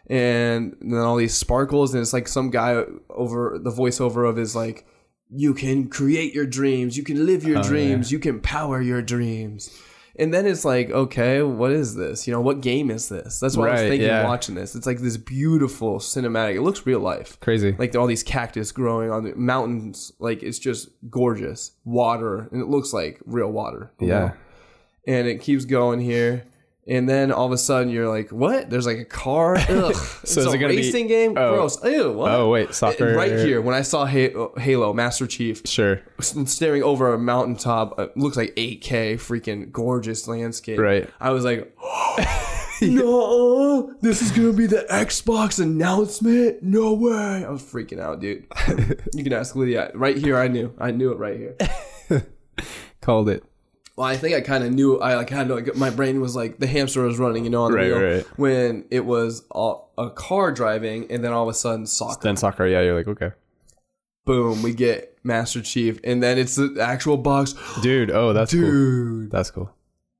and 0.08 0.76
then 0.80 0.98
all 1.00 1.16
these 1.16 1.34
sparkles, 1.34 1.94
and 1.94 2.02
it's 2.02 2.12
like 2.12 2.28
some 2.28 2.50
guy 2.50 2.84
over 3.10 3.58
the 3.58 3.70
voiceover 3.70 4.28
of 4.28 4.38
is 4.38 4.54
like, 4.56 4.86
"You 5.30 5.54
can 5.54 5.88
create 5.88 6.34
your 6.34 6.46
dreams, 6.46 6.96
you 6.96 7.02
can 7.02 7.26
live 7.26 7.44
your 7.44 7.58
oh, 7.58 7.62
dreams, 7.62 8.12
you 8.12 8.18
can 8.18 8.40
power 8.40 8.80
your 8.80 9.02
dreams." 9.02 9.70
And 10.18 10.32
then 10.32 10.46
it's 10.46 10.64
like, 10.64 10.90
okay, 10.90 11.42
what 11.42 11.72
is 11.72 11.94
this? 11.94 12.26
You 12.26 12.32
know, 12.32 12.40
what 12.40 12.62
game 12.62 12.90
is 12.90 13.10
this? 13.10 13.38
That's 13.38 13.54
what 13.54 13.68
I 13.68 13.72
was 13.72 13.80
thinking 13.82 14.08
yeah. 14.08 14.24
watching 14.24 14.54
this. 14.54 14.74
It's 14.74 14.86
like 14.86 15.00
this 15.00 15.18
beautiful 15.18 15.98
cinematic. 15.98 16.56
It 16.56 16.62
looks 16.62 16.86
real 16.86 17.00
life. 17.00 17.38
Crazy. 17.40 17.76
Like 17.78 17.94
all 17.94 18.06
these 18.06 18.22
cactus 18.22 18.72
growing 18.72 19.10
on 19.10 19.24
the 19.24 19.34
mountains. 19.34 20.12
Like 20.18 20.42
it's 20.42 20.58
just 20.58 20.88
gorgeous. 21.10 21.72
Water. 21.84 22.48
And 22.50 22.62
it 22.62 22.68
looks 22.68 22.94
like 22.94 23.20
real 23.26 23.52
water. 23.52 23.92
yeah. 24.00 24.06
know? 24.06 24.32
and 25.06 25.28
it 25.28 25.40
keeps 25.40 25.64
going 25.64 26.00
here. 26.00 26.44
And 26.88 27.08
then 27.08 27.32
all 27.32 27.46
of 27.46 27.52
a 27.52 27.58
sudden 27.58 27.88
you're 27.88 28.08
like, 28.08 28.30
what? 28.30 28.70
There's 28.70 28.86
like 28.86 28.98
a 28.98 29.04
car. 29.04 29.56
Ugh. 29.68 29.68
So 29.68 29.90
it's 29.92 30.36
is 30.36 30.46
a 30.46 30.50
it 30.52 30.58
gonna 30.58 30.68
be- 30.68 30.76
racing 30.76 31.08
game. 31.08 31.34
Oh. 31.36 31.54
Gross. 31.54 31.84
Ew. 31.84 32.12
What? 32.12 32.30
Oh 32.30 32.48
wait, 32.50 32.74
soccer. 32.74 33.14
right 33.14 33.32
here 33.32 33.60
when 33.60 33.74
I 33.74 33.82
saw 33.82 34.04
Halo 34.06 34.92
Master 34.92 35.26
Chief 35.26 35.62
Sure. 35.64 36.00
staring 36.20 36.82
over 36.84 37.12
a 37.12 37.18
mountaintop, 37.18 37.98
uh, 37.98 38.06
looks 38.14 38.36
like 38.36 38.54
8K, 38.56 39.14
freaking 39.14 39.72
gorgeous 39.72 40.28
landscape. 40.28 40.78
Right. 40.78 41.10
I 41.20 41.30
was 41.30 41.44
like, 41.44 41.76
no, 42.82 43.94
this 44.00 44.22
is 44.22 44.30
gonna 44.30 44.52
be 44.52 44.66
the 44.66 44.86
Xbox 44.90 45.58
announcement. 45.60 46.62
No 46.62 46.92
way! 46.94 47.44
I 47.44 47.48
was 47.50 47.62
freaking 47.62 47.98
out, 48.00 48.20
dude. 48.20 48.46
you 49.14 49.24
can 49.24 49.32
ask 49.32 49.56
Lydia. 49.56 49.90
Right 49.94 50.16
here, 50.16 50.38
I 50.38 50.48
knew. 50.48 50.72
I 50.78 50.90
knew 50.90 51.10
it 51.10 51.18
right 51.18 51.36
here. 51.36 52.26
Called 53.00 53.28
it. 53.28 53.42
Well, 53.96 54.06
I 54.06 54.16
think 54.18 54.34
I 54.36 54.42
kind 54.42 54.62
of 54.62 54.72
knew. 54.72 54.98
I 54.98 55.16
like 55.16 55.30
had 55.30 55.48
like 55.48 55.74
my 55.74 55.88
brain 55.90 56.20
was 56.20 56.36
like 56.36 56.58
the 56.58 56.66
hamster 56.66 57.02
was 57.02 57.18
running, 57.18 57.44
you 57.44 57.50
know, 57.50 57.62
on 57.64 57.72
the 57.72 57.78
Right, 57.78 57.86
wheel 57.90 58.02
right. 58.16 58.26
when 58.38 58.84
it 58.90 59.06
was 59.06 59.42
all, 59.50 59.92
a 59.96 60.10
car 60.10 60.52
driving, 60.52 61.10
and 61.10 61.24
then 61.24 61.32
all 61.32 61.44
of 61.44 61.48
a 61.48 61.54
sudden 61.54 61.86
soccer. 61.86 62.20
Then 62.22 62.36
soccer. 62.36 62.66
Yeah, 62.66 62.82
you're 62.82 62.94
like 62.96 63.08
okay, 63.08 63.32
Boom, 64.26 64.62
we 64.62 64.74
get 64.74 65.16
Master 65.24 65.62
Chief, 65.62 65.98
and 66.04 66.22
then 66.22 66.36
it's 66.36 66.56
the 66.56 66.76
actual 66.80 67.16
box, 67.16 67.54
dude. 67.80 68.10
Oh, 68.10 68.32
that's 68.32 68.52
cool. 68.52 68.60
dude. 68.60 69.30
That's 69.30 69.50
cool. 69.50 69.70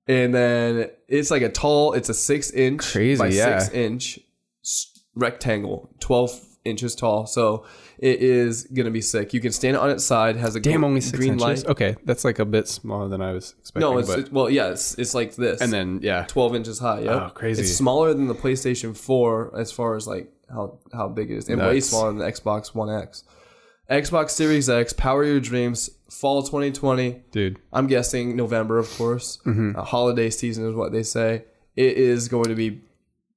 And 0.07 0.33
then 0.35 0.91
it's 1.09 1.31
like 1.31 1.43
a 1.43 1.51
tall. 1.51 1.93
It's 1.93 2.09
a 2.09 2.15
six 2.15 2.51
inch 2.53 2.93
Crazy, 2.93 3.19
by 3.19 3.27
yeah. 3.29 3.59
six 3.59 3.75
inch 3.75 4.21
s- 4.65 5.01
rectangle, 5.17 5.91
twelve 6.01 6.31
inches 6.67 6.95
tall. 6.95 7.27
So 7.27 7.65
it 7.99 8.21
is 8.21 8.65
gonna 8.65 8.91
be 8.91 9.01
sick. 9.01 9.33
You 9.33 9.41
can 9.41 9.53
stand 9.53 9.77
it 9.77 9.81
on 9.81 9.91
its 9.91 10.05
side. 10.05 10.37
Has 10.37 10.55
a 10.57 10.61
Damn, 10.61 10.81
gr- 10.81 10.87
only 10.87 11.01
six 11.01 11.17
green 11.19 11.35
inches. 11.35 11.65
light. 11.65 11.71
Okay, 11.71 11.97
that's 12.05 12.25
like 12.25 12.39
a 12.39 12.45
bit 12.45 12.69
smaller 12.69 13.09
than 13.09 13.23
I 13.23 13.33
was 13.33 13.55
expecting. 13.61 13.81
No, 13.91 13.99
it's, 13.99 14.09
but, 14.09 14.19
it's 14.19 14.31
well, 14.33 14.51
yeah, 14.51 14.69
it's, 14.71 14.95
it's 14.99 15.15
like 15.15 15.35
this. 15.37 15.61
and 15.63 15.73
then 15.73 16.01
yeah, 16.03 16.25
12 16.29 16.55
inches 16.57 16.79
high. 16.79 17.01
Yeah, 17.01 17.27
Oh, 17.27 17.31
crazy. 17.31 17.63
It's 17.63 17.75
smaller 17.75 18.13
than 18.13 18.27
the 18.27 18.35
PlayStation 18.35 18.97
4 18.97 19.59
as 19.59 19.73
far 19.73 19.97
as 19.97 20.07
like 20.07 20.31
how 20.51 20.79
how 20.93 21.09
big 21.09 21.31
it 21.31 21.37
is, 21.39 21.49
and 21.49 21.61
way 21.61 21.75
Nuts. 21.75 21.87
smaller 21.89 22.09
than 22.11 22.19
the 22.19 22.27
Xbox 22.27 22.75
One 22.75 22.91
X. 22.91 23.25
Xbox 23.91 24.31
Series 24.31 24.69
X, 24.69 24.93
power 24.93 25.25
your 25.25 25.39
dreams, 25.41 25.91
fall 26.11 26.43
2020. 26.43 27.23
dude. 27.31 27.59
I'm 27.73 27.87
guessing 27.87 28.35
November, 28.37 28.79
of 28.79 28.91
course. 28.99 29.39
Mm-hmm. 29.47 29.79
Uh, 29.79 29.83
holiday 29.85 30.29
season 30.31 30.69
is 30.69 30.75
what 30.75 30.91
they 30.93 31.05
say. 31.05 31.45
It 31.77 31.97
is 31.97 32.27
going 32.29 32.47
to 32.49 32.55
be 32.57 32.81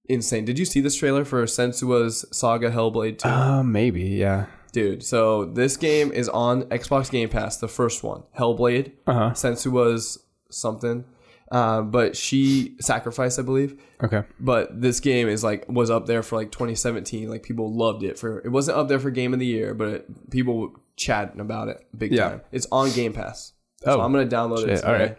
insane. 0.09 0.45
Did 0.45 0.59
you 0.59 0.65
see 0.65 0.81
this 0.81 0.95
trailer 0.95 1.23
for 1.23 1.43
Senua's 1.45 2.25
Saga 2.31 2.71
Hellblade 2.71 3.19
2? 3.19 3.27
Uh, 3.29 3.63
maybe 3.63 4.01
yeah. 4.01 4.47
Dude, 4.71 5.03
so 5.03 5.45
this 5.45 5.77
game 5.77 6.11
is 6.11 6.29
on 6.29 6.63
Xbox 6.65 7.09
Game 7.09 7.29
Pass, 7.29 7.57
the 7.57 7.67
first 7.67 8.03
one, 8.03 8.23
Hellblade. 8.37 8.91
Uh 9.07 9.13
huh. 9.13 9.29
Senua's 9.31 10.19
something. 10.51 11.05
Uh, 11.51 11.81
but 11.81 12.15
she 12.15 12.75
sacrificed, 12.79 13.39
I 13.39 13.41
believe. 13.41 13.81
Okay. 14.03 14.21
But 14.39 14.79
this 14.81 14.99
game 14.99 15.27
is 15.27 15.43
like 15.43 15.65
was 15.67 15.89
up 15.89 16.05
there 16.05 16.21
for 16.21 16.35
like 16.35 16.51
2017. 16.51 17.27
Like 17.27 17.41
people 17.41 17.73
loved 17.73 18.03
it 18.03 18.19
for. 18.19 18.39
It 18.45 18.49
wasn't 18.49 18.77
up 18.77 18.87
there 18.87 18.99
for 18.99 19.09
game 19.09 19.33
of 19.33 19.39
the 19.39 19.47
year, 19.47 19.73
but 19.73 19.87
it, 19.87 20.29
people 20.29 20.59
were 20.59 20.67
chatting 20.95 21.39
about 21.39 21.67
it 21.69 21.83
big 21.97 22.11
Yeah. 22.11 22.29
time. 22.29 22.41
It's 22.51 22.67
on 22.71 22.91
Game 22.91 23.13
Pass. 23.13 23.53
So 23.83 23.93
Oh, 23.99 24.01
I'm 24.01 24.11
gonna 24.11 24.27
download 24.27 24.59
it. 24.67 24.75
Today. 24.75 24.81
All 24.83 24.93
right. 24.93 25.17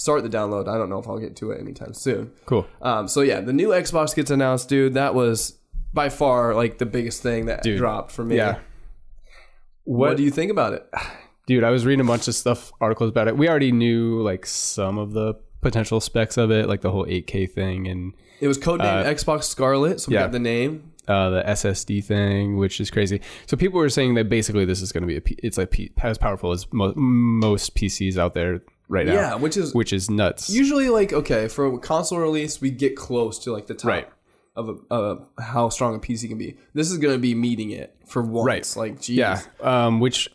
Start 0.00 0.22
the 0.22 0.30
download. 0.30 0.66
I 0.66 0.78
don't 0.78 0.88
know 0.88 0.98
if 0.98 1.06
I'll 1.06 1.18
get 1.18 1.36
to 1.36 1.50
it 1.50 1.60
anytime 1.60 1.92
soon. 1.92 2.32
Cool. 2.46 2.66
Um, 2.80 3.06
so 3.06 3.20
yeah, 3.20 3.40
the 3.42 3.52
new 3.52 3.68
Xbox 3.68 4.16
gets 4.16 4.30
announced, 4.30 4.70
dude. 4.70 4.94
That 4.94 5.14
was 5.14 5.58
by 5.92 6.08
far 6.08 6.54
like 6.54 6.78
the 6.78 6.86
biggest 6.86 7.22
thing 7.22 7.44
that 7.46 7.62
Dude. 7.62 7.76
dropped 7.76 8.10
for 8.10 8.24
me. 8.24 8.36
Yeah. 8.36 8.60
What, 9.84 10.08
What, 10.10 10.16
do 10.16 10.22
you 10.22 10.30
think 10.30 10.50
about 10.50 10.72
it? 10.72 10.88
dude? 11.46 11.64
I 11.64 11.70
was 11.70 11.84
reading 11.84 12.00
a 12.04 12.08
bunch 12.08 12.28
of 12.28 12.34
stuff, 12.34 12.72
articles 12.80 13.10
about 13.10 13.28
it. 13.28 13.36
We 13.36 13.46
already 13.48 13.72
knew 13.72 14.22
like 14.22 14.46
some 14.46 14.96
of 14.96 15.12
the 15.12 15.34
potential 15.60 16.00
specs 16.00 16.38
of 16.38 16.50
it, 16.50 16.66
like 16.66 16.80
the 16.80 16.90
whole 16.90 17.04
8K 17.04 17.50
thing 17.50 17.86
and 17.86 18.14
It 18.40 18.48
was 18.48 18.56
codenamed 18.56 19.04
Xbox 19.04 19.44
Scarlett, 19.44 20.00
so 20.00 20.08
we 20.08 20.14
yeah. 20.14 20.22
got 20.22 20.32
the 20.32 20.38
name. 20.38 20.92
uh, 21.08 21.28
the 21.28 21.42
SSD 21.42 22.02
thing, 22.04 22.56
which 22.56 22.80
is 22.80 22.90
crazy. 22.90 23.20
So 23.46 23.56
people 23.58 23.78
were 23.78 23.90
saying 23.90 24.14
that 24.14 24.30
basically 24.30 24.64
this 24.64 24.80
is 24.80 24.92
going 24.92 25.02
to 25.02 25.06
be 25.08 25.16
a 25.16 25.20
P- 25.20 25.36
it's 25.42 25.58
like 25.58 25.70
P- 25.72 25.90
as 26.02 26.16
powerful 26.16 26.52
as 26.52 26.66
mo- 26.72 26.94
most 26.96 27.74
PCs 27.74 28.16
out 28.16 28.32
there 28.32 28.62
right 28.90 29.06
now. 29.06 29.14
Yeah, 29.14 29.34
which 29.36 29.56
is 29.56 29.72
which 29.74 29.92
is 29.94 30.10
nuts. 30.10 30.50
usually 30.50 30.90
like 30.90 31.12
okay 31.14 31.48
for 31.48 31.66
a 31.72 31.78
console 31.78 32.18
release 32.18 32.60
we 32.60 32.70
get 32.70 32.96
close 32.96 33.38
to 33.44 33.52
like 33.52 33.66
the 33.66 33.74
top 33.74 33.88
Right. 33.88 34.08
of 34.56 34.68
a, 34.90 34.94
uh, 34.94 35.16
how 35.40 35.68
strong 35.70 35.94
a 35.94 35.98
PC 35.98 36.28
can 36.28 36.36
be. 36.36 36.56
This 36.74 36.90
is 36.90 36.98
gonna 36.98 37.16
be 37.18 37.34
meeting 37.34 37.70
it 37.70 37.96
for 38.06 38.20
once. 38.22 38.76
Right. 38.76 38.90
Like 38.92 39.00
geez. 39.00 39.16
yeah, 39.16 39.40
um, 39.62 40.00
which 40.00 40.28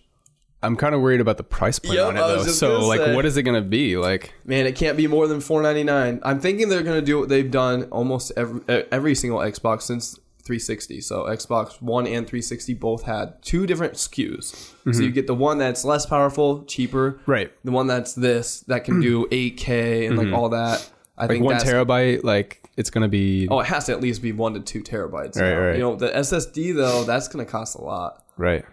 I'm 0.63 0.75
kind 0.75 0.95
of 0.95 1.01
worried 1.01 1.21
about 1.21 1.37
the 1.37 1.43
price 1.43 1.77
point 1.77 1.95
Yep, 1.97 2.07
on 2.07 2.17
it 2.17 2.19
though. 2.21 2.43
So 2.43 2.87
like, 2.87 2.99
say. 3.01 3.13
what 3.13 3.23
is 3.25 3.37
it 3.37 3.43
going 3.43 3.61
to 3.61 3.69
be 3.69 3.97
like? 3.97 4.33
man, 4.45 4.65
it 4.65 4.75
can't 4.75 4.97
be 4.97 5.05
more 5.05 5.27
than 5.27 5.39
four 5.39 5.61
ninety 5.61 5.83
nine. 5.83 6.19
I'm 6.23 6.39
thinking 6.39 6.69
they're 6.69 6.81
gonna 6.81 7.03
do 7.03 7.19
what 7.19 7.29
they've 7.29 7.51
done 7.51 7.83
almost 7.91 8.31
every 8.35 8.61
every 8.91 9.13
single 9.13 9.39
Xbox 9.39 9.83
since 9.83 10.17
360. 10.45 11.01
So 11.01 11.23
Xbox 11.25 11.81
One 11.81 12.05
and 12.07 12.25
360 12.27 12.73
both 12.75 13.03
had 13.03 13.41
two 13.41 13.65
different 13.65 13.93
SKUs. 13.95 14.71
So 14.93 15.01
you 15.01 15.11
get 15.11 15.25
the 15.27 15.33
one 15.35 15.57
that's 15.57 15.83
less 15.83 16.05
powerful, 16.05 16.63
cheaper. 16.65 17.13
Mm-hmm. 17.13 17.31
Right. 17.31 17.51
The 17.65 17.71
one 17.71 17.87
that's 17.87 18.13
this 18.13 18.61
that 18.61 18.83
can 18.85 19.01
do 19.01 19.25
8K 19.31 20.07
and 20.07 20.17
like 20.17 20.31
all 20.31 20.49
that. 20.49 20.89
I 21.17 21.23
Like 21.23 21.29
think 21.31 21.45
one 21.45 21.55
terabyte, 21.57 22.23
like 22.23 22.61
it's 22.77 22.89
going 22.89 23.01
to 23.03 23.07
be 23.07 23.47
Oh, 23.49 23.59
it 23.61 23.67
has 23.67 23.85
to 23.85 23.93
at 23.93 24.01
least 24.01 24.21
be 24.21 24.31
one 24.33 24.53
to 24.53 24.59
two 24.59 24.81
terabytes. 24.83 25.37
Right, 25.37 25.49
now. 25.53 25.59
right. 25.59 25.73
You 25.75 25.81
know, 25.81 25.95
the 25.95 26.09
SSD 26.09 26.75
though, 26.75 27.03
that's 27.05 27.27
gonna 27.27 27.45
cost 27.45 27.75
a 27.75 27.81
lot. 27.81 28.23
right. 28.37 28.63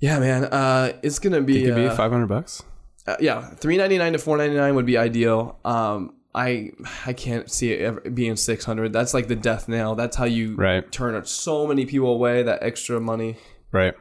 Yeah, 0.00 0.18
man. 0.18 0.44
Uh, 0.46 0.92
it's 1.04 1.20
gonna 1.20 1.40
be, 1.40 1.62
It 1.62 1.66
could 1.66 1.76
be 1.76 1.86
uh, 1.86 1.94
500 1.94 2.26
bucks. 2.26 2.64
uh, 3.06 3.14
yeah, 3.20 3.48
three 3.50 3.76
ninety 3.76 3.96
nine 3.98 4.12
to 4.12 4.18
four 4.18 4.36
ninety 4.36 4.56
nine 4.56 4.74
would 4.74 4.86
be 4.86 4.98
ideal. 4.98 5.58
Um, 5.64 6.14
I 6.34 6.72
I 7.06 7.12
can't 7.12 7.50
see 7.50 7.72
it 7.72 7.82
ever 7.82 8.00
being 8.00 8.36
six 8.36 8.64
hundred. 8.64 8.92
That's 8.92 9.12
like 9.14 9.28
the 9.28 9.36
death 9.36 9.68
nail. 9.68 9.94
That's 9.94 10.16
how 10.16 10.24
you 10.24 10.54
Right. 10.56 10.90
turn 10.90 11.22
so 11.26 11.66
many 11.66 11.84
people 11.86 12.08
away. 12.12 12.42
That 12.42 12.62
extra 12.62 13.00
money. 13.00 13.36
Right. 13.70 13.94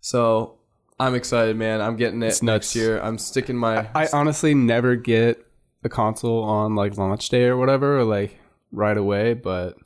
So 0.00 0.58
I'm 0.98 1.14
excited, 1.14 1.56
man. 1.56 1.80
I'm 1.80 1.96
getting 1.96 2.22
it 2.22 2.26
It's 2.26 2.42
next 2.42 2.74
nuts. 2.74 2.76
year. 2.76 3.00
I'm 3.00 3.18
sticking 3.18 3.56
my. 3.56 3.88
I 3.94 4.08
honestly 4.12 4.54
never 4.54 4.96
get 4.96 5.46
a 5.84 5.88
console 5.88 6.42
on 6.42 6.74
like 6.74 6.96
launch 6.96 7.28
day 7.28 7.44
or 7.44 7.56
whatever, 7.56 7.98
or 7.98 8.04
like 8.04 8.38
right 8.72 8.96
away, 8.96 9.34
but 9.34 9.76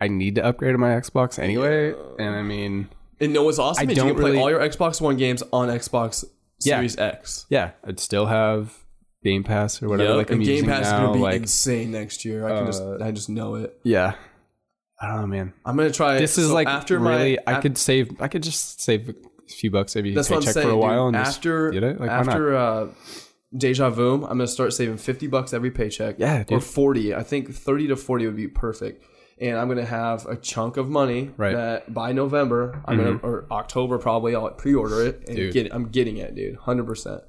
I 0.00 0.08
need 0.08 0.34
to 0.36 0.44
upgrade 0.44 0.74
to 0.74 0.78
my 0.78 0.90
Xbox 0.90 1.38
anyway. 1.38 1.94
And 2.18 2.34
I 2.34 2.42
mean, 2.42 2.88
and 3.20 3.32
no, 3.32 3.44
what's 3.44 3.58
awesome 3.58 3.88
I 3.88 3.92
is 3.92 3.96
you 3.98 4.04
can 4.04 4.14
play 4.16 4.38
all 4.38 4.50
your 4.50 4.60
Xbox 4.60 5.00
One 5.00 5.16
games 5.16 5.42
on 5.52 5.68
Xbox 5.68 6.24
Yeah. 6.60 6.76
Series 6.76 6.96
X. 6.98 7.46
yeah, 7.50 7.72
I'd 7.86 8.00
still 8.00 8.26
have 8.26 8.81
Game 9.24 9.44
Pass 9.44 9.82
or 9.82 9.88
whatever. 9.88 10.10
Yep, 10.10 10.16
Like 10.18 10.30
I'm 10.30 10.36
and 10.36 10.44
Game 10.44 10.52
using 10.54 10.68
Pass 10.68 10.86
is 10.86 10.92
gonna 10.92 11.12
be 11.12 11.18
like, 11.20 11.36
insane 11.42 11.92
next 11.92 12.24
year. 12.24 12.46
I 12.46 12.56
can 12.56 12.66
just 12.66 12.82
uh, 12.82 12.98
I 13.00 13.10
just 13.12 13.28
know 13.28 13.54
it. 13.56 13.78
yeah, 13.84 14.14
I 15.00 15.08
don't 15.08 15.20
know, 15.22 15.26
man. 15.26 15.52
I'm 15.64 15.76
gonna 15.76 15.90
try. 15.90 16.18
This 16.18 16.38
is 16.38 16.48
so 16.48 16.54
like 16.54 16.68
after 16.68 16.98
really. 16.98 17.38
my 17.46 17.56
I 17.56 17.60
could 17.60 17.76
save. 17.78 18.20
I 18.20 18.28
could 18.28 18.42
just 18.42 18.80
save 18.80 19.08
a 19.10 19.14
few 19.52 19.70
bucks 19.70 19.96
every 19.96 20.14
That's 20.14 20.28
paycheck 20.28 20.54
saying. 20.54 20.66
for 20.66 20.72
a 20.72 20.76
while 20.76 21.08
dude. 21.10 21.16
and 21.16 21.24
just 21.24 21.38
after 21.38 21.70
get 21.70 21.82
it. 21.82 22.00
Like, 22.00 22.10
after 22.10 22.56
uh, 22.56 22.86
Deja 23.56 23.90
Vu, 23.90 24.14
I'm 24.14 24.20
gonna 24.38 24.46
start 24.46 24.72
saving 24.72 24.96
50 24.96 25.26
bucks 25.26 25.52
every 25.52 25.70
paycheck. 25.70 26.16
Yeah, 26.18 26.44
or 26.50 26.60
40. 26.60 27.14
I 27.14 27.22
think 27.22 27.52
30 27.54 27.88
to 27.88 27.96
40 27.96 28.26
would 28.26 28.36
be 28.36 28.48
perfect. 28.48 29.04
And 29.40 29.56
I'm 29.58 29.66
gonna 29.68 29.84
have 29.84 30.24
a 30.26 30.36
chunk 30.36 30.76
of 30.76 30.88
money 30.88 31.30
Right. 31.36 31.48
Mm-hmm. 31.48 31.56
that 31.56 31.92
by 31.92 32.12
November, 32.12 32.80
I'm 32.86 32.96
gonna 32.96 33.16
or 33.22 33.46
October 33.50 33.98
probably, 33.98 34.36
I'll 34.36 34.48
pre-order 34.50 35.04
it 35.04 35.24
and 35.26 35.36
Dude. 35.36 35.52
get 35.52 35.66
it. 35.66 35.72
I'm 35.74 35.88
getting 35.88 36.18
it, 36.18 36.34
dude, 36.34 36.56
hundred 36.56 36.86
percent. 36.86 37.22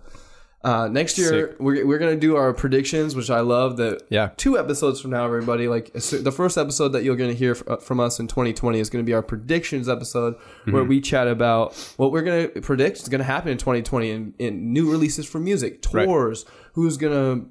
Uh, 0.64 0.88
next 0.88 1.18
year 1.18 1.50
Sick. 1.50 1.56
we're, 1.60 1.86
we're 1.86 1.98
gonna 1.98 2.16
do 2.16 2.38
our 2.38 2.54
predictions, 2.54 3.16
which 3.18 3.30
I 3.30 3.42
love. 3.42 3.76
That 3.78 4.02
Yeah. 4.10 4.30
two 4.38 4.58
episodes 4.58 5.02
from 5.02 5.12
now, 5.12 5.26
everybody. 5.26 5.68
Like 5.68 5.92
the 5.94 6.32
first 6.32 6.58
episode 6.58 6.90
that 6.90 7.04
you're 7.04 7.18
gonna 7.18 7.34
hear 7.34 7.58
uh, 7.68 7.76
from 7.78 8.00
us 8.00 8.18
in 8.20 8.28
2020 8.28 8.80
is 8.80 8.90
gonna 8.90 9.04
be 9.04 9.14
our 9.14 9.22
predictions 9.22 9.90
episode, 9.90 10.36
Mm-hmm. 10.36 10.72
where 10.72 10.84
we 10.86 11.02
chat 11.02 11.28
about 11.28 11.76
what 11.98 12.14
we're 12.14 12.22
gonna 12.22 12.48
predict 12.62 12.98
is 13.00 13.10
gonna 13.10 13.26
happen 13.26 13.52
in 13.52 13.58
2020 13.58 14.10
in, 14.10 14.34
in 14.40 14.72
new 14.72 14.90
releases 14.90 15.26
for 15.28 15.40
music, 15.40 15.84
Right. 15.92 16.06
tours, 16.06 16.46
who's 16.76 16.96
gonna, 16.96 17.42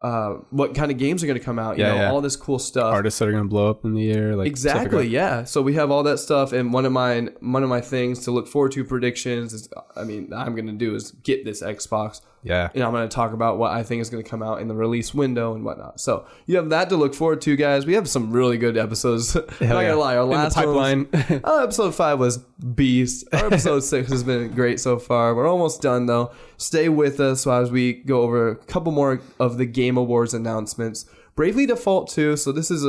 uh, 0.00 0.30
what 0.50 0.74
kind 0.74 0.90
of 0.90 0.98
games 0.98 1.22
are 1.22 1.28
gonna 1.28 1.38
come 1.38 1.60
out, 1.60 1.78
you 1.78 1.84
Yeah, 1.84 1.90
know, 1.90 1.96
yeah. 2.00 2.10
all 2.10 2.20
this 2.20 2.34
cool 2.34 2.58
stuff. 2.58 2.92
Artists 2.92 3.20
that 3.20 3.28
are 3.28 3.32
gonna 3.32 3.44
blow 3.44 3.70
up 3.70 3.84
in 3.84 3.94
the 3.94 4.10
air, 4.10 4.34
like 4.34 4.56
stuff 4.56 4.74
like 4.74 4.86
Exactly. 4.86 5.06
Yeah. 5.06 5.44
So 5.44 5.62
we 5.62 5.74
have 5.74 5.92
all 5.92 6.02
that 6.02 6.18
stuff, 6.18 6.52
and 6.52 6.72
one 6.72 6.84
of 6.86 6.90
my 6.92 7.28
one 7.40 7.62
of 7.62 7.68
my 7.68 7.80
things 7.80 8.18
to 8.24 8.32
look 8.32 8.48
forward 8.48 8.72
to 8.72 8.84
predictions 8.84 9.52
is, 9.52 9.68
I 9.94 10.02
mean, 10.02 10.32
I'm 10.34 10.56
gonna 10.56 10.72
do 10.72 10.96
is 10.96 11.12
get 11.22 11.44
this 11.44 11.62
Xbox, 11.62 12.20
Yeah. 12.44 12.70
and 12.74 12.82
I'm 12.82 12.92
gonna 12.92 13.08
talk 13.08 13.32
about 13.32 13.56
what 13.58 13.70
I 13.72 13.82
think 13.82 14.00
is 14.02 14.10
gonna 14.10 14.22
come 14.22 14.42
out 14.42 14.60
in 14.60 14.68
the 14.68 14.74
release 14.74 15.14
window 15.14 15.54
and 15.54 15.64
whatnot. 15.64 16.00
So 16.00 16.26
you 16.46 16.56
have 16.56 16.70
that 16.70 16.88
to 16.90 16.96
look 16.96 17.14
forward 17.14 17.40
to, 17.42 17.54
guys. 17.56 17.86
We 17.86 17.94
have 17.94 18.08
some 18.08 18.32
really 18.32 18.58
good 18.58 18.76
episodes. 18.76 19.34
Not 19.36 19.50
Hell 19.60 19.80
gonna 19.80 19.96
lie, 19.96 20.16
our 20.16 20.24
last 20.24 20.56
one 20.56 20.74
was- 20.74 21.06
pipeline. 21.06 21.40
Oh, 21.44 21.62
episode 21.62 21.94
five 21.94 22.18
was 22.18 22.38
beast. 22.38 23.26
Our 23.32 23.46
episode 23.46 23.80
six 23.80 24.10
has 24.10 24.22
been 24.24 24.50
great 24.52 24.80
so 24.80 24.98
far. 24.98 25.34
We're 25.34 25.48
almost 25.48 25.82
done 25.82 26.06
though. 26.06 26.32
Stay 26.56 26.88
with 26.88 27.20
us 27.20 27.46
as 27.46 27.70
we 27.70 27.92
go 27.94 28.22
over 28.22 28.48
a 28.50 28.56
couple 28.56 28.92
more 28.92 29.20
of 29.38 29.58
the 29.58 29.66
Game 29.66 29.96
Awards 29.96 30.34
announcements. 30.34 31.06
Bravely 31.34 31.66
Default 31.66 32.10
2. 32.10 32.36
So 32.36 32.52
this 32.52 32.70
is 32.70 32.84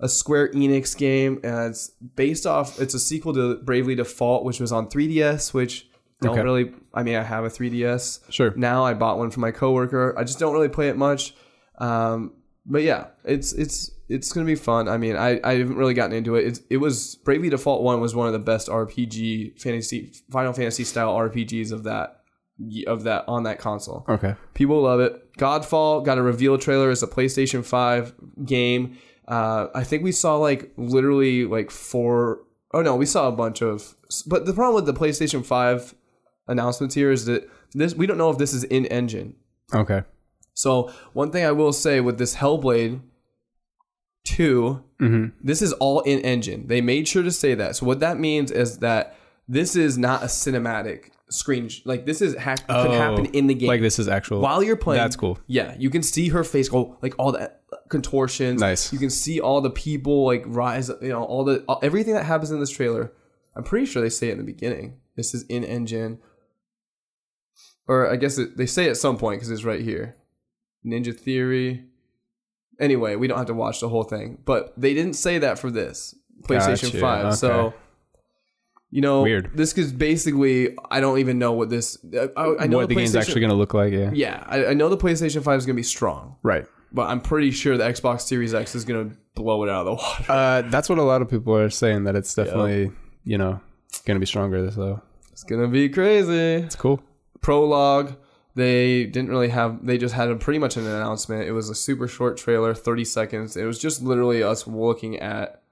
a 0.00 0.08
Square 0.08 0.52
Enix 0.52 0.96
game, 0.96 1.40
and 1.42 1.70
it's 1.70 1.88
based 2.16 2.46
off. 2.46 2.80
It's 2.80 2.94
a 2.94 2.98
sequel 2.98 3.32
to 3.34 3.56
Bravely 3.56 3.94
Default, 3.94 4.44
which 4.44 4.60
was 4.60 4.72
on 4.72 4.88
3DS. 4.88 5.52
Which 5.54 5.85
don't 6.20 6.32
Okay. 6.32 6.42
really. 6.42 6.72
I 6.94 7.02
mean, 7.02 7.16
I 7.16 7.22
have 7.22 7.44
a 7.44 7.48
3DS. 7.48 8.30
Sure. 8.32 8.52
Now 8.56 8.84
I 8.84 8.94
bought 8.94 9.18
one 9.18 9.30
for 9.30 9.40
my 9.40 9.50
coworker. 9.50 10.14
I 10.18 10.24
just 10.24 10.38
don't 10.38 10.52
really 10.52 10.68
play 10.68 10.88
it 10.88 10.96
much. 10.96 11.34
Um, 11.78 12.32
but 12.64 12.82
yeah, 12.82 13.08
it's 13.24 13.52
it's 13.52 13.90
it's 14.08 14.32
gonna 14.32 14.46
be 14.46 14.54
fun. 14.54 14.88
I 14.88 14.96
mean, 14.96 15.16
I, 15.16 15.40
I 15.44 15.56
haven't 15.58 15.76
really 15.76 15.94
gotten 15.94 16.16
into 16.16 16.34
it. 16.36 16.46
It's, 16.46 16.60
it 16.70 16.78
was 16.78 17.16
Bravely 17.16 17.50
Default 17.50 17.82
One 17.82 18.00
was 18.00 18.14
one 18.14 18.26
of 18.26 18.32
the 18.32 18.38
best 18.38 18.68
RPG 18.68 19.60
fantasy 19.60 20.12
Final 20.30 20.52
Fantasy 20.52 20.84
style 20.84 21.14
RPGs 21.16 21.70
of 21.72 21.84
that 21.84 22.22
of 22.86 23.02
that 23.04 23.24
on 23.28 23.42
that 23.42 23.58
console. 23.58 24.04
Okay. 24.08 24.34
People 24.54 24.80
love 24.82 25.00
it. 25.00 25.36
Godfall 25.36 26.04
got 26.04 26.16
a 26.18 26.22
reveal 26.22 26.56
trailer 26.56 26.90
as 26.90 27.02
a 27.02 27.06
PlayStation 27.06 27.64
Five 27.64 28.14
game. 28.44 28.96
Uh, 29.28 29.66
I 29.74 29.84
think 29.84 30.02
we 30.02 30.12
saw 30.12 30.36
like 30.36 30.72
literally 30.76 31.44
like 31.44 31.70
four 31.70 32.40
oh 32.72 32.82
no, 32.82 32.96
we 32.96 33.06
saw 33.06 33.28
a 33.28 33.32
bunch 33.32 33.62
of. 33.62 33.94
But 34.26 34.46
the 34.46 34.52
problem 34.54 34.74
with 34.74 34.86
the 34.86 34.98
PlayStation 34.98 35.44
Five 35.44 35.94
announcements 36.48 36.94
here 36.94 37.10
is 37.10 37.24
that 37.26 37.48
this 37.72 37.94
we 37.94 38.06
don't 38.06 38.18
know 38.18 38.30
if 38.30 38.38
this 38.38 38.52
is 38.54 38.64
in 38.64 38.86
engine. 38.86 39.34
Okay. 39.74 40.02
So 40.54 40.90
one 41.12 41.30
thing 41.30 41.44
I 41.44 41.52
will 41.52 41.72
say 41.72 42.00
with 42.00 42.18
this 42.18 42.36
Hellblade 42.36 43.00
2, 44.24 44.82
Mm-hmm. 44.98 45.26
this 45.46 45.60
is 45.60 45.74
all 45.74 46.00
in 46.00 46.20
engine. 46.20 46.68
They 46.68 46.80
made 46.80 47.06
sure 47.06 47.22
to 47.22 47.30
say 47.30 47.54
that. 47.54 47.76
So 47.76 47.84
what 47.84 48.00
that 48.00 48.18
means 48.18 48.50
is 48.50 48.78
that 48.78 49.14
this 49.46 49.76
is 49.76 49.98
not 49.98 50.22
a 50.22 50.26
cinematic 50.26 51.10
screen. 51.28 51.68
Like 51.84 52.06
this 52.06 52.22
is 52.22 52.34
ha- 52.34 52.54
could 52.56 52.64
Oh, 52.74 52.90
happen 52.92 53.26
in 53.26 53.46
the 53.46 53.52
game 53.52 53.68
Like 53.68 53.82
this 53.82 53.98
is 53.98 54.08
actual. 54.08 54.40
while 54.40 54.62
you're 54.62 54.74
playing. 54.74 55.02
That's 55.02 55.14
cool. 55.16 55.38
Yeah, 55.48 55.74
you 55.78 55.90
can 55.90 56.02
see 56.02 56.30
her 56.30 56.42
face 56.44 56.70
go 56.70 56.96
like 57.02 57.14
all 57.18 57.32
that 57.32 57.60
contortions. 57.90 58.58
Nice. 58.62 58.90
You 58.90 58.98
can 58.98 59.10
see 59.10 59.38
all 59.38 59.60
the 59.60 59.68
people 59.68 60.24
like 60.24 60.44
rise. 60.46 60.88
You 61.02 61.08
know 61.10 61.24
all 61.24 61.44
the 61.44 61.62
all, 61.68 61.78
everything 61.82 62.14
that 62.14 62.24
happens 62.24 62.50
in 62.50 62.58
this 62.58 62.70
trailer. 62.70 63.12
I'm 63.54 63.64
pretty 63.64 63.84
sure 63.84 64.00
they 64.00 64.08
say 64.08 64.28
it 64.28 64.32
in 64.32 64.38
the 64.38 64.44
beginning. 64.44 64.96
This 65.14 65.34
is 65.34 65.42
in 65.42 65.62
engine, 65.62 66.20
or 67.88 68.10
I 68.10 68.16
guess 68.16 68.38
it, 68.38 68.56
they 68.56 68.66
say 68.66 68.88
at 68.88 68.96
some 68.96 69.16
point 69.16 69.38
because 69.40 69.50
it's 69.50 69.64
right 69.64 69.80
here. 69.80 70.16
Ninja 70.84 71.14
Theory. 71.18 71.84
Anyway, 72.78 73.16
we 73.16 73.26
don't 73.26 73.38
have 73.38 73.46
to 73.46 73.54
watch 73.54 73.80
the 73.80 73.88
whole 73.88 74.04
thing, 74.04 74.38
but 74.44 74.72
they 74.76 74.92
didn't 74.94 75.14
say 75.14 75.38
that 75.38 75.58
for 75.58 75.70
this 75.70 76.14
PlayStation 76.42 76.92
Gotcha, 76.92 77.00
Five. 77.00 77.34
So, 77.36 77.72
you 78.90 79.00
know, 79.00 79.22
Weird. 79.22 79.50
This 79.54 79.72
is 79.78 79.92
basically 79.92 80.76
I 80.90 81.00
don't 81.00 81.18
even 81.18 81.38
know 81.38 81.52
what 81.52 81.70
this. 81.70 81.96
I, 82.36 82.54
I 82.60 82.66
know 82.66 82.78
what 82.78 82.88
the 82.88 82.94
game's 82.94 83.12
PlayStation- 83.14 83.20
actually 83.20 83.40
going 83.40 83.50
to 83.50 83.56
look 83.56 83.72
like. 83.74 83.92
Yeah. 83.92 84.10
Yeah, 84.12 84.44
I, 84.46 84.66
I 84.66 84.74
know 84.74 84.88
the 84.88 84.96
PlayStation 84.96 85.42
Five 85.42 85.58
is 85.58 85.66
gonna 85.66 85.74
be 85.76 85.82
strong, 85.82 86.36
Right. 86.42 86.66
but 86.92 87.08
I'm 87.08 87.20
pretty 87.20 87.50
sure 87.50 87.76
the 87.76 87.84
Xbox 87.84 88.22
Series 88.22 88.52
X 88.54 88.74
is 88.74 88.84
gonna 88.84 89.10
blow 89.34 89.64
it 89.64 89.70
out 89.70 89.86
of 89.86 89.86
the 89.86 89.92
water. 89.94 90.24
Uh, 90.28 90.62
that's 90.70 90.88
what 90.88 90.98
a 90.98 91.02
lot 91.02 91.22
of 91.22 91.28
people 91.30 91.56
are 91.56 91.70
saying. 91.70 92.04
That 92.04 92.14
it's 92.14 92.34
definitely 92.34 92.92
you 93.24 93.38
know 93.38 93.60
going 94.04 94.16
to 94.16 94.20
be 94.20 94.26
stronger. 94.26 94.70
So 94.70 95.00
It's 95.32 95.42
gonna 95.44 95.68
be 95.68 95.88
crazy. 95.88 96.32
it's 96.64 96.76
cool. 96.76 97.00
Prologue 97.40 98.16
they 98.54 99.04
didn't 99.04 99.28
really 99.28 99.50
have 99.50 99.84
they 99.84 99.98
just 99.98 100.14
had 100.14 100.28
a 100.30 100.36
pretty 100.36 100.58
much 100.58 100.76
an 100.76 100.86
announcement 100.86 101.46
it 101.46 101.52
was 101.52 101.68
a 101.68 101.74
super 101.74 102.08
short 102.08 102.36
trailer 102.36 102.74
30 102.74 103.04
seconds 103.04 103.56
it 103.56 103.64
was 103.64 103.78
just 103.78 104.02
literally 104.02 104.42
us 104.42 104.66
looking 104.66 105.18
at 105.18 105.62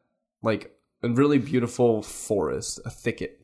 like 0.42 0.76
a 1.02 1.08
really 1.08 1.38
beautiful 1.38 2.02
forest 2.02 2.78
a 2.84 2.90
thicket 2.90 3.40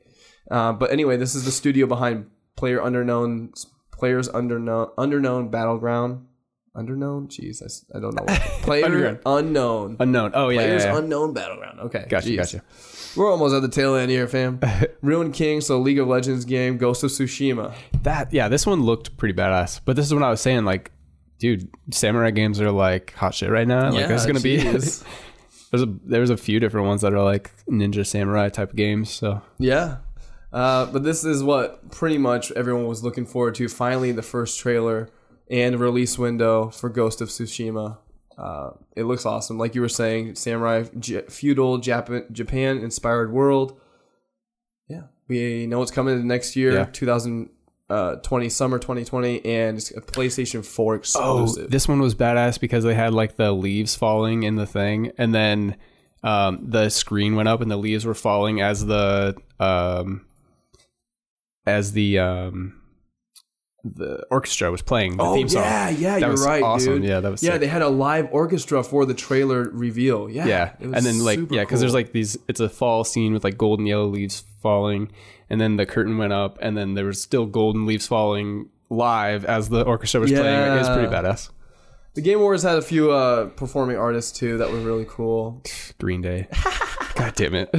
uh, 0.51 0.73
but 0.73 0.91
anyway 0.93 1.17
this 1.17 1.35
is 1.35 1.45
the 1.45 1.51
studio 1.51 1.87
behind 1.87 2.27
player 2.57 2.81
unknown 2.81 3.53
players 3.91 4.29
underknown 4.29 4.95
underknown 4.97 5.51
battleground 5.51 6.27
underknown 6.77 7.27
jeez 7.29 7.63
I 7.95 7.99
don't 7.99 8.15
know 8.15 8.23
what. 8.25 8.41
player 8.63 9.21
unknown 9.27 9.97
Unknown. 9.99 10.33
Oh 10.35 10.51
yeah. 10.51 10.59
players 10.61 10.85
yeah, 10.85 10.93
yeah. 10.93 10.99
unknown 10.99 11.33
battleground 11.33 11.81
okay 11.81 12.07
Gotcha. 12.09 12.29
jeez. 12.29 12.37
Gotcha. 12.37 12.63
We're 13.17 13.31
almost 13.31 13.55
at 13.55 13.63
the 13.63 13.69
tail 13.69 13.95
end 13.95 14.11
here 14.11 14.27
fam 14.27 14.61
ruined 15.03 15.35
king 15.35 15.61
so 15.61 15.79
league 15.79 15.99
of 15.99 16.09
legends 16.09 16.45
game 16.45 16.79
ghost 16.79 17.03
of 17.03 17.11
tsushima 17.11 17.75
That 18.03 18.33
yeah. 18.33 18.49
This 18.49 18.67
one 18.67 18.83
looked 18.83 19.17
pretty 19.17 19.35
badass. 19.35 19.81
But 19.85 19.97
this 19.97 20.07
is 20.07 20.15
what 20.15 20.23
I 20.23 20.31
was 20.31 20.41
saying. 20.41 20.65
Like, 20.65 20.93
dude, 21.39 21.69
samurai 21.91 22.31
games 22.31 22.61
are 22.61 22.71
like 22.71 23.13
hot 23.15 23.35
shit 23.35 23.51
right 23.51 23.67
now. 23.67 23.91
Like, 23.91 24.09
there's 24.09 24.27
gonna 24.27 24.41
be 24.41 24.57
there's 24.61 25.05
a 25.73 25.87
there's 26.05 26.31
a 26.31 26.37
few 26.37 26.61
different 26.61 26.87
ones 26.87 27.03
that 27.03 27.13
are 27.13 27.23
like 27.23 27.53
ninja 27.67 28.07
samurai 28.07 28.49
type 28.49 28.71
of 28.71 28.77
games. 28.77 29.11
So 29.11 29.43
Yeah. 29.59 29.99
Uh, 30.53 30.87
but 30.87 31.05
this 31.05 31.25
is 31.25 31.45
what 31.45 31.93
pretty 31.93 32.19
much 32.19 32.51
everyone 32.53 32.87
was 32.87 33.05
looking 33.05 33.25
forward 33.25 33.55
to. 33.55 33.69
Finally, 33.69 34.11
the 34.13 34.23
first 34.23 34.59
trailer 34.59 35.09
and 35.49 35.79
release 35.79 36.19
window 36.19 36.71
for 36.71 36.89
Ghost 36.89 37.21
of 37.21 37.29
Tsushima. 37.29 37.99
Uh, 38.41 38.71
it 38.97 39.05
looks 39.05 39.27
awesome. 39.27 39.59
Like 39.59 39.75
you 39.75 39.83
were 39.83 39.89
saying, 39.89 40.35
samurai, 40.37 40.85
J- 40.99 41.25
feudal 41.29 41.79
Jap- 41.79 42.33
Japan 42.33 42.79
inspired 42.79 43.33
world. 43.33 43.79
Yeah. 44.89 45.03
We 45.29 45.67
know 45.67 45.79
what's 45.81 45.91
coming 45.91 46.27
next 46.27 46.57
year, 46.57 46.73
Yeah. 46.73 46.85
2020, 46.87 48.49
summer 48.49 48.79
2020, 48.79 49.45
and 49.45 49.77
it's 49.77 49.91
a 49.91 50.01
PlayStation 50.01 50.65
4 50.65 50.95
exclusive. 50.97 51.65
Oh, 51.65 51.69
this 51.69 51.87
one 51.87 52.01
was 52.01 52.15
badass 52.15 52.59
because 52.59 52.83
they 52.85 52.95
had 52.95 53.13
like 53.13 53.37
the 53.37 53.53
leaves 53.53 53.95
falling 53.95 54.43
in 54.45 54.57
the 54.57 54.67
thing, 54.67 55.13
and 55.19 55.35
then 55.35 55.77
um, 56.23 56.65
the 56.71 56.89
screen 56.89 57.35
went 57.37 57.49
up 57.49 57.61
and 57.61 57.71
the 57.71 57.77
leaves 57.77 58.07
were 58.07 58.15
falling 58.15 58.61
as 58.61 58.87
the 58.87 59.37
um, 59.59 60.25
as 61.67 61.93
the 61.93 62.19
um, 62.19 62.80
the 63.85 64.25
orchestra 64.31 64.71
was 64.71 64.83
playing 64.83 65.17
the 65.17 65.23
Oh 65.23 65.35
theme 65.35 65.49
song. 65.49 65.63
yeah, 65.63 65.89
yeah, 65.91 66.19
That 66.19 66.27
you're 66.27 66.37
right, 66.45 66.63
awesome. 66.63 66.95
dude. 67.01 67.05
Yeah, 67.05 67.21
that 67.21 67.31
was 67.31 67.43
yeah. 67.43 67.53
sick. 67.53 67.61
They 67.61 67.67
had 67.67 67.83
a 67.83 67.89
live 67.89 68.29
orchestra 68.33 68.83
for 68.83 69.07
the 69.07 69.15
trailer 69.15 69.71
reveal. 69.71 70.29
Yeah, 70.29 70.47
yeah, 70.47 70.73
it 70.81 70.87
was 70.89 70.97
and 70.97 71.07
then 71.07 71.25
like 71.25 71.39
yeah, 71.51 71.63
because 71.63 71.81
there's 71.81 71.95
like 71.95 72.13
these. 72.13 72.37
It's 72.49 72.61
a 72.61 72.69
fall 72.69 73.05
scene 73.05 73.33
with 73.33 73.45
like 73.45 73.57
golden 73.57 73.87
yellow 73.87 74.07
leaves 74.07 74.45
falling, 74.63 75.11
and 75.49 75.61
then 75.61 75.77
the 75.77 75.87
curtain 75.87 76.19
went 76.19 76.33
up, 76.33 76.59
and 76.61 76.77
then 76.77 76.95
there 76.95 77.07
was 77.07 77.21
still 77.23 77.47
golden 77.47 77.87
leaves 77.87 78.07
falling 78.07 78.69
live 78.91 79.45
as 79.45 79.69
the 79.69 79.83
orchestra 79.83 80.21
was 80.21 80.31
playing. 80.31 80.73
It 80.73 80.77
was 80.79 80.89
pretty 80.89 81.09
badass. 81.09 81.51
The 82.15 82.23
Game 82.23 82.39
Awards 82.41 82.65
had 82.65 82.77
a 82.77 82.83
few 82.83 83.13
uh, 83.13 83.47
performing 83.51 83.97
artists 83.97 84.37
too 84.37 84.59
that 84.59 84.71
were 84.73 84.81
really 84.81 85.07
cool. 85.09 85.63
Green 85.99 86.21
Day. 86.21 86.49
God 87.15 87.35
damn 87.35 87.55
it, 87.55 87.71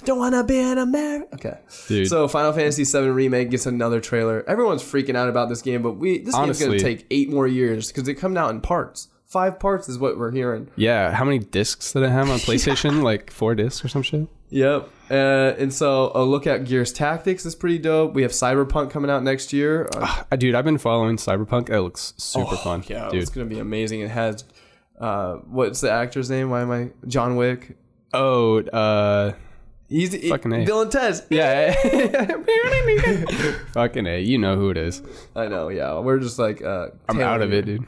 Don't 0.04 0.18
wanna 0.18 0.44
be 0.44 0.58
an 0.58 0.78
American. 0.78 1.28
Okay. 1.34 1.58
dude. 1.88 2.08
So 2.08 2.28
Final 2.28 2.52
Fantasy 2.52 2.84
VII 2.84 3.08
remake 3.08 3.50
gets 3.50 3.66
another 3.66 4.00
trailer. 4.00 4.44
Everyone's 4.48 4.82
freaking 4.82 5.16
out 5.16 5.28
about 5.28 5.48
this 5.48 5.62
game, 5.62 5.82
but 5.82 5.92
we 5.92 6.18
this 6.18 6.34
game's 6.34 6.58
gonna 6.58 6.70
Honestly- 6.72 6.78
take 6.78 7.06
eight 7.10 7.30
more 7.30 7.46
years 7.46 7.88
because 7.92 8.08
it 8.08 8.14
comes 8.14 8.36
out 8.36 8.50
in 8.50 8.60
parts. 8.60 9.08
Five 9.26 9.58
parts 9.58 9.88
is 9.88 9.98
what 9.98 10.16
we're 10.16 10.30
hearing. 10.30 10.68
Yeah, 10.76 11.10
how 11.12 11.24
many 11.24 11.40
discs 11.40 11.92
did 11.92 12.04
it 12.04 12.10
have 12.10 12.30
on 12.30 12.38
PlayStation? 12.38 13.02
Like 13.02 13.30
four 13.32 13.54
discs 13.56 13.84
or 13.84 13.88
some 13.88 14.02
shit? 14.02 14.28
Yep. 14.50 14.88
Uh, 15.10 15.14
and 15.58 15.74
so 15.74 16.12
a 16.14 16.22
look 16.22 16.46
at 16.46 16.64
Gears 16.64 16.92
Tactics 16.92 17.44
is 17.44 17.56
pretty 17.56 17.78
dope. 17.78 18.14
We 18.14 18.22
have 18.22 18.30
Cyberpunk 18.30 18.90
coming 18.90 19.10
out 19.10 19.24
next 19.24 19.52
year. 19.52 19.88
Uh, 19.92 20.22
Uh, 20.30 20.36
dude, 20.36 20.54
I've 20.54 20.64
been 20.64 20.78
following 20.78 21.16
Cyberpunk. 21.16 21.68
It 21.70 21.80
looks 21.80 22.14
super 22.16 22.54
fun. 22.56 22.82
Oh, 22.84 22.86
yeah, 22.88 23.08
dude. 23.10 23.20
it's 23.20 23.30
gonna 23.30 23.46
be 23.46 23.58
amazing. 23.58 24.00
It 24.00 24.10
has 24.12 24.44
uh, 25.00 25.34
what's 25.48 25.80
the 25.80 25.90
actor's 25.90 26.30
name? 26.30 26.48
Why 26.50 26.62
am 26.62 26.70
I 26.70 26.90
John 27.08 27.34
Wick? 27.36 27.76
Oh, 28.16 28.58
uh, 28.60 29.32
He's 29.88 30.12
he, 30.12 30.28
Fucking 30.30 30.52
A. 30.52 30.64
Bill 30.64 30.82
and 30.82 30.90
Ted. 30.90 31.20
yeah. 31.30 31.72
Fucking 33.72 34.06
A. 34.06 34.20
You 34.20 34.38
know 34.38 34.56
who 34.56 34.70
it 34.70 34.76
is. 34.76 35.02
I 35.34 35.48
know. 35.48 35.68
Yeah, 35.68 35.98
we're 36.00 36.18
just 36.18 36.38
like 36.38 36.62
uh, 36.62 36.88
I'm 37.08 37.20
out 37.20 37.42
of 37.42 37.52
it, 37.52 37.66
dude. 37.66 37.86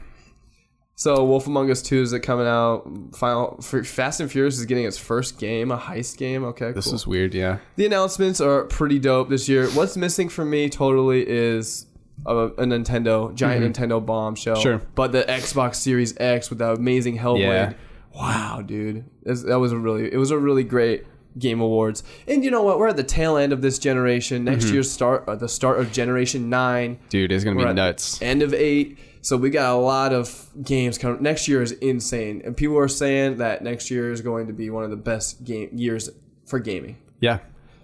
So 0.95 1.23
Wolf 1.23 1.47
Among 1.47 1.71
Us 1.71 1.81
2 1.81 2.01
is 2.01 2.11
it 2.11 2.19
coming 2.19 2.45
out? 2.45 2.85
Final 3.15 3.57
Fast 3.61 4.19
and 4.19 4.29
Furious 4.29 4.59
is 4.59 4.65
getting 4.65 4.83
its 4.83 4.97
first 4.97 5.39
game, 5.39 5.71
a 5.71 5.77
heist 5.77 6.17
game. 6.17 6.43
Okay, 6.43 6.73
This 6.73 6.85
cool. 6.85 6.95
is 6.95 7.07
weird, 7.07 7.33
yeah. 7.33 7.59
the 7.77 7.85
announcements 7.85 8.41
are 8.41 8.65
pretty 8.65 8.99
dope 8.99 9.29
this 9.29 9.47
year. 9.47 9.69
What's 9.69 9.95
missing 9.95 10.27
for 10.27 10.43
me 10.43 10.69
totally 10.69 11.25
is 11.25 11.85
a, 12.25 12.35
a 12.47 12.65
Nintendo 12.65 13.33
giant 13.33 13.73
Nintendo 13.73 14.05
bombshell. 14.05 14.55
Mm-hmm. 14.55 14.61
Sure. 14.61 14.81
but 14.93 15.13
the 15.13 15.23
Xbox 15.23 15.75
Series 15.75 16.17
X 16.19 16.49
with 16.49 16.59
that 16.59 16.77
amazing 16.77 17.17
Hellblade. 17.17 17.39
Yeah. 17.39 17.73
Wow, 18.15 18.61
dude, 18.65 19.05
that 19.23 19.59
was 19.59 19.71
a 19.71 19.77
really 19.77 20.11
it 20.11 20.17
was 20.17 20.31
a 20.31 20.37
really 20.37 20.63
great 20.63 21.05
game 21.37 21.61
awards. 21.61 22.03
And 22.27 22.43
you 22.43 22.51
know 22.51 22.63
what? 22.63 22.79
We're 22.79 22.87
at 22.89 22.97
the 22.97 23.03
tail 23.03 23.37
end 23.37 23.53
of 23.53 23.61
this 23.61 23.79
generation. 23.79 24.43
Next 24.43 24.65
Mm-hmm. 24.65 24.73
year's 24.73 24.91
start, 24.91 25.23
uh, 25.27 25.35
the 25.35 25.47
start 25.47 25.79
of 25.79 25.91
Generation 25.91 26.49
Nine 26.49 26.99
Dude, 27.09 27.31
it's 27.31 27.43
gonna 27.43 27.55
we're 27.55 27.67
be 27.67 27.73
nuts. 27.73 28.21
End 28.21 28.41
of 28.41 28.53
eight. 28.53 28.97
So 29.21 29.35
we 29.37 29.49
got 29.49 29.73
a 29.73 29.77
lot 29.77 30.13
of 30.13 30.49
games 30.63 30.97
coming. 30.97 31.21
Next 31.21 31.47
year 31.47 31.61
is 31.61 31.73
insane, 31.73 32.41
and 32.45 32.55
people 32.55 32.77
are 32.77 32.87
saying 32.87 33.37
that 33.37 33.61
next 33.63 33.91
year 33.91 34.11
is 34.11 34.21
going 34.21 34.47
to 34.47 34.53
be 34.53 34.69
one 34.69 34.83
of 34.85 34.89
the 34.89 34.95
best 34.97 35.43
game 35.43 35.69
years 35.73 36.09
for 36.45 36.57
gaming. 36.57 36.97
Yeah, 37.19 37.39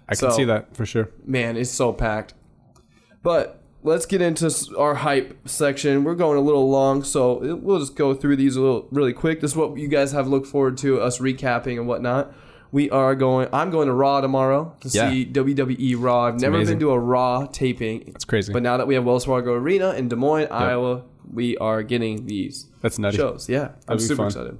I 0.08 0.14
can 0.14 0.32
see 0.32 0.44
that 0.44 0.74
for 0.74 0.86
sure. 0.86 1.10
Man, 1.24 1.56
it's 1.58 1.70
so 1.70 1.92
packed. 1.92 2.32
But 3.22 3.62
let's 3.86 4.04
get 4.06 4.20
into 4.20 4.50
our 4.76 4.94
hype 4.96 5.48
section. 5.48 6.04
We're 6.04 6.14
going 6.14 6.36
a 6.38 6.40
little 6.42 6.68
long, 6.68 7.02
so 7.04 7.56
we'll 7.56 7.78
just 7.78 7.96
go 7.96 8.14
through 8.14 8.36
these 8.36 8.56
a 8.56 8.60
little 8.60 8.88
really 8.90 9.12
quick. 9.12 9.40
This 9.40 9.52
is 9.52 9.56
what 9.56 9.76
you 9.78 9.88
guys 9.88 10.12
have 10.12 10.26
looked 10.28 10.46
forward 10.46 10.76
to 10.78 11.00
us 11.00 11.18
recapping 11.18 11.78
and 11.78 11.86
whatnot. 11.86 12.32
We 12.72 12.90
are 12.90 13.14
going. 13.14 13.48
I'm 13.52 13.70
going 13.70 13.86
to 13.86 13.94
Raw 13.94 14.20
tomorrow 14.20 14.74
to 14.80 14.88
Yeah. 14.88 15.10
see 15.10 15.24
WWE 15.24 15.94
Raw. 15.96 16.24
I've 16.26 16.40
never 16.40 16.56
amazing. 16.56 16.74
been 16.74 16.80
to 16.88 16.90
a 16.90 16.98
Raw 16.98 17.46
taping. 17.46 18.02
That's 18.12 18.24
crazy. 18.24 18.52
But 18.52 18.62
now 18.62 18.76
that 18.76 18.86
we 18.86 18.94
have 18.94 19.04
Wells 19.04 19.24
Fargo 19.24 19.52
Arena 19.54 19.92
in 19.92 20.08
Des 20.08 20.16
Moines, 20.16 20.48
Iowa, 20.50 21.02
we 21.32 21.56
are 21.58 21.82
getting 21.82 22.26
these 22.26 22.66
That's 22.82 22.98
nutty. 22.98 23.16
shows. 23.16 23.48
Yeah, 23.48 23.70
I'm 23.88 23.98
super 24.00 24.16
fun. 24.16 24.26
excited. 24.26 24.58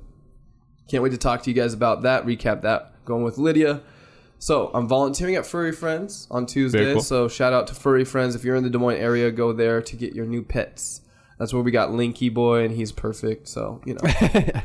Can't 0.88 1.02
wait 1.02 1.10
to 1.10 1.18
talk 1.18 1.42
to 1.42 1.50
you 1.50 1.54
guys 1.56 1.74
about 1.74 2.02
that. 2.02 2.24
Recap 2.24 2.62
that. 2.62 2.92
Going 3.04 3.24
with 3.24 3.38
Lydia. 3.38 3.80
So 4.38 4.70
I'm 4.74 4.86
volunteering 4.86 5.34
at 5.36 5.46
Furry 5.46 5.72
Friends 5.72 6.26
on 6.30 6.46
Tuesday. 6.46 6.92
Cool. 6.92 7.02
So 7.02 7.28
shout 7.28 7.52
out 7.52 7.66
to 7.68 7.74
Furry 7.74 8.04
Friends. 8.04 8.34
If 8.34 8.44
you're 8.44 8.56
in 8.56 8.64
the 8.64 8.70
Des 8.70 8.78
Moines 8.78 8.96
area, 8.98 9.30
go 9.30 9.52
there 9.52 9.80
to 9.82 9.96
get 9.96 10.14
your 10.14 10.26
new 10.26 10.42
pets. 10.42 11.00
That's 11.38 11.52
where 11.52 11.62
we 11.62 11.70
got 11.70 11.90
Linky 11.90 12.32
Boy, 12.32 12.64
and 12.64 12.74
he's 12.74 12.92
perfect. 12.92 13.48
So 13.48 13.80
you 13.84 13.94
know. 13.94 14.00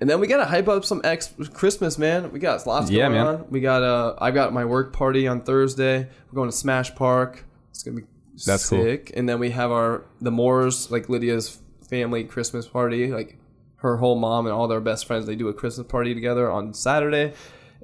and 0.00 0.10
then 0.10 0.18
we 0.20 0.26
gotta 0.26 0.44
hype 0.44 0.68
up 0.68 0.84
some 0.84 1.00
X 1.04 1.32
Christmas, 1.52 1.98
man. 1.98 2.32
We 2.32 2.38
got 2.38 2.66
lots 2.66 2.90
Yeah, 2.90 3.04
going 3.08 3.12
man. 3.12 3.26
on. 3.26 3.46
We 3.50 3.60
got 3.60 3.82
uh, 3.82 4.14
I 4.18 4.30
got 4.30 4.52
my 4.52 4.64
work 4.64 4.92
party 4.92 5.26
on 5.28 5.42
Thursday. 5.42 5.98
We're 6.30 6.34
going 6.34 6.50
to 6.50 6.56
Smash 6.56 6.94
Park. 6.94 7.44
It's 7.70 7.82
gonna 7.82 8.00
be 8.00 8.06
That's 8.46 8.68
cool. 8.68 8.82
sick. 8.82 9.12
And 9.14 9.28
then 9.28 9.38
we 9.38 9.50
have 9.50 9.70
our 9.70 10.04
the 10.20 10.30
Moors, 10.30 10.90
like 10.90 11.08
Lydia's 11.08 11.58
family 11.88 12.24
Christmas 12.24 12.66
party. 12.66 13.08
Like 13.12 13.36
her 13.76 13.96
whole 13.96 14.16
mom 14.16 14.46
and 14.46 14.54
all 14.54 14.68
their 14.68 14.80
best 14.80 15.06
friends, 15.06 15.26
they 15.26 15.34
do 15.36 15.48
a 15.48 15.52
Christmas 15.54 15.86
party 15.86 16.14
together 16.14 16.50
on 16.50 16.72
Saturday. 16.72 17.34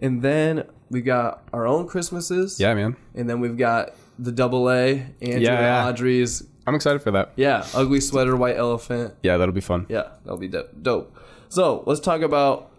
And 0.00 0.22
then 0.22 0.64
we 0.90 1.00
got 1.02 1.42
our 1.52 1.66
own 1.66 1.86
Christmases. 1.88 2.58
Yeah, 2.60 2.74
man. 2.74 2.96
And 3.14 3.28
then 3.28 3.40
we've 3.40 3.56
got 3.56 3.94
the 4.18 4.32
double 4.32 4.70
A, 4.70 5.06
Andrew 5.22 5.40
Yeah, 5.40 5.80
and 5.80 5.88
Audrey's. 5.88 6.42
I'm 6.66 6.74
excited 6.74 7.00
for 7.02 7.10
that. 7.12 7.32
Yeah, 7.36 7.66
ugly 7.74 8.00
sweater, 8.00 8.36
white 8.36 8.56
elephant. 8.56 9.14
Yeah, 9.22 9.36
that'll 9.38 9.54
be 9.54 9.60
fun. 9.60 9.86
Yeah, 9.88 10.08
that'll 10.24 10.38
be 10.38 10.48
do- 10.48 10.66
dope. 10.82 11.16
So 11.48 11.82
let's 11.86 12.00
talk 12.00 12.20
about 12.22 12.70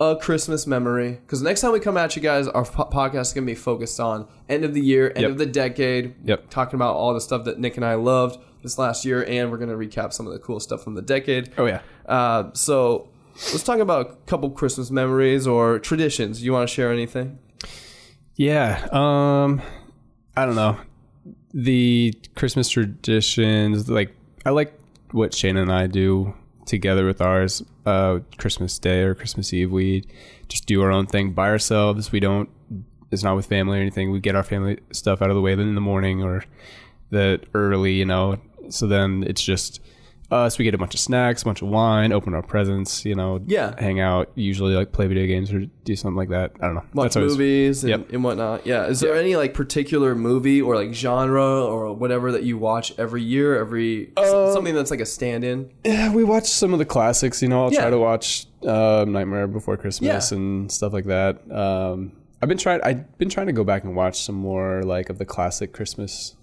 a 0.00 0.16
Christmas 0.16 0.66
memory. 0.66 1.12
Because 1.12 1.40
next 1.40 1.60
time 1.62 1.72
we 1.72 1.80
come 1.80 1.96
at 1.96 2.14
you 2.16 2.20
guys, 2.22 2.48
our 2.48 2.64
po- 2.64 2.84
podcast 2.92 3.20
is 3.22 3.32
going 3.32 3.46
to 3.46 3.50
be 3.50 3.54
focused 3.54 3.98
on 4.00 4.26
end 4.48 4.64
of 4.64 4.74
the 4.74 4.80
year, 4.80 5.08
end 5.14 5.22
Yep. 5.22 5.30
of 5.30 5.38
the 5.38 5.46
decade. 5.46 6.14
Yep. 6.24 6.50
Talking 6.50 6.76
about 6.76 6.96
all 6.96 7.14
the 7.14 7.20
stuff 7.20 7.44
that 7.44 7.58
Nick 7.58 7.76
and 7.76 7.84
I 7.86 7.94
loved 7.94 8.38
this 8.62 8.76
last 8.78 9.04
year, 9.04 9.24
and 9.26 9.50
we're 9.50 9.58
going 9.58 9.70
to 9.70 9.76
recap 9.76 10.12
some 10.12 10.26
of 10.26 10.32
the 10.32 10.38
cool 10.38 10.58
stuff 10.60 10.82
from 10.82 10.94
the 10.94 11.02
decade. 11.02 11.52
Oh 11.56 11.66
yeah. 11.66 11.80
Uh, 12.06 12.50
so 12.54 13.08
let's 13.34 13.62
talk 13.62 13.78
about 13.78 14.06
a 14.06 14.14
couple 14.26 14.50
Christmas 14.50 14.90
memories 14.90 15.46
or 15.46 15.78
traditions. 15.78 16.42
You 16.42 16.52
want 16.52 16.68
to 16.68 16.74
share 16.74 16.92
anything? 16.92 17.38
Yeah. 18.36 18.88
Um, 18.90 19.62
I 20.36 20.46
don't 20.46 20.56
know. 20.56 20.78
The 21.52 22.14
Christmas 22.34 22.68
traditions, 22.68 23.88
like 23.88 24.14
I 24.44 24.50
like 24.50 24.78
what 25.12 25.32
Shane 25.32 25.56
and 25.56 25.72
I 25.72 25.86
do 25.86 26.34
together 26.66 27.06
with 27.06 27.20
ours. 27.20 27.62
Uh, 27.86 28.20
Christmas 28.38 28.78
Day 28.78 29.02
or 29.02 29.14
Christmas 29.14 29.52
Eve, 29.52 29.70
we 29.70 30.04
just 30.48 30.66
do 30.66 30.82
our 30.82 30.90
own 30.90 31.06
thing 31.06 31.32
by 31.32 31.48
ourselves. 31.48 32.10
We 32.10 32.20
don't. 32.20 32.48
It's 33.10 33.22
not 33.22 33.36
with 33.36 33.46
family 33.46 33.78
or 33.78 33.80
anything. 33.80 34.10
We 34.10 34.20
get 34.20 34.34
our 34.34 34.42
family 34.42 34.80
stuff 34.92 35.22
out 35.22 35.30
of 35.30 35.36
the 35.36 35.42
way 35.42 35.54
then 35.54 35.68
in 35.68 35.74
the 35.74 35.80
morning 35.80 36.22
or 36.22 36.44
the 37.10 37.40
early, 37.54 37.92
you 37.92 38.04
know. 38.04 38.38
So 38.70 38.86
then 38.86 39.24
it's 39.26 39.42
just 39.42 39.80
us. 40.30 40.58
We 40.58 40.64
get 40.64 40.74
a 40.74 40.78
bunch 40.78 40.94
of 40.94 41.00
snacks, 41.00 41.42
a 41.42 41.44
bunch 41.44 41.62
of 41.62 41.68
wine, 41.68 42.12
open 42.12 42.34
our 42.34 42.42
presents, 42.42 43.04
you 43.04 43.14
know. 43.14 43.40
Yeah. 43.46 43.74
Hang 43.80 44.00
out. 44.00 44.30
Usually 44.34 44.74
like 44.74 44.92
play 44.92 45.06
video 45.06 45.26
games 45.26 45.52
or 45.52 45.66
do 45.84 45.94
something 45.96 46.16
like 46.16 46.30
that. 46.30 46.52
I 46.60 46.66
don't 46.66 46.74
know. 46.76 46.84
Watch 46.94 47.16
always- 47.16 47.32
movies 47.32 47.84
and, 47.84 47.90
Yep. 47.90 48.12
and 48.12 48.24
whatnot. 48.24 48.66
Yeah. 48.66 48.86
Is 48.86 49.00
there 49.00 49.14
any 49.14 49.36
like 49.36 49.54
particular 49.54 50.14
movie 50.14 50.60
or 50.62 50.74
like 50.76 50.92
genre 50.94 51.64
or 51.64 51.92
whatever 51.92 52.32
that 52.32 52.42
you 52.42 52.58
watch 52.58 52.92
every 52.98 53.22
year, 53.22 53.58
every 53.58 54.12
Um, 54.16 54.52
something 54.52 54.74
that's 54.74 54.90
like 54.90 55.00
a 55.00 55.06
stand-in? 55.06 55.70
Yeah, 55.84 56.12
we 56.12 56.24
watch 56.24 56.46
some 56.48 56.72
of 56.72 56.78
the 56.78 56.84
classics. 56.84 57.42
You 57.42 57.48
know, 57.48 57.64
I'll 57.64 57.72
Yeah. 57.72 57.80
try 57.82 57.90
to 57.90 57.98
watch 57.98 58.46
uh, 58.66 59.04
Nightmare 59.06 59.46
Before 59.46 59.76
Christmas 59.76 60.30
Yeah. 60.32 60.38
and 60.38 60.72
stuff 60.72 60.92
like 60.94 61.04
that. 61.04 61.38
Um, 61.52 62.12
I've 62.40 62.48
been 62.48 62.58
trying. 62.58 62.80
I've 62.82 63.16
been 63.18 63.28
trying 63.28 63.46
to 63.46 63.52
go 63.52 63.62
back 63.64 63.84
and 63.84 63.94
watch 63.94 64.22
some 64.22 64.34
more 64.34 64.82
like 64.82 65.08
of 65.10 65.18
the 65.18 65.24
classic 65.24 65.72
Christmas 65.72 66.34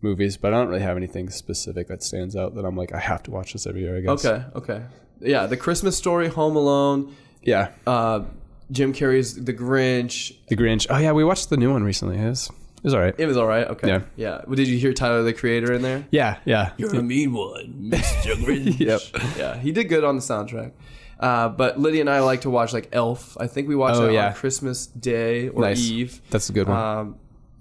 movies, 0.00 0.36
but 0.36 0.52
I 0.54 0.58
don't 0.58 0.68
really 0.68 0.82
have 0.82 0.96
anything 0.96 1.28
specific 1.30 1.88
that 1.88 2.02
stands 2.02 2.36
out 2.36 2.54
that 2.54 2.64
I'm 2.64 2.76
like 2.76 2.92
I 2.92 2.98
have 3.00 3.22
to 3.24 3.30
watch 3.30 3.52
this 3.52 3.66
every 3.66 3.82
year. 3.82 3.96
I 3.96 4.00
guess. 4.00 4.24
Okay. 4.24 4.44
Okay. 4.54 4.82
Yeah. 5.20 5.46
The 5.46 5.56
Christmas 5.56 5.96
Story, 5.96 6.28
Home 6.28 6.56
Alone, 6.56 7.14
Yeah, 7.42 7.70
uh, 7.86 8.22
Jim 8.70 8.92
Carrey's 8.92 9.42
The 9.44 9.52
Grinch. 9.54 10.36
The 10.48 10.56
Grinch. 10.56 10.86
Oh 10.90 10.98
yeah, 10.98 11.12
we 11.12 11.24
watched 11.24 11.50
the 11.50 11.56
new 11.56 11.72
one 11.72 11.82
recently. 11.84 12.18
It 12.18 12.28
was, 12.28 12.48
it 12.76 12.84
was 12.84 12.94
all 12.94 13.00
right. 13.00 13.14
It 13.18 13.26
was 13.26 13.36
all 13.36 13.46
right. 13.46 13.66
Okay. 13.66 13.88
Yeah. 13.88 14.02
Yeah. 14.16 14.42
Well, 14.46 14.54
did 14.56 14.68
you 14.68 14.78
hear 14.78 14.92
Tyler 14.92 15.22
the 15.22 15.32
Creator 15.32 15.72
in 15.72 15.82
there? 15.82 16.06
Yeah, 16.10 16.38
yeah. 16.44 16.72
You're 16.76 16.94
a 16.94 17.02
mean 17.02 17.32
one, 17.32 17.90
Mr. 17.92 18.34
Grinch. 18.44 18.78
Yep. 18.78 19.00
Yeah, 19.36 19.56
he 19.56 19.72
did 19.72 19.84
good 19.84 20.04
on 20.04 20.16
the 20.16 20.22
soundtrack. 20.22 20.72
Uh, 21.18 21.48
but 21.48 21.80
Lydia 21.80 22.02
and 22.02 22.10
I 22.10 22.20
like 22.20 22.42
to 22.42 22.50
watch 22.50 22.72
like 22.72 22.90
Elf. 22.92 23.36
I 23.40 23.48
think 23.48 23.66
we 23.66 23.74
watched 23.74 23.98
Oh, 23.98 24.06
it 24.08 24.12
yeah. 24.12 24.28
on 24.28 24.34
Christmas 24.34 24.86
Day 24.86 25.48
or 25.48 25.62
Nice. 25.62 25.80
Eve. 25.80 26.20
That's 26.30 26.48
a 26.48 26.52
good 26.52 26.68
one. 26.68 26.76
Um, 26.78 27.16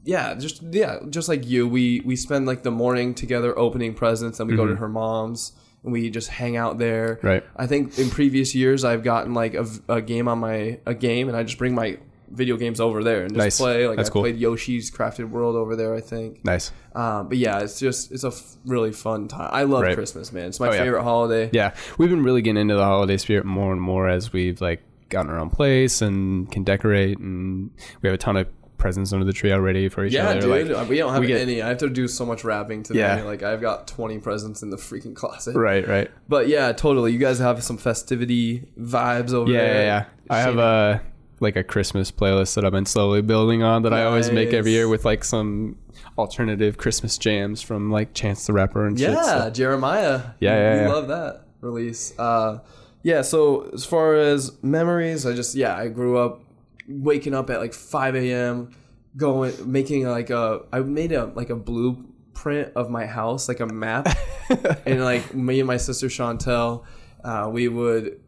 yeah, 0.08 0.34
just 0.36 0.64
yeah, 0.72 1.00
just 1.10 1.28
like 1.28 1.46
you, 1.46 1.68
we 1.68 2.02
we 2.06 2.16
spend 2.16 2.46
like 2.48 2.64
the 2.64 2.72
morning 2.72 3.14
together 3.14 3.58
opening 3.60 3.94
presents, 3.94 4.40
and 4.40 4.50
we 4.50 4.56
go 4.56 4.66
to 4.66 4.76
her 4.78 4.88
mom's 4.88 5.52
and 5.84 5.92
we 5.94 6.10
just 6.10 6.30
hang 6.30 6.56
out 6.58 6.78
there. 6.80 7.16
Mm-hmm. 7.18 7.28
Right. 7.28 7.44
I 7.58 7.68
think 7.68 8.00
in 8.00 8.10
previous 8.10 8.56
years 8.56 8.84
I've 8.84 9.04
gotten 9.04 9.34
like 9.34 9.54
a, 9.54 9.66
a 9.90 10.02
game 10.02 10.28
on 10.28 10.40
my 10.40 10.80
a 10.86 10.96
game, 10.96 11.28
and 11.28 11.36
I 11.38 11.44
just 11.44 11.58
bring 11.58 11.76
my 11.76 11.98
video 12.30 12.58
games 12.58 12.80
over 12.82 13.04
there 13.04 13.22
and 13.22 13.32
just 13.32 13.38
Nice. 13.38 13.58
play. 13.58 13.88
Like 13.88 13.98
That's 13.98 14.10
I 14.10 14.14
cool. 14.14 14.22
played 14.24 14.38
Yoshi's 14.38 14.92
Crafted 14.92 15.30
World 15.30 15.56
over 15.56 15.76
there. 15.76 15.94
I 15.94 16.02
think. 16.02 16.44
nice. 16.44 16.72
Um, 16.96 17.28
but 17.30 17.38
yeah, 17.38 17.60
it's 17.60 17.80
just 17.80 18.12
it's 18.12 18.24
a 18.24 18.28
f- 18.30 18.56
really 18.66 18.92
fun 18.94 19.28
time. 19.28 19.50
I 19.54 19.64
love 19.64 19.84
Right. 19.84 19.96
Christmas, 19.96 20.32
man. 20.34 20.48
It's 20.48 20.60
my 20.60 20.70
Oh, 20.70 20.72
yeah. 20.74 20.84
favorite 20.84 21.04
holiday. 21.04 21.50
Yeah, 21.54 21.74
we've 21.98 22.10
been 22.10 22.24
really 22.24 22.42
getting 22.42 22.62
into 22.62 22.76
the 22.76 22.84
holiday 22.84 23.18
spirit 23.18 23.46
more 23.46 23.72
and 23.72 23.82
more 23.82 24.08
as 24.10 24.32
we've 24.34 24.60
like 24.62 24.82
gotten 25.10 25.30
our 25.32 25.38
own 25.40 25.50
place 25.50 26.02
and 26.02 26.52
can 26.52 26.64
decorate, 26.64 27.18
and 27.20 27.72
we 28.02 28.08
have 28.08 28.14
a 28.16 28.18
ton 28.18 28.36
of 28.38 28.48
presents 28.78 29.12
under 29.14 29.26
the 29.26 29.34
tree 29.34 29.52
already 29.52 29.90
for 29.90 30.06
each 30.06 30.16
other. 30.16 30.36
Yeah, 30.36 30.40
dude. 30.64 30.70
Like, 30.72 30.88
we 30.90 30.98
don't 30.98 31.12
have 31.12 31.22
we 31.22 31.28
get- 31.28 31.42
any. 31.42 31.62
I 31.62 31.70
have 31.70 31.78
to 31.80 31.90
do 31.90 32.08
so 32.08 32.26
much 32.26 32.44
wrapping 32.44 32.84
today. 32.84 33.00
Yeah. 33.00 33.24
Like 33.24 33.44
I've 33.44 33.62
got 33.62 33.88
20 33.88 34.20
presents 34.20 34.62
in 34.64 34.70
the 34.70 34.78
freaking 34.78 35.16
closet. 35.16 35.56
right, 35.56 35.88
right. 35.88 36.12
But 36.30 36.48
yeah, 36.48 36.72
totally. 36.74 37.12
You 37.12 37.20
guys 37.20 37.40
have 37.40 37.64
some 37.64 37.78
festivity 37.78 38.68
vibes 38.80 39.34
over 39.34 39.52
Yeah, 39.52 39.58
there. 39.60 39.74
yeah, 39.74 39.84
yeah. 39.84 40.06
I 40.30 40.40
have 40.40 40.58
a 40.58 41.02
like 41.40 41.56
a 41.56 41.64
Christmas 41.64 42.12
playlist 42.12 42.56
that 42.56 42.66
I've 42.66 42.72
been 42.72 42.86
slowly 42.88 43.22
building 43.22 43.62
on 43.62 43.84
that 43.84 43.94
I 43.94 44.06
always 44.06 44.32
make 44.32 44.54
every 44.54 44.72
year 44.72 44.88
with 44.88 45.06
like 45.06 45.24
some 45.24 45.78
alternative 46.18 46.78
Christmas 46.78 47.18
jams 47.18 47.62
from 47.62 47.92
like 47.92 48.14
Chance 48.14 48.48
the 48.48 48.54
Rapper 48.54 48.86
and 48.88 48.98
shit. 48.98 49.12
Yeah, 49.12 49.44
so- 49.46 49.50
Jeremiah. 49.52 50.22
Yeah, 50.40 50.56
yeah, 50.56 50.74
we 50.74 50.82
yeah. 50.82 50.94
love 50.94 51.08
that 51.10 51.46
release. 51.62 52.18
Uh, 52.18 52.60
yeah. 53.04 53.22
So 53.22 53.70
as 53.74 53.86
far 53.86 54.16
as 54.16 54.52
memories, 54.64 55.26
I 55.26 55.34
just 55.34 55.56
yeah, 55.56 55.76
I 55.76 55.88
grew 55.90 56.18
up 56.18 56.42
waking 56.88 57.34
up 57.34 57.50
at 57.50 57.60
like 57.60 57.74
5 57.74 58.16
a.m. 58.16 58.72
going 59.16 59.54
making 59.72 60.06
like 60.08 60.30
a 60.30 60.62
I 60.72 60.80
made 60.82 61.12
a 61.12 61.26
like 61.26 61.50
a 61.50 61.56
blueprint 61.56 62.74
of 62.76 62.90
my 62.90 63.06
house, 63.06 63.48
like 63.48 63.60
a 63.60 63.66
map, 63.68 64.08
and 64.86 65.04
like 65.04 65.34
me 65.34 65.60
and 65.60 65.68
my 65.68 65.78
sister 65.78 66.08
Chantel, 66.08 66.86
uh, 67.24 67.50
we 67.52 67.68
would. 67.68 68.20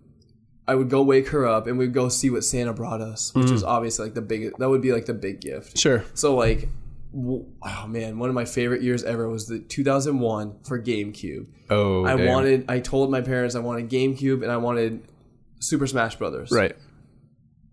I 0.67 0.75
would 0.75 0.89
go 0.91 1.01
wake 1.01 1.29
her 1.29 1.47
up 1.47 1.65
and 1.65 1.79
we'd 1.79 1.93
go 1.95 2.09
see 2.09 2.29
what 2.29 2.43
Santa 2.43 2.73
brought 2.73 3.01
us, 3.01 3.33
which 3.33 3.47
Mm. 3.47 3.53
is 3.53 3.63
obviously 3.63 4.05
like 4.05 4.13
the 4.13 4.21
big. 4.21 4.51
That 4.59 4.69
would 4.69 4.81
be 4.83 4.91
like 4.93 5.07
the 5.07 5.15
big 5.15 5.41
gift. 5.41 5.79
Sure. 5.79 6.03
So 6.13 6.35
like, 6.35 6.69
oh 7.15 7.87
man, 7.87 8.19
one 8.19 8.29
of 8.29 8.35
my 8.35 8.45
favorite 8.45 8.83
years 8.83 9.03
ever 9.03 9.27
was 9.27 9.47
the 9.47 9.57
2001 9.57 10.59
for 10.63 10.79
GameCube. 10.79 11.47
Oh, 11.71 12.05
I 12.05 12.15
damn. 12.15 12.27
wanted, 12.27 12.65
I 12.69 12.81
told 12.81 13.09
my 13.09 13.21
parents 13.21 13.55
I 13.55 13.61
wanted 13.61 13.89
GameCube 13.89 14.43
and 14.43 14.51
I 14.51 14.57
wanted 14.57 15.01
Super 15.59 15.87
Smash 15.87 16.17
Brothers. 16.17 16.51
right. 16.51 16.75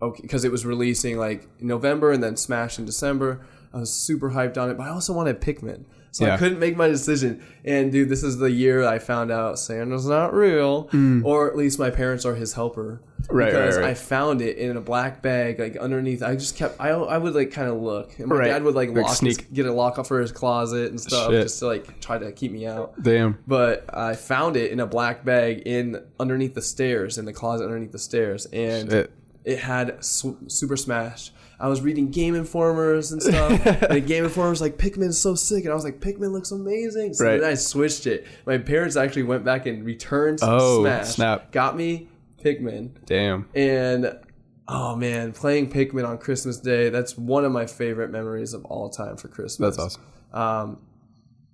Okay, 0.02 0.22
because 0.22 0.44
it 0.44 0.52
was 0.52 0.66
releasing 0.66 1.16
like 1.18 1.48
November 1.60 2.12
and 2.12 2.22
then 2.22 2.36
Smash 2.36 2.78
in 2.78 2.84
December. 2.84 3.46
I 3.72 3.78
was 3.78 3.92
super 3.92 4.30
hyped 4.30 4.56
on 4.56 4.70
it, 4.70 4.76
but 4.76 4.84
I 4.84 4.90
also 4.90 5.12
wanted 5.12 5.40
Pikmin. 5.40 5.84
So 6.12 6.24
I 6.30 6.38
couldn't 6.38 6.58
make 6.58 6.78
my 6.78 6.88
decision. 6.88 7.44
And 7.62 7.92
dude, 7.92 8.08
this 8.08 8.22
is 8.22 8.38
the 8.38 8.50
year 8.50 8.86
I 8.86 8.98
found 8.98 9.30
out 9.30 9.58
Santa's 9.58 10.06
not 10.06 10.32
real, 10.32 10.88
or 11.24 11.46
at 11.50 11.56
least 11.56 11.78
my 11.78 11.90
parents 11.90 12.24
are 12.24 12.34
his 12.34 12.54
helper. 12.54 13.02
Mm. 13.02 13.26
Right, 13.28 13.44
right, 13.44 13.50
because 13.52 13.76
right. 13.78 13.86
I 13.90 13.94
found 13.94 14.40
it 14.40 14.56
in 14.56 14.76
a 14.78 14.80
black 14.80 15.20
bag, 15.20 15.58
like 15.58 15.76
underneath. 15.76 16.22
I 16.22 16.34
just 16.36 16.56
kept. 16.56 16.80
I, 16.80 16.90
I 16.90 17.18
would 17.18 17.34
like 17.34 17.50
kind 17.50 17.68
of 17.68 17.82
look, 17.82 18.18
and 18.18 18.28
my 18.28 18.36
Right. 18.36 18.46
dad 18.48 18.62
would 18.62 18.74
like, 18.74 18.90
Like 18.90 19.04
lock 19.08 19.18
his, 19.20 19.36
get 19.36 19.66
a 19.66 19.72
lock 19.72 19.98
off 19.98 20.08
for 20.08 20.20
his 20.20 20.32
closet 20.32 20.90
and 20.90 20.98
stuff, 21.00 21.30
Shit. 21.30 21.42
just 21.42 21.58
to 21.58 21.66
like 21.66 22.00
try 22.00 22.16
to 22.18 22.30
keep 22.32 22.52
me 22.52 22.66
out 22.66 22.94
Damn. 23.02 23.38
but 23.46 23.84
I 23.92 24.14
found 24.14 24.56
it 24.56 24.70
in 24.70 24.80
a 24.80 24.86
black 24.86 25.24
bag 25.24 25.62
in 25.66 26.02
underneath 26.20 26.54
the 26.54 26.62
stairs 26.62 27.18
in 27.18 27.24
the 27.26 27.32
closet 27.32 27.64
underneath 27.64 27.92
the 27.92 27.98
stairs, 27.98 28.46
and 28.46 28.90
Shit. 28.90 29.12
It 29.46 29.58
had 29.60 30.04
Su- 30.04 30.36
Super 30.48 30.76
Smash. 30.76 31.30
I 31.58 31.68
was 31.68 31.80
reading 31.80 32.10
Game 32.10 32.34
Informers 32.34 33.12
and 33.12 33.22
stuff, 33.22 33.64
and 33.90 34.06
Game 34.06 34.24
Informers 34.24 34.60
like 34.60 34.76
Pikmin 34.76 35.08
is 35.08 35.18
so 35.18 35.34
sick, 35.34 35.64
and 35.64 35.72
I 35.72 35.74
was 35.74 35.84
like 35.84 36.00
Pikmin 36.00 36.32
looks 36.32 36.50
amazing. 36.50 37.14
So 37.14 37.24
Right. 37.24 37.40
then 37.40 37.48
I 37.50 37.54
switched 37.54 38.06
it. 38.06 38.26
My 38.44 38.58
parents 38.58 38.94
actually 38.96 39.22
went 39.22 39.42
back 39.44 39.64
and 39.64 39.82
returned 39.82 40.40
Oh, 40.42 40.82
Smash, 40.82 41.06
snap. 41.14 41.52
got 41.52 41.74
me 41.74 42.08
Pikmin, 42.44 42.90
Damn. 43.06 43.48
and 43.54 44.18
oh 44.68 44.96
man, 44.96 45.32
playing 45.32 45.70
Pikmin 45.70 46.06
on 46.06 46.18
Christmas 46.18 46.58
Day. 46.58 46.90
That's 46.90 47.16
one 47.16 47.44
of 47.46 47.52
my 47.52 47.64
favorite 47.64 48.10
memories 48.10 48.52
of 48.52 48.64
all 48.66 48.90
time 48.90 49.16
for 49.16 49.28
Christmas. 49.28 49.76
That's 49.76 49.96
awesome. 49.96 50.02
Um, 50.74 50.78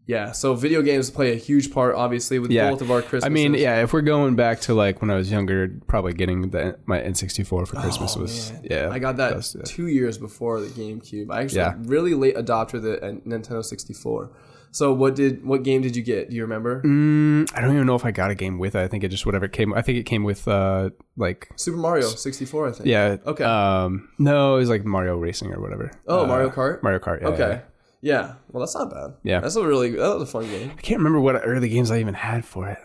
yeah, 0.07 0.33
so 0.33 0.55
video 0.55 0.83
games 0.83 1.11
play 1.11 1.33
a 1.33 1.37
huge 1.37 1.73
part, 1.73 1.95
obviously, 1.95 2.39
with 2.39 2.51
Yeah. 2.51 2.71
both 2.71 2.83
of 2.83 2.91
our 2.91 3.01
Christmas. 3.03 3.25
I 3.25 3.29
mean, 3.29 3.55
yeah, 3.55 3.83
if 3.83 3.93
we're 3.93 4.03
going 4.03 4.35
back 4.37 4.61
to 4.63 4.75
like 4.75 5.01
when 5.01 5.11
I 5.11 5.17
was 5.17 5.31
younger, 5.31 5.71
probably 5.87 6.13
getting 6.13 6.51
the 6.51 6.77
my 6.87 7.01
N64 7.01 7.45
for 7.47 7.65
Christmas 7.77 8.17
was 8.17 8.51
Oh, 8.51 8.55
Man, 8.55 8.67
yeah. 8.71 8.89
I 8.91 8.99
got 8.99 9.17
that 9.17 9.29
that's- 9.29 9.55
yeah. 9.57 9.63
two 9.65 9.87
years 9.87 10.19
before 10.19 10.61
the 10.61 10.67
GameCube. 10.69 11.27
I 11.31 11.43
actually 11.43 11.59
Yeah. 11.59 11.75
really 11.85 12.15
late 12.15 12.37
adopter 12.37 12.81
the 12.83 13.03
uh, 13.03 13.13
Nintendo 13.27 13.65
64. 13.65 14.31
So 14.75 14.91
what 14.95 15.15
did 15.15 15.45
what 15.45 15.65
game 15.65 15.83
did 15.83 15.95
you 15.95 16.03
get? 16.03 16.31
Do 16.31 16.37
you 16.37 16.41
remember? 16.43 16.81
Mm, 16.83 17.47
I 17.55 17.61
don't 17.61 17.75
even 17.75 17.87
know 17.87 17.95
if 17.95 18.07
I 18.07 18.11
got 18.11 18.31
a 18.31 18.35
game 18.35 18.59
with 18.59 18.75
it. 18.75 18.79
I 18.81 18.89
think 18.89 19.05
it 19.05 19.09
just 19.09 19.27
whatever 19.27 19.47
came. 19.47 19.75
I 19.75 19.83
think 19.83 19.99
it 19.99 20.05
came 20.05 20.25
with 20.25 20.49
uh 20.49 20.89
like 21.19 21.51
Super 21.57 21.77
Mario 21.77 22.07
64, 22.09 22.69
I 22.69 22.73
think. 22.73 22.87
yeah. 22.87 23.19
Okay. 23.27 23.45
Um, 23.45 24.09
no, 24.19 24.55
it 24.57 24.61
was 24.61 24.71
like 24.71 24.87
Mario 24.87 25.17
Racing 25.19 25.53
or 25.53 25.61
whatever. 25.61 25.91
Oh, 26.09 26.25
Uh, 26.25 26.27
Mario 26.27 26.49
Kart. 26.49 26.83
Mario 26.83 26.99
Kart. 27.01 27.21
Yeah, 27.21 27.29
okay. 27.29 27.61
Yeah. 28.03 28.35
Well, 28.51 28.61
that's 28.61 28.75
not 28.75 28.91
bad. 28.91 29.15
Yeah. 29.23 29.41
That's 29.41 29.57
a 29.57 29.67
really 29.67 29.91
that 29.93 30.15
was 30.19 30.23
a 30.23 30.27
fun 30.27 30.47
game. 30.47 30.71
I 30.77 30.81
can't 30.83 30.99
remember 30.99 31.21
what 31.21 31.37
early 31.45 31.69
games 31.71 31.91
I 31.91 31.99
even 32.01 32.15
had 32.15 32.45
for 32.45 32.69
it. 32.69 32.79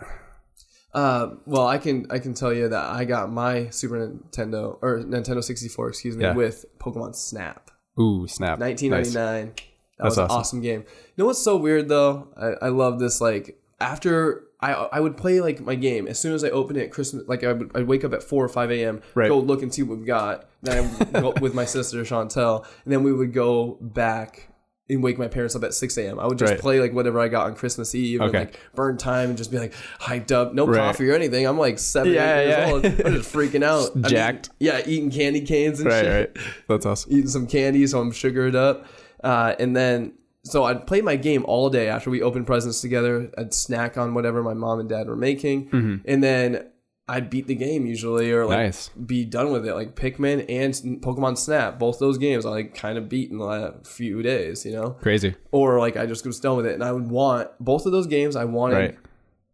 Uh, 0.94 1.35
well, 1.45 1.68
I 1.68 1.77
can 1.77 2.07
I 2.10 2.19
can 2.19 2.34
tell 2.34 2.53
you 2.53 2.69
that 2.69 2.85
I 2.85 3.03
got 3.06 3.30
my 3.31 3.69
Super 3.69 3.95
Nintendo 4.07 4.77
or 4.81 4.99
Nintendo 4.99 5.44
64, 5.44 5.89
excuse 5.89 6.15
me, 6.15 6.23
Yeah. 6.23 6.34
with 6.34 6.65
Pokemon 6.80 7.15
Snap. 7.15 7.69
Ooh, 7.99 8.27
snap! 8.27 8.60
1999. 8.60 9.53
That 9.56 9.56
That's 9.98 10.11
was 10.11 10.18
an 10.19 10.23
awesome. 10.26 10.38
awesome 10.39 10.61
game. 10.61 10.81
You 10.81 11.14
know 11.18 11.26
what's 11.26 11.41
so 11.44 11.57
weird 11.57 11.89
though? 11.89 12.30
I, 12.38 12.68
I 12.68 12.69
love 12.69 12.99
this. 12.99 13.19
Like 13.19 13.60
after 13.80 14.44
I 14.60 14.73
I 14.73 14.99
would 14.99 15.18
play 15.18 15.41
like 15.41 15.60
my 15.61 15.76
game 15.76 16.07
as 16.07 16.19
soon 16.19 16.34
as 16.34 16.44
I 16.44 16.49
open 16.49 16.76
it 16.77 16.84
at 16.84 16.91
Christmas. 16.91 17.23
Like 17.27 17.44
I 17.44 17.53
would 17.53 17.72
I'd 17.76 17.88
wake 17.88 18.03
up 18.03 18.14
at 18.14 18.23
four 18.23 18.44
or 18.45 18.49
five 18.49 18.72
a.m. 18.72 19.02
Right. 19.15 19.27
Go 19.30 19.39
look 19.39 19.61
and 19.64 19.73
see 19.73 19.84
what 19.84 19.99
we 19.99 20.06
got. 20.06 20.48
Then 20.61 20.77
I 20.77 20.81
would 20.98 21.14
go 21.14 21.34
with 21.41 21.53
my 21.53 21.65
sister 21.65 21.99
Chantel, 22.03 22.65
and 22.85 22.94
then 22.94 23.03
we 23.03 23.11
would 23.14 23.34
go 23.34 23.77
back. 23.81 24.49
And 24.90 25.04
wake 25.04 25.18
my 25.18 25.28
parents 25.28 25.54
up 25.54 25.64
at 25.66 25.74
6 25.74 25.98
a.m. 25.98 26.18
I 26.18 26.26
would 26.28 26.38
just 26.38 26.52
Right. 26.52 26.60
play 26.62 26.80
like 26.80 26.94
whatever 26.94 27.20
I 27.20 27.28
got 27.28 27.48
on 27.48 27.56
Christmas 27.56 27.94
Eve 27.94 28.22
and 28.22 28.32
like 28.34 28.58
burn 28.74 28.96
time 28.98 29.28
and 29.30 29.38
just 29.38 29.52
be 29.52 29.60
like 29.60 29.74
hyped 30.00 30.32
up. 30.32 30.54
No 30.54 30.66
Right. 30.66 30.78
coffee 30.78 31.10
or 31.10 31.14
anything. 31.14 31.46
I'm 31.46 31.58
like 31.60 31.78
seven, 31.78 32.14
Yeah, 32.14 32.40
eight 32.40 32.48
years 32.48 32.58
yeah. 32.58 32.72
old. 32.72 32.86
I'm 32.86 33.14
just 33.16 33.34
freaking 33.34 33.64
out. 33.66 34.02
Jacked. 34.04 34.50
eating- 34.62 34.74
yeah, 34.76 34.82
eating 34.86 35.12
candy 35.12 35.42
canes 35.42 35.82
and 35.82 35.90
Right, 35.90 36.04
shit 36.06 36.14
right. 36.36 36.46
That's 36.70 36.86
awesome. 36.86 37.12
eating 37.16 37.28
some 37.28 37.48
candy, 37.48 37.86
so 37.86 38.00
I'm 38.00 38.12
sugared 38.14 38.56
up. 38.56 38.86
Uh, 39.22 39.56
and 39.60 39.76
then, 39.76 40.14
so 40.46 40.64
I'd 40.64 40.88
play 40.88 41.02
my 41.02 41.18
game 41.18 41.44
all 41.50 41.70
day 41.70 41.90
after 41.90 42.10
we 42.10 42.22
opened 42.22 42.48
presents 42.48 42.80
together. 42.80 43.30
I'd 43.38 43.54
snack 43.54 43.98
on 43.98 44.14
whatever 44.14 44.42
my 44.42 44.54
mom 44.54 44.80
and 44.80 44.88
dad 44.88 45.08
were 45.10 45.18
making. 45.18 45.66
Mm-hmm. 45.70 45.96
And 46.06 46.24
then 46.24 46.66
I'd 47.10 47.30
beat 47.30 47.48
the 47.48 47.56
game 47.56 47.86
usually, 47.86 48.32
or 48.32 48.46
like 48.46 48.58
Nice. 48.58 48.90
be 48.90 49.24
done 49.24 49.52
with 49.52 49.66
it. 49.66 49.74
Like 49.74 49.96
Pikmin 49.96 50.46
and 50.50 50.74
Pokemon 51.02 51.38
Snap, 51.38 51.80
both 51.80 52.00
those 52.00 52.18
games 52.18 52.46
I 52.46 52.50
like 52.50 52.76
kind 52.76 52.98
of 52.98 53.08
beat 53.08 53.32
in 53.32 53.38
the 53.38 53.46
last 53.46 53.88
few 53.88 54.22
days, 54.22 54.66
you 54.66 54.74
know. 54.74 54.90
Crazy. 54.92 55.36
Or 55.52 55.80
like 55.80 55.96
I 55.96 56.06
just 56.06 56.26
was 56.26 56.40
done 56.40 56.58
with 56.58 56.66
it, 56.66 56.74
and 56.74 56.84
I 56.84 56.92
would 56.92 57.10
want 57.10 57.50
both 57.60 57.86
of 57.86 57.92
those 57.94 58.08
games. 58.08 58.36
I 58.36 58.44
wanted 58.44 58.76
Right. 58.76 58.98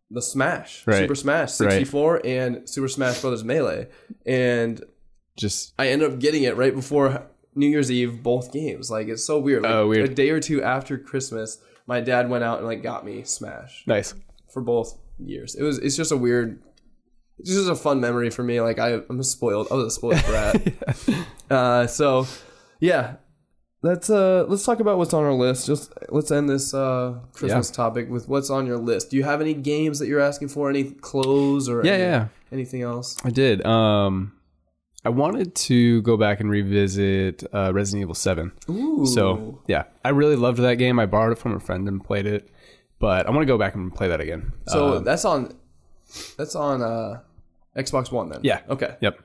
the 0.09 0.21
Smash, 0.21 0.85
Right. 0.87 0.97
Super 0.97 1.15
Smash 1.15 1.59
Right. 1.59 1.71
64, 1.71 2.21
and 2.25 2.67
Super 2.67 2.87
Smash 2.87 3.21
Brothers 3.21 3.43
Melee, 3.43 3.87
and 4.25 4.83
Just 5.35 5.73
I 5.79 5.87
ended 5.89 6.11
up 6.11 6.19
getting 6.19 6.43
it 6.43 6.55
right 6.57 6.73
before 6.73 7.27
New 7.55 7.67
Year's 7.67 7.91
Eve, 7.91 8.23
both 8.23 8.51
games. 8.51 8.89
Like 8.89 9.07
it's 9.09 9.23
so 9.23 9.37
weird. 9.39 9.61
Like, 9.63 9.71
Oh, 9.73 9.87
weird. 9.87 10.09
A 10.09 10.13
day 10.13 10.29
or 10.31 10.39
two 10.39 10.63
after 10.63 10.97
Christmas, 10.97 11.59
my 11.85 12.01
dad 12.01 12.29
went 12.29 12.43
out 12.43 12.57
and 12.59 12.67
like 12.67 12.81
got 12.81 13.05
me 13.05 13.23
Smash 13.23 13.83
nice. 13.85 14.15
for 14.51 14.61
both 14.63 14.97
years. 15.19 15.53
It 15.55 15.61
was 15.63 15.77
it's 15.79 15.95
just 15.95 16.11
a 16.11 16.17
weird 16.17 16.61
it's 17.39 17.49
is 17.49 17.67
a 17.67 17.75
fun 17.75 17.99
memory 17.99 18.29
for 18.29 18.43
me. 18.43 18.61
Like 18.61 18.79
I 18.79 19.01
I'm 19.09 19.19
a 19.19 19.23
spoiled 19.23 19.67
I 19.71 19.75
was 19.75 19.85
a 19.85 19.91
spoiled 19.91 20.23
brat. 20.25 20.61
uh 21.49 21.87
so 21.87 22.27
yeah. 22.79 23.15
Let's 23.81 24.09
uh 24.09 24.45
let's 24.47 24.63
talk 24.65 24.79
about 24.79 24.97
what's 24.97 25.13
on 25.13 25.25
our 25.25 25.33
list. 25.33 25.67
Just 25.67 25.91
let's 26.09 26.31
end 26.31 26.47
this 26.49 26.73
uh 26.73 27.19
Christmas 27.33 27.69
topic 27.69 28.09
with 28.09 28.29
what's 28.29 28.49
on 28.49 28.65
your 28.65 28.77
list. 28.77 29.09
Do 29.11 29.17
you 29.17 29.23
have 29.23 29.41
any 29.41 29.53
games 29.53 29.99
that 29.99 30.07
you're 30.07 30.21
asking 30.21 30.47
for? 30.49 30.69
Any 30.69 30.85
clothes 30.85 31.67
or 31.67 31.83
Yeah, 31.85 31.91
any- 31.93 32.03
yeah. 32.03 32.27
anything 32.51 32.81
else? 32.81 33.17
I 33.25 33.29
did. 33.29 33.65
Um, 33.65 34.31
I 35.03 35.09
wanted 35.09 35.53
to 35.55 36.01
go 36.03 36.15
back 36.15 36.39
and 36.39 36.49
revisit 36.49 37.43
uh, 37.53 37.73
Resident 37.73 38.03
Evil 38.03 38.15
Seven. 38.15 38.53
Ooh. 38.69 39.05
So 39.05 39.59
yeah, 39.67 39.83
I 40.05 40.09
really 40.09 40.37
loved 40.37 40.59
that 40.59 40.75
game. 40.75 40.97
I 40.97 41.05
borrowed 41.05 41.33
it 41.33 41.39
from 41.41 41.53
a 41.53 41.59
friend 41.59 41.85
and 41.89 42.01
played 42.01 42.25
it, 42.25 42.49
but 42.99 43.27
I 43.27 43.31
want 43.31 43.41
to 43.41 43.45
go 43.45 43.57
back 43.57 43.75
and 43.75 43.93
play 43.93 44.07
that 44.07 44.21
again. 44.21 44.53
So 44.69 44.95
Um, 44.99 45.03
that's 45.03 45.25
on 45.25 45.53
that's 46.37 46.55
on 46.55 46.81
uh 46.81 47.21
Xbox 47.75 48.11
One 48.11 48.29
then. 48.29 48.39
Yeah. 48.43 48.61
Okay. 48.69 48.95
yep. 49.01 49.19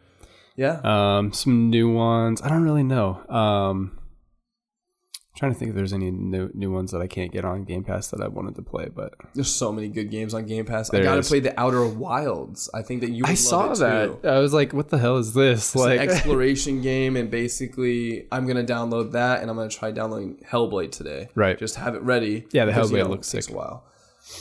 Yeah. 0.57 0.81
Um, 0.83 1.33
some 1.33 1.71
new 1.71 1.93
ones. 1.93 2.43
I 2.43 2.49
don't 2.49 2.65
really 2.65 2.83
know. 2.83 3.23
Um, 3.29 3.93
I'm 3.95 5.39
trying 5.39 5.53
to 5.53 5.59
think 5.59 5.69
if 5.69 5.77
there's 5.77 5.93
any 5.93 6.11
new 6.11 6.51
new 6.53 6.73
ones 6.73 6.91
that 6.91 7.01
I 7.01 7.07
can't 7.07 7.31
get 7.31 7.45
on 7.45 7.63
Game 7.63 7.85
Pass 7.85 8.09
that 8.09 8.21
I 8.21 8.27
wanted 8.27 8.57
to 8.57 8.63
play, 8.63 8.89
but 8.93 9.15
There's 9.35 9.55
so 9.55 9.71
many 9.71 9.87
good 9.89 10.11
games 10.11 10.35
on 10.35 10.47
Game 10.47 10.65
Pass. 10.65 10.93
I 10.93 11.01
gotta 11.01 11.21
is. 11.21 11.29
play 11.29 11.39
the 11.39 11.59
Outer 11.61 11.87
Wilds. 11.87 12.69
I 12.75 12.83
think 12.83 13.03
that 13.03 13.11
you 13.11 13.23
would 13.23 13.31
I 13.31 13.35
saw 13.35 13.73
that. 13.73 14.23
too. 14.23 14.29
I 14.29 14.41
was 14.41 14.53
like, 14.53 14.73
"What 14.73 14.89
the 14.89 14.99
hell 14.99 15.19
is 15.19 15.33
this?" 15.35 15.77
It's 15.77 15.85
an 15.85 15.91
like, 15.91 16.01
exploration 16.09 16.83
game, 16.83 17.15
and 17.15 17.31
basically, 17.31 18.27
I'm 18.33 18.49
gonna 18.49 18.65
download 18.65 19.13
that, 19.13 19.41
and 19.43 19.51
I'm 19.51 19.57
gonna 19.57 19.69
try 19.69 19.93
downloading 19.93 20.43
Hellblade 20.45 20.91
today. 20.91 21.29
Right. 21.37 21.57
Just 21.57 21.77
have 21.77 21.95
it 21.95 22.03
ready. 22.03 22.49
Yeah, 22.51 22.65
the 22.65 22.73
Hellblade 22.73 23.03
it 23.03 23.09
looks 23.09 23.31
takes 23.31 23.47
sick. 23.47 23.55
a 23.55 23.57
while. 23.59 23.85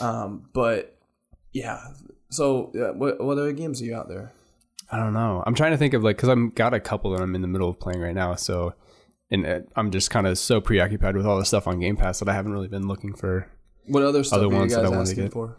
Um, 0.01 0.49
but 0.51 0.97
yeah. 1.53 1.79
So, 2.29 2.71
uh, 2.75 2.93
what 2.97 3.23
what 3.23 3.37
other 3.37 3.53
games 3.53 3.81
are 3.81 3.85
you 3.85 3.95
out 3.95 4.09
there? 4.09 4.33
I 4.91 4.97
don't 4.97 5.13
know. 5.13 5.43
I'm 5.45 5.53
trying 5.55 5.71
to 5.71 5.77
think 5.77 5.93
of 5.93 6.03
like 6.03 6.17
because 6.17 6.29
I'm 6.29 6.49
got 6.51 6.73
a 6.73 6.79
couple 6.79 7.11
that 7.11 7.21
I'm 7.21 7.35
in 7.35 7.41
the 7.41 7.47
middle 7.47 7.69
of 7.69 7.79
playing 7.79 7.99
right 8.01 8.15
now. 8.15 8.35
So, 8.35 8.73
and 9.31 9.45
uh, 9.45 9.59
I'm 9.75 9.91
just 9.91 10.09
kind 10.11 10.27
of 10.27 10.37
so 10.37 10.61
preoccupied 10.61 11.15
with 11.15 11.25
all 11.25 11.37
the 11.37 11.45
stuff 11.45 11.67
on 11.67 11.79
Game 11.79 11.97
Pass 11.97 12.19
that 12.19 12.29
I 12.29 12.33
haven't 12.33 12.53
really 12.53 12.67
been 12.67 12.87
looking 12.87 13.13
for. 13.13 13.49
What 13.87 14.03
other 14.03 14.23
stuff 14.23 14.37
Other 14.37 14.47
are 14.47 14.51
you 14.51 14.57
ones 14.57 14.75
that 14.75 14.85
I 14.85 14.89
wanted 14.89 15.05
to 15.05 15.11
asking 15.11 15.23
get. 15.25 15.33
for? 15.33 15.57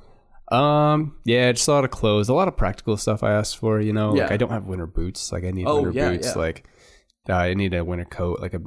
Um, 0.51 1.17
yeah, 1.25 1.53
just 1.53 1.69
a 1.69 1.73
lot 1.73 1.85
of 1.85 1.91
clothes, 1.91 2.29
a 2.31 2.35
lot 2.35 2.49
of 2.49 2.57
practical 2.57 2.97
stuff 2.97 3.23
I 3.23 3.33
asked 3.33 3.59
for. 3.59 3.81
You 3.81 3.93
know, 3.93 4.13
like 4.13 4.31
I 4.33 4.37
don't 4.37 4.51
have 4.51 4.65
winter 4.65 4.87
boots. 4.87 5.33
Like 5.33 5.45
I 5.45 5.51
need 5.51 5.67
Oh, 5.67 5.77
winter 5.83 5.91
yeah, 5.93 6.11
boots. 6.11 6.29
yeah. 6.29 6.39
Like 6.39 6.65
uh, 7.29 7.35
I 7.35 7.55
need 7.55 7.75
a 7.75 7.85
winter 7.85 8.07
coat, 8.07 8.41
like 8.41 8.55
a 8.55 8.61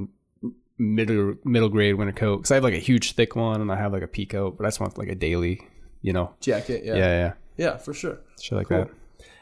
middle 0.78 1.34
middle 1.44 1.68
grade 1.68 1.96
winter 1.96 2.12
coat. 2.12 2.38
Because 2.38 2.50
I 2.50 2.54
have 2.54 2.64
like 2.64 2.74
a 2.74 2.78
huge 2.78 3.14
thick 3.14 3.34
one, 3.36 3.60
and 3.60 3.70
I 3.70 3.76
have 3.76 3.92
like 3.92 4.02
a 4.02 4.08
pea 4.08 4.26
coat, 4.26 4.56
but 4.58 4.64
I 4.64 4.68
just 4.68 4.80
want 4.80 4.98
like 4.98 5.08
a 5.08 5.14
daily. 5.14 5.60
You 6.04 6.12
know, 6.12 6.34
Jacket. 6.40 6.82
yeah, 6.84 6.94
Yeah. 6.96 7.06
yeah, 7.06 7.32
Yeah, 7.56 7.76
for 7.76 7.92
sure. 7.94 8.18
shit 8.40 8.56
like 8.58 8.68
Cool. 8.68 8.78
that. 8.84 8.90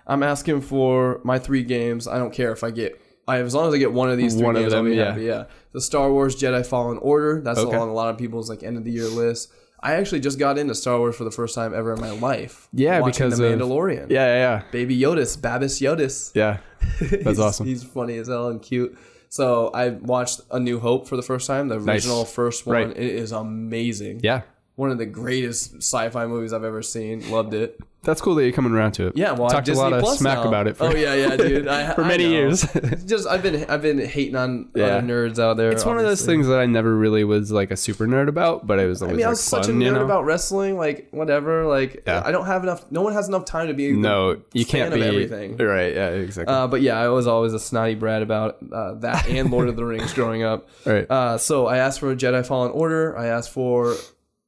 I'm 0.07 0.23
asking 0.23 0.62
for 0.62 1.20
my 1.24 1.39
three 1.39 1.62
games. 1.62 2.09
I 2.09 2.19
don't 2.19 2.32
care 2.32 2.53
if 2.53 2.65
I 2.65 2.70
get. 2.70 3.01
I 3.28 3.39
as 3.39 3.55
long 3.55 3.69
as 3.69 3.74
I 3.74 3.78
get 3.78 3.93
one 3.93 4.11
of 4.11 4.19
these 4.19 4.35
three 4.35 4.45
One 4.45 4.57
of 4.57 4.62
games, 4.62 4.73
I'll 4.74 4.82
them, 4.82 4.91
be 4.93 4.97
yeah. 4.97 5.11
happy. 5.11 5.23
Yeah, 5.24 5.45
the 5.73 5.81
Star 5.81 6.11
Wars 6.11 6.35
Jedi 6.35 6.66
Fallen 6.66 6.99
Order. 6.99 7.41
That's 7.43 7.61
Okay. 7.61 7.77
on 7.77 7.89
a 7.89 7.93
lot 7.93 8.11
of 8.11 8.19
people's 8.19 8.49
like 8.51 8.62
end 8.65 8.77
of 8.77 8.85
the 8.85 8.91
year 8.91 9.07
list. 9.07 9.53
I 9.82 9.95
actually 9.95 10.20
just 10.20 10.39
got 10.39 10.59
into 10.59 10.74
Star 10.74 10.99
Wars 10.99 11.16
for 11.16 11.24
the 11.24 11.31
first 11.31 11.55
time 11.55 11.73
ever 11.73 11.93
in 11.95 12.01
my 12.01 12.11
life. 12.11 12.69
Yeah, 12.73 13.01
because 13.03 13.39
the 13.39 13.47
of- 13.47 13.59
Mandalorian. 13.61 14.11
Yeah, 14.11 14.27
yeah, 14.27 14.62
Baby 14.73 14.99
Yodis, 14.99 15.41
Babis 15.41 15.81
Yodis. 15.81 16.32
yeah. 16.35 16.59
yeah. 16.81 16.89
That's 17.11 17.23
He's- 17.23 17.39
awesome. 17.39 17.66
He's 17.66 17.85
funny 17.85 18.19
as 18.19 18.27
hell 18.28 18.49
and 18.49 18.61
cute. 18.61 18.99
So 19.28 19.69
I 19.73 19.91
watched 19.91 20.41
A 20.51 20.59
New 20.59 20.81
Hope 20.81 21.07
for 21.07 21.15
the 21.16 21.23
first 21.23 21.47
time, 21.47 21.69
the 21.69 21.78
Nice. 21.78 22.05
original 22.05 22.24
first 22.24 22.66
one. 22.66 22.74
Right. 22.74 22.91
It 22.91 22.97
is 23.15 23.31
amazing. 23.31 24.20
Yeah, 24.24 24.43
One 24.74 24.91
of 24.91 24.99
the 24.99 25.07
greatest 25.07 25.77
sci-fi 25.77 26.27
movies 26.27 26.53
I've 26.53 26.65
ever 26.65 26.82
seen. 26.82 27.31
Loved 27.31 27.55
it. 27.55 27.78
That's 28.03 28.21
cool 28.21 28.35
that 28.37 28.45
you're 28.45 28.53
coming 28.53 28.73
around 28.73 28.93
to 28.93 29.09
it. 29.09 29.17
Yeah, 29.17 29.33
well, 29.33 29.47
I 29.47 29.53
talked 29.53 29.69
a 29.69 29.73
Disney 29.73 29.83
lot 29.83 29.93
of 29.93 30.01
Plus 30.01 30.19
smack 30.19 30.39
now. 30.39 30.49
about 30.49 30.67
it. 30.67 30.77
For, 30.77 30.85
oh 30.85 30.95
yeah, 30.95 31.15
yeah, 31.15 31.37
dude. 31.37 31.69
I, 31.69 31.93
for 31.95 32.05
many 32.05 32.25
know. 32.25 32.31
years. 32.31 32.63
just 33.07 33.29
I've 33.29 33.43
been 33.43 33.65
I've 33.69 33.83
been 33.83 33.99
hating 33.99 34.37
on 34.37 34.71
Yeah. 34.75 34.85
other 34.97 35.07
nerds 35.07 35.39
out 35.39 35.57
there. 35.57 35.71
It's 35.71 35.85
one 35.85 35.99
of 35.99 36.05
those 36.05 36.25
things 36.25 36.47
that 36.47 36.59
I 36.59 36.67
never 36.67 36.97
really 36.97 37.25
was 37.25 37.51
like 37.53 37.71
a 37.71 37.77
super 37.77 38.07
nerd 38.07 38.29
about, 38.29 38.67
but 38.67 38.79
it 38.79 38.87
was 38.87 39.03
I 39.03 39.07
always 39.07 39.17
mean, 39.19 39.25
I 39.27 39.29
like 39.29 39.33
was 39.33 39.41
such 39.43 39.69
a 39.69 39.71
nerd 39.73 39.85
you 39.85 39.93
know? 39.93 40.05
about 40.05 40.25
wrestling, 40.25 40.77
like 40.79 41.09
whatever. 41.11 41.67
Like 41.67 42.03
Yeah. 42.07 42.23
I 42.25 42.33
don't 42.33 42.47
have 42.47 42.63
enough. 42.63 42.91
No 42.91 43.03
one 43.03 43.13
has 43.13 43.29
enough 43.29 43.45
time 43.45 43.69
to 43.69 43.75
be. 43.75 43.93
no, 43.93 44.41
you 44.53 44.65
fan 44.65 44.91
can't 44.91 44.95
of 44.95 45.01
be 45.01 45.07
everything. 45.07 45.57
right. 45.59 45.95
Yeah, 45.95 46.09
exactly. 46.11 46.55
Uh, 46.55 46.67
but 46.69 46.81
yeah, 46.83 46.99
I 46.99 47.09
was 47.09 47.27
always 47.27 47.53
a 47.53 47.61
snotty 47.61 47.95
brat 47.97 48.23
about 48.23 48.59
uh, 48.73 48.95
that 48.95 49.29
and 49.29 49.51
Lord 49.51 49.69
of 49.69 49.77
the 49.77 49.85
Rings 49.91 50.13
growing 50.15 50.43
up. 50.43 50.69
right. 50.87 51.09
Uh, 51.11 51.37
so 51.39 51.67
I 51.67 51.77
asked 51.79 52.01
for 52.01 52.15
Jedi 52.17 52.47
Fallen 52.47 52.71
Order. 52.73 53.17
I 53.19 53.27
asked 53.27 53.51
for 53.51 53.95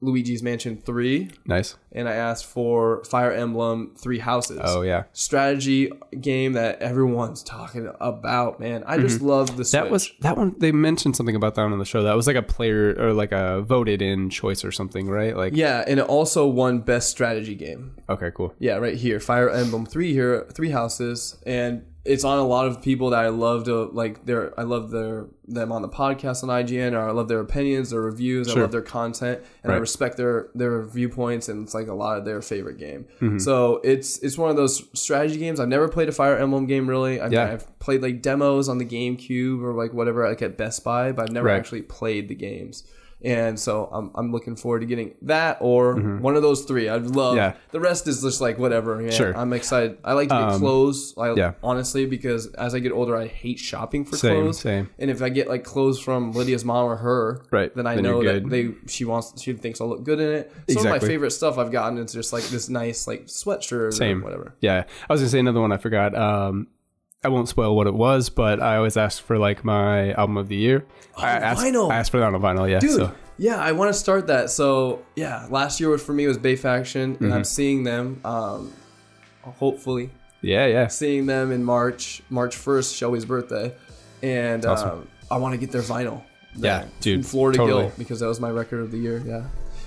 Luigi's 0.02 0.42
Mansion 0.42 0.76
Three, 0.76 1.30
nice. 1.46 1.76
and 1.92 2.08
I 2.08 2.14
asked 2.14 2.44
for 2.44 3.02
Fire 3.04 3.32
Emblem 3.32 3.94
Three 3.96 4.18
Houses. 4.18 4.60
Oh 4.62 4.82
yeah, 4.82 5.04
strategy 5.12 5.90
game 6.20 6.52
that 6.54 6.82
everyone's 6.82 7.42
talking 7.42 7.90
about. 8.00 8.60
Man, 8.60 8.82
I 8.86 8.98
just 8.98 9.22
love 9.22 9.56
the 9.56 9.64
Switch. 9.64 9.78
Mm-hmm. 9.78 9.84
that 9.84 9.90
was 9.90 10.12
that 10.20 10.36
one. 10.36 10.54
They 10.58 10.72
mentioned 10.72 11.16
something 11.16 11.36
about 11.36 11.54
that 11.54 11.62
on 11.62 11.78
the 11.78 11.84
show. 11.84 12.02
That 12.02 12.16
was 12.16 12.26
like 12.26 12.36
a 12.36 12.42
player 12.42 12.94
or 12.98 13.12
like 13.12 13.32
a 13.32 13.62
voted 13.62 14.02
in 14.02 14.28
choice 14.28 14.64
or 14.64 14.72
something, 14.72 15.08
right? 15.08 15.36
Like 15.36 15.54
yeah, 15.54 15.84
and 15.86 16.00
it 16.00 16.06
also 16.06 16.46
won 16.46 16.80
best 16.80 17.08
strategy 17.08 17.54
game. 17.54 17.94
okay, 18.08 18.30
cool. 18.34 18.54
Yeah, 18.58 18.76
right 18.76 18.96
here, 18.96 19.20
Fire 19.20 19.48
Emblem 19.48 19.86
Three 19.86 20.12
here, 20.12 20.46
Three 20.52 20.70
Houses, 20.70 21.38
and 21.46 21.84
it's 22.04 22.24
on 22.24 22.38
a 22.38 22.44
lot 22.46 22.66
of 22.66 22.82
people 22.82 23.10
that 23.10 23.20
I 23.20 23.28
love 23.28 23.64
to 23.66 23.84
like. 23.84 24.24
Their 24.26 24.58
I 24.58 24.64
love 24.64 24.90
their 24.90 25.26
them 25.46 25.70
on 25.70 25.82
the 25.82 25.88
podcast 25.88 26.42
on 26.42 26.48
IGN, 26.48 26.94
or 26.94 27.08
I 27.08 27.12
love 27.12 27.28
their 27.28 27.38
opinions, 27.38 27.90
their 27.90 28.00
reviews, 28.00 28.48
I 28.48 28.58
love 28.60 28.72
their 28.72 28.82
content, 28.82 29.42
and 29.62 29.72
I 29.72 29.76
respect 29.76 30.16
their 30.16 30.48
their 30.54 30.82
viewpoints, 30.82 31.48
and 31.48 31.62
it's 31.64 31.74
like 31.74 31.86
a 31.86 31.94
lot 31.94 32.18
of 32.18 32.24
their 32.24 32.42
favorite 32.42 32.78
game. 32.78 33.06
Mm-hmm. 33.20 33.38
So 33.38 33.80
it's 33.84 34.18
it's 34.18 34.36
one 34.36 34.50
of 34.50 34.56
those 34.56 34.82
strategy 34.98 35.38
games. 35.38 35.60
I've 35.60 35.68
never 35.68 35.88
played 35.88 36.08
a 36.08 36.12
Fire 36.12 36.36
Emblem 36.36 36.66
game 36.66 36.88
really. 36.88 37.20
I 37.20 37.24
mean, 37.24 37.32
Yeah. 37.34 37.52
I've 37.52 37.78
played 37.78 38.02
like 38.02 38.20
demos 38.20 38.68
on 38.68 38.78
the 38.78 38.84
GameCube 38.84 39.62
or 39.62 39.72
like 39.72 39.92
whatever, 39.92 40.28
like 40.28 40.42
at 40.42 40.56
Best 40.58 40.82
Buy, 40.82 41.12
but 41.12 41.22
I've 41.28 41.32
never 41.32 41.46
Right. 41.48 41.56
actually 41.58 41.82
played 41.82 42.28
the 42.28 42.34
games. 42.34 42.82
And 43.24 43.58
so 43.58 43.88
I'm, 43.92 44.10
I'm 44.14 44.32
looking 44.32 44.56
forward 44.56 44.80
to 44.80 44.86
getting 44.86 45.14
that 45.22 45.58
or 45.60 45.94
one 45.94 46.34
of 46.34 46.42
those 46.42 46.62
three. 46.64 46.88
I'd 46.88 47.02
love. 47.06 47.36
Mm-hmm. 47.36 47.36
Yeah. 47.36 47.54
The 47.70 47.80
rest 47.80 48.08
is 48.08 48.20
just 48.22 48.40
like 48.40 48.58
whatever. 48.58 49.00
Yeah, 49.00 49.10
Sure. 49.10 49.36
I'm 49.36 49.52
excited. 49.52 49.98
I 50.04 50.14
like 50.14 50.28
to 50.28 50.34
get 50.34 50.42
Um, 50.54 50.60
clothes. 50.60 51.14
I, 51.16 51.34
yeah. 51.34 51.52
Honestly, 51.62 52.04
because 52.06 52.48
as 52.54 52.74
I 52.74 52.80
get 52.80 52.90
older, 52.92 53.16
I 53.16 53.26
hate 53.28 53.58
shopping 53.60 54.04
for 54.04 54.16
Same, 54.16 54.42
clothes. 54.42 54.58
same. 54.60 54.90
And 54.98 55.10
if 55.10 55.22
I 55.22 55.28
get 55.28 55.48
like 55.48 55.62
clothes 55.64 56.00
from 56.00 56.32
Lydia's 56.32 56.64
mom 56.64 56.86
or 56.86 56.96
her, 56.96 57.42
Right. 57.50 57.74
then 57.74 57.86
I 57.86 57.94
Then 57.94 58.04
know 58.04 58.22
that 58.24 58.48
they 58.48 58.74
she 58.88 59.04
wants 59.04 59.40
she 59.40 59.52
thinks 59.52 59.80
I'll 59.80 59.88
look 59.88 60.02
good 60.04 60.18
in 60.20 60.28
it. 60.32 60.52
Some 60.70 60.84
of 60.86 60.90
my 60.90 60.98
favorite 60.98 61.30
stuff 61.30 61.58
I've 61.58 61.70
gotten 61.70 61.98
is 61.98 62.12
just 62.12 62.32
like 62.32 62.44
this 62.44 62.68
nice 62.68 63.06
like 63.06 63.26
sweatshirt 63.26 63.92
Same. 63.94 64.20
or 64.20 64.24
whatever. 64.24 64.54
Yeah, 64.60 64.84
I 65.08 65.12
was 65.12 65.20
gonna 65.20 65.30
say 65.30 65.38
another 65.38 65.60
one 65.60 65.70
I 65.72 65.76
forgot. 65.76 66.14
Um, 66.16 66.66
I 67.24 67.28
won't 67.28 67.48
spoil 67.48 67.76
what 67.76 67.86
it 67.86 67.94
was, 67.94 68.28
but 68.30 68.60
I 68.60 68.76
always 68.76 68.96
ask 68.96 69.22
for 69.22 69.38
like 69.38 69.64
my 69.64 70.12
album 70.14 70.36
of 70.36 70.48
the 70.48 70.56
year. 70.56 70.84
I 71.16 71.30
asked, 71.30 71.60
Oh, 71.62 71.64
vinyl. 71.64 71.90
I 71.92 71.96
asked 71.96 72.10
for 72.10 72.18
that 72.18 72.26
on 72.26 72.34
a 72.34 72.40
vinyl. 72.40 72.68
Yeah, 72.68 72.80
Dude, 72.80 72.90
so 72.90 73.12
yeah, 73.38 73.56
I 73.58 73.72
want 73.72 73.90
to 73.90 73.98
start 73.98 74.26
that. 74.26 74.50
So 74.50 75.04
yeah, 75.14 75.46
last 75.50 75.78
year 75.80 75.96
for 75.98 76.12
me 76.12 76.26
was 76.26 76.36
Bay 76.38 76.56
Faction, 76.56 77.02
and 77.02 77.18
Mm-hmm. 77.18 77.32
I'm 77.32 77.44
seeing 77.44 77.84
them. 77.84 78.20
Um, 78.24 78.72
hopefully 79.42 80.10
yeah, 80.40 80.66
yeah, 80.66 80.86
seeing 80.88 81.26
them 81.26 81.52
in 81.52 81.62
March, 81.62 82.22
March 82.28 82.56
1st, 82.56 82.96
Shelby's 82.96 83.24
birthday, 83.24 83.72
and 84.22 84.64
awesome. 84.66 84.90
um, 84.90 85.08
I 85.30 85.36
want 85.36 85.52
to 85.54 85.58
get 85.58 85.70
their 85.70 85.82
vinyl. 85.82 86.22
Yeah, 86.56 86.86
dude, 87.00 87.24
Florida 87.24 87.58
totally. 87.58 87.90
Because 87.96 88.18
that 88.20 88.26
was 88.26 88.40
my 88.40 88.50
record 88.50 88.80
of 88.80 88.90
the 88.90 88.98
year. 88.98 89.22
Yeah, 89.24 89.44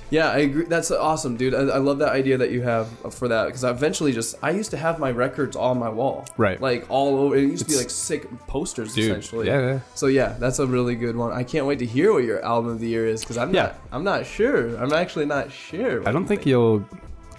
yeah, 0.10 0.30
I 0.30 0.38
agree. 0.40 0.66
That's 0.66 0.92
awesome, 0.92 1.36
dude. 1.38 1.54
I, 1.56 1.60
I 1.62 1.78
love 1.78 1.98
that 2.00 2.12
idea 2.12 2.38
that 2.38 2.52
you 2.52 2.62
have 2.62 2.88
for 3.14 3.28
that 3.28 3.46
because 3.46 3.64
I 3.64 3.72
eventually 3.72 4.12
just 4.12 4.36
I 4.42 4.52
used 4.52 4.72
to 4.72 4.78
have 4.78 5.00
my 5.00 5.12
records 5.12 5.56
on 5.56 5.80
my 5.80 5.90
wall, 5.90 6.26
Right. 6.38 6.60
Like 6.62 6.86
all 6.90 7.18
over. 7.18 7.36
It 7.36 7.42
used 7.42 7.66
to 7.66 7.72
be 7.72 7.78
like 7.78 7.90
sick 7.90 8.28
posters 8.48 8.94
dude. 8.94 9.06
essentially. 9.06 9.48
Yeah, 9.48 9.62
yeah. 9.62 9.80
So 9.96 10.08
yeah, 10.08 10.36
that's 10.40 10.60
a 10.60 10.68
really 10.68 10.96
good 10.96 11.16
one. 11.16 11.32
I 11.34 11.44
can't 11.44 11.66
wait 11.66 11.80
to 11.80 11.86
hear 11.86 12.14
what 12.14 12.24
your 12.24 12.44
album 12.46 12.72
of 12.72 12.80
the 12.80 12.88
year 12.88 13.08
is 13.08 13.22
because 13.22 13.38
I'm 13.38 13.54
Yeah. 13.54 13.64
not. 13.64 13.76
I'm 13.92 14.04
not 14.04 14.26
sure. 14.26 14.76
I'm 14.78 14.94
actually 14.94 15.26
not 15.26 15.52
sure. 15.52 16.08
I 16.08 16.12
don't 16.12 16.22
you 16.24 16.28
think 16.28 16.46
you'll 16.46 16.88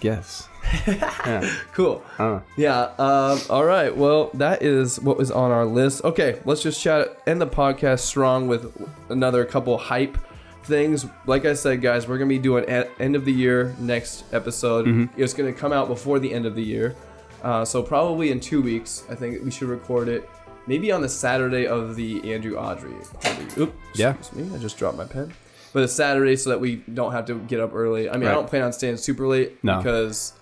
guess. 0.01 0.48
yeah. 0.86 1.48
Cool. 1.72 2.02
Uh, 2.18 2.40
Yeah. 2.56 2.90
Um, 2.98 3.38
all 3.48 3.64
right. 3.64 3.97
Well, 3.97 4.30
that 4.34 4.62
is 4.62 4.98
what 5.01 5.16
was 5.16 5.30
on 5.30 5.51
our 5.52 5.64
list. 5.64 6.02
Okay, 6.05 6.40
let's 6.44 6.62
just 6.62 6.82
chat. 6.82 7.16
End 7.26 7.40
the 7.40 7.47
podcast 7.47 8.01
strong 8.01 8.48
with 8.48 8.72
another 9.09 9.44
couple 9.44 9.78
hype 9.78 10.18
things. 10.66 11.06
Like 11.26 11.44
I 11.44 11.55
said, 11.55 11.80
guys, 11.80 12.06
we're 12.06 12.18
gonna 12.18 12.28
be 12.28 12.38
doing 12.38 12.64
end 12.66 13.16
of 13.16 13.24
the 13.24 13.32
year 13.32 13.74
next 13.78 14.24
episode. 14.32 14.86
Mm-hmm. 14.86 15.20
It's 15.20 15.32
gonna 15.34 15.52
come 15.52 15.72
out 15.72 15.88
before 15.88 16.18
the 16.18 16.32
end 16.32 16.47
of 16.47 16.55
the 16.55 16.62
year. 16.62 16.94
Uh, 17.43 17.64
so 17.64 17.82
probably 17.82 18.30
in 18.30 18.40
two 18.40 18.60
weeks, 18.60 19.05
I 19.10 19.14
think 19.14 19.44
we 19.44 19.51
should 19.51 19.68
record 19.68 20.09
it. 20.09 20.28
Maybe 20.66 20.90
on 20.90 21.01
the 21.01 21.09
Saturday 21.09 21.66
of 21.66 21.94
the 21.94 22.32
Andrew 22.32 22.56
Audrey 22.56 22.94
party. 23.20 23.47
Oops. 23.60 23.72
Yeah. 23.94 24.14
Excuse 24.14 24.51
me. 24.51 24.56
I 24.56 24.59
just 24.59 24.76
dropped 24.78 24.97
my 24.98 25.05
pen. 25.05 25.32
But 25.72 25.84
it's 25.84 25.93
Saturday 25.93 26.36
so 26.36 26.51
that 26.51 26.60
we 26.60 26.76
don't 26.76 27.12
have 27.12 27.26
to 27.26 27.38
get 27.38 27.60
up 27.60 27.72
early. 27.74 28.09
I 28.10 28.16
mean, 28.16 28.28
I 28.28 28.32
don't 28.32 28.48
plan 28.48 28.62
on 28.62 28.72
staying 28.72 28.97
super 28.97 29.26
late 29.28 29.62
No. 29.62 29.76
because 29.76 30.32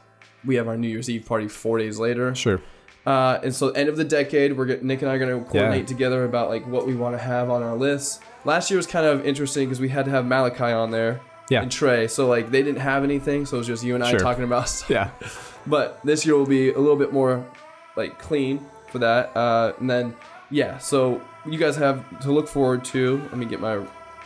we 0.44 0.54
have 0.54 0.68
our 0.68 0.76
New 0.76 0.88
Year's 0.88 1.10
Eve 1.10 1.26
party 1.26 1.48
four 1.48 1.78
days 1.78 1.98
later. 1.98 2.34
Sure. 2.34 2.60
Uh, 3.06 3.38
and 3.42 3.54
so 3.54 3.68
end 3.70 3.88
of 3.88 3.96
the 3.96 4.04
decade, 4.04 4.56
we're 4.56 4.64
get, 4.66 4.82
Nick 4.82 5.02
and 5.02 5.10
I 5.10 5.14
are 5.14 5.18
going 5.18 5.44
to 5.44 5.50
coordinate 5.50 5.86
together 5.86 6.24
about 6.24 6.48
like 6.48 6.66
what 6.66 6.86
we 6.86 6.94
want 6.94 7.14
to 7.16 7.22
have 7.22 7.50
on 7.50 7.62
our 7.62 7.76
list. 7.76 8.22
Last 8.44 8.70
year 8.70 8.76
was 8.78 8.86
kind 8.86 9.04
of 9.06 9.26
interesting 9.26 9.66
because 9.68 9.80
we 9.80 9.88
had 9.90 10.04
to 10.06 10.10
have 10.10 10.24
Malachi 10.26 10.64
on 10.72 10.90
there 10.90 11.20
Yeah. 11.50 11.62
and 11.62 11.70
Trey. 11.70 12.08
So 12.08 12.26
like 12.28 12.50
they 12.50 12.62
didn't 12.62 12.80
have 12.80 13.04
anything, 13.04 13.44
so 13.46 13.56
it 13.56 13.58
was 13.58 13.66
just 13.66 13.84
you 13.84 13.94
and 13.94 14.02
I 14.02 14.10
Sure. 14.10 14.20
talking 14.20 14.44
about 14.44 14.68
stuff. 14.68 14.90
Yeah. 14.90 15.10
But 15.66 15.98
this 16.04 16.26
year 16.26 16.36
will 16.36 16.44
be 16.44 16.72
a 16.72 16.78
little 16.78 16.96
bit 16.96 17.10
more 17.10 17.42
like 17.96 18.18
clean 18.18 18.66
for 18.88 18.98
that. 18.98 19.34
Uh, 19.34 19.72
and 19.80 19.88
then 19.88 20.14
yeah, 20.50 20.76
so 20.76 21.22
you 21.46 21.56
guys 21.58 21.76
have 21.76 22.20
to 22.20 22.32
look 22.32 22.48
forward 22.48 22.84
to. 22.86 23.16
Let 23.30 23.38
me 23.38 23.46
get 23.46 23.60
my 23.60 23.82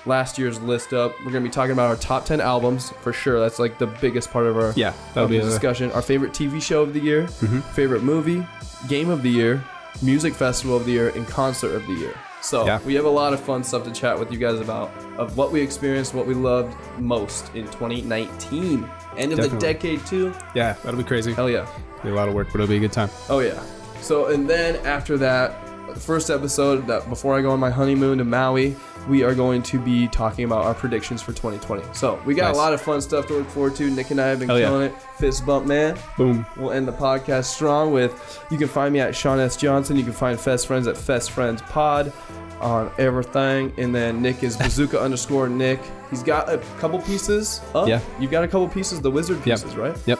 last 0.06 0.38
year's 0.38 0.60
list 0.60 0.92
up. 0.92 1.14
We're 1.24 1.32
gonna 1.32 1.44
be 1.44 1.50
talking 1.50 1.72
about 1.72 1.88
our 1.88 1.96
top 1.96 2.24
ten 2.24 2.40
albums 2.40 2.90
for 3.02 3.12
sure. 3.12 3.40
That's 3.40 3.58
like 3.58 3.78
the 3.78 3.86
biggest 3.86 4.30
part 4.30 4.46
of 4.46 4.56
our 4.56 4.72
Yeah. 4.76 4.92
That'll 5.14 5.28
be 5.28 5.38
a, 5.38 5.42
discussion. 5.42 5.90
Our 5.92 6.02
favorite 6.02 6.32
TV 6.32 6.60
show 6.60 6.82
of 6.82 6.94
the 6.94 7.00
year, 7.00 7.24
Mhm. 7.42 7.62
favorite 7.74 8.02
movie, 8.02 8.46
game 8.88 9.10
of 9.10 9.22
the 9.22 9.30
year, 9.30 9.62
music 10.02 10.34
festival 10.34 10.76
of 10.76 10.84
the 10.86 10.92
year, 10.92 11.08
and 11.14 11.26
concert 11.26 11.74
of 11.74 11.86
the 11.86 11.94
year. 11.94 12.14
So 12.40 12.64
Yeah. 12.64 12.78
we 12.86 12.94
have 12.94 13.04
a 13.04 13.10
lot 13.10 13.32
of 13.32 13.40
fun 13.40 13.64
stuff 13.64 13.82
to 13.84 13.90
chat 13.90 14.16
with 14.18 14.30
you 14.30 14.38
guys 14.38 14.60
about 14.60 14.90
of 15.16 15.36
what 15.36 15.50
we 15.50 15.60
experienced, 15.60 16.14
what 16.14 16.24
we 16.26 16.34
loved 16.34 16.74
most 16.98 17.50
in 17.54 17.66
2019. 17.66 18.88
End 19.16 19.32
of 19.32 19.38
the 19.38 19.42
Definitely. 19.48 19.58
decade 19.58 20.06
too. 20.06 20.32
yeah. 20.54 20.74
That'll 20.84 20.98
be 20.98 21.04
crazy. 21.04 21.32
Hell 21.32 21.50
yeah. 21.50 21.66
Be 22.04 22.10
a 22.10 22.14
lot 22.14 22.28
of 22.28 22.34
work, 22.34 22.48
but 22.52 22.60
it'll 22.60 22.68
be 22.70 22.76
a 22.76 22.80
good 22.80 22.92
time. 22.92 23.10
Oh 23.28 23.40
yeah. 23.40 23.58
So 24.00 24.26
and 24.26 24.48
then 24.48 24.76
after 24.86 25.18
that, 25.18 25.58
first 25.94 26.30
episode 26.30 26.86
that 26.86 27.08
before 27.08 27.36
I 27.36 27.42
go 27.42 27.50
on 27.50 27.60
my 27.60 27.70
honeymoon 27.70 28.18
to 28.18 28.24
Maui, 28.24 28.76
we 29.08 29.22
are 29.22 29.34
going 29.34 29.62
to 29.64 29.78
be 29.78 30.08
talking 30.08 30.44
about 30.44 30.64
our 30.64 30.74
predictions 30.74 31.22
for 31.22 31.32
2020. 31.32 31.82
So 31.92 32.20
we 32.26 32.34
got 32.34 32.48
Nice. 32.48 32.54
a 32.54 32.58
lot 32.58 32.72
of 32.74 32.80
fun 32.80 33.00
stuff 33.00 33.26
to 33.28 33.34
look 33.34 33.48
forward 33.48 33.74
to. 33.76 33.90
Nick 33.90 34.10
and 34.10 34.20
I 34.20 34.26
have 34.28 34.38
been 34.40 34.48
Hell 34.48 34.58
yeah. 34.58 34.66
killing 34.68 34.82
it. 34.90 35.02
Fist 35.18 35.46
bump 35.46 35.66
man. 35.66 35.98
Boom. 36.16 36.44
We'll 36.56 36.72
end 36.72 36.86
the 36.88 36.92
podcast 36.92 37.44
strong 37.46 37.92
with 37.92 38.44
you 38.50 38.58
can 38.58 38.68
find 38.68 38.92
me 38.92 39.00
at 39.00 39.14
Sean 39.16 39.38
S. 39.40 39.56
Johnson. 39.56 39.96
You 39.96 40.04
can 40.04 40.12
find 40.12 40.38
Fest 40.38 40.66
Friends 40.66 40.86
at 40.86 40.96
Fest 40.96 41.30
Friends 41.30 41.62
Pod 41.62 42.12
on 42.60 42.90
everything. 42.98 43.72
And 43.78 43.94
then 43.94 44.20
Nick 44.20 44.42
is 44.42 44.56
bazooka 44.56 45.00
underscore 45.02 45.48
Nick. 45.48 45.80
He's 46.10 46.22
got 46.22 46.48
a 46.52 46.58
couple 46.78 46.98
pieces 47.00 47.60
up. 47.74 47.88
Yeah. 47.88 48.00
You've 48.18 48.30
got 48.30 48.44
a 48.44 48.48
couple 48.48 48.68
pieces, 48.68 49.00
the 49.00 49.10
wizard 49.10 49.38
Yep. 49.46 49.60
pieces, 49.60 49.76
right? 49.76 49.96
Yep. 50.06 50.18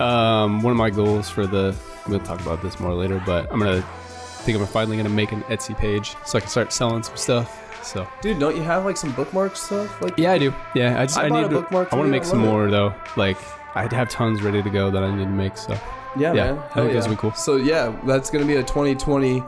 Um, 0.00 0.62
one 0.62 0.70
of 0.70 0.76
my 0.76 0.90
goals 0.90 1.28
for 1.28 1.46
the 1.46 1.74
we'll 2.08 2.20
talk 2.20 2.40
about 2.40 2.62
this 2.62 2.78
more 2.80 2.94
later, 2.94 3.22
but 3.26 3.46
I'm 3.52 3.60
gonna 4.38 4.44
think 4.44 4.58
I'm 4.58 4.66
finally 4.66 4.96
gonna 4.96 5.08
make 5.08 5.32
an 5.32 5.42
Etsy 5.44 5.76
page 5.76 6.14
so 6.24 6.38
I 6.38 6.40
can 6.40 6.50
start 6.50 6.72
selling 6.72 7.02
some 7.02 7.16
stuff. 7.16 7.64
So 7.84 8.06
Dude, 8.22 8.38
don't 8.38 8.56
you 8.56 8.62
have 8.62 8.84
like 8.84 8.96
some 8.96 9.12
bookmark 9.12 9.56
stuff? 9.56 10.00
Like 10.02 10.16
yeah, 10.18 10.32
I 10.32 10.38
do. 10.38 10.52
Yeah, 10.74 11.00
I 11.00 11.06
just 11.06 11.18
I 11.18 11.26
I, 11.26 11.28
bought 11.28 11.36
need 11.40 11.46
a 11.46 11.48
to. 11.50 11.54
bookmark 11.60 11.92
I 11.92 11.96
want 11.96 12.06
to 12.06 12.08
you. 12.08 12.12
make 12.20 12.24
some 12.24 12.40
love 12.40 12.48
it. 12.48 12.50
more 12.52 12.70
though. 12.70 12.94
Like 13.16 13.36
I'd 13.76 13.92
have 13.92 14.08
tons 14.08 14.42
ready 14.42 14.62
to 14.62 14.70
go 14.70 14.90
that 14.90 15.02
I 15.02 15.14
need 15.14 15.24
to 15.24 15.30
make. 15.30 15.56
So 15.56 15.72
Yeah, 16.16 16.32
Yeah, 16.32 16.32
man. 16.32 16.58
I 16.58 16.60
Hell 16.60 16.84
think 16.84 16.92
those 16.92 17.04
yeah. 17.04 17.08
will 17.10 17.16
be 17.16 17.20
cool. 17.20 17.32
So 17.32 17.56
yeah, 17.56 17.96
that's 18.06 18.30
gonna 18.30 18.44
be 18.46 18.56
a 18.56 18.62
2020. 18.62 19.42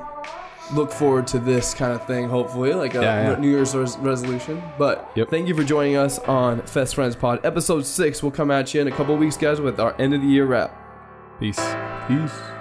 Look 0.73 0.93
forward 0.93 1.27
to 1.29 1.41
this 1.41 1.75
kind 1.75 1.93
of 1.93 2.07
thing, 2.07 2.29
hopefully, 2.29 2.73
like 2.75 2.95
a 2.95 3.03
Yeah, 3.03 3.31
yeah. 3.33 3.39
New 3.41 3.51
Year's 3.51 3.75
res- 3.75 3.99
resolution. 3.99 4.62
But 4.79 5.11
Yep. 5.17 5.29
thank 5.29 5.49
you 5.49 5.55
for 5.57 5.65
joining 5.65 5.97
us 5.97 6.21
on 6.21 6.62
Fest 6.62 6.95
Friends 6.95 7.17
Pod. 7.17 7.41
Episode 7.45 7.85
six 7.85 8.23
will 8.23 8.31
come 8.31 8.53
at 8.53 8.73
you 8.73 8.81
in 8.81 8.87
a 8.87 8.93
couple 8.93 9.17
weeks, 9.17 9.37
guys, 9.37 9.61
with 9.61 9.81
our 9.81 9.97
end 10.01 10.15
of 10.15 10.21
the 10.21 10.29
year 10.29 10.47
wrap. 10.47 10.71
peace. 11.41 11.59
Peace. 12.07 12.60